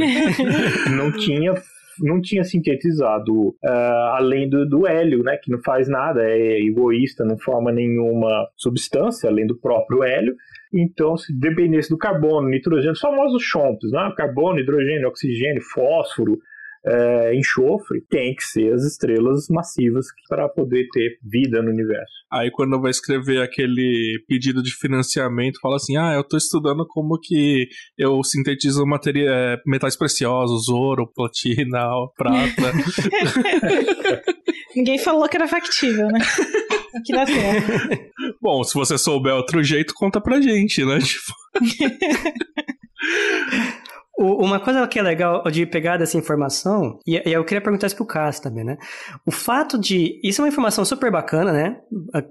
não 0.96 1.12
tinha 1.12 1.54
não 1.98 2.20
tinha 2.20 2.44
sintetizado 2.44 3.32
uh, 3.32 4.14
além 4.16 4.48
do, 4.48 4.68
do 4.68 4.86
hélio, 4.86 5.22
né, 5.22 5.38
que 5.42 5.50
não 5.50 5.60
faz 5.62 5.88
nada, 5.88 6.22
é 6.22 6.60
egoísta, 6.60 7.24
não 7.24 7.38
forma 7.38 7.72
nenhuma 7.72 8.48
substância 8.56 9.28
além 9.28 9.46
do 9.46 9.58
próprio 9.58 10.02
hélio. 10.02 10.34
Então, 10.72 11.16
se 11.16 11.32
dependesse 11.32 11.88
do 11.88 11.96
carbono, 11.96 12.48
nitrogênio, 12.48 12.92
os 12.92 13.00
famosos 13.00 13.42
chomps, 13.42 13.90
né? 13.90 14.12
carbono, 14.16 14.58
hidrogênio, 14.58 15.08
oxigênio, 15.08 15.62
fósforo, 15.62 16.38
é, 16.86 17.34
enxofre, 17.34 18.00
tem 18.08 18.34
que 18.34 18.44
ser 18.44 18.72
as 18.72 18.84
estrelas 18.84 19.46
massivas 19.50 20.06
para 20.28 20.48
poder 20.48 20.86
ter 20.92 21.18
vida 21.22 21.62
no 21.62 21.70
universo. 21.70 22.12
Aí 22.30 22.50
quando 22.50 22.80
vai 22.80 22.90
escrever 22.90 23.42
aquele 23.42 24.22
pedido 24.28 24.62
de 24.62 24.72
financiamento, 24.72 25.60
fala 25.60 25.76
assim, 25.76 25.96
ah, 25.96 26.12
eu 26.14 26.20
estou 26.20 26.38
estudando 26.38 26.86
como 26.88 27.18
que 27.20 27.68
eu 27.98 28.22
sintetizo 28.22 28.86
materia, 28.86 29.28
é, 29.28 29.56
metais 29.66 29.96
preciosos, 29.96 30.68
ouro, 30.68 31.10
platina, 31.14 31.88
prata. 32.16 32.72
Ninguém 34.74 34.98
falou 34.98 35.28
que 35.28 35.36
era 35.36 35.48
factível, 35.48 36.06
né? 36.08 36.20
aqui 36.96 37.12
na 37.12 37.24
Terra. 37.24 37.62
Bom, 38.40 38.64
se 38.64 38.74
você 38.74 38.98
souber 38.98 39.32
outro 39.34 39.62
jeito, 39.62 39.94
conta 39.94 40.20
pra 40.20 40.40
gente, 40.40 40.84
né? 40.84 40.98
Tipo... 40.98 41.32
Uma 44.18 44.58
coisa 44.58 44.86
que 44.88 44.98
é 44.98 45.02
legal 45.02 45.42
de 45.50 45.66
pegar 45.66 45.98
dessa 45.98 46.16
informação, 46.16 46.98
e 47.06 47.20
eu 47.26 47.44
queria 47.44 47.60
perguntar 47.60 47.86
isso 47.86 47.96
pro 47.96 48.06
Cássio 48.06 48.44
também, 48.44 48.64
né? 48.64 48.78
O 49.26 49.30
fato 49.30 49.78
de. 49.78 50.18
Isso 50.24 50.40
é 50.40 50.44
uma 50.44 50.48
informação 50.48 50.86
super 50.86 51.10
bacana, 51.10 51.52
né? 51.52 51.76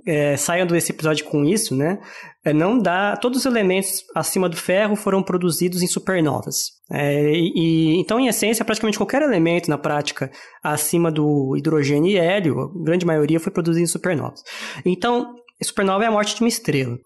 É, 0.03 0.35
saiam 0.35 0.65
desse 0.65 0.91
episódio 0.91 1.23
com 1.25 1.45
isso, 1.45 1.75
né? 1.75 1.99
É, 2.43 2.51
não 2.51 2.79
dá. 2.79 3.15
Todos 3.17 3.39
os 3.39 3.45
elementos 3.45 4.03
acima 4.15 4.49
do 4.49 4.57
ferro 4.57 4.95
foram 4.95 5.21
produzidos 5.21 5.83
em 5.83 5.87
supernovas. 5.87 6.71
É, 6.91 7.31
e, 7.33 7.99
então, 7.99 8.19
em 8.19 8.27
essência, 8.27 8.65
praticamente 8.65 8.97
qualquer 8.97 9.21
elemento 9.21 9.69
na 9.69 9.77
prática 9.77 10.31
acima 10.63 11.11
do 11.11 11.55
hidrogênio 11.55 12.09
e 12.09 12.17
hélio, 12.17 12.61
a 12.61 12.83
grande 12.83 13.05
maioria 13.05 13.39
foi 13.39 13.51
produzido 13.51 13.83
em 13.83 13.87
supernovas. 13.87 14.41
Então, 14.83 15.35
supernova 15.61 16.03
é 16.03 16.07
a 16.07 16.11
morte 16.11 16.33
de 16.35 16.41
uma 16.41 16.49
estrela 16.49 16.97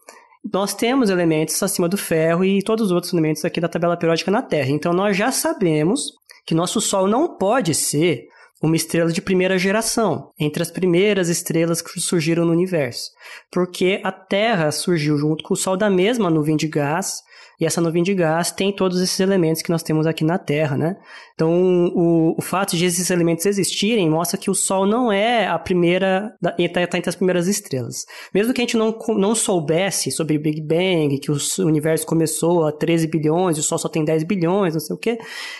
nós 0.53 0.73
temos 0.73 1.09
elementos 1.09 1.61
acima 1.61 1.87
do 1.87 1.97
ferro 1.97 2.43
e 2.45 2.63
todos 2.63 2.87
os 2.87 2.91
outros 2.91 3.13
elementos 3.13 3.43
aqui 3.43 3.59
da 3.59 3.67
tabela 3.67 3.97
periódica 3.97 4.31
na 4.31 4.41
Terra. 4.41 4.69
Então 4.69 4.93
nós 4.93 5.15
já 5.15 5.31
sabemos 5.31 6.13
que 6.45 6.55
nosso 6.55 6.81
Sol 6.81 7.07
não 7.07 7.37
pode 7.37 7.75
ser 7.75 8.27
uma 8.61 8.75
estrela 8.75 9.11
de 9.11 9.21
primeira 9.21 9.57
geração, 9.57 10.31
entre 10.37 10.61
as 10.61 10.69
primeiras 10.69 11.29
estrelas 11.29 11.81
que 11.81 11.99
surgiram 11.99 12.45
no 12.45 12.51
universo, 12.51 13.09
porque 13.51 14.01
a 14.03 14.11
Terra 14.11 14.69
surgiu 14.71 15.17
junto 15.17 15.43
com 15.43 15.53
o 15.53 15.57
Sol 15.57 15.77
da 15.77 15.89
mesma 15.89 16.29
nuvem 16.29 16.57
de 16.57 16.67
gás 16.67 17.21
e 17.59 17.65
essa 17.65 17.81
nuvem 17.81 18.01
de 18.01 18.13
gás 18.13 18.51
tem 18.51 18.71
todos 18.71 19.01
esses 19.01 19.19
elementos 19.19 19.61
que 19.61 19.69
nós 19.69 19.83
temos 19.83 20.07
aqui 20.07 20.23
na 20.23 20.37
Terra, 20.37 20.77
né? 20.77 20.95
Então, 21.33 21.51
o, 21.93 22.35
o 22.37 22.41
fato 22.41 22.77
de 22.77 22.85
esses 22.85 23.09
elementos 23.09 23.45
existirem 23.45 24.09
mostra 24.09 24.37
que 24.37 24.49
o 24.49 24.55
Sol 24.55 24.85
não 24.85 25.11
é 25.11 25.45
a 25.45 25.59
primeira, 25.59 26.33
está 26.57 26.87
tá 26.87 26.97
entre 26.97 27.09
as 27.09 27.15
primeiras 27.15 27.47
estrelas. 27.47 28.05
Mesmo 28.33 28.53
que 28.53 28.61
a 28.61 28.63
gente 28.63 28.77
não, 28.77 28.97
não 29.09 29.35
soubesse 29.35 30.09
sobre 30.11 30.37
o 30.37 30.41
Big 30.41 30.61
Bang, 30.61 31.19
que 31.19 31.29
o 31.29 31.37
universo 31.59 32.05
começou 32.05 32.65
a 32.65 32.71
13 32.71 33.07
bilhões, 33.07 33.57
o 33.57 33.63
Sol 33.63 33.77
só 33.77 33.89
tem 33.89 34.05
10 34.05 34.23
bilhões, 34.23 34.73
não 34.73 34.81
sei 34.81 34.95
o 34.95 34.99
quê, 34.99 35.17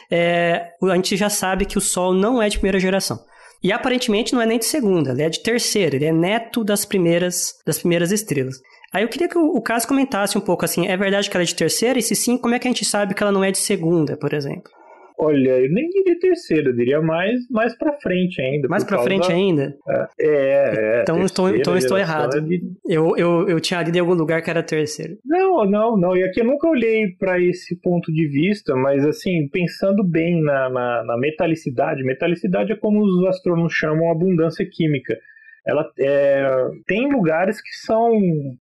é, 0.10 0.70
a 0.82 0.96
gente 0.96 1.18
já 1.18 1.30
sabe 1.30 1.66
que 1.66 1.78
o 1.78 1.82
Sol 1.82 2.14
não 2.14 2.42
é 2.42 2.48
de 2.48 2.58
primeira 2.58 2.80
geração. 2.80 3.20
E 3.62 3.74
aparentemente 3.74 4.34
não 4.34 4.42
é 4.42 4.46
nem 4.46 4.58
de 4.58 4.66
segunda, 4.66 5.12
ele 5.12 5.22
é 5.22 5.30
de 5.30 5.44
terceira, 5.44 5.98
ele 5.98 6.06
é 6.06 6.14
neto 6.14 6.64
das 6.64 6.86
primeiras, 6.86 7.56
das 7.66 7.78
primeiras 7.78 8.10
estrelas. 8.10 8.56
Aí 8.94 9.04
eu 9.04 9.10
queria 9.10 9.30
que 9.30 9.38
o, 9.38 9.62
Caso 9.62 9.88
comentasse 9.88 10.38
um 10.38 10.42
pouco 10.42 10.66
assim, 10.66 10.88
é 10.88 10.98
verdade 10.98 11.30
que 11.30 11.38
ela 11.38 11.44
é 11.44 11.46
de 11.46 11.56
terceira? 11.56 12.00
E 12.00 12.02
se 12.02 12.16
sim, 12.16 12.38
como 12.38 12.56
é 12.56 12.60
que 12.60 12.68
a 12.68 12.72
gente 12.72 12.86
sabe 12.86 13.14
que 13.14 13.22
ela 13.22 13.32
não 13.32 13.44
é 13.44 13.52
de 13.52 13.60
segunda, 13.60 14.18
por 14.18 14.34
exemplo? 14.34 14.72
Olha, 15.22 15.60
eu 15.60 15.70
nem 15.70 15.90
diria 15.90 16.18
terceira, 16.18 16.70
eu 16.70 16.74
diria 16.74 17.02
mais, 17.02 17.42
mais 17.52 17.78
pra 17.78 17.92
frente 18.00 18.42
ainda. 18.42 18.70
Mais 18.70 18.86
pra 18.86 19.00
frente 19.00 19.30
ainda? 19.30 19.76
É, 19.86 20.08
é. 20.22 21.02
Então, 21.02 21.22
estou, 21.26 21.54
então 21.54 21.78
estou 21.78 21.98
errado. 21.98 22.38
É 22.38 22.40
de... 22.40 22.62
Eu, 22.88 23.18
eu, 23.18 23.50
eu 23.50 23.60
tinha 23.60 23.84
lido 23.84 23.98
em 23.98 24.00
algum 24.00 24.14
lugar 24.14 24.42
que 24.42 24.50
era 24.50 24.64
terceira. 24.64 25.18
Não, 25.26 25.66
não, 25.66 25.98
não. 25.98 26.16
E 26.16 26.24
aqui 26.24 26.40
eu 26.40 26.46
nunca 26.46 26.70
olhei 26.70 27.10
para 27.20 27.38
esse 27.38 27.76
ponto 27.82 28.14
de 28.14 28.28
vista, 28.30 28.74
mas 28.76 29.06
assim, 29.06 29.50
pensando 29.50 30.06
bem 30.06 30.42
na, 30.42 30.70
na, 30.70 31.04
na 31.04 31.18
metalicidade, 31.18 32.02
metalicidade 32.02 32.72
é 32.72 32.78
como 32.78 33.04
os 33.04 33.28
astrônomos 33.28 33.74
chamam 33.74 34.10
abundância 34.10 34.66
química 34.72 35.18
ela 35.66 35.90
é, 36.00 36.70
tem 36.86 37.12
lugares 37.12 37.62
que 37.62 37.72
são 37.86 38.12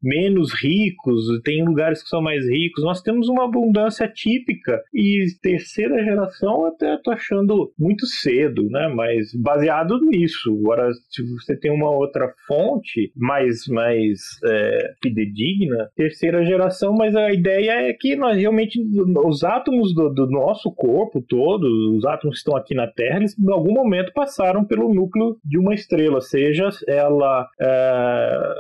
menos 0.03 0.53
ricos, 0.53 1.25
tem 1.45 1.65
lugares 1.65 2.03
que 2.03 2.09
são 2.09 2.21
mais 2.21 2.45
ricos. 2.49 2.85
Nós 2.85 3.03
temos 3.03 3.29
uma 3.29 3.45
abundância 3.45 4.09
típica 4.09 4.83
e 4.93 5.27
terceira 5.43 6.03
geração 6.05 6.67
até 6.67 6.97
tô 6.99 7.11
achando 7.11 7.73
muito 7.79 8.07
cedo, 8.07 8.69
né? 8.71 8.89
Mas 8.89 9.33
baseado 9.35 10.01
nisso. 10.01 10.57
Agora, 10.63 10.91
se 11.11 11.23
você 11.35 11.57
tem 11.57 11.71
uma 11.71 11.91
outra 11.91 12.33
fonte 12.47 13.13
mais 13.17 13.67
mais 13.69 14.19
é, 14.45 14.93
fidedigna, 15.03 15.89
terceira 15.97 16.45
geração, 16.45 16.93
mas 16.93 17.15
a 17.15 17.33
ideia 17.33 17.89
é 17.89 17.93
que 17.93 18.17
nós 18.17 18.37
realmente 18.37 18.81
os 19.25 19.45
átomos 19.45 19.95
do, 19.95 20.09
do 20.11 20.27
nosso 20.31 20.73
corpo 20.73 21.23
todo, 21.27 21.65
os 21.97 22.05
átomos 22.05 22.37
que 22.37 22.39
estão 22.39 22.57
aqui 22.57 22.75
na 22.75 22.87
Terra, 22.87 23.19
eles 23.19 23.39
em 23.39 23.53
algum 23.53 23.73
momento 23.73 24.13
passaram 24.13 24.65
pelo 24.65 24.93
núcleo 24.93 25.37
de 25.45 25.59
uma 25.59 25.75
estrela, 25.75 26.21
seja 26.21 26.69
ela 26.89 27.49
é, 27.61 28.55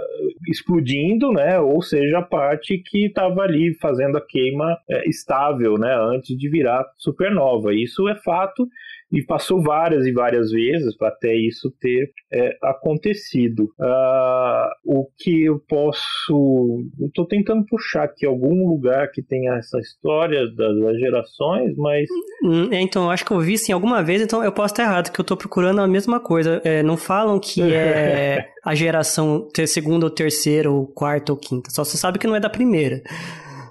explodindo, 0.48 1.32
né? 1.32 1.58
Ou 1.58 1.82
seja, 1.82 2.18
a 2.18 2.22
parte 2.22 2.78
que 2.78 3.06
estava 3.06 3.42
ali 3.42 3.74
fazendo 3.74 4.18
a 4.18 4.20
queima 4.20 4.78
é, 4.88 5.08
estável, 5.08 5.78
né? 5.78 5.94
Antes 5.94 6.36
de 6.36 6.48
virar 6.48 6.84
supernova. 6.96 7.74
Isso 7.74 8.08
é 8.08 8.14
fato 8.14 8.68
e 9.10 9.22
passou 9.22 9.62
várias 9.62 10.06
e 10.06 10.12
várias 10.12 10.50
vezes 10.50 10.96
para 10.96 11.08
até 11.08 11.34
isso 11.34 11.72
ter 11.80 12.10
é, 12.32 12.56
acontecido. 12.62 13.64
Uh, 13.80 14.68
o 14.84 15.08
que 15.18 15.44
eu 15.44 15.58
posso. 15.68 16.84
Eu 17.00 17.08
estou 17.08 17.26
tentando 17.26 17.64
puxar 17.64 18.04
aqui 18.04 18.26
algum 18.26 18.68
lugar 18.68 19.10
que 19.10 19.22
tenha 19.22 19.54
essa 19.54 19.78
história 19.78 20.46
das, 20.54 20.78
das 20.78 20.98
gerações, 20.98 21.74
mas. 21.76 22.08
Hum, 22.42 22.68
é, 22.70 22.80
então, 22.80 23.04
eu 23.04 23.10
acho 23.10 23.24
que 23.24 23.32
eu 23.32 23.40
vi 23.40 23.56
sim 23.56 23.72
alguma 23.72 24.02
vez, 24.02 24.20
então 24.20 24.44
eu 24.44 24.52
posso 24.52 24.74
estar 24.74 24.82
errado, 24.82 25.10
que 25.10 25.20
eu 25.20 25.22
estou 25.22 25.36
procurando 25.36 25.80
a 25.80 25.88
mesma 25.88 26.20
coisa. 26.20 26.60
É, 26.64 26.82
não 26.82 26.96
falam 26.96 27.40
que 27.40 27.62
é 27.62 28.50
a 28.64 28.74
geração 28.74 29.48
ter 29.52 29.66
segunda 29.66 30.04
ou 30.04 30.10
terceira 30.10 30.70
ou 30.70 30.86
quarta 30.86 31.32
ou 31.32 31.38
quinta, 31.38 31.70
só 31.70 31.82
você 31.82 31.96
sabe 31.96 32.18
que 32.18 32.26
não 32.26 32.36
é 32.36 32.40
da 32.40 32.50
primeira. 32.50 33.02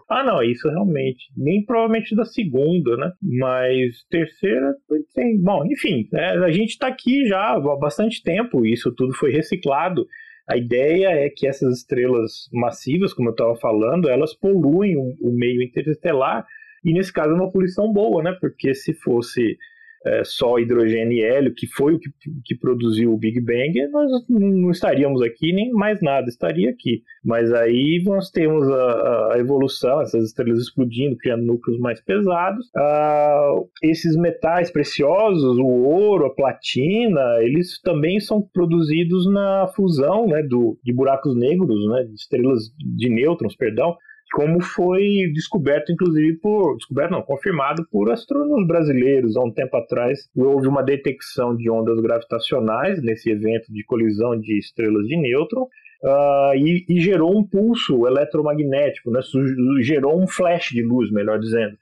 Ah, 0.09 0.23
não, 0.23 0.41
isso 0.41 0.69
realmente. 0.69 1.25
Nem 1.35 1.65
provavelmente 1.65 2.15
da 2.15 2.23
segunda, 2.23 2.95
né? 2.95 3.11
Mas 3.21 4.03
terceira, 4.09 4.73
tem. 5.13 5.37
Bom, 5.41 5.65
enfim, 5.65 6.07
né? 6.11 6.29
a 6.45 6.51
gente 6.51 6.69
está 6.69 6.87
aqui 6.87 7.25
já 7.25 7.55
há 7.55 7.59
bastante 7.77 8.23
tempo, 8.23 8.65
isso 8.65 8.93
tudo 8.95 9.13
foi 9.13 9.31
reciclado. 9.31 10.05
A 10.47 10.55
ideia 10.55 11.09
é 11.09 11.29
que 11.29 11.45
essas 11.45 11.79
estrelas 11.79 12.47
massivas, 12.53 13.13
como 13.13 13.29
eu 13.29 13.33
estava 13.33 13.55
falando, 13.57 14.09
elas 14.09 14.33
poluem 14.33 14.95
o, 14.95 15.13
o 15.21 15.31
meio 15.33 15.61
interestelar, 15.61 16.45
e 16.85 16.93
nesse 16.93 17.11
caso 17.11 17.31
é 17.31 17.33
uma 17.33 17.51
poluição 17.51 17.91
boa, 17.91 18.23
né? 18.23 18.37
Porque 18.39 18.73
se 18.73 18.93
fosse 18.93 19.57
é, 20.07 20.23
só 20.23 20.57
hidrogênio 20.57 21.13
e 21.17 21.21
hélio, 21.21 21.53
que 21.53 21.67
foi 21.67 21.95
o 21.95 21.99
que, 21.99 22.09
que 22.45 22.55
produziu 22.55 23.13
o 23.13 23.17
Big 23.17 23.39
Bang, 23.41 23.87
nós 23.91 24.09
não 24.29 24.71
estaríamos 24.71 25.21
aqui, 25.21 25.51
nem 25.51 25.71
mais 25.71 26.01
nada 26.01 26.27
estaria 26.29 26.69
aqui. 26.69 27.03
Mas 27.23 27.51
aí 27.51 28.01
nós 28.05 28.29
temos 28.29 28.67
a, 28.69 29.33
a 29.33 29.39
evolução, 29.39 30.01
essas 30.01 30.25
estrelas 30.25 30.59
explodindo, 30.59 31.17
criando 31.17 31.45
núcleos 31.45 31.79
mais 31.79 32.01
pesados. 32.01 32.69
Ah, 32.75 33.55
esses 33.83 34.15
metais 34.15 34.71
preciosos, 34.71 35.57
o 35.57 35.65
ouro, 35.65 36.25
a 36.25 36.33
platina, 36.33 37.21
eles 37.41 37.81
também 37.81 38.19
são 38.19 38.41
produzidos 38.41 39.29
na 39.31 39.67
fusão 39.75 40.27
né, 40.27 40.41
do, 40.43 40.79
de 40.83 40.93
buracos 40.93 41.35
negros, 41.35 41.87
né, 41.89 42.03
de 42.03 42.15
estrelas 42.15 42.63
de 42.77 43.09
nêutrons, 43.09 43.55
perdão, 43.55 43.95
como 44.33 44.61
foi 44.61 45.31
descoberto, 45.33 45.91
inclusive, 45.91 46.37
por. 46.37 46.75
Descoberto, 46.77 47.11
não, 47.11 47.21
confirmado 47.21 47.87
por 47.91 48.11
astrônomos 48.11 48.67
brasileiros 48.67 49.35
há 49.37 49.43
um 49.43 49.51
tempo 49.51 49.75
atrás. 49.77 50.29
Houve 50.35 50.67
uma 50.67 50.83
detecção 50.83 51.55
de 51.55 51.69
ondas 51.69 51.99
gravitacionais 52.01 53.01
nesse 53.01 53.29
evento 53.29 53.71
de 53.71 53.83
colisão 53.83 54.39
de 54.39 54.57
estrelas 54.57 55.07
de 55.07 55.17
nêutron. 55.17 55.67
Uh, 56.03 56.53
e, 56.55 56.85
e, 56.87 57.01
gerou 57.01 57.35
um 57.35 57.43
pulso 57.43 58.05
eletromagnético, 58.05 59.09
né? 59.09 59.19
gerou 59.81 60.21
um 60.21 60.27
flash 60.27 60.69
de 60.69 60.83
luz, 60.83 61.11
melhor 61.11 61.39
dizendo. 61.39 61.75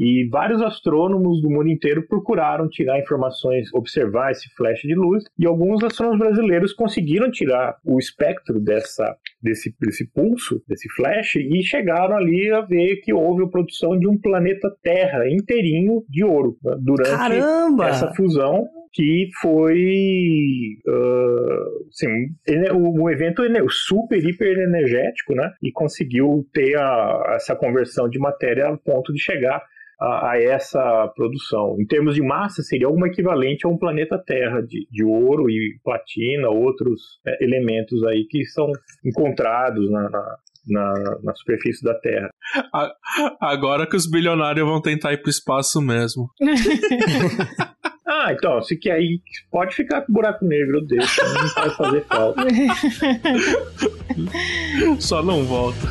E 0.00 0.26
vários 0.30 0.62
astrônomos 0.62 1.42
do 1.42 1.50
mundo 1.50 1.68
inteiro 1.68 2.06
procuraram 2.08 2.66
tirar 2.70 2.98
informações, 2.98 3.68
observar 3.74 4.30
esse 4.30 4.48
flash 4.54 4.80
de 4.80 4.94
luz, 4.94 5.24
e 5.38 5.46
alguns 5.46 5.84
astrônomos 5.84 6.18
brasileiros 6.18 6.72
conseguiram 6.72 7.30
tirar 7.30 7.76
o 7.84 7.98
espectro 7.98 8.58
dessa, 8.58 9.14
desse, 9.42 9.74
desse 9.78 10.10
pulso, 10.10 10.62
desse 10.66 10.88
flash, 10.94 11.36
e 11.36 11.62
chegaram 11.62 12.16
ali 12.16 12.50
a 12.50 12.62
ver 12.62 12.96
que 13.02 13.12
houve 13.12 13.44
a 13.44 13.48
produção 13.48 13.98
de 13.98 14.08
um 14.08 14.18
planeta 14.18 14.74
Terra 14.82 15.28
inteirinho 15.28 16.02
de 16.08 16.24
ouro 16.24 16.56
né, 16.64 16.76
durante 16.80 17.10
Caramba! 17.10 17.88
essa 17.88 18.10
fusão 18.14 18.66
que 18.92 19.28
foi 19.40 20.78
uh, 20.88 21.88
assim, 21.88 22.08
um, 22.74 23.08
evento 23.08 23.42
super, 23.68 24.18
hiper 24.18 24.58
energético, 24.58 25.34
né? 25.34 25.52
E 25.62 25.70
conseguiu 25.70 26.44
ter 26.52 26.76
a, 26.76 27.34
essa 27.36 27.54
conversão 27.54 28.08
de 28.08 28.18
matéria 28.18 28.68
a 28.68 28.76
ponto 28.76 29.12
de 29.12 29.20
chegar 29.20 29.62
a, 30.00 30.30
a, 30.30 30.42
essa 30.42 31.12
produção. 31.14 31.76
Em 31.78 31.86
termos 31.86 32.14
de 32.14 32.22
massa, 32.22 32.62
seria 32.62 32.86
alguma 32.86 33.08
equivalente 33.08 33.66
a 33.66 33.68
um 33.68 33.76
planeta 33.76 34.18
Terra 34.18 34.62
de, 34.62 34.86
de 34.90 35.04
ouro 35.04 35.50
e 35.50 35.78
platina, 35.84 36.48
outros 36.48 37.20
é, 37.26 37.44
elementos 37.44 38.02
aí 38.04 38.26
que 38.28 38.44
são 38.46 38.70
encontrados 39.04 39.90
na, 39.90 40.08
na, 40.08 40.36
na, 40.68 40.94
na, 41.22 41.34
superfície 41.34 41.84
da 41.84 41.94
Terra. 41.94 42.30
Agora 43.40 43.86
que 43.86 43.96
os 43.96 44.08
bilionários 44.08 44.66
vão 44.66 44.80
tentar 44.80 45.12
ir 45.12 45.18
para 45.18 45.28
o 45.28 45.30
espaço 45.30 45.82
mesmo. 45.82 46.30
ah, 48.06 48.32
então, 48.32 48.62
se 48.62 48.78
quer 48.78 49.00
ir, 49.00 49.20
pode 49.50 49.74
ficar 49.74 50.02
com 50.02 50.12
buraco 50.12 50.44
negro, 50.46 50.80
deixa, 50.86 51.22
não 51.22 51.48
vai 51.54 51.70
fazer 51.70 52.04
falta. 52.06 52.42
Só 54.98 55.22
não 55.22 55.44
volta. 55.44 55.88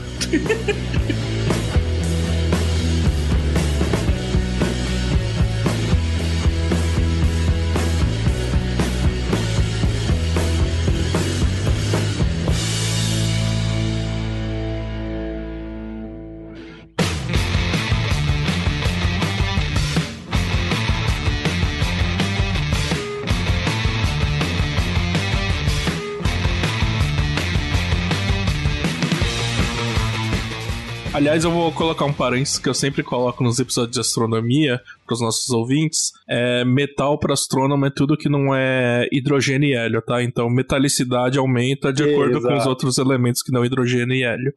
Aliás, 31.20 31.44
eu 31.44 31.52
vou 31.52 31.70
colocar 31.74 32.06
um 32.06 32.14
parênteses 32.14 32.58
que 32.58 32.70
eu 32.70 32.74
sempre 32.74 33.04
coloco 33.04 33.44
nos 33.44 33.60
episódios 33.60 33.94
de 33.94 34.00
astronomia 34.00 34.80
para 35.06 35.14
os 35.14 35.20
nossos 35.20 35.50
ouvintes. 35.50 36.14
É, 36.26 36.64
metal 36.64 37.20
para 37.20 37.34
astrônomo 37.34 37.86
é 37.86 37.90
tudo 37.90 38.16
que 38.16 38.30
não 38.30 38.56
é 38.56 39.06
hidrogênio 39.12 39.68
e 39.68 39.74
hélio, 39.74 40.02
tá? 40.02 40.24
Então 40.24 40.50
metalicidade 40.50 41.38
aumenta 41.38 41.92
de 41.92 42.04
acordo 42.04 42.38
Exato. 42.38 42.48
com 42.48 42.60
os 42.62 42.66
outros 42.66 42.98
elementos 42.98 43.44
que 43.44 43.52
não 43.52 43.66
hidrogênio 43.66 44.16
e 44.16 44.24
hélio. 44.24 44.54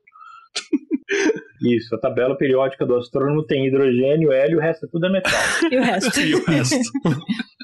Isso, 1.64 1.94
a 1.94 1.98
tabela 1.98 2.36
periódica 2.36 2.84
do 2.84 2.96
astrônomo 2.96 3.44
tem 3.44 3.66
hidrogênio, 3.66 4.32
hélio, 4.32 4.58
o 4.58 4.60
resto 4.60 4.88
tudo 4.88 5.06
é 5.06 5.12
metal. 5.12 5.32
E 5.70 5.76
o 5.76 5.82
resto? 5.82 6.20
E 6.20 6.34
o 6.34 6.44
resto. 6.44 6.76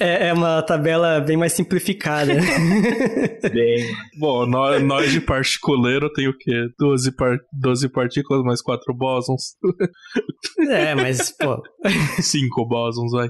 É, 0.00 0.28
é 0.28 0.32
uma 0.32 0.62
tabela 0.62 1.20
bem 1.20 1.36
mais 1.36 1.52
simplificada. 1.52 2.32
Bem, 3.52 3.86
Bom, 4.18 4.46
nós, 4.46 4.82
nós 4.82 5.12
de 5.12 5.20
particuleiro 5.20 6.12
tem 6.12 6.28
o 6.28 6.36
quê? 6.36 6.66
12, 6.78 7.12
par 7.12 7.38
12 7.52 7.88
partículas 7.88 8.42
mais 8.42 8.62
4 8.62 8.92
bósons. 8.94 9.56
é, 10.70 10.94
mas, 10.94 11.30
pô, 11.30 11.62
5 12.20 12.66
bósons, 12.66 13.12
vai. 13.12 13.28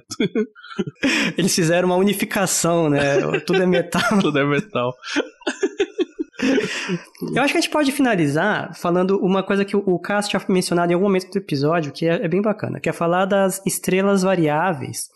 eles 1.36 1.54
fizeram 1.54 1.88
uma 1.88 1.96
unificação, 1.96 2.88
né? 2.88 3.18
Tudo 3.46 3.62
é 3.62 3.66
metal. 3.66 4.18
Tudo 4.20 4.38
é 4.38 4.44
metal. 4.44 4.94
Eu 7.34 7.42
acho 7.42 7.52
que 7.52 7.58
a 7.58 7.60
gente 7.60 7.70
pode 7.70 7.92
finalizar 7.92 8.74
falando 8.74 9.18
uma 9.18 9.42
coisa 9.42 9.64
que 9.64 9.76
o- 9.76 9.98
Cássio 9.98 10.30
tinha 10.38 10.42
mencionado 10.48 10.90
em 10.90 10.94
algum 10.94 11.06
momento 11.06 11.30
do 11.30 11.38
episódio, 11.38 11.92
que 11.92 12.06
é, 12.06 12.24
é 12.24 12.28
bem 12.28 12.40
bacana, 12.40 12.80
que 12.80 12.88
é 12.88 12.92
falar 12.92 13.26
das 13.26 13.64
estrelas 13.66 14.22
variáveis 14.22 15.08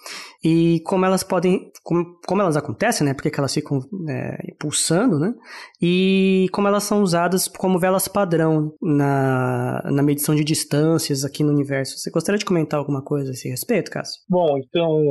e 0.44 0.80
como 0.84 1.06
elas 1.06 1.22
podem, 1.22 1.70
como, 1.82 2.18
como 2.26 2.42
elas 2.42 2.56
acontecem, 2.56 3.06
né? 3.06 3.14
Porque 3.14 3.30
que 3.30 3.40
elas 3.40 3.52
ficam 3.54 3.80
é, 4.08 4.52
pulsando, 4.58 5.18
né? 5.18 5.32
E 5.80 6.48
como 6.52 6.68
elas 6.68 6.84
são 6.84 7.02
usadas 7.02 7.48
como 7.48 7.78
velas 7.78 8.06
padrão 8.06 8.74
na, 8.82 9.82
na 9.90 10.02
medição 10.02 10.34
de 10.34 10.44
distâncias 10.44 11.24
aqui 11.24 11.42
no 11.42 11.50
universo. 11.52 11.96
Você 11.98 12.10
gostaria 12.10 12.38
de 12.38 12.44
comentar 12.44 12.78
alguma 12.78 13.02
coisa 13.02 13.30
a 13.30 13.32
esse 13.32 13.48
respeito, 13.48 13.90
Cássio? 13.90 14.20
Bom, 14.28 14.58
então, 14.58 15.02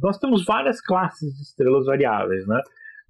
nós 0.00 0.18
temos 0.18 0.44
várias 0.44 0.80
classes 0.80 1.34
de 1.34 1.42
estrelas 1.42 1.84
variáveis, 1.86 2.46
né? 2.46 2.60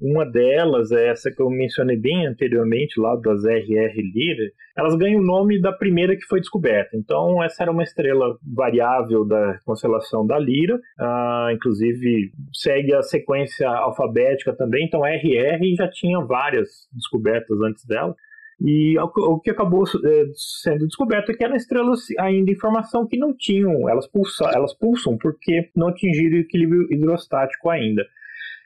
Uma 0.00 0.26
delas 0.26 0.92
é 0.92 1.08
essa 1.08 1.30
que 1.30 1.40
eu 1.40 1.48
mencionei 1.48 1.96
bem 1.96 2.26
anteriormente, 2.26 3.00
lá 3.00 3.16
das 3.16 3.44
RR 3.44 3.94
Lyrae. 4.14 4.52
Elas 4.76 4.94
ganham 4.94 5.20
o 5.20 5.24
nome 5.24 5.58
da 5.60 5.72
primeira 5.72 6.14
que 6.14 6.26
foi 6.26 6.38
descoberta. 6.38 6.96
Então, 6.96 7.42
essa 7.42 7.62
era 7.62 7.72
uma 7.72 7.82
estrela 7.82 8.36
variável 8.54 9.24
da 9.24 9.58
constelação 9.64 10.26
da 10.26 10.38
Lira. 10.38 10.78
Ah, 10.98 11.48
inclusive, 11.52 12.30
segue 12.52 12.92
a 12.94 13.00
sequência 13.02 13.66
alfabética 13.68 14.52
também. 14.54 14.84
Então, 14.84 15.04
RR 15.06 15.74
já 15.76 15.88
tinha 15.88 16.20
várias 16.20 16.68
descobertas 16.92 17.58
antes 17.62 17.84
dela. 17.86 18.14
E 18.60 18.98
o 18.98 19.08
que- 19.08 19.20
o 19.20 19.38
que 19.40 19.50
acabou 19.50 19.84
eh, 19.84 20.24
sendo 20.62 20.86
descoberto 20.86 21.30
é 21.30 21.34
que 21.34 21.44
eram 21.44 21.56
estrelas 21.56 22.00
ainda 22.18 22.50
em 22.50 22.58
formação 22.58 23.06
que 23.06 23.18
não 23.18 23.34
tinham, 23.36 23.86
elas, 23.88 24.06
pulsa, 24.10 24.50
elas 24.54 24.72
pulsam 24.78 25.18
porque 25.18 25.68
não 25.76 25.88
atingiram 25.88 26.36
o 26.38 26.40
equilíbrio 26.40 26.86
hidrostático 26.90 27.68
ainda. 27.68 28.02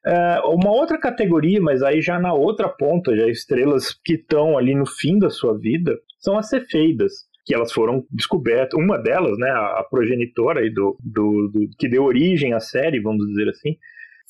Eh, 0.06 0.40
uma 0.46 0.70
outra 0.70 0.98
categoria, 0.98 1.60
mas 1.60 1.82
aí 1.82 2.00
já 2.00 2.18
na 2.18 2.32
outra 2.32 2.68
ponta, 2.68 3.14
já 3.16 3.26
estrelas 3.28 3.92
que 4.04 4.14
estão 4.14 4.56
ali 4.56 4.74
no 4.74 4.86
fim 4.86 5.18
da 5.18 5.28
sua 5.30 5.58
vida, 5.58 5.96
são 6.18 6.38
as 6.38 6.48
cefeidas, 6.48 7.12
que 7.44 7.54
elas 7.54 7.72
foram 7.72 8.04
descobertas. 8.10 8.78
Uma 8.78 8.96
delas, 8.98 9.36
né, 9.38 9.50
a, 9.50 9.80
a 9.80 9.84
progenitora 9.90 10.60
aí 10.60 10.70
do, 10.70 10.96
do, 11.02 11.48
do- 11.52 11.68
que 11.78 11.88
deu 11.88 12.04
origem 12.04 12.54
à 12.54 12.60
série, 12.60 13.00
vamos 13.00 13.26
dizer 13.28 13.48
assim, 13.50 13.76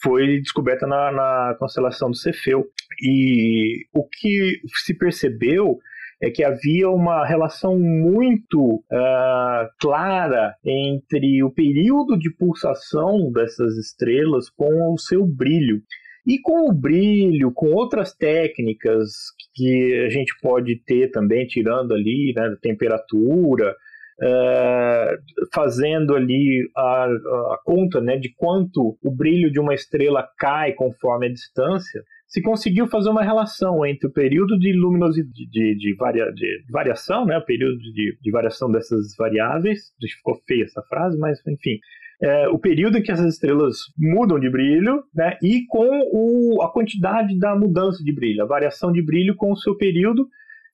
foi 0.02 0.40
descoberta 0.40 0.86
na, 0.86 1.12
na 1.12 1.56
constelação 1.58 2.10
do 2.10 2.16
Cefeu. 2.16 2.66
E 3.02 3.86
o 3.94 4.04
que 4.08 4.60
se 4.84 4.94
percebeu 4.96 5.78
é 6.22 6.30
que 6.30 6.44
havia 6.44 6.88
uma 6.90 7.26
relação 7.26 7.78
muito 7.78 8.84
ah, 8.92 9.68
clara 9.80 10.54
entre 10.64 11.42
o 11.42 11.50
período 11.50 12.18
de 12.18 12.30
pulsação 12.30 13.32
dessas 13.32 13.76
estrelas 13.78 14.50
com 14.50 14.92
o 14.92 14.98
seu 14.98 15.26
brilho. 15.26 15.80
E 16.26 16.38
com 16.38 16.68
o 16.68 16.72
brilho, 16.72 17.50
com 17.52 17.72
outras 17.72 18.14
técnicas 18.14 19.08
que 19.54 20.04
a 20.06 20.10
gente 20.10 20.34
pode 20.42 20.76
ter 20.84 21.10
também, 21.10 21.46
tirando 21.46 21.94
ali 21.94 22.34
né, 22.36 22.50
da 22.50 22.56
temperatura, 22.56 23.74
eh, 24.22 25.16
fazendo 25.52 26.14
ali 26.14 26.70
a, 26.76 27.04
a 27.06 27.58
conta 27.64 28.02
né, 28.02 28.18
de 28.18 28.34
quanto 28.36 28.98
o 29.02 29.10
brilho 29.10 29.50
de 29.50 29.58
uma 29.58 29.72
estrela 29.72 30.28
cai 30.38 30.74
conforme 30.74 31.26
a 31.26 31.32
distância, 31.32 32.02
se 32.30 32.40
conseguiu 32.40 32.86
fazer 32.86 33.10
uma 33.10 33.24
relação 33.24 33.84
entre 33.84 34.06
o 34.06 34.12
período 34.12 34.56
de 34.56 34.72
luminosidade 34.72 35.32
de, 35.50 35.74
de, 35.76 35.94
varia, 35.96 36.32
de 36.32 36.64
variação, 36.70 37.26
né, 37.26 37.36
o 37.36 37.44
período 37.44 37.76
de, 37.78 38.16
de 38.22 38.30
variação 38.30 38.70
dessas 38.70 39.16
variáveis, 39.18 39.92
ficou 40.00 40.40
feia 40.46 40.62
essa 40.62 40.80
frase, 40.82 41.18
mas 41.18 41.44
enfim, 41.44 41.80
é, 42.22 42.48
o 42.48 42.58
período 42.58 42.98
em 42.98 43.02
que 43.02 43.10
essas 43.10 43.34
estrelas 43.34 43.78
mudam 43.98 44.38
de 44.38 44.48
brilho, 44.48 45.02
né, 45.12 45.36
e 45.42 45.66
com 45.66 45.88
o, 46.12 46.62
a 46.62 46.72
quantidade 46.72 47.36
da 47.36 47.56
mudança 47.56 48.02
de 48.04 48.14
brilho, 48.14 48.44
a 48.44 48.46
variação 48.46 48.92
de 48.92 49.02
brilho 49.02 49.34
com 49.34 49.50
o 49.50 49.56
seu 49.56 49.76
período, 49.76 50.28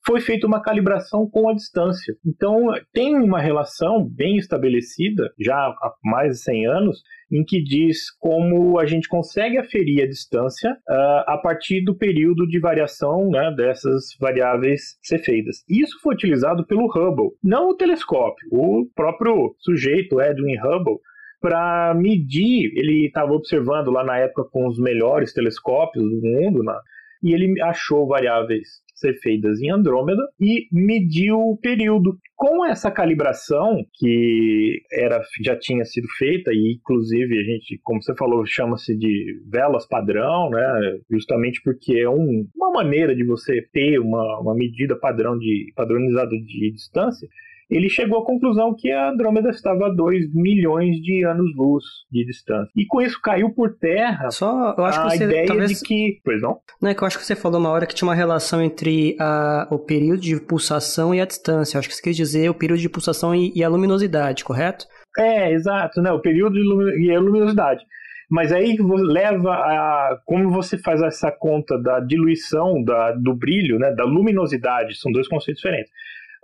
foi 0.07 0.21
feita 0.21 0.47
uma 0.47 0.63
calibração 0.63 1.29
com 1.29 1.49
a 1.49 1.55
distância. 1.55 2.15
Então, 2.25 2.69
tem 2.93 3.17
uma 3.17 3.41
relação 3.41 4.09
bem 4.09 4.37
estabelecida, 4.37 5.33
já 5.39 5.57
há 5.57 5.93
mais 6.05 6.33
de 6.33 6.43
100 6.45 6.67
anos, 6.67 7.03
em 7.31 7.45
que 7.45 7.61
diz 7.61 8.11
como 8.21 8.79
a 8.79 8.87
gente 8.87 9.09
consegue 9.09 9.59
aferir 9.59 10.05
a 10.05 10.07
distância 10.07 10.71
uh, 10.89 11.25
a 11.27 11.41
partir 11.43 11.83
do 11.83 11.97
período 11.97 12.47
de 12.47 12.61
variação 12.61 13.29
né, 13.29 13.53
dessas 13.57 14.05
variáveis 14.21 14.97
cefeidas. 15.03 15.57
Isso 15.69 15.99
foi 16.01 16.15
utilizado 16.15 16.65
pelo 16.67 16.87
Hubble, 16.87 17.31
não 17.43 17.71
o 17.71 17.77
telescópio, 17.77 18.49
o 18.53 18.89
próprio 18.95 19.57
sujeito, 19.59 20.21
Edwin 20.21 20.57
Hubble, 20.59 21.01
para 21.41 21.95
medir, 21.95 22.73
ele 22.77 23.07
estava 23.07 23.33
observando 23.33 23.91
lá 23.91 24.05
na 24.05 24.19
época 24.19 24.45
com 24.51 24.69
os 24.69 24.79
melhores 24.79 25.33
telescópios 25.33 26.05
do 26.05 26.21
mundo, 26.23 26.63
né, 26.63 26.75
e 27.23 27.35
ele 27.35 27.61
achou 27.63 28.07
variáveis 28.07 28.86
cefeidas 28.97 29.61
em 29.61 29.71
Andrômeda 29.71 30.23
e 30.41 30.67
mediu 30.73 31.39
o 31.39 31.57
período. 31.57 32.19
Com 32.35 32.67
essa 32.67 32.91
calibração 32.91 33.85
que 33.95 34.83
era, 34.93 35.23
já 35.43 35.57
tinha 35.57 35.85
sido 35.85 36.07
feita, 36.19 36.51
e 36.53 36.75
inclusive 36.75 37.39
a 37.39 37.43
gente, 37.43 37.81
como 37.83 38.03
você 38.03 38.15
falou, 38.15 38.45
chama-se 38.45 38.97
de 38.97 39.41
velas 39.51 39.87
padrão, 39.87 40.51
né? 40.51 40.99
justamente 41.11 41.63
porque 41.63 41.99
é 41.99 42.09
um, 42.09 42.47
uma 42.55 42.71
maneira 42.73 43.15
de 43.15 43.25
você 43.25 43.63
ter 43.73 43.99
uma, 43.99 44.41
uma 44.41 44.55
medida 44.55 44.99
padrão 44.99 45.39
de 45.39 45.73
padronizada 45.75 46.31
de 46.31 46.73
distância, 46.73 47.27
ele 47.69 47.89
chegou 47.89 48.21
à 48.21 48.25
conclusão 48.25 48.75
que 48.77 48.91
a 48.91 49.11
Andrômeda 49.11 49.51
estava 49.51 49.87
a 49.87 49.95
2 49.95 50.33
milhões 50.35 50.97
de 51.03 51.25
anos-luz 51.25 51.85
de 52.11 52.25
distância. 52.25 52.71
E 52.77 52.87
com 52.87 53.01
isso 53.01 53.21
caiu 53.21 53.53
por 53.53 53.77
terra 53.77 54.31
Só, 54.31 54.75
eu 54.79 54.85
acho 54.85 55.01
a 55.01 55.03
que 55.05 55.17
você 55.19 55.25
ideia 55.25 55.47
talvez... 55.47 55.71
de 55.71 55.85
que... 55.85 56.21
Pois 56.25 56.41
não? 56.41 56.59
Não, 56.81 56.91
é 56.91 56.95
que 56.95 57.03
eu 57.03 57.07
acho 57.07 57.19
que 57.19 57.25
você 57.25 57.35
falou 57.35 57.59
uma 57.59 57.71
hora 57.71 57.87
que 57.87 57.95
tinha 57.95 58.07
uma 58.07 58.15
relação 58.15 58.63
entre 58.63 59.17
a, 59.19 59.67
o 59.71 59.79
período 59.79 60.21
de 60.21 60.41
pulsação 60.41 61.15
e 61.15 61.21
a 61.21 61.27
distância. 61.27 61.77
Eu 61.77 61.81
acho 61.81 61.89
que 61.89 61.95
você 61.95 62.03
quis 62.03 62.17
dizer 62.17 62.49
o 62.49 62.55
período 62.55 62.81
de 62.81 62.89
pulsação 62.89 63.35
e, 63.35 63.53
e 63.55 63.65
a 63.65 63.69
luminosidade, 63.69 64.45
correto? 64.45 64.87
É, 65.19 65.53
exato, 65.53 66.01
né? 66.01 66.13
O 66.13 66.21
período 66.21 66.59
e 66.99 67.11
a 67.11 67.19
luminosidade. 67.19 67.83
Mas 68.31 68.53
aí 68.53 68.77
leva 68.79 69.53
a. 69.53 70.19
Como 70.25 70.51
você 70.51 70.77
faz 70.79 71.01
essa 71.01 71.31
conta 71.31 71.81
da 71.81 72.01
diluição 72.01 72.83
da, 72.83 73.13
do 73.13 73.35
brilho, 73.35 73.79
né? 73.79 73.93
Da 73.93 74.05
luminosidade, 74.05 74.99
são 74.99 75.13
dois 75.13 75.29
conceitos 75.29 75.63
diferentes. 75.63 75.91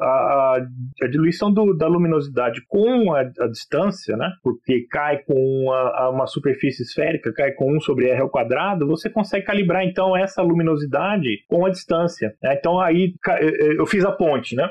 A, 0.02 0.58
a, 1.02 1.06
diluição 1.06 1.52
do, 1.52 1.74
da 1.74 1.86
luminosidade 1.86 2.62
com 2.66 3.14
a, 3.14 3.20
a, 3.20 3.48
distância, 3.48 4.16
né? 4.16 4.32
Porque 4.42 4.86
cai 4.90 5.18
com 5.18 5.70
a, 5.70 6.10
uma 6.10 6.26
superfície 6.26 6.82
esférica, 6.82 7.32
cai 7.32 7.52
com 7.52 7.76
1 7.76 7.80
sobre 7.80 8.08
r 8.08 8.20
ao 8.20 8.28
quadrado, 8.28 8.86
você 8.86 9.08
consegue 9.08 9.46
calibrar 9.46 9.84
então 9.84 10.16
essa 10.16 10.42
luminosidade 10.42 11.44
com 11.48 11.64
a 11.64 11.70
distância. 11.70 12.34
Né? 12.42 12.54
Então 12.58 12.80
aí 12.80 13.14
eu 13.76 13.86
fiz 13.86 14.04
a 14.04 14.12
ponte, 14.12 14.56
né? 14.56 14.68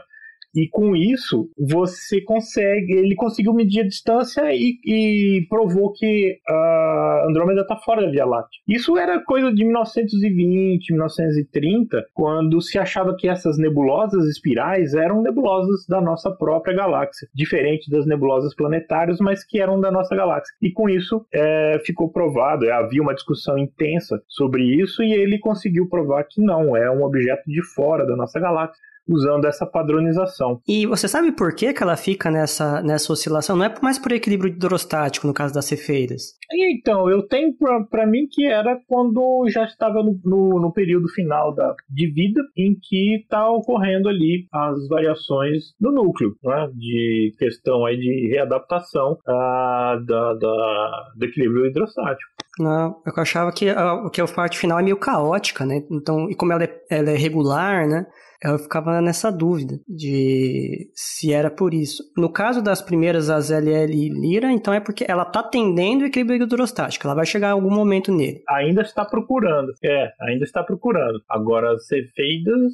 E 0.55 0.67
com 0.67 0.95
isso, 0.95 1.49
você 1.57 2.21
consegue. 2.21 2.93
Ele 2.93 3.15
conseguiu 3.15 3.53
medir 3.53 3.81
a 3.81 3.87
distância 3.87 4.43
e, 4.53 4.77
e 4.85 5.45
provou 5.49 5.91
que 5.93 6.37
a 6.47 7.25
Andrômeda 7.29 7.61
está 7.61 7.77
fora 7.77 8.01
da 8.01 8.11
Via 8.11 8.25
Láctea. 8.25 8.59
Isso 8.67 8.97
era 8.97 9.23
coisa 9.23 9.51
de 9.53 9.63
1920, 9.63 10.91
1930, 10.91 12.05
quando 12.13 12.61
se 12.61 12.77
achava 12.77 13.15
que 13.15 13.27
essas 13.27 13.57
nebulosas 13.57 14.25
espirais 14.25 14.93
eram 14.93 15.21
nebulosas 15.21 15.85
da 15.87 16.01
nossa 16.01 16.31
própria 16.31 16.75
galáxia, 16.75 17.27
diferente 17.33 17.89
das 17.89 18.05
nebulosas 18.05 18.53
planetárias, 18.55 19.19
mas 19.19 19.43
que 19.43 19.59
eram 19.59 19.79
da 19.79 19.91
nossa 19.91 20.15
galáxia. 20.15 20.53
E 20.61 20.71
com 20.71 20.89
isso 20.89 21.25
é, 21.33 21.79
ficou 21.85 22.09
provado, 22.09 22.65
é, 22.65 22.71
havia 22.71 23.01
uma 23.01 23.13
discussão 23.13 23.57
intensa 23.57 24.21
sobre 24.27 24.63
isso 24.63 25.01
e 25.03 25.13
ele 25.13 25.39
conseguiu 25.39 25.87
provar 25.87 26.25
que 26.25 26.41
não, 26.41 26.75
é 26.75 26.89
um 26.91 27.03
objeto 27.03 27.43
de 27.47 27.63
fora 27.73 28.05
da 28.05 28.15
nossa 28.15 28.39
galáxia 28.39 28.81
usando 29.07 29.45
essa 29.45 29.65
padronização. 29.65 30.59
E 30.67 30.85
você 30.85 31.07
sabe 31.07 31.31
por 31.31 31.53
que, 31.53 31.73
que 31.73 31.83
ela 31.83 31.97
fica 31.97 32.29
nessa, 32.29 32.81
nessa 32.81 33.11
oscilação? 33.13 33.55
Não 33.55 33.65
é 33.65 33.73
mais 33.81 33.99
por 33.99 34.11
equilíbrio 34.11 34.51
hidrostático, 34.51 35.27
no 35.27 35.33
caso 35.33 35.53
das 35.53 35.65
cefeidas? 35.65 36.35
Então, 36.51 37.09
eu 37.09 37.25
tenho 37.27 37.53
para 37.89 38.05
mim 38.05 38.27
que 38.29 38.45
era 38.45 38.77
quando 38.87 39.45
já 39.49 39.63
estava 39.63 40.03
no, 40.03 40.19
no, 40.23 40.59
no, 40.59 40.73
período 40.73 41.07
final 41.09 41.53
da, 41.53 41.73
de 41.89 42.11
vida, 42.11 42.41
em 42.57 42.75
que 42.81 43.15
está 43.21 43.49
ocorrendo 43.49 44.09
ali 44.09 44.47
as 44.51 44.87
variações 44.87 45.73
do 45.79 45.91
núcleo, 45.91 46.35
né? 46.43 46.69
de 46.73 47.33
questão 47.37 47.85
aí 47.85 47.97
de 47.97 48.27
readaptação 48.29 49.13
uh, 49.13 50.05
da, 50.05 50.33
da, 50.33 51.11
do 51.15 51.25
equilíbrio 51.25 51.67
hidrostático. 51.67 52.31
Não, 52.61 53.01
eu 53.05 53.13
achava 53.17 53.51
que 53.51 53.69
a, 53.69 54.09
que 54.11 54.21
a 54.21 54.27
parte 54.27 54.57
final 54.57 54.79
é 54.79 54.83
meio 54.83 54.97
caótica, 54.97 55.65
né? 55.65 55.83
Então, 55.89 56.29
e 56.29 56.35
como 56.35 56.53
ela 56.53 56.63
é, 56.63 56.81
ela 56.89 57.09
é 57.09 57.17
regular, 57.17 57.87
né? 57.87 58.05
Eu 58.43 58.57
ficava 58.57 58.99
nessa 59.01 59.31
dúvida 59.31 59.79
de 59.87 60.89
se 60.95 61.31
era 61.31 61.51
por 61.51 61.75
isso. 61.75 62.03
No 62.17 62.31
caso 62.31 62.61
das 62.61 62.81
primeiras, 62.81 63.29
as 63.29 63.51
LL 63.51 63.93
e 63.93 64.09
Lira, 64.09 64.51
então 64.51 64.73
é 64.73 64.79
porque 64.79 65.05
ela 65.07 65.21
está 65.23 65.43
tendendo 65.43 66.01
o 66.01 66.05
equilíbrio 66.05 66.43
hidrostático, 66.43 67.05
ela 67.05 67.15
vai 67.15 67.25
chegar 67.25 67.49
em 67.49 67.51
algum 67.51 67.69
momento 67.69 68.11
nele. 68.11 68.41
Ainda 68.49 68.81
está 68.81 69.05
procurando, 69.05 69.71
é, 69.83 70.11
ainda 70.21 70.43
está 70.43 70.63
procurando. 70.63 71.21
Agora, 71.29 71.71
as 71.73 71.85
Cefeidas 71.85 72.73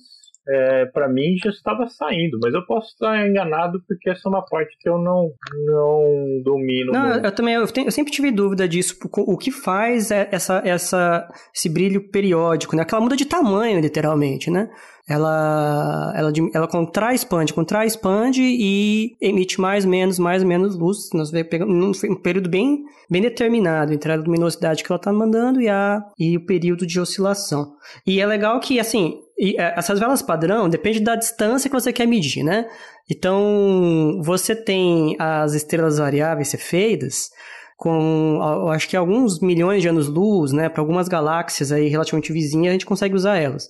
é, 0.49 0.85
para 0.85 1.09
mim 1.09 1.35
já 1.43 1.49
estava 1.49 1.87
saindo, 1.87 2.39
mas 2.41 2.53
eu 2.53 2.65
posso 2.65 2.87
estar 2.87 3.27
enganado 3.27 3.81
porque 3.87 4.09
essa 4.09 4.21
é 4.25 4.29
uma 4.29 4.45
parte 4.45 4.75
que 4.79 4.87
eu 4.89 4.97
não, 4.97 5.31
não 5.65 6.41
domino. 6.43 6.91
Não, 6.91 7.09
muito. 7.09 7.25
eu 7.25 7.31
também 7.31 7.55
eu, 7.55 7.67
tenho, 7.67 7.87
eu, 7.87 7.91
sempre 7.91 8.11
tive 8.11 8.31
dúvida 8.31 8.67
disso. 8.67 8.97
O 9.17 9.37
que 9.37 9.51
faz 9.51 10.11
é 10.11 10.29
essa, 10.31 10.61
essa, 10.65 11.27
esse 11.53 11.69
brilho 11.69 12.09
periódico, 12.09 12.75
né? 12.75 12.83
Aquela 12.83 13.01
muda 13.01 13.15
de 13.15 13.25
tamanho, 13.25 13.79
literalmente, 13.79 14.49
né? 14.49 14.69
Ela, 15.07 16.13
ela, 16.17 16.33
ela 16.53 16.67
contrai, 16.67 17.15
expande, 17.15 17.53
contrai, 17.53 17.87
expande 17.87 18.41
e 18.41 19.15
emite 19.21 19.59
mais, 19.61 19.85
menos, 19.85 20.19
mais, 20.19 20.43
menos 20.43 20.75
luz. 20.75 21.09
Nós 21.13 21.31
vemos 21.31 21.93
num 22.03 22.15
período 22.15 22.49
bem, 22.49 22.83
bem 23.09 23.21
determinado 23.21 23.93
entre 23.93 24.11
a 24.11 24.17
luminosidade 24.17 24.83
que 24.83 24.91
ela 24.91 24.99
está 24.99 25.13
mandando 25.13 25.61
e, 25.61 25.69
a, 25.69 26.03
e 26.19 26.35
o 26.35 26.45
período 26.45 26.85
de 26.85 26.99
oscilação. 26.99 27.75
E 28.05 28.19
é 28.19 28.25
legal 28.25 28.59
que, 28.59 28.81
assim, 28.81 29.21
é, 29.39 29.79
essas 29.79 29.97
velas 29.97 30.21
padrão 30.21 30.67
depende 30.67 30.99
da 30.99 31.15
distância 31.15 31.69
que 31.69 31.79
você 31.79 31.93
quer 31.93 32.05
medir, 32.05 32.43
né? 32.43 32.67
Então, 33.09 34.19
você 34.21 34.53
tem 34.53 35.15
as 35.17 35.53
estrelas 35.53 35.99
variáveis 35.99 36.49
cefeidas, 36.49 37.29
com 37.77 38.41
acho 38.73 38.89
que 38.89 38.97
alguns 38.97 39.39
milhões 39.39 39.83
de 39.83 39.87
anos-luz, 39.87 40.51
né, 40.51 40.67
para 40.67 40.81
algumas 40.81 41.07
galáxias 41.07 41.71
aí 41.71 41.87
relativamente 41.87 42.33
vizinhas, 42.33 42.69
a 42.69 42.73
gente 42.73 42.87
consegue 42.87 43.15
usar 43.15 43.37
elas. 43.37 43.69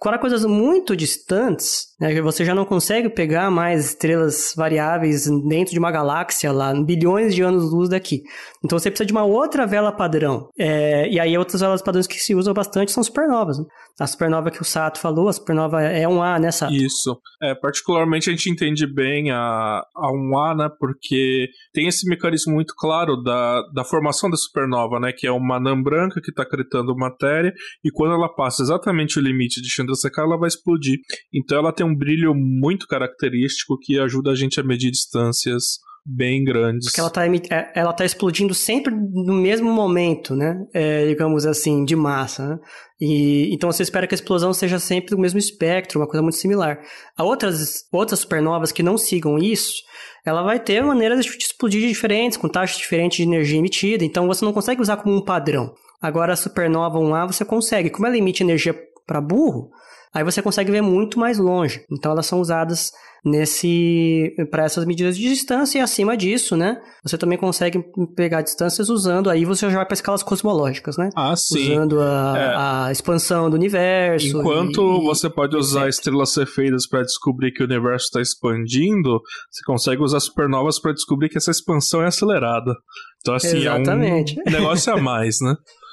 Para 0.00 0.18
coisas 0.18 0.44
muito 0.44 0.96
distantes, 0.96 1.94
né, 2.00 2.20
você 2.20 2.44
já 2.44 2.54
não 2.54 2.64
consegue 2.64 3.08
pegar 3.08 3.50
mais 3.50 3.86
estrelas 3.86 4.52
variáveis 4.56 5.26
dentro 5.48 5.72
de 5.72 5.78
uma 5.78 5.90
galáxia 5.90 6.52
lá, 6.52 6.72
bilhões 6.72 7.34
de 7.34 7.42
anos-luz 7.42 7.88
daqui. 7.88 8.22
Então 8.64 8.78
você 8.78 8.90
precisa 8.90 9.06
de 9.06 9.12
uma 9.12 9.24
outra 9.24 9.66
vela 9.66 9.90
padrão. 9.90 10.48
É, 10.58 11.08
e 11.08 11.18
aí 11.18 11.36
outras 11.36 11.60
velas 11.60 11.82
padrões 11.82 12.06
que 12.06 12.20
se 12.20 12.34
usam 12.34 12.54
bastante 12.54 12.92
são 12.92 13.02
supernovas. 13.02 13.58
Né? 13.58 13.64
A 14.00 14.06
supernova 14.06 14.50
que 14.50 14.62
o 14.62 14.64
Sato 14.64 15.00
falou, 15.00 15.28
a 15.28 15.32
supernova 15.32 15.82
é 15.82 16.06
um 16.06 16.22
A, 16.22 16.38
né, 16.38 16.52
Sato? 16.52 16.72
Isso. 16.72 17.18
É, 17.42 17.54
particularmente 17.54 18.30
a 18.30 18.32
gente 18.32 18.48
entende 18.48 18.86
bem 18.86 19.32
a, 19.32 19.82
a 19.96 20.12
1A, 20.12 20.56
né, 20.56 20.68
porque 20.78 21.48
tem 21.72 21.88
esse 21.88 22.08
mecanismo 22.08 22.54
muito 22.54 22.74
claro 22.76 23.16
da, 23.22 23.62
da 23.74 23.84
formação 23.84 24.30
da 24.30 24.36
supernova, 24.36 25.00
né, 25.00 25.12
que 25.12 25.26
é 25.26 25.32
uma 25.32 25.56
anã 25.56 25.80
branca 25.80 26.20
que 26.22 26.30
está 26.30 26.44
acretando 26.44 26.94
matéria, 26.96 27.52
e 27.84 27.90
quando 27.90 28.14
ela 28.14 28.28
passa 28.28 28.62
exatamente 28.62 29.18
o 29.18 29.22
limite 29.22 29.60
de 29.60 29.68
Chandrasekhar, 29.68 30.24
ela 30.24 30.38
vai 30.38 30.46
explodir. 30.46 30.98
Então 31.34 31.58
ela 31.58 31.72
tem 31.72 31.87
um 31.88 31.96
brilho 31.96 32.34
muito 32.34 32.86
característico 32.86 33.78
que 33.78 33.98
ajuda 33.98 34.30
a 34.30 34.34
gente 34.34 34.60
a 34.60 34.62
medir 34.62 34.90
distâncias 34.90 35.78
bem 36.08 36.42
grandes. 36.42 36.86
Porque 36.86 37.00
ela 37.00 37.08
está 37.08 37.26
é, 37.26 37.72
ela 37.74 37.92
tá 37.92 38.04
explodindo 38.04 38.54
sempre 38.54 38.94
no 38.94 39.34
mesmo 39.34 39.70
momento, 39.70 40.34
né? 40.34 40.56
É, 40.72 41.06
digamos 41.06 41.44
assim, 41.44 41.84
de 41.84 41.94
massa. 41.94 42.48
Né? 42.48 42.58
E, 43.00 43.54
então 43.54 43.70
você 43.70 43.82
espera 43.82 44.06
que 44.06 44.14
a 44.14 44.16
explosão 44.16 44.54
seja 44.54 44.78
sempre 44.78 45.10
do 45.10 45.20
mesmo 45.20 45.38
espectro, 45.38 46.00
uma 46.00 46.06
coisa 46.06 46.22
muito 46.22 46.36
similar. 46.36 46.80
Há 47.16 47.22
outras, 47.22 47.84
outras 47.92 48.20
supernovas 48.20 48.72
que 48.72 48.82
não 48.82 48.96
sigam 48.96 49.38
isso, 49.38 49.82
ela 50.24 50.42
vai 50.42 50.58
ter 50.58 50.82
maneiras 50.82 51.24
de 51.24 51.30
explodir 51.30 51.86
diferentes, 51.86 52.38
com 52.38 52.48
taxas 52.48 52.78
diferentes 52.78 53.18
de 53.18 53.24
energia 53.24 53.58
emitida, 53.58 54.04
então 54.04 54.26
você 54.26 54.44
não 54.44 54.52
consegue 54.52 54.80
usar 54.80 54.96
como 54.96 55.14
um 55.14 55.24
padrão. 55.24 55.74
Agora 56.00 56.32
a 56.32 56.36
supernova 56.36 56.98
1A 56.98 57.26
você 57.26 57.44
consegue. 57.44 57.90
Como 57.90 58.06
ela 58.06 58.16
emite 58.16 58.42
energia 58.42 58.74
para 59.06 59.20
burro, 59.20 59.70
aí 60.14 60.24
você 60.24 60.42
consegue 60.42 60.70
ver 60.70 60.82
muito 60.82 61.18
mais 61.18 61.38
longe. 61.38 61.84
Então 61.90 62.12
elas 62.12 62.26
são 62.26 62.40
usadas 62.40 62.90
nesse 63.24 64.34
para 64.50 64.64
essas 64.64 64.84
medidas 64.84 65.16
de 65.16 65.28
distância 65.28 65.78
e 65.78 65.80
acima 65.80 66.16
disso, 66.16 66.56
né? 66.56 66.80
Você 67.02 67.18
também 67.18 67.36
consegue 67.36 67.82
pegar 68.14 68.42
distâncias 68.42 68.88
usando 68.88 69.28
aí 69.28 69.44
você 69.44 69.68
já 69.68 69.76
vai 69.76 69.86
para 69.86 69.94
escalas 69.94 70.22
cosmológicas, 70.22 70.96
né? 70.96 71.10
Ah, 71.16 71.34
sim. 71.36 71.72
Usando 71.72 72.00
a, 72.00 72.34
é. 72.36 72.54
a 72.56 72.92
expansão 72.92 73.50
do 73.50 73.56
universo. 73.56 74.38
Enquanto 74.38 75.00
e, 75.00 75.04
você 75.04 75.28
pode 75.28 75.56
usar 75.56 75.88
estrelas 75.88 76.32
cefeidas 76.32 76.86
para 76.88 77.02
descobrir 77.02 77.52
que 77.52 77.62
o 77.62 77.66
universo 77.66 78.06
está 78.06 78.20
expandindo, 78.20 79.20
você 79.50 79.64
consegue 79.66 80.02
usar 80.02 80.20
supernovas 80.20 80.80
para 80.80 80.92
descobrir 80.92 81.28
que 81.28 81.38
essa 81.38 81.50
expansão 81.50 82.02
é 82.02 82.06
acelerada. 82.06 82.74
Então 83.20 83.34
assim, 83.34 83.58
Exatamente. 83.58 84.38
é 84.38 84.48
um 84.48 84.52
negócio 84.52 84.92
a 84.92 85.00
mais, 85.00 85.38
né? 85.40 85.54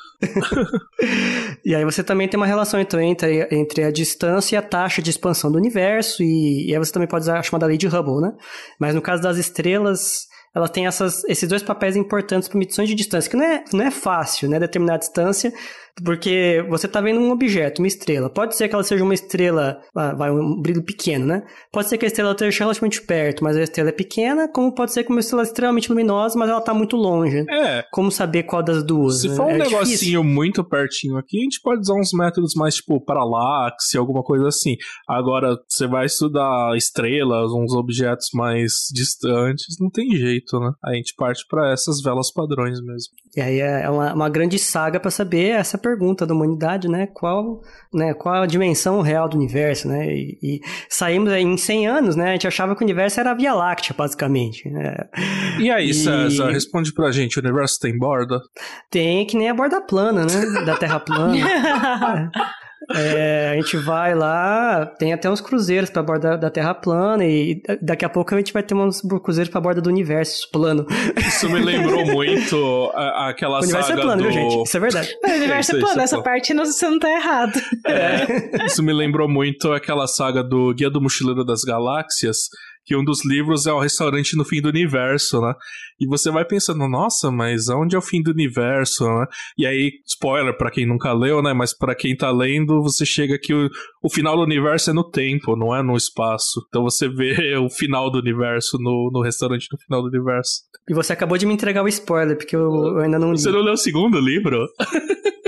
e 1.64 1.76
aí 1.76 1.84
você 1.84 2.04
também 2.04 2.28
tem 2.28 2.38
uma 2.38 2.46
relação 2.46 2.80
então, 2.80 3.00
entre, 3.00 3.48
entre 3.52 3.84
a 3.84 3.92
distância 3.92 4.56
e 4.56 4.58
a 4.58 4.62
taxa 4.62 5.02
de 5.02 5.10
expansão 5.10 5.52
do 5.52 5.58
universo, 5.58 6.24
e, 6.24 6.70
e 6.70 6.74
aí 6.74 6.80
você 6.80 6.92
também 6.92 7.08
pode 7.08 7.24
usar 7.24 7.40
a 7.40 7.44
chamada 7.44 7.66
lei 7.66 7.78
de 7.78 7.88
Hubble, 7.88 8.22
né? 8.22 8.34
Mas 8.80 8.96
no 8.96 9.02
caso 9.02 9.22
das 9.22 9.38
estrelas, 9.38 10.28
ela 10.54 10.70
tem 10.70 10.88
essas, 10.88 11.24
esses 11.26 11.48
dois 11.50 11.62
papéis 11.62 11.96
importantes 11.96 12.48
para 12.48 12.58
medições 12.58 12.88
de 12.88 12.96
distância, 12.96 13.30
que 13.30 13.36
não 13.36 13.44
é, 13.44 13.64
não 13.74 13.86
é 13.86 13.92
fácil, 13.92 14.50
né? 14.50 14.58
Determinar 14.58 14.96
a 14.96 15.00
distância, 15.00 15.54
porque 16.04 16.66
você 16.70 16.88
está 16.88 17.00
vendo 17.00 17.20
um 17.20 17.32
objeto, 17.32 17.82
uma 17.82 17.88
estrela. 17.88 18.30
Pode 18.30 18.56
ser 18.56 18.68
que 18.68 18.76
ela 18.76 18.84
seja 18.84 19.04
uma 19.04 19.14
estrela, 19.14 19.80
ah, 19.96 20.14
vai, 20.14 20.30
um 20.30 20.62
brilho 20.62 20.84
pequeno, 20.84 21.26
né? 21.26 21.44
Pode 21.72 21.88
ser 21.88 21.98
que 21.98 22.06
a 22.06 22.08
estrela 22.08 22.32
esteja 22.32 22.60
relativamente 22.60 23.02
perto, 23.02 23.44
mas 23.44 23.56
a 23.56 23.64
estrela 23.64 23.90
é 23.90 23.94
pequena, 23.94 24.48
como 24.48 24.74
pode 24.74 24.92
ser 24.92 25.04
que 25.04 25.12
uma 25.12 25.22
estrela 25.22 25.44
extremamente 25.44 25.90
luminosa, 25.90 26.38
mas 26.38 26.50
ela 26.50 26.60
está 26.60 26.74
muito 26.74 26.98
longe. 26.98 27.46
É. 27.50 27.84
Como 27.92 28.12
saber 28.12 28.44
qual 28.44 28.62
das 28.62 28.84
duas? 28.84 29.22
Se 29.22 29.30
né? 29.30 29.36
for 29.36 29.46
um 29.46 29.52
é 29.52 29.58
negocinho 29.58 29.86
difícil. 29.86 30.24
muito 30.24 30.64
pertinho 30.64 31.18
aqui, 31.18 31.40
a 31.40 31.44
gente 31.44 31.62
pode 31.62 31.82
usar 31.82 31.96
uns 31.96 32.12
métodos 32.12 32.54
mais 32.56 32.76
tipo 32.76 33.00
paralaxe, 33.00 33.98
alguma 33.98 34.22
coisa 34.22 34.48
assim. 34.48 34.76
Agora, 35.08 35.58
você 35.68 35.88
vai 35.88 36.06
estudar 36.06 36.76
estrelas, 36.76 37.52
uns 37.52 37.74
objetos 37.74 38.28
mais 38.34 38.90
distantes, 38.94 39.78
não 39.80 39.90
tem 39.90 40.12
jeito, 40.12 40.60
né? 40.60 40.72
A 40.84 40.94
gente 40.94 41.14
parte 41.16 41.46
para 41.50 41.72
essas 41.72 42.02
velas 42.02 42.32
padrões 42.32 42.82
mesmo. 42.82 43.14
E 43.36 43.42
aí 43.42 43.60
é 43.60 43.90
uma, 43.90 44.14
uma 44.14 44.30
grande 44.30 44.58
saga 44.58 45.00
para 45.00 45.12
saber 45.12 45.50
essa 45.50 45.78
pergunta 45.78 46.26
da 46.26 46.34
humanidade, 46.34 46.88
né? 46.88 47.08
Qual, 47.14 47.62
né? 47.94 48.14
Qual 48.14 48.44
a 48.44 48.46
dimensão 48.46 49.02
real 49.02 49.28
do 49.28 49.36
universo, 49.36 49.90
né? 49.90 50.08
E, 50.08 50.40
e 50.42 50.62
saímos 50.88 51.34
em 51.34 51.58
100 51.58 51.88
anos, 51.88 52.16
né? 52.16 52.30
A 52.30 52.32
gente 52.32 52.48
achava 52.48 52.76
que 52.76 52.82
o 52.82 52.86
universo 52.86 53.20
era 53.20 53.32
a 53.32 53.34
Via 53.34 53.54
Láctea, 53.54 53.94
basicamente. 53.98 54.70
Né? 54.70 54.96
E 55.60 55.70
aí, 55.70 55.90
e... 55.90 55.94
César, 55.94 56.50
responde 56.52 56.94
pra 56.94 57.12
gente, 57.12 57.38
o 57.38 57.42
universo 57.42 57.78
tem 57.80 57.98
borda? 57.98 58.40
Tem, 58.90 59.26
que 59.28 59.38
nem 59.38 59.50
a 59.50 59.54
borda 59.54 59.82
plana, 59.82 60.22
né? 60.26 60.64
Da 60.66 60.78
Terra 60.78 61.00
plana. 61.00 61.36
É, 62.94 63.52
a 63.54 63.56
gente 63.56 63.78
vai 63.78 64.14
lá, 64.14 64.86
tem 64.86 65.12
até 65.12 65.30
uns 65.30 65.42
cruzeiros 65.42 65.90
pra 65.90 66.04
borda 66.04 66.38
da 66.38 66.50
Terra 66.50 66.74
plana 66.74 67.26
e 67.26 67.62
daqui 67.82 68.06
a 68.06 68.10
pouco 68.10 68.34
a 68.34 68.38
gente 68.38 68.54
vai 68.54 68.62
ter 68.62 68.76
uns 68.76 69.02
cruzeiros 69.24 69.52
pra 69.52 69.60
borda 69.60 69.82
do 69.82 69.90
universo 69.90 70.48
plano. 70.52 70.86
Isso 71.18 71.50
me 71.50 71.60
lembrou 71.60 72.06
muito 72.08 72.92
aquela 72.94 73.62
saga 73.62 73.64
O 73.64 73.64
universo 73.64 73.92
é 73.92 73.96
plano, 73.96 74.18
do... 74.18 74.24
viu, 74.24 74.32
gente? 74.32 74.64
Isso 74.64 74.78
é 74.78 74.80
verdade. 74.80 75.16
O 75.24 75.32
universo 75.32 75.76
é, 75.76 75.78
é 75.78 75.82
plano, 75.82 76.02
essa 76.02 76.22
parte 76.22 76.54
não, 76.54 76.66
você 76.66 76.90
não 76.90 77.00
tá 77.00 77.10
errado. 77.12 77.60
É, 77.88 78.66
isso 78.66 78.84
me 78.84 78.94
lembrou 78.94 79.28
muito 79.28 79.72
aquela 79.72 80.08
saga 80.08 80.44
do 80.44 80.74
Guia 80.74 80.90
do 80.90 81.02
Mochileiro 81.02 81.44
das 81.44 81.62
Galáxias, 81.64 82.50
que 82.86 82.96
um 82.96 83.04
dos 83.04 83.26
livros 83.26 83.66
é 83.66 83.74
o 83.74 83.80
restaurante 83.80 84.38
no 84.38 84.46
fim 84.46 84.62
do 84.62 84.70
universo, 84.70 85.42
né? 85.42 85.54
E 86.00 86.08
você 86.08 86.30
vai 86.30 86.46
pensando, 86.46 86.88
nossa, 86.88 87.32
mas 87.32 87.70
onde 87.70 87.96
é 87.96 88.00
o 88.00 88.02
fim 88.02 88.22
do 88.22 88.32
universo, 88.32 89.06
né? 89.06 89.26
E 89.58 89.66
aí, 89.66 89.94
spoiler 90.06 90.56
para 90.58 90.70
quem 90.70 90.86
nunca 90.86 91.14
leu, 91.14 91.42
né? 91.42 91.54
Mas 91.54 91.76
para 91.76 91.96
quem 91.96 92.16
tá 92.16 92.30
lendo, 92.32 92.82
você 92.82 93.06
chega 93.06 93.40
que 93.40 93.54
o, 93.54 93.70
o 94.04 94.10
final 94.10 94.36
do 94.36 94.44
universo 94.44 94.92
é 94.92 94.94
no 94.94 95.10
tempo, 95.10 95.56
não 95.56 95.76
é 95.76 95.82
no 95.82 95.96
espaço. 95.96 96.66
Então 96.68 96.84
você 96.84 97.08
vê 97.08 97.56
o 97.58 97.70
final 97.70 98.12
do 98.12 98.20
universo 98.20 98.78
no, 98.80 99.10
no 99.12 99.22
restaurante 99.22 99.68
no 99.72 99.80
final 99.80 100.02
do 100.02 100.10
universo. 100.10 100.62
E 100.88 100.94
você 100.94 101.14
acabou 101.14 101.38
de 101.38 101.46
me 101.46 101.54
entregar 101.54 101.84
o 101.84 101.88
spoiler, 101.88 102.38
porque 102.38 102.56
eu, 102.56 102.62
eu 102.62 103.00
ainda 103.00 103.18
não 103.18 103.32
li. 103.32 103.40
Você 103.40 103.50
não 103.50 103.62
leu 103.62 103.74
o 103.74 103.78
segundo 103.78 104.20
livro? 104.20 104.68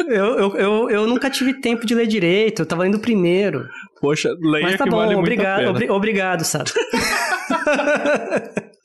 eu, 0.08 0.40
eu, 0.40 0.56
eu, 0.56 0.90
eu, 0.90 1.08
nunca 1.08 1.30
tive 1.30 1.54
tempo 1.60 1.86
de 1.86 1.94
ler 1.94 2.08
direito, 2.08 2.62
eu 2.62 2.66
tava 2.66 2.84
lendo 2.84 2.96
o 2.96 3.02
primeiro. 3.02 3.68
Poxa, 4.00 4.30
leia 4.40 4.64
Mas 4.64 4.78
tá 4.78 4.86
que 4.86 4.90
bom, 4.90 4.98
vale 4.98 5.16
obrigado, 5.16 5.78
pena. 5.78 5.94
obrigado, 5.94 6.44
Sato. 6.44 6.74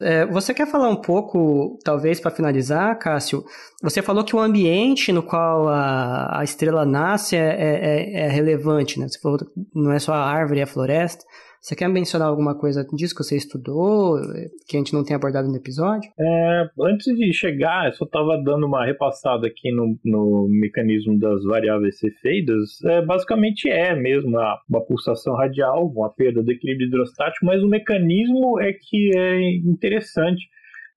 É, 0.00 0.26
você 0.26 0.52
quer 0.52 0.66
falar 0.66 0.88
um 0.88 1.00
pouco, 1.00 1.78
talvez 1.82 2.20
para 2.20 2.30
finalizar, 2.30 2.98
Cássio? 2.98 3.44
Você 3.82 4.02
falou 4.02 4.24
que 4.24 4.36
o 4.36 4.38
ambiente 4.38 5.12
no 5.12 5.22
qual 5.22 5.68
a, 5.68 6.40
a 6.40 6.44
estrela 6.44 6.84
nasce 6.84 7.36
é, 7.36 7.40
é, 7.40 8.24
é 8.24 8.28
relevante, 8.28 9.00
né? 9.00 9.08
Você 9.08 9.18
falou 9.18 9.38
não 9.74 9.92
é 9.92 9.98
só 9.98 10.12
a 10.12 10.24
árvore 10.24 10.60
e 10.60 10.62
a 10.62 10.66
floresta. 10.66 11.24
Você 11.60 11.74
quer 11.74 11.88
mencionar 11.88 12.28
alguma 12.28 12.56
coisa 12.56 12.86
disso 12.92 13.14
que 13.14 13.22
você 13.22 13.36
estudou, 13.36 14.16
que 14.66 14.76
a 14.76 14.80
gente 14.80 14.92
não 14.92 15.04
tem 15.04 15.14
abordado 15.14 15.48
no 15.48 15.56
episódio? 15.56 16.10
É, 16.18 16.70
antes 16.80 17.06
de 17.16 17.32
chegar, 17.32 17.86
eu 17.86 17.92
só 17.92 18.04
estava 18.04 18.40
dando 18.42 18.66
uma 18.66 18.84
repassada 18.84 19.46
aqui 19.46 19.72
no, 19.72 19.98
no 20.04 20.48
mecanismo 20.48 21.18
das 21.18 21.42
variáveis 21.44 21.98
cefeidas. 21.98 22.82
É, 22.84 23.02
basicamente 23.04 23.68
é 23.68 23.94
mesmo 23.94 24.30
uma, 24.30 24.58
uma 24.68 24.84
pulsação 24.84 25.34
radial, 25.34 25.86
uma 25.88 26.10
perda 26.10 26.42
do 26.42 26.50
equilíbrio 26.50 26.86
hidrostático, 26.86 27.44
mas 27.44 27.62
o 27.62 27.68
mecanismo 27.68 28.60
é 28.60 28.72
que 28.72 29.16
é 29.16 29.56
interessante. 29.58 30.48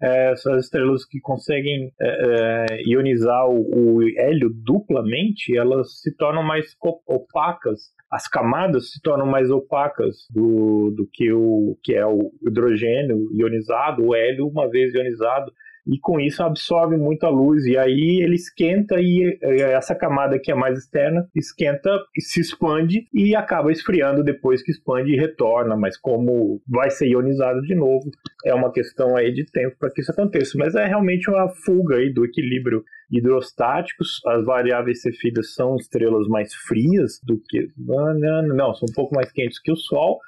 É, 0.02 0.32
essas 0.32 0.66
estrelas 0.66 1.06
que 1.06 1.20
conseguem 1.20 1.92
é, 2.02 2.08
é, 2.08 2.66
ionizar 2.88 3.48
o, 3.48 3.98
o, 3.98 4.04
hélio 4.18 4.50
duplamente, 4.52 5.56
elas 5.56 6.00
se 6.02 6.16
tornam 6.16 6.42
mais 6.42 6.76
opacas. 7.08 7.92
As 8.10 8.28
camadas 8.28 8.92
se 8.92 9.02
tornam 9.02 9.28
mais 9.28 9.52
opacas 9.52 10.26
do, 10.30 10.92
do 10.92 11.08
que 11.12 11.32
o 11.32 11.78
que 11.84 11.94
é 11.94 12.06
o 12.06 12.32
hidrogênio 12.46 13.30
ionizado, 13.34 14.04
o 14.04 14.16
hélio 14.16 14.48
uma 14.48 14.70
vez 14.70 14.94
ionizado, 14.94 15.54
e 15.88 16.00
com 16.00 16.20
isso 16.20 16.44
absorve 16.44 16.98
muita 16.98 17.30
luz. 17.30 17.66
E 17.66 17.78
aí 17.78 18.22
ele 18.22 18.36
esquenta 18.36 18.96
e 19.00 19.38
essa 19.42 19.96
camada 19.96 20.40
que 20.40 20.52
é 20.52 20.56
mais 20.56 20.78
externa 20.78 21.28
esquenta 21.36 21.90
e 22.16 22.22
se 22.22 22.40
expande 22.40 23.08
e 23.14 23.36
acaba 23.36 23.72
esfriando 23.72 24.24
depois 24.24 24.62
que 24.62 24.72
expande 24.72 25.14
e 25.14 25.18
retorna, 25.18 25.76
mas 25.76 25.98
como 25.98 26.62
vai 26.68 26.90
ser 26.90 27.08
ionizado 27.08 27.62
de 27.62 27.76
novo, 27.76 28.10
é 28.46 28.54
uma 28.54 28.72
questão 28.72 29.16
aí 29.16 29.34
de 29.34 29.46
tempo 29.46 29.76
para 29.80 29.92
que 29.92 30.02
isso 30.02 30.12
aconteça, 30.12 30.58
mas 30.58 30.76
é 30.76 30.86
realmente 30.86 31.30
uma 31.30 31.50
fuga 31.50 31.98
aí 31.98 32.12
do 32.14 32.26
equilíbrio 32.26 32.84
hidrostáticos, 33.12 34.22
as 34.26 34.46
variáveis 34.46 35.02
cefidas 35.02 35.54
são 35.54 35.76
estrelas 35.76 36.28
mais 36.28 36.54
frias 36.54 37.20
do 37.24 37.42
que. 37.50 37.68
Não, 37.78 38.14
não, 38.14 38.48
não, 38.48 38.74
são 38.74 38.88
um 38.90 38.94
pouco 38.94 39.14
mais 39.14 39.32
quentes 39.32 39.60
que 39.60 39.72
o 39.72 39.76
Sol, 39.76 40.20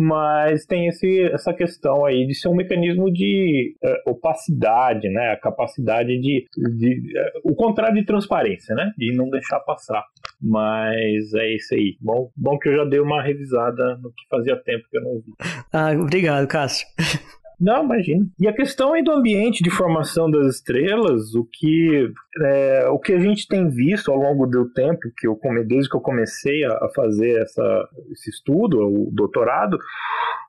mas 0.00 0.64
tem 0.64 0.86
esse, 0.86 1.22
essa 1.32 1.52
questão 1.52 2.04
aí 2.04 2.24
de 2.24 2.32
ser 2.32 2.46
um 2.46 2.54
mecanismo 2.54 3.12
de 3.12 3.74
uh, 3.82 4.12
opacidade, 4.12 5.08
né? 5.08 5.32
A 5.32 5.36
capacidade 5.36 6.20
de, 6.20 6.46
de 6.76 7.18
uh, 7.18 7.50
o 7.50 7.56
contrário 7.56 7.96
de 7.96 8.06
transparência, 8.06 8.76
né? 8.76 8.92
De 8.96 9.12
não 9.16 9.28
deixar 9.28 9.58
passar. 9.60 10.04
Mas 10.40 11.34
é 11.34 11.52
isso 11.56 11.74
aí. 11.74 11.96
Bom, 12.00 12.30
bom 12.36 12.56
que 12.58 12.68
eu 12.68 12.76
já 12.76 12.84
dei 12.84 13.00
uma 13.00 13.20
revisada 13.20 13.96
no 13.96 14.10
que 14.10 14.22
fazia 14.30 14.56
tempo 14.62 14.84
que 14.88 14.98
eu 14.98 15.02
não 15.02 15.14
vi. 15.16 15.32
Ah, 15.72 15.90
obrigado, 16.00 16.46
Cássio. 16.46 16.86
Não, 17.60 17.84
imagina. 17.84 18.24
E 18.38 18.46
a 18.46 18.52
questão 18.52 18.92
aí 18.92 19.02
do 19.02 19.10
ambiente 19.10 19.64
de 19.64 19.70
formação 19.70 20.30
das 20.30 20.54
estrelas, 20.54 21.34
o 21.34 21.44
que, 21.44 22.08
é, 22.40 22.88
o 22.88 23.00
que 23.00 23.12
a 23.12 23.18
gente 23.18 23.48
tem 23.48 23.68
visto 23.68 24.12
ao 24.12 24.16
longo 24.16 24.46
do 24.46 24.70
tempo, 24.72 25.00
que 25.16 25.26
eu 25.26 25.36
desde 25.66 25.90
que 25.90 25.96
eu 25.96 26.00
comecei 26.00 26.64
a, 26.64 26.88
fazer 26.94 27.42
essa, 27.42 27.88
esse 28.12 28.30
estudo, 28.30 28.78
o 28.78 29.10
doutorado, 29.12 29.76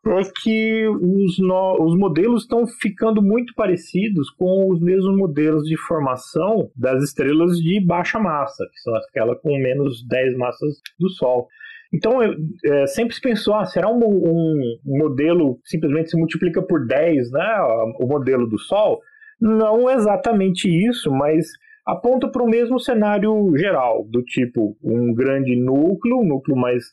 é 0.06 0.22
que 0.44 0.88
os, 0.88 1.40
no, 1.40 1.84
os 1.84 1.98
modelos 1.98 2.44
estão 2.44 2.68
ficando 2.80 3.24
muito 3.24 3.56
parecidos 3.56 4.30
com 4.30 4.72
os 4.72 4.80
mesmos 4.80 5.18
modelos 5.18 5.64
de 5.64 5.78
formação 5.78 6.70
das 6.76 7.04
estrelas 7.04 7.58
de 7.58 7.84
baixa 7.84 8.20
massa, 8.20 8.66
que 8.72 8.80
são 8.82 8.96
aquelas 8.96 9.42
com 9.42 9.58
menos 9.58 10.06
10 10.08 10.38
massas 10.38 10.76
do 11.00 11.10
Sol. 11.10 11.48
Então, 11.94 12.22
eu, 12.22 12.36
é, 12.66 12.88
sempre 12.88 13.16
se 13.16 13.22
pensou, 13.22 13.56
ah, 13.56 13.66
será 13.66 13.90
um, 13.90 14.00
um, 14.00 14.80
modelo 14.86 15.60
simplesmente 15.66 16.12
se 16.12 16.18
multiplica 16.18 16.62
por 16.62 16.86
10, 16.86 17.32
né, 17.32 17.58
o 18.00 18.06
modelo 18.06 18.48
do 18.48 18.60
Sol? 18.60 19.02
Não 19.42 19.90
exatamente 19.90 20.68
isso, 20.70 21.12
mas 21.12 21.48
aponta 21.86 22.28
para 22.28 22.44
o 22.44 22.50
mesmo 22.50 22.80
cenário 22.80 23.52
geral, 23.58 24.06
do 24.08 24.22
tipo 24.24 24.78
um 24.84 25.14
grande 25.14 25.56
núcleo, 25.56 26.20
um 26.20 26.28
núcleo 26.28 26.56
mais, 26.56 26.84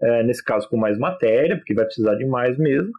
é, 0.00 0.22
nesse 0.22 0.44
caso 0.44 0.68
com 0.68 0.76
mais 0.76 0.98
matéria, 0.98 1.56
porque 1.56 1.74
vai 1.74 1.84
precisar 1.84 2.14
de 2.14 2.24
mais 2.24 2.56
mesmo, 2.56 2.92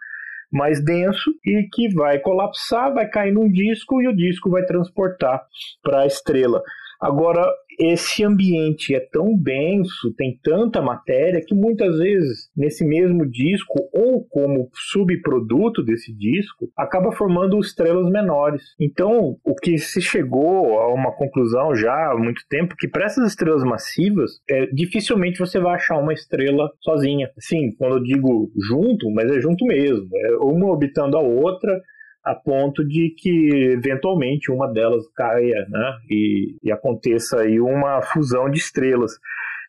mais 0.52 0.84
denso 0.84 1.32
e 1.46 1.68
que 1.72 1.94
vai 1.94 2.20
colapsar, 2.20 2.94
vai 2.94 3.08
cair 3.08 3.32
num 3.32 3.50
disco 3.50 4.02
e 4.02 4.08
o 4.08 4.16
disco 4.16 4.50
vai 4.50 4.66
transportar 4.66 5.42
para 5.82 6.02
a 6.02 6.06
estrela. 6.06 6.62
Agora, 7.00 7.46
esse 7.80 8.24
ambiente 8.24 8.94
é 8.96 9.00
tão 9.00 9.38
denso, 9.38 10.14
tem 10.18 10.40
tanta 10.44 10.82
matéria, 10.82 11.42
que 11.46 11.54
muitas 11.54 11.98
vezes 11.98 12.50
nesse 12.56 12.86
mesmo 12.86 13.26
disco, 13.30 13.74
ou 13.94 14.24
como 14.26 14.70
subproduto 14.74 15.84
desse 15.84 16.14
disco, 16.14 16.70
acaba 16.78 17.12
formando 17.12 17.60
estrelas 17.60 18.10
menores. 18.12 18.62
Então, 18.80 19.38
o 19.44 19.56
que 19.56 19.78
se 19.78 20.02
chegou 20.02 20.80
a 20.80 20.94
uma 20.94 21.12
conclusão 21.12 21.76
já 21.76 22.12
há 22.12 22.18
muito 22.18 22.42
tempo, 22.50 22.76
que 22.78 22.88
para 22.88 23.06
essas 23.06 23.28
estrelas 23.28 23.64
massivas, 23.64 24.40
é, 24.50 24.68
dificilmente 24.68 25.40
você 25.40 25.60
vai 25.60 25.76
achar 25.76 25.98
uma 25.98 26.14
estrela 26.14 26.70
sozinha. 26.82 27.30
Sim, 27.40 27.72
quando 27.78 27.98
eu 27.98 28.04
digo 28.04 28.52
junto, 28.68 29.12
mas 29.12 29.32
é 29.32 29.40
junto 29.40 29.66
mesmo. 29.66 30.08
É 30.14 30.36
uma 30.38 30.68
orbitando 30.68 31.18
a 31.18 31.22
outra, 31.22 31.82
a 32.26 32.34
ponto 32.34 32.84
de 32.84 33.14
que 33.16 33.74
eventualmente 33.74 34.52
uma 34.52 34.68
delas 34.68 35.08
caia 35.16 35.66
né, 35.70 35.98
e, 36.10 36.58
e 36.64 36.72
aconteça 36.72 37.42
aí 37.42 37.60
uma 37.60 38.02
fusão 38.02 38.50
de 38.50 38.58
estrelas. 38.58 39.12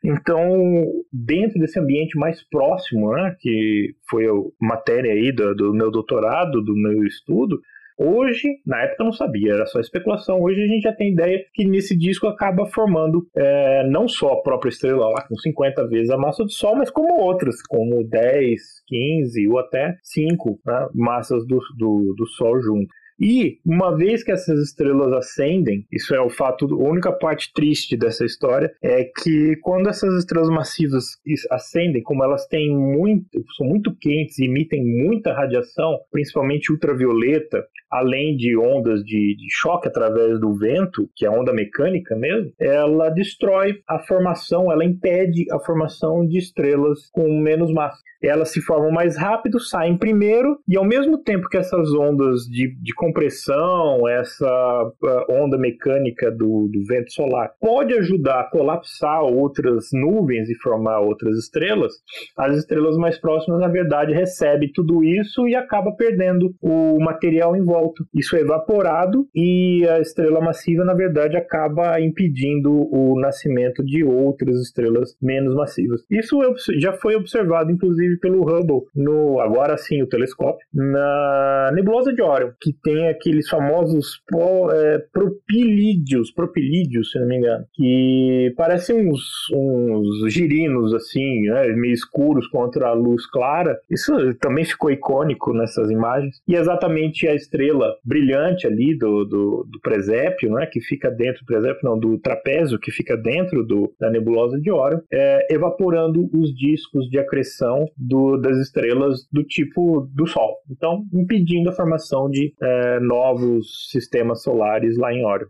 Então, 0.02 0.84
dentro 1.12 1.58
desse 1.58 1.78
ambiente 1.78 2.18
mais 2.18 2.42
próximo, 2.48 3.12
né, 3.12 3.36
que 3.40 3.94
foi 4.08 4.26
a 4.26 4.32
matéria 4.60 5.12
aí 5.12 5.32
do, 5.32 5.54
do 5.54 5.74
meu 5.74 5.90
doutorado, 5.90 6.62
do 6.62 6.74
meu 6.74 7.04
estudo, 7.04 7.60
Hoje, 7.98 8.60
na 8.66 8.82
época 8.82 9.02
eu 9.02 9.06
não 9.06 9.12
sabia, 9.12 9.54
era 9.54 9.64
só 9.64 9.80
especulação. 9.80 10.42
Hoje 10.42 10.62
a 10.62 10.66
gente 10.66 10.82
já 10.82 10.92
tem 10.92 11.12
ideia 11.12 11.42
que 11.54 11.66
nesse 11.66 11.96
disco 11.96 12.26
acaba 12.26 12.66
formando 12.66 13.26
é, 13.34 13.88
não 13.88 14.06
só 14.06 14.34
a 14.34 14.42
própria 14.42 14.68
estrela 14.68 15.08
lá, 15.08 15.26
com 15.26 15.34
50 15.34 15.88
vezes 15.88 16.10
a 16.10 16.18
massa 16.18 16.44
do 16.44 16.50
Sol, 16.50 16.76
mas 16.76 16.90
como 16.90 17.18
outras, 17.18 17.62
como 17.62 18.06
10, 18.06 18.60
15 18.86 19.48
ou 19.48 19.58
até 19.58 19.96
5 20.02 20.60
né, 20.66 20.88
massas 20.94 21.46
do, 21.46 21.58
do, 21.78 22.14
do 22.14 22.26
Sol 22.26 22.60
junto. 22.60 22.94
E 23.20 23.58
uma 23.64 23.96
vez 23.96 24.22
que 24.22 24.32
essas 24.32 24.60
estrelas 24.60 25.12
ascendem, 25.12 25.86
isso 25.90 26.14
é 26.14 26.20
o 26.20 26.28
fato, 26.28 26.66
a 26.66 26.88
única 26.88 27.12
parte 27.12 27.52
triste 27.52 27.96
dessa 27.96 28.24
história 28.24 28.72
é 28.82 29.04
que 29.04 29.56
quando 29.62 29.88
essas 29.88 30.14
estrelas 30.18 30.50
massivas 30.50 31.04
ascendem, 31.50 32.02
como 32.02 32.22
elas 32.22 32.46
têm 32.46 32.76
muito, 32.76 33.42
são 33.56 33.66
muito 33.66 33.94
quentes 33.98 34.38
e 34.38 34.44
emitem 34.44 34.84
muita 34.84 35.32
radiação, 35.32 35.98
principalmente 36.10 36.70
ultravioleta, 36.70 37.64
além 37.90 38.36
de 38.36 38.56
ondas 38.56 39.02
de, 39.02 39.36
de 39.36 39.46
choque 39.50 39.88
através 39.88 40.38
do 40.40 40.54
vento, 40.54 41.08
que 41.14 41.24
é 41.24 41.30
onda 41.30 41.52
mecânica 41.52 42.16
mesmo, 42.16 42.52
ela 42.58 43.08
destrói 43.10 43.80
a 43.88 43.98
formação, 44.00 44.70
ela 44.70 44.84
impede 44.84 45.46
a 45.52 45.58
formação 45.60 46.26
de 46.26 46.38
estrelas 46.38 47.08
com 47.12 47.40
menos 47.40 47.72
massa. 47.72 47.98
Elas 48.22 48.50
se 48.50 48.60
formam 48.60 48.90
mais 48.90 49.16
rápido, 49.16 49.60
saem 49.60 49.96
primeiro, 49.96 50.58
e 50.68 50.76
ao 50.76 50.84
mesmo 50.84 51.18
tempo 51.18 51.48
que 51.48 51.56
essas 51.56 51.92
ondas 51.94 52.42
de, 52.42 52.74
de 52.80 52.94
compressão, 53.06 54.08
essa 54.08 54.92
onda 55.28 55.56
mecânica 55.56 56.30
do, 56.30 56.68
do 56.72 56.84
vento 56.86 57.12
solar 57.12 57.50
pode 57.60 57.94
ajudar 57.94 58.40
a 58.40 58.50
colapsar 58.50 59.22
outras 59.22 59.86
nuvens 59.92 60.48
e 60.50 60.54
formar 60.56 61.00
outras 61.00 61.38
estrelas, 61.38 61.94
as 62.36 62.56
estrelas 62.56 62.96
mais 62.96 63.18
próximas, 63.18 63.60
na 63.60 63.68
verdade, 63.68 64.12
recebem 64.12 64.70
tudo 64.72 65.04
isso 65.04 65.46
e 65.46 65.54
acaba 65.54 65.92
perdendo 65.92 66.54
o 66.60 66.98
material 67.00 67.56
em 67.56 67.64
volta. 67.64 68.04
Isso 68.14 68.36
é 68.36 68.40
evaporado 68.40 69.26
e 69.34 69.86
a 69.88 70.00
estrela 70.00 70.40
massiva, 70.40 70.84
na 70.84 70.94
verdade, 70.94 71.36
acaba 71.36 72.00
impedindo 72.00 72.70
o 72.92 73.18
nascimento 73.20 73.84
de 73.84 74.04
outras 74.04 74.60
estrelas 74.60 75.16
menos 75.20 75.54
massivas. 75.54 76.02
Isso 76.10 76.38
já 76.78 76.92
foi 76.92 77.14
observado, 77.14 77.70
inclusive, 77.70 78.18
pelo 78.18 78.42
Hubble, 78.42 78.82
no 78.94 79.40
agora 79.40 79.76
sim 79.76 80.02
o 80.02 80.08
telescópio, 80.08 80.66
na 80.72 81.70
nebulosa 81.74 82.12
de 82.12 82.22
Orion, 82.22 82.50
que 82.60 82.72
tem 82.82 82.95
aqueles 83.04 83.48
famosos 83.48 84.20
pro, 84.26 84.70
é, 84.70 84.98
propilídeos, 85.12 86.30
propilídeos, 86.30 87.10
se 87.10 87.18
não 87.18 87.26
me 87.26 87.36
engano, 87.36 87.64
que 87.74 88.52
parecem 88.56 89.08
uns, 89.08 89.22
uns 89.52 90.32
girinos 90.32 90.94
assim, 90.94 91.42
né, 91.42 91.68
meio 91.68 91.92
escuros 91.94 92.46
contra 92.48 92.88
a 92.88 92.92
luz 92.92 93.26
clara. 93.26 93.78
Isso 93.90 94.12
também 94.40 94.64
ficou 94.64 94.90
icônico 94.90 95.52
nessas 95.52 95.90
imagens. 95.90 96.40
E 96.46 96.54
exatamente 96.54 97.26
a 97.28 97.34
estrela 97.34 97.94
brilhante 98.04 98.66
ali 98.66 98.96
do, 98.96 99.24
do, 99.24 99.68
do 99.70 99.80
presépio, 99.80 100.50
né, 100.52 100.66
que 100.66 100.80
fica 100.80 101.10
dentro 101.10 101.40
do 101.40 101.46
presépio, 101.46 101.80
não, 101.82 101.98
do 101.98 102.18
trapézio 102.18 102.78
que 102.78 102.90
fica 102.90 103.16
dentro 103.16 103.64
do, 103.64 103.92
da 103.98 104.10
nebulosa 104.10 104.58
de 104.60 104.70
Orion, 104.70 105.00
é, 105.12 105.54
evaporando 105.54 106.28
os 106.32 106.54
discos 106.54 107.08
de 107.08 107.18
acreção 107.18 107.86
do, 107.96 108.36
das 108.36 108.56
estrelas 108.58 109.26
do 109.32 109.42
tipo 109.44 110.08
do 110.14 110.26
Sol. 110.26 110.56
Então, 110.70 111.04
impedindo 111.12 111.70
a 111.70 111.72
formação 111.72 112.28
de 112.30 112.52
é, 112.62 112.85
novos 113.00 113.90
sistemas 113.90 114.42
solares 114.42 114.96
lá 114.98 115.12
em 115.12 115.24
Órion. 115.24 115.46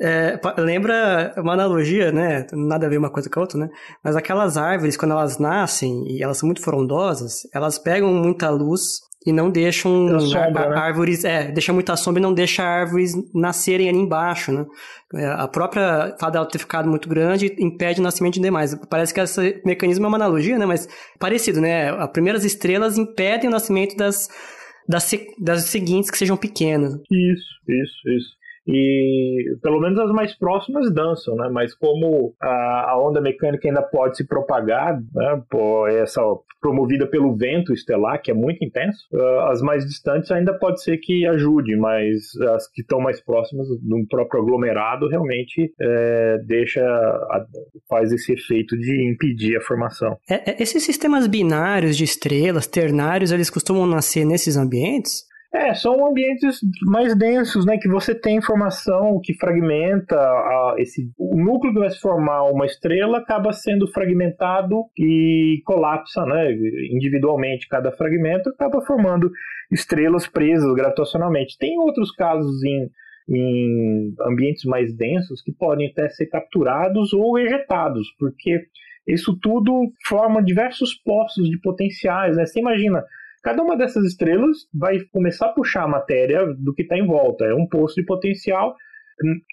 É, 0.00 0.38
lembra 0.58 1.34
uma 1.36 1.52
analogia, 1.52 2.12
né? 2.12 2.46
Nada 2.52 2.86
a 2.86 2.88
ver 2.88 2.98
uma 2.98 3.10
coisa 3.10 3.28
com 3.28 3.40
a 3.40 3.42
outra, 3.42 3.58
né? 3.58 3.70
Mas 4.02 4.16
aquelas 4.16 4.56
árvores, 4.56 4.96
quando 4.96 5.12
elas 5.12 5.38
nascem 5.38 6.06
e 6.08 6.22
elas 6.22 6.38
são 6.38 6.46
muito 6.46 6.62
frondosas, 6.62 7.42
elas 7.54 7.78
pegam 7.78 8.12
muita 8.12 8.50
luz 8.50 9.10
e 9.26 9.32
não 9.32 9.50
deixam 9.50 10.18
sombra, 10.20 10.70
né? 10.70 10.76
árvores, 10.78 11.24
é, 11.24 11.52
deixa 11.52 11.72
muita 11.74 11.94
sombra 11.94 12.20
e 12.20 12.22
não 12.22 12.32
deixa 12.32 12.62
árvores 12.62 13.12
nascerem 13.34 13.88
ali 13.88 13.98
embaixo, 13.98 14.50
né? 14.50 14.64
É, 15.14 15.26
a 15.26 15.46
própria 15.46 16.16
fato 16.18 16.32
dela 16.32 16.46
ter 16.46 16.58
ficado 16.58 16.88
muito 16.88 17.08
grande 17.08 17.54
impede 17.58 18.00
o 18.00 18.02
nascimento 18.02 18.34
de 18.34 18.40
demais. 18.40 18.74
Parece 18.88 19.12
que 19.12 19.20
esse 19.20 19.60
mecanismo 19.64 20.06
é 20.06 20.08
uma 20.08 20.16
analogia, 20.16 20.58
né? 20.58 20.64
Mas 20.64 20.88
parecido, 21.18 21.60
né? 21.60 21.90
As 21.90 22.10
primeiras 22.10 22.44
estrelas 22.44 22.96
impedem 22.96 23.48
o 23.48 23.52
nascimento 23.52 23.94
das, 23.94 24.28
das, 24.90 25.10
das 25.38 25.64
seguintes 25.64 26.10
que 26.10 26.18
sejam 26.18 26.36
pequenas. 26.36 26.94
Isso, 27.10 27.48
isso, 27.68 28.10
isso 28.10 28.39
e 28.66 29.56
pelo 29.62 29.80
menos 29.80 29.98
as 29.98 30.12
mais 30.12 30.36
próximas 30.36 30.92
dançam, 30.92 31.34
né? 31.36 31.48
Mas 31.52 31.74
como 31.74 32.34
a, 32.40 32.90
a 32.90 33.02
onda 33.02 33.20
mecânica 33.20 33.68
ainda 33.68 33.82
pode 33.82 34.16
se 34.16 34.26
propagar, 34.26 35.00
né? 35.14 35.42
Essa 36.00 36.22
promovida 36.60 37.06
pelo 37.06 37.34
vento 37.34 37.72
estelar, 37.72 38.20
que 38.20 38.30
é 38.30 38.34
muito 38.34 38.62
intenso, 38.62 38.98
uh, 39.12 39.50
as 39.50 39.62
mais 39.62 39.86
distantes 39.86 40.30
ainda 40.30 40.52
pode 40.52 40.82
ser 40.82 40.98
que 40.98 41.26
ajude, 41.26 41.74
mas 41.76 42.36
as 42.54 42.70
que 42.70 42.82
estão 42.82 43.00
mais 43.00 43.20
próximas 43.20 43.66
do 43.68 44.06
próprio 44.08 44.42
aglomerado 44.42 45.08
realmente 45.08 45.72
é, 45.80 46.38
deixa 46.46 46.80
faz 47.88 48.12
esse 48.12 48.32
efeito 48.32 48.76
de 48.76 49.10
impedir 49.10 49.56
a 49.56 49.60
formação. 49.60 50.16
É, 50.28 50.50
é, 50.50 50.62
esses 50.62 50.82
sistemas 50.82 51.26
binários 51.26 51.96
de 51.96 52.04
estrelas, 52.04 52.66
ternários, 52.66 53.32
eles 53.32 53.50
costumam 53.50 53.86
nascer 53.86 54.24
nesses 54.24 54.56
ambientes? 54.56 55.29
É, 55.52 55.74
são 55.74 56.06
ambientes 56.06 56.60
mais 56.82 57.16
densos, 57.16 57.66
né? 57.66 57.76
Que 57.76 57.88
você 57.88 58.14
tem 58.14 58.36
informação 58.36 59.20
que 59.22 59.34
fragmenta 59.34 60.14
a, 60.14 60.74
esse. 60.78 61.10
O 61.18 61.36
núcleo 61.36 61.72
que 61.72 61.80
vai 61.80 61.90
se 61.90 61.98
formar 61.98 62.44
uma 62.44 62.66
estrela 62.66 63.18
acaba 63.18 63.52
sendo 63.52 63.90
fragmentado 63.90 64.84
e 64.96 65.60
colapsa, 65.64 66.24
né? 66.24 66.52
Individualmente, 66.92 67.68
cada 67.68 67.90
fragmento 67.90 68.48
acaba 68.48 68.80
formando 68.82 69.28
estrelas 69.72 70.28
presas 70.28 70.72
gravitacionalmente. 70.72 71.58
Tem 71.58 71.76
outros 71.80 72.12
casos 72.12 72.62
em, 72.62 72.88
em 73.28 74.14
ambientes 74.20 74.64
mais 74.64 74.94
densos 74.94 75.42
que 75.42 75.50
podem 75.52 75.88
até 75.88 76.08
ser 76.10 76.26
capturados 76.26 77.12
ou 77.12 77.36
ejetados, 77.36 78.06
porque 78.20 78.66
isso 79.04 79.36
tudo 79.42 79.92
forma 80.06 80.44
diversos 80.44 80.94
poços 80.94 81.50
de 81.50 81.58
potenciais, 81.60 82.36
né? 82.36 82.46
Você 82.46 82.60
imagina 82.60 83.02
Cada 83.42 83.62
uma 83.62 83.76
dessas 83.76 84.04
estrelas 84.04 84.68
vai 84.72 85.00
começar 85.12 85.46
a 85.46 85.52
puxar 85.52 85.84
a 85.84 85.88
matéria 85.88 86.44
do 86.58 86.74
que 86.74 86.82
está 86.82 86.96
em 86.96 87.06
volta. 87.06 87.44
É 87.44 87.54
um 87.54 87.66
poço 87.66 87.94
de 87.94 88.04
potencial, 88.04 88.76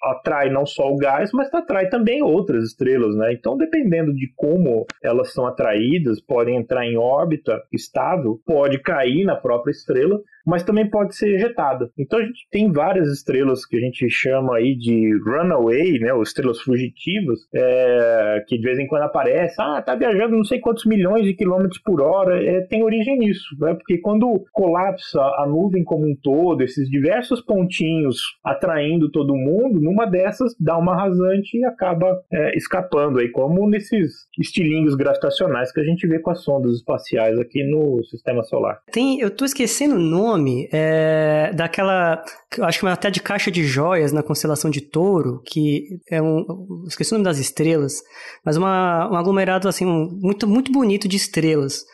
atrai 0.04 0.50
não 0.50 0.66
só 0.66 0.92
o 0.92 0.98
gás, 0.98 1.32
mas 1.34 1.54
atrai 1.54 1.90
também 1.90 2.22
outras 2.22 2.66
estrelas, 2.66 3.16
né? 3.16 3.34
Então, 3.34 3.58
dependendo 3.58 4.14
de 4.14 4.32
como 4.36 4.86
elas 5.04 5.34
são 5.34 5.46
atraídas, 5.46 6.22
podem 6.22 6.58
entrar 6.58 6.86
em 6.86 6.98
órbita 6.98 7.62
estável, 7.72 8.40
pode 8.46 8.80
cair 8.80 9.26
na 9.26 9.36
própria 9.36 9.72
estrela 9.72 10.20
mas 10.48 10.64
também 10.64 10.90
pode 10.90 11.14
ser 11.14 11.36
ejetada. 11.36 11.92
Então 12.00 12.20
a 12.20 12.24
gente 12.24 12.48
tem 12.50 12.72
várias 12.72 13.12
estrelas 13.12 13.66
que 13.66 13.76
a 13.76 13.82
gente 13.82 14.10
chama 14.10 14.56
aí 14.56 14.78
de 14.78 15.12
runaway, 15.26 16.00
né, 16.00 16.14
ou 16.14 16.24
estrelas 16.24 16.62
fugitivas, 16.62 17.40
é, 17.54 18.46
que 18.48 18.58
de 18.58 18.64
vez 18.64 18.80
em 18.80 18.88
quando 18.88 19.02
aparece, 19.02 19.56
ah, 19.60 19.82
tá 19.82 19.94
viajando 19.94 20.38
não 20.38 20.46
sei 20.46 20.60
quantos 20.60 20.86
milhões 20.86 21.26
de 21.26 21.34
quilômetros 21.34 21.82
por 21.82 22.02
hora, 22.02 22.42
é, 22.42 22.62
tem 22.62 22.82
origem 22.82 23.20
nisso, 23.20 23.58
né, 23.60 23.74
porque 23.74 23.98
quando 23.98 24.46
colapsa 24.54 25.20
a 25.20 25.46
nuvem 25.46 25.84
como 25.84 26.08
um 26.08 26.16
todo, 26.16 26.64
esses 26.64 26.90
diversos 26.90 27.42
pontinhos 27.42 28.18
atraindo 28.42 29.12
todo 29.12 29.36
mundo, 29.36 29.57
numa 29.70 30.06
dessas 30.06 30.56
dá 30.60 30.78
uma 30.78 30.96
rasante 30.96 31.58
e 31.58 31.66
acaba 31.66 32.20
é, 32.32 32.58
escapando 32.58 33.20
aí, 33.20 33.30
como 33.30 33.68
nesses 33.70 34.28
estilinhos 34.40 34.96
gravitacionais 34.96 35.72
que 35.72 35.80
a 35.80 35.84
gente 35.84 36.08
vê 36.08 36.20
com 36.20 36.32
as 36.32 36.44
sondas 36.44 36.76
espaciais 36.76 37.40
aqui 37.40 37.64
no 37.64 38.04
sistema 38.06 38.44
solar. 38.44 38.80
Tem, 38.92 39.20
eu 39.20 39.32
tô 39.32 39.46
esquecendo 39.46 39.96
o 39.96 40.00
nome 40.00 40.70
é, 40.72 41.52
daquela, 41.54 42.24
acho 42.62 42.80
que 42.80 42.88
até 42.88 43.10
de 43.10 43.22
caixa 43.22 43.52
de 43.52 43.64
joias 43.64 44.12
na 44.12 44.24
constelação 44.24 44.70
de 44.70 44.82
Touro, 44.82 45.42
que 45.46 46.00
é 46.10 46.22
um, 46.22 46.46
esqueci 46.88 47.12
o 47.12 47.16
nome 47.16 47.26
das 47.26 47.40
estrelas, 47.40 48.02
mas 48.46 48.58
uma, 48.58 49.10
um 49.12 49.16
aglomerado 49.16 49.68
assim 49.68 49.86
muito 49.86 50.48
muito 50.48 50.72
bonito 50.72 51.08
de 51.08 51.18
estrelas. 51.18 51.86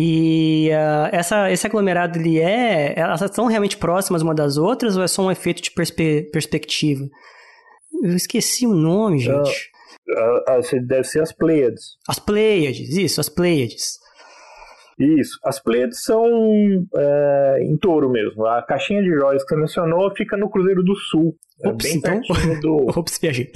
E 0.00 0.70
uh, 0.70 1.08
essa, 1.10 1.50
esse 1.50 1.66
aglomerado 1.66 2.20
ele 2.20 2.38
é, 2.38 2.96
elas 2.96 3.20
estão 3.20 3.46
realmente 3.46 3.76
próximas 3.76 4.22
uma 4.22 4.32
das 4.32 4.56
outras 4.56 4.96
ou 4.96 5.02
é 5.02 5.08
só 5.08 5.22
um 5.22 5.30
efeito 5.30 5.60
de 5.60 5.72
perspe 5.72 6.30
perspectiva? 6.30 7.04
Eu 8.04 8.14
esqueci 8.14 8.64
o 8.64 8.74
nome, 8.74 9.18
gente. 9.18 9.70
Uh, 10.08 10.56
uh, 10.56 10.86
deve 10.86 11.02
ser 11.02 11.20
as 11.20 11.32
Pleiades. 11.32 11.96
As 12.08 12.20
Pleiades, 12.20 12.96
isso, 12.96 13.20
as 13.20 13.28
Pleiades. 13.28 13.98
Isso. 15.00 15.36
As 15.44 15.60
Pleiades 15.60 16.00
são 16.04 16.24
é, 16.96 17.58
em 17.62 17.76
touro 17.76 18.08
mesmo. 18.08 18.46
A 18.46 18.62
caixinha 18.62 19.02
de 19.02 19.10
joias 19.10 19.42
que 19.42 19.48
você 19.48 19.60
mencionou 19.60 20.14
fica 20.16 20.36
no 20.36 20.48
Cruzeiro 20.48 20.84
do 20.84 20.94
Sul. 20.94 21.34
É 21.64 21.68
Ops, 21.68 21.84
é 21.84 21.88
bem 21.88 21.98
então... 21.98 22.20
pertinho 22.20 22.60
do. 22.60 22.76
Ops, 22.96 23.18
viajei. 23.20 23.50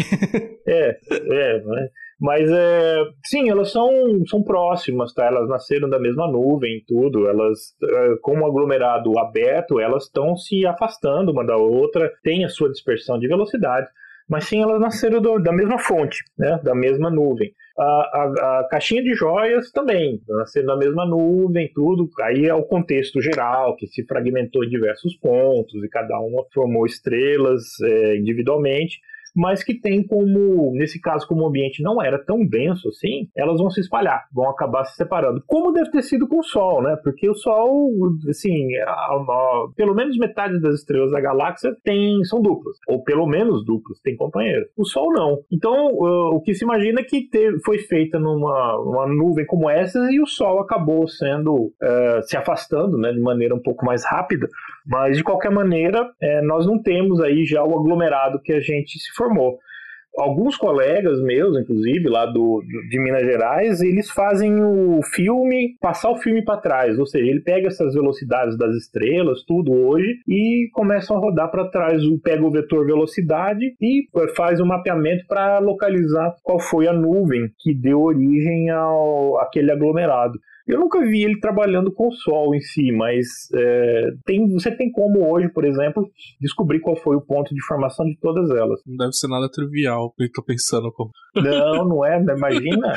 é, 0.67 0.99
é, 1.11 1.63
né? 1.65 1.89
Mas 2.23 2.49
é, 2.49 3.05
sim, 3.27 3.51
elas 3.51 3.73
são, 3.73 3.91
são 4.29 4.45
próximas, 4.45 5.13
tá? 5.13 5.27
Elas 5.27 5.49
nasceram 5.49 5.91
da 5.91 5.99
mesma 5.99 6.31
nuvem 6.31 6.77
e 6.77 6.85
tudo. 6.87 7.27
Elas, 7.27 7.75
é, 7.83 8.17
como 8.23 8.47
aglomerado 8.47 9.19
aberto, 9.19 9.81
elas 9.81 10.05
estão 10.05 10.37
se 10.37 10.65
afastando 10.65 11.33
uma 11.33 11.45
da 11.45 11.57
outra, 11.57 12.13
tem 12.23 12.45
a 12.45 12.49
sua 12.49 12.71
dispersão 12.71 13.19
de 13.19 13.27
velocidade 13.27 13.89
mas 14.29 14.47
sim 14.47 14.63
elas 14.63 14.81
nasceram 14.81 15.21
do, 15.21 15.39
da 15.41 15.53
mesma 15.53 15.79
fonte, 15.79 16.23
né, 16.39 16.59
da 16.63 16.75
mesma 16.75 17.11
nuvem. 17.11 17.53
A, 17.77 17.83
a, 17.83 18.61
a, 18.61 18.69
caixinha 18.71 19.03
de 19.03 19.15
joias 19.15 19.71
também, 19.73 20.23
nasceram 20.29 20.69
da 20.69 20.77
mesma 20.77 21.05
nuvem, 21.05 21.71
tudo. 21.75 22.09
Aí 22.23 22.47
é 22.47 22.55
o 22.55 22.63
contexto 22.63 23.21
geral, 23.21 23.77
que 23.77 23.87
se 23.89 24.07
fragmentou 24.07 24.65
em 24.65 24.71
diversos 24.71 25.17
pontos 25.17 25.83
e 25.83 25.89
cada 25.89 26.19
uma 26.21 26.45
formou 26.55 26.87
estrelas 26.87 27.63
é, 27.83 28.17
individualmente 28.17 29.01
mas 29.35 29.65
que 29.65 29.79
tem 29.79 30.07
como, 30.07 30.73
nesse 30.75 31.01
caso, 31.01 31.27
como 31.27 31.43
o 31.43 31.49
ambiente 31.49 31.83
não 31.83 32.03
era 32.03 32.23
tão 32.23 32.47
denso 32.47 32.89
assim, 32.89 33.29
elas 33.37 33.59
vão 33.59 33.71
se 33.71 33.81
espalhar, 33.81 34.25
vão 34.33 34.49
acabar 34.49 34.85
se 34.85 34.97
separando. 34.97 35.43
Como 35.47 35.73
deve 35.73 35.91
ter 35.91 36.03
sido 36.03 36.29
com 36.29 36.39
o 36.39 36.43
Sol, 36.45 36.83
né? 36.83 36.97
Porque 37.03 37.29
o 37.29 37.35
Sol, 37.35 37.91
assim, 38.29 38.75
a, 38.87 38.91
a, 38.91 39.67
pelo 39.77 39.95
menos 39.95 40.17
metade 40.19 40.61
das 40.61 40.77
estrelas 40.77 41.11
da 41.13 41.21
galáxia 41.21 41.75
tem, 41.83 42.23
são 42.25 42.41
duplas, 42.41 42.77
ou 42.89 43.03
pelo 43.03 43.27
menos 43.27 43.65
duplas, 43.65 44.01
tem 44.01 44.17
companheiros. 44.17 44.69
O 44.77 44.85
Sol 44.85 45.13
não. 45.13 45.39
Então, 45.51 45.93
uh, 45.95 46.35
o 46.35 46.41
que 46.41 46.55
se 46.55 46.65
imagina 46.65 47.01
é 47.01 47.05
que 47.05 47.29
foi 47.65 47.79
feita 47.79 48.19
numa 48.19 48.79
uma 48.81 49.07
nuvem 49.07 49.47
como 49.47 49.69
essa 49.71 49.99
e 50.11 50.21
o 50.21 50.27
Sol 50.27 50.61
acabou 50.61 51.07
sendo, 51.09 51.55
uh, 51.55 52.23
se 52.23 52.37
afastando, 52.37 52.99
né, 52.99 53.13
de 53.13 53.21
maneira 53.21 53.55
um 53.55 53.63
pouco 53.63 53.85
mais 53.85 54.05
rápida, 54.05 54.47
mas 54.87 55.17
de 55.17 55.25
qualquer 55.25 55.51
maneira, 55.51 56.03
uh, 56.03 56.47
nós 56.47 56.67
não 56.67 56.81
temos 56.81 57.21
aí 57.21 57.45
já 57.45 57.63
o 57.63 57.79
aglomerado 57.79 58.41
que 58.41 58.53
a 58.53 58.61
gente 58.61 58.99
se 58.99 59.13
formou. 59.15 59.59
Alguns 60.19 60.59
colegas 60.59 61.23
meus, 61.23 61.59
inclusive, 61.59 62.07
lá 62.07 62.27
do, 62.27 62.63
de 62.91 63.01
Minas 63.01 63.23
Gerais, 63.23 63.81
eles 63.81 64.11
fazem 64.11 64.63
o 64.63 65.01
filme, 65.03 65.75
passar 65.81 66.11
o 66.11 66.19
filme 66.19 66.45
para 66.45 66.61
trás, 66.61 66.99
ou 66.99 67.07
seja, 67.07 67.31
ele 67.31 67.41
pega 67.41 67.69
essas 67.69 67.95
velocidades 67.95 68.59
das 68.59 68.77
estrelas, 68.77 69.43
tudo 69.45 69.73
hoje, 69.73 70.19
e 70.29 70.69
começam 70.75 71.17
a 71.17 71.21
rodar 71.21 71.51
para 71.51 71.71
trás, 71.71 72.03
pega 72.23 72.45
o 72.45 72.51
vetor 72.51 72.85
velocidade 72.85 73.75
e 73.81 74.03
eh, 74.15 74.29
faz 74.37 74.61
um 74.61 74.67
mapeamento 74.67 75.25
para 75.27 75.59
localizar 75.61 76.35
qual 76.43 76.61
foi 76.61 76.87
a 76.87 76.93
nuvem 76.93 77.51
que 77.59 77.75
deu 77.75 78.03
origem 78.03 78.69
ao 78.69 79.41
aquele 79.41 79.73
aglomerado. 79.73 80.39
Eu 80.67 80.79
nunca 80.79 81.01
vi 81.01 81.25
ele 81.25 81.41
trabalhando 81.41 81.93
com 81.93 82.09
o 82.09 82.13
Sol 82.13 82.55
em 82.55 82.61
si, 82.61 82.93
mas 82.93 83.27
é, 83.55 84.11
tem, 84.25 84.49
você 84.53 84.71
tem 84.71 84.91
como 84.91 85.29
hoje, 85.31 85.49
por 85.49 85.65
exemplo, 85.65 86.09
descobrir 86.41 86.81
qual 86.81 86.97
foi 86.97 87.17
o 87.17 87.21
ponto 87.21 87.55
de 87.55 87.65
formação 87.65 88.07
de 88.07 88.17
todas 88.21 88.51
elas. 88.51 88.81
Não 88.87 88.97
deve 88.97 89.13
ser 89.13 89.29
nada 89.29 89.51
trivial, 89.51 90.15
eu 90.19 90.33
tô 90.33 90.43
pensando 90.43 90.93
como. 90.93 91.11
Não, 91.35 91.89
não 91.89 92.05
é, 92.05 92.23
né? 92.23 92.35
imagina. 92.37 92.95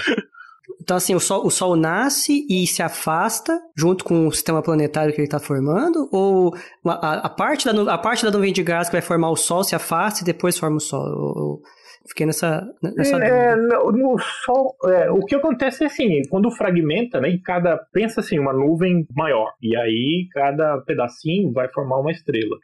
Então, 0.81 0.97
assim, 0.97 1.13
o 1.13 1.19
Sol, 1.19 1.45
o 1.45 1.51
Sol 1.51 1.75
nasce 1.75 2.45
e 2.49 2.65
se 2.65 2.81
afasta 2.81 3.59
junto 3.77 4.03
com 4.03 4.27
o 4.27 4.31
sistema 4.31 4.61
planetário 4.61 5.13
que 5.13 5.19
ele 5.19 5.27
está 5.27 5.39
formando? 5.39 6.09
Ou 6.11 6.55
a, 6.85 7.25
a, 7.25 7.29
parte 7.29 7.65
da, 7.65 7.93
a 7.93 7.97
parte 7.97 8.23
da 8.23 8.31
nuvem 8.31 8.51
de 8.51 8.63
gás 8.63 8.87
que 8.87 8.93
vai 8.93 9.01
formar 9.01 9.29
o 9.29 9.35
Sol 9.35 9.63
se 9.63 9.75
afasta 9.75 10.21
e 10.21 10.25
depois 10.25 10.57
forma 10.57 10.77
o 10.77 10.79
Sol? 10.79 11.01
Ou, 11.01 11.61
Fiquei 12.07 12.25
nessa, 12.25 12.67
nessa 12.81 13.17
é, 13.17 13.55
no, 13.55 13.91
no 13.91 14.19
Sol, 14.19 14.75
é, 14.85 15.09
o 15.09 15.25
que 15.25 15.33
acontece 15.33 15.83
é 15.83 15.87
assim, 15.87 16.21
quando 16.29 16.51
fragmenta, 16.51 17.19
né, 17.19 17.39
cada 17.43 17.77
pensa 17.91 18.19
assim 18.19 18.37
uma 18.37 18.53
nuvem 18.53 19.07
maior 19.15 19.53
e 19.61 19.75
aí 19.75 20.27
cada 20.31 20.77
pedacinho 20.81 21.51
vai 21.51 21.67
formar 21.69 21.99
uma 21.99 22.11
estrela. 22.11 22.57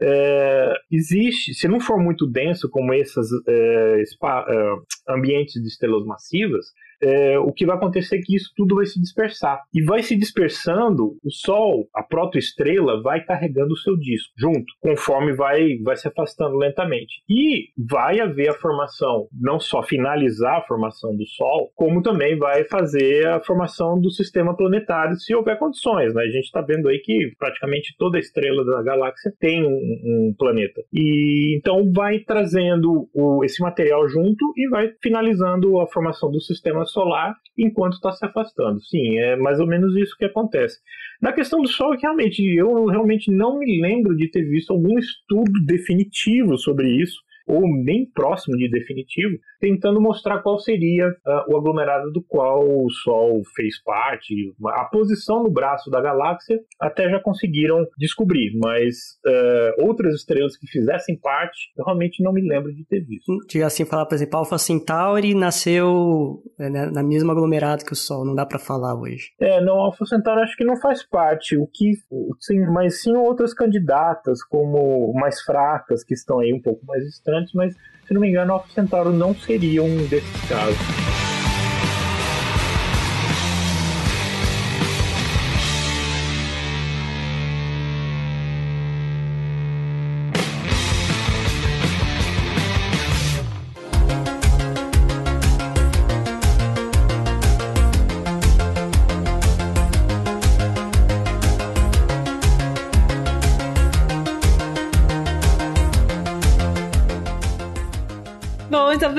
É, 0.00 0.72
existe, 0.90 1.54
se 1.54 1.68
não 1.68 1.80
for 1.80 1.98
muito 1.98 2.26
denso 2.26 2.68
como 2.70 2.92
esses 2.94 3.28
é, 3.48 4.02
é, 4.02 5.12
ambientes 5.12 5.60
de 5.60 5.68
estrelas 5.68 6.04
massivas, 6.04 6.66
é, 7.02 7.38
o 7.38 7.52
que 7.52 7.66
vai 7.66 7.76
acontecer 7.76 8.16
é 8.16 8.20
que 8.20 8.34
isso 8.34 8.50
tudo 8.56 8.76
vai 8.76 8.86
se 8.86 9.00
dispersar. 9.00 9.60
E 9.74 9.82
vai 9.82 10.02
se 10.02 10.16
dispersando, 10.16 11.16
o 11.24 11.30
Sol, 11.30 11.88
a 11.94 12.02
protoestrela, 12.02 13.02
vai 13.02 13.24
carregando 13.24 13.74
o 13.74 13.78
seu 13.78 13.96
disco 13.96 14.32
junto, 14.38 14.64
conforme 14.80 15.34
vai, 15.34 15.76
vai 15.82 15.96
se 15.96 16.08
afastando 16.08 16.56
lentamente. 16.56 17.22
E 17.28 17.68
vai 17.76 18.20
haver 18.20 18.50
a 18.50 18.54
formação, 18.54 19.26
não 19.32 19.58
só 19.60 19.82
finalizar 19.82 20.58
a 20.58 20.66
formação 20.66 21.14
do 21.16 21.26
Sol, 21.26 21.70
como 21.74 22.02
também 22.02 22.38
vai 22.38 22.64
fazer 22.64 23.26
a 23.28 23.40
formação 23.40 24.00
do 24.00 24.10
sistema 24.10 24.56
planetário, 24.56 25.16
se 25.16 25.34
houver 25.34 25.58
condições. 25.58 26.14
Né? 26.14 26.22
A 26.22 26.30
gente 26.30 26.44
está 26.44 26.60
vendo 26.60 26.88
aí 26.88 26.98
que 26.98 27.32
praticamente 27.38 27.94
toda 27.98 28.18
estrela 28.18 28.64
da 28.64 28.82
galáxia 28.82 29.32
tem 29.38 29.64
um, 29.64 29.68
um 29.68 30.34
planeta. 30.38 30.82
E 30.92 31.56
então 31.56 31.90
vai 31.92 32.20
trazendo 32.20 33.08
o, 33.12 33.44
esse 33.44 33.60
material 33.60 34.08
junto 34.08 34.52
e 34.56 34.68
vai 34.68 34.90
finalizando 35.02 35.80
a 35.80 35.86
formação 35.86 36.30
do 36.30 36.40
sistema 36.40 36.85
solar 36.86 37.34
enquanto 37.56 37.94
está 37.94 38.12
se 38.12 38.24
afastando. 38.24 38.80
Sim, 38.80 39.18
é 39.18 39.36
mais 39.36 39.60
ou 39.60 39.66
menos 39.66 39.94
isso 39.96 40.16
que 40.16 40.24
acontece. 40.24 40.78
Na 41.20 41.32
questão 41.32 41.60
do 41.60 41.68
Sol, 41.68 41.96
realmente, 42.00 42.42
eu 42.42 42.86
realmente 42.86 43.30
não 43.30 43.58
me 43.58 43.80
lembro 43.80 44.16
de 44.16 44.30
ter 44.30 44.42
visto 44.44 44.72
algum 44.72 44.98
estudo 44.98 45.52
definitivo 45.64 46.56
sobre 46.58 46.90
isso 46.90 47.25
ou 47.46 47.62
nem 47.62 48.10
próximo 48.10 48.56
de 48.56 48.68
definitivo, 48.68 49.38
tentando 49.60 50.00
mostrar 50.00 50.42
qual 50.42 50.58
seria 50.58 51.08
uh, 51.08 51.52
o 51.52 51.56
aglomerado 51.56 52.10
do 52.12 52.22
qual 52.22 52.60
o 52.66 52.90
Sol 52.90 53.42
fez 53.54 53.82
parte. 53.82 54.34
A 54.66 54.84
posição 54.84 55.42
no 55.42 55.50
braço 55.50 55.90
da 55.90 56.00
galáxia 56.00 56.58
até 56.80 57.08
já 57.08 57.20
conseguiram 57.20 57.86
descobrir, 57.98 58.52
mas 58.58 58.96
uh, 59.26 59.86
outras 59.86 60.14
estrelas 60.14 60.56
que 60.56 60.66
fizessem 60.66 61.18
parte, 61.18 61.72
eu 61.76 61.84
realmente 61.84 62.22
não 62.22 62.32
me 62.32 62.46
lembro 62.46 62.74
de 62.74 62.84
ter 62.84 63.00
visto. 63.00 63.32
De 63.48 63.62
assim 63.62 63.84
falar, 63.84 64.06
por 64.06 64.14
exemplo, 64.14 64.38
Alpha 64.38 64.58
Centauri 64.58 65.34
nasceu 65.34 66.42
né, 66.58 66.86
na 66.86 67.02
mesma 67.02 67.32
aglomerado 67.32 67.84
que 67.84 67.92
o 67.92 67.96
Sol, 67.96 68.24
não 68.24 68.34
dá 68.34 68.44
para 68.44 68.58
falar 68.58 68.94
hoje. 68.94 69.30
É, 69.40 69.60
não, 69.60 69.74
Alpha 69.74 70.04
Centauri 70.04 70.40
acho 70.42 70.56
que 70.56 70.64
não 70.64 70.76
faz 70.76 71.06
parte, 71.06 71.56
o 71.56 71.66
que, 71.66 71.92
sim, 72.40 72.60
mas 72.72 73.02
sim 73.02 73.14
outras 73.14 73.54
candidatas 73.54 74.42
como 74.44 75.12
mais 75.14 75.40
fracas 75.42 76.02
que 76.02 76.14
estão 76.14 76.40
aí 76.40 76.52
um 76.52 76.60
pouco 76.60 76.84
mais 76.86 77.04
distantes 77.44 77.52
mas 77.54 77.76
se 78.06 78.14
não 78.14 78.20
me 78.20 78.28
engano, 78.28 78.52
Alpha 78.52 78.72
Centauro 78.72 79.12
não 79.12 79.34
seria 79.34 79.82
um 79.82 80.06
desses 80.06 80.48
casos. 80.48 81.05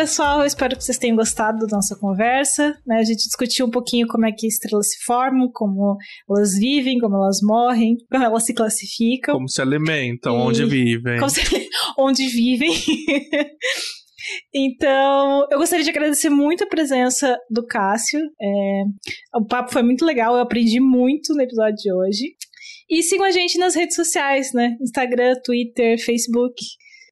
Pessoal, 0.07 0.39
eu 0.39 0.45
espero 0.45 0.77
que 0.77 0.85
vocês 0.85 0.97
tenham 0.97 1.17
gostado 1.17 1.67
da 1.67 1.75
nossa 1.75 1.93
conversa. 1.97 2.73
Né? 2.85 2.95
A 2.95 3.03
gente 3.03 3.25
discutiu 3.25 3.65
um 3.65 3.69
pouquinho 3.69 4.07
como 4.07 4.25
é 4.25 4.31
que 4.31 4.47
estrelas 4.47 4.91
se 4.91 5.03
formam, 5.03 5.51
como 5.51 5.97
elas 6.29 6.57
vivem, 6.57 6.97
como 6.97 7.17
elas 7.17 7.39
morrem, 7.43 7.97
como 8.09 8.23
elas 8.23 8.45
se 8.45 8.53
classificam. 8.53 9.35
Como 9.35 9.49
se 9.49 9.61
alimentam, 9.61 10.37
e... 10.37 10.41
onde 10.41 10.65
vivem. 10.65 11.29
Se... 11.29 11.69
onde 11.99 12.27
vivem. 12.27 12.71
Então, 14.53 15.47
eu 15.49 15.57
gostaria 15.57 15.85
de 15.85 15.89
agradecer 15.89 16.29
muito 16.29 16.61
a 16.61 16.67
presença 16.67 17.37
do 17.49 17.65
Cássio. 17.65 18.19
É, 18.19 18.83
o 19.33 19.45
papo 19.45 19.71
foi 19.71 19.81
muito 19.81 20.03
legal, 20.03 20.35
eu 20.35 20.41
aprendi 20.41 20.81
muito 20.81 21.33
no 21.33 21.41
episódio 21.41 21.77
de 21.77 21.93
hoje. 21.93 22.35
E 22.89 23.01
sigam 23.03 23.25
a 23.25 23.31
gente 23.31 23.57
nas 23.57 23.73
redes 23.73 23.95
sociais, 23.95 24.51
né? 24.51 24.75
Instagram, 24.81 25.33
Twitter, 25.45 25.97
Facebook. 26.03 26.55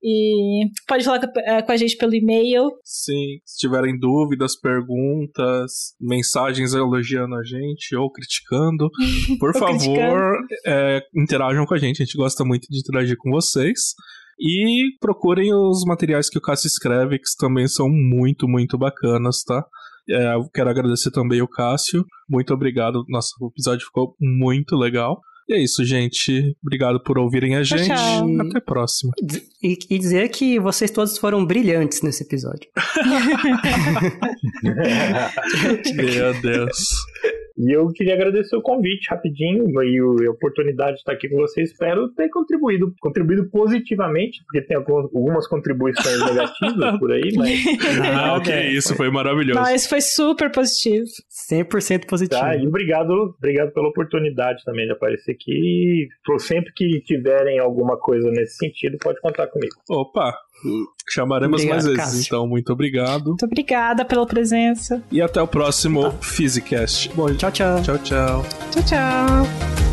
E 0.08 0.70
pode 0.88 1.04
falar 1.04 1.20
eh, 1.24 1.64
com 1.64 1.72
a 1.72 1.78
gente 1.78 1.98
pelo 1.98 2.14
e-mail. 2.14 2.70
Sim, 2.84 3.40
se 3.44 3.58
tiverem 3.58 3.98
dúvidas, 3.98 4.56
perguntas, 4.56 5.96
mensagens 6.00 6.76
elogiando 6.76 7.34
a 7.34 7.44
gente 7.44 7.96
ou 7.96 8.12
criticando, 8.12 8.88
por 9.40 9.52
favor, 9.58 10.38
é, 10.64 11.02
interajam 11.16 11.66
com 11.66 11.74
a 11.74 11.80
gente. 11.80 12.04
A 12.04 12.06
gente 12.06 12.18
gosta 12.18 12.46
muito 12.46 12.68
de 12.70 12.82
interagir 12.82 13.18
com 13.18 13.32
vocês. 13.32 13.96
E 14.40 14.92
procurem 15.00 15.52
os 15.52 15.84
materiais 15.86 16.30
que 16.30 16.38
o 16.38 16.42
Cássio 16.42 16.68
escreve, 16.68 17.18
que 17.18 17.26
também 17.40 17.68
são 17.68 17.90
muito, 17.90 18.48
muito 18.48 18.78
bacanas, 18.78 19.42
tá? 19.44 19.66
É, 20.08 20.34
quero 20.54 20.70
agradecer 20.70 21.10
também 21.10 21.42
o 21.42 21.48
Cássio. 21.48 22.06
Muito 22.30 22.54
obrigado. 22.54 23.04
Nosso 23.10 23.34
episódio 23.48 23.88
ficou 23.88 24.16
muito 24.20 24.76
legal. 24.76 25.20
E 25.48 25.54
é 25.54 25.62
isso, 25.62 25.86
gente. 25.86 26.56
Obrigado 26.64 27.00
por 27.00 27.20
ouvirem 27.20 27.56
a 27.56 27.64
tchau, 27.64 27.78
gente. 27.78 27.90
Tchau. 27.90 28.42
Até 28.42 28.58
a 28.58 28.62
próxima. 28.62 29.14
E, 29.62 29.78
e, 29.90 30.00
dizer 30.00 30.30
que 30.30 30.60
vocês 30.60 30.90
todos 30.90 31.18
foram 31.18 31.46
brilhantes 31.46 32.02
nesse 32.02 32.24
episódio. 32.24 32.70
Meu 35.96 36.42
Deus. 36.42 36.96
E 37.58 37.74
eu 37.74 37.88
queria 37.94 38.16
agradecer 38.16 38.56
o 38.56 38.62
convite 38.62 39.08
rapidinho 39.10 39.66
e 39.82 40.28
a 40.28 40.32
oportunidade 40.32 40.94
de 40.94 41.00
estar 41.00 41.14
aqui 41.14 41.30
com 41.30 41.38
vocês. 41.38 41.72
Espero 41.72 42.10
ter 42.10 42.30
contribuído, 42.30 42.94
contribuído 43.00 43.50
positivamente, 43.50 44.44
porque 44.46 44.62
tem 44.62 44.76
algumas 44.76 45.48
contribuições 45.48 46.20
negativas 46.26 47.00
por 47.00 47.12
aí, 47.14 47.32
mas. 47.36 47.64
Não, 48.14 48.42
que 48.42 48.52
é, 48.52 48.72
isso, 48.72 48.94
foi 48.96 49.10
maravilhoso. 49.10 49.60
Não, 49.60 49.74
esse 49.74 49.88
foi 49.88 50.02
super 50.02 50.52
positivo. 50.52 51.06
100% 51.50 52.06
positivo. 52.06 52.42
Tá, 52.42 52.58
e 52.58 52.68
obrigado, 52.68 53.36
obrigado 53.38 53.72
pela 53.72 53.88
oportunidade 53.88 54.62
também 54.66 54.86
de 54.86 54.92
aparecer 54.92 55.35
aqui. 55.36 56.08
Sempre 56.40 56.72
que 56.74 57.02
tiverem 57.02 57.60
alguma 57.60 57.98
coisa 57.98 58.30
nesse 58.32 58.58
sentido, 58.58 58.98
pode 59.00 59.20
contar 59.22 59.48
comigo. 59.48 59.76
Opa, 59.90 60.34
Chamaremos 61.08 61.62
obrigado, 61.62 61.74
mais 61.74 61.86
vezes, 61.86 62.00
Cássio. 62.00 62.22
então. 62.26 62.48
Muito 62.48 62.74
obrigado. 62.74 63.28
Muito 63.28 63.46
obrigada 63.46 64.04
pela 64.04 64.26
presença. 64.26 65.04
E 65.12 65.22
até 65.22 65.42
o 65.42 65.48
próximo 65.48 66.04
tá. 66.04 66.18
Physicast. 66.22 67.12
Bom, 67.14 67.34
tchau, 67.36 67.52
tchau. 67.52 67.82
Tchau, 67.82 67.98
tchau. 68.00 68.46
Tchau, 68.72 68.84
tchau. 68.84 69.85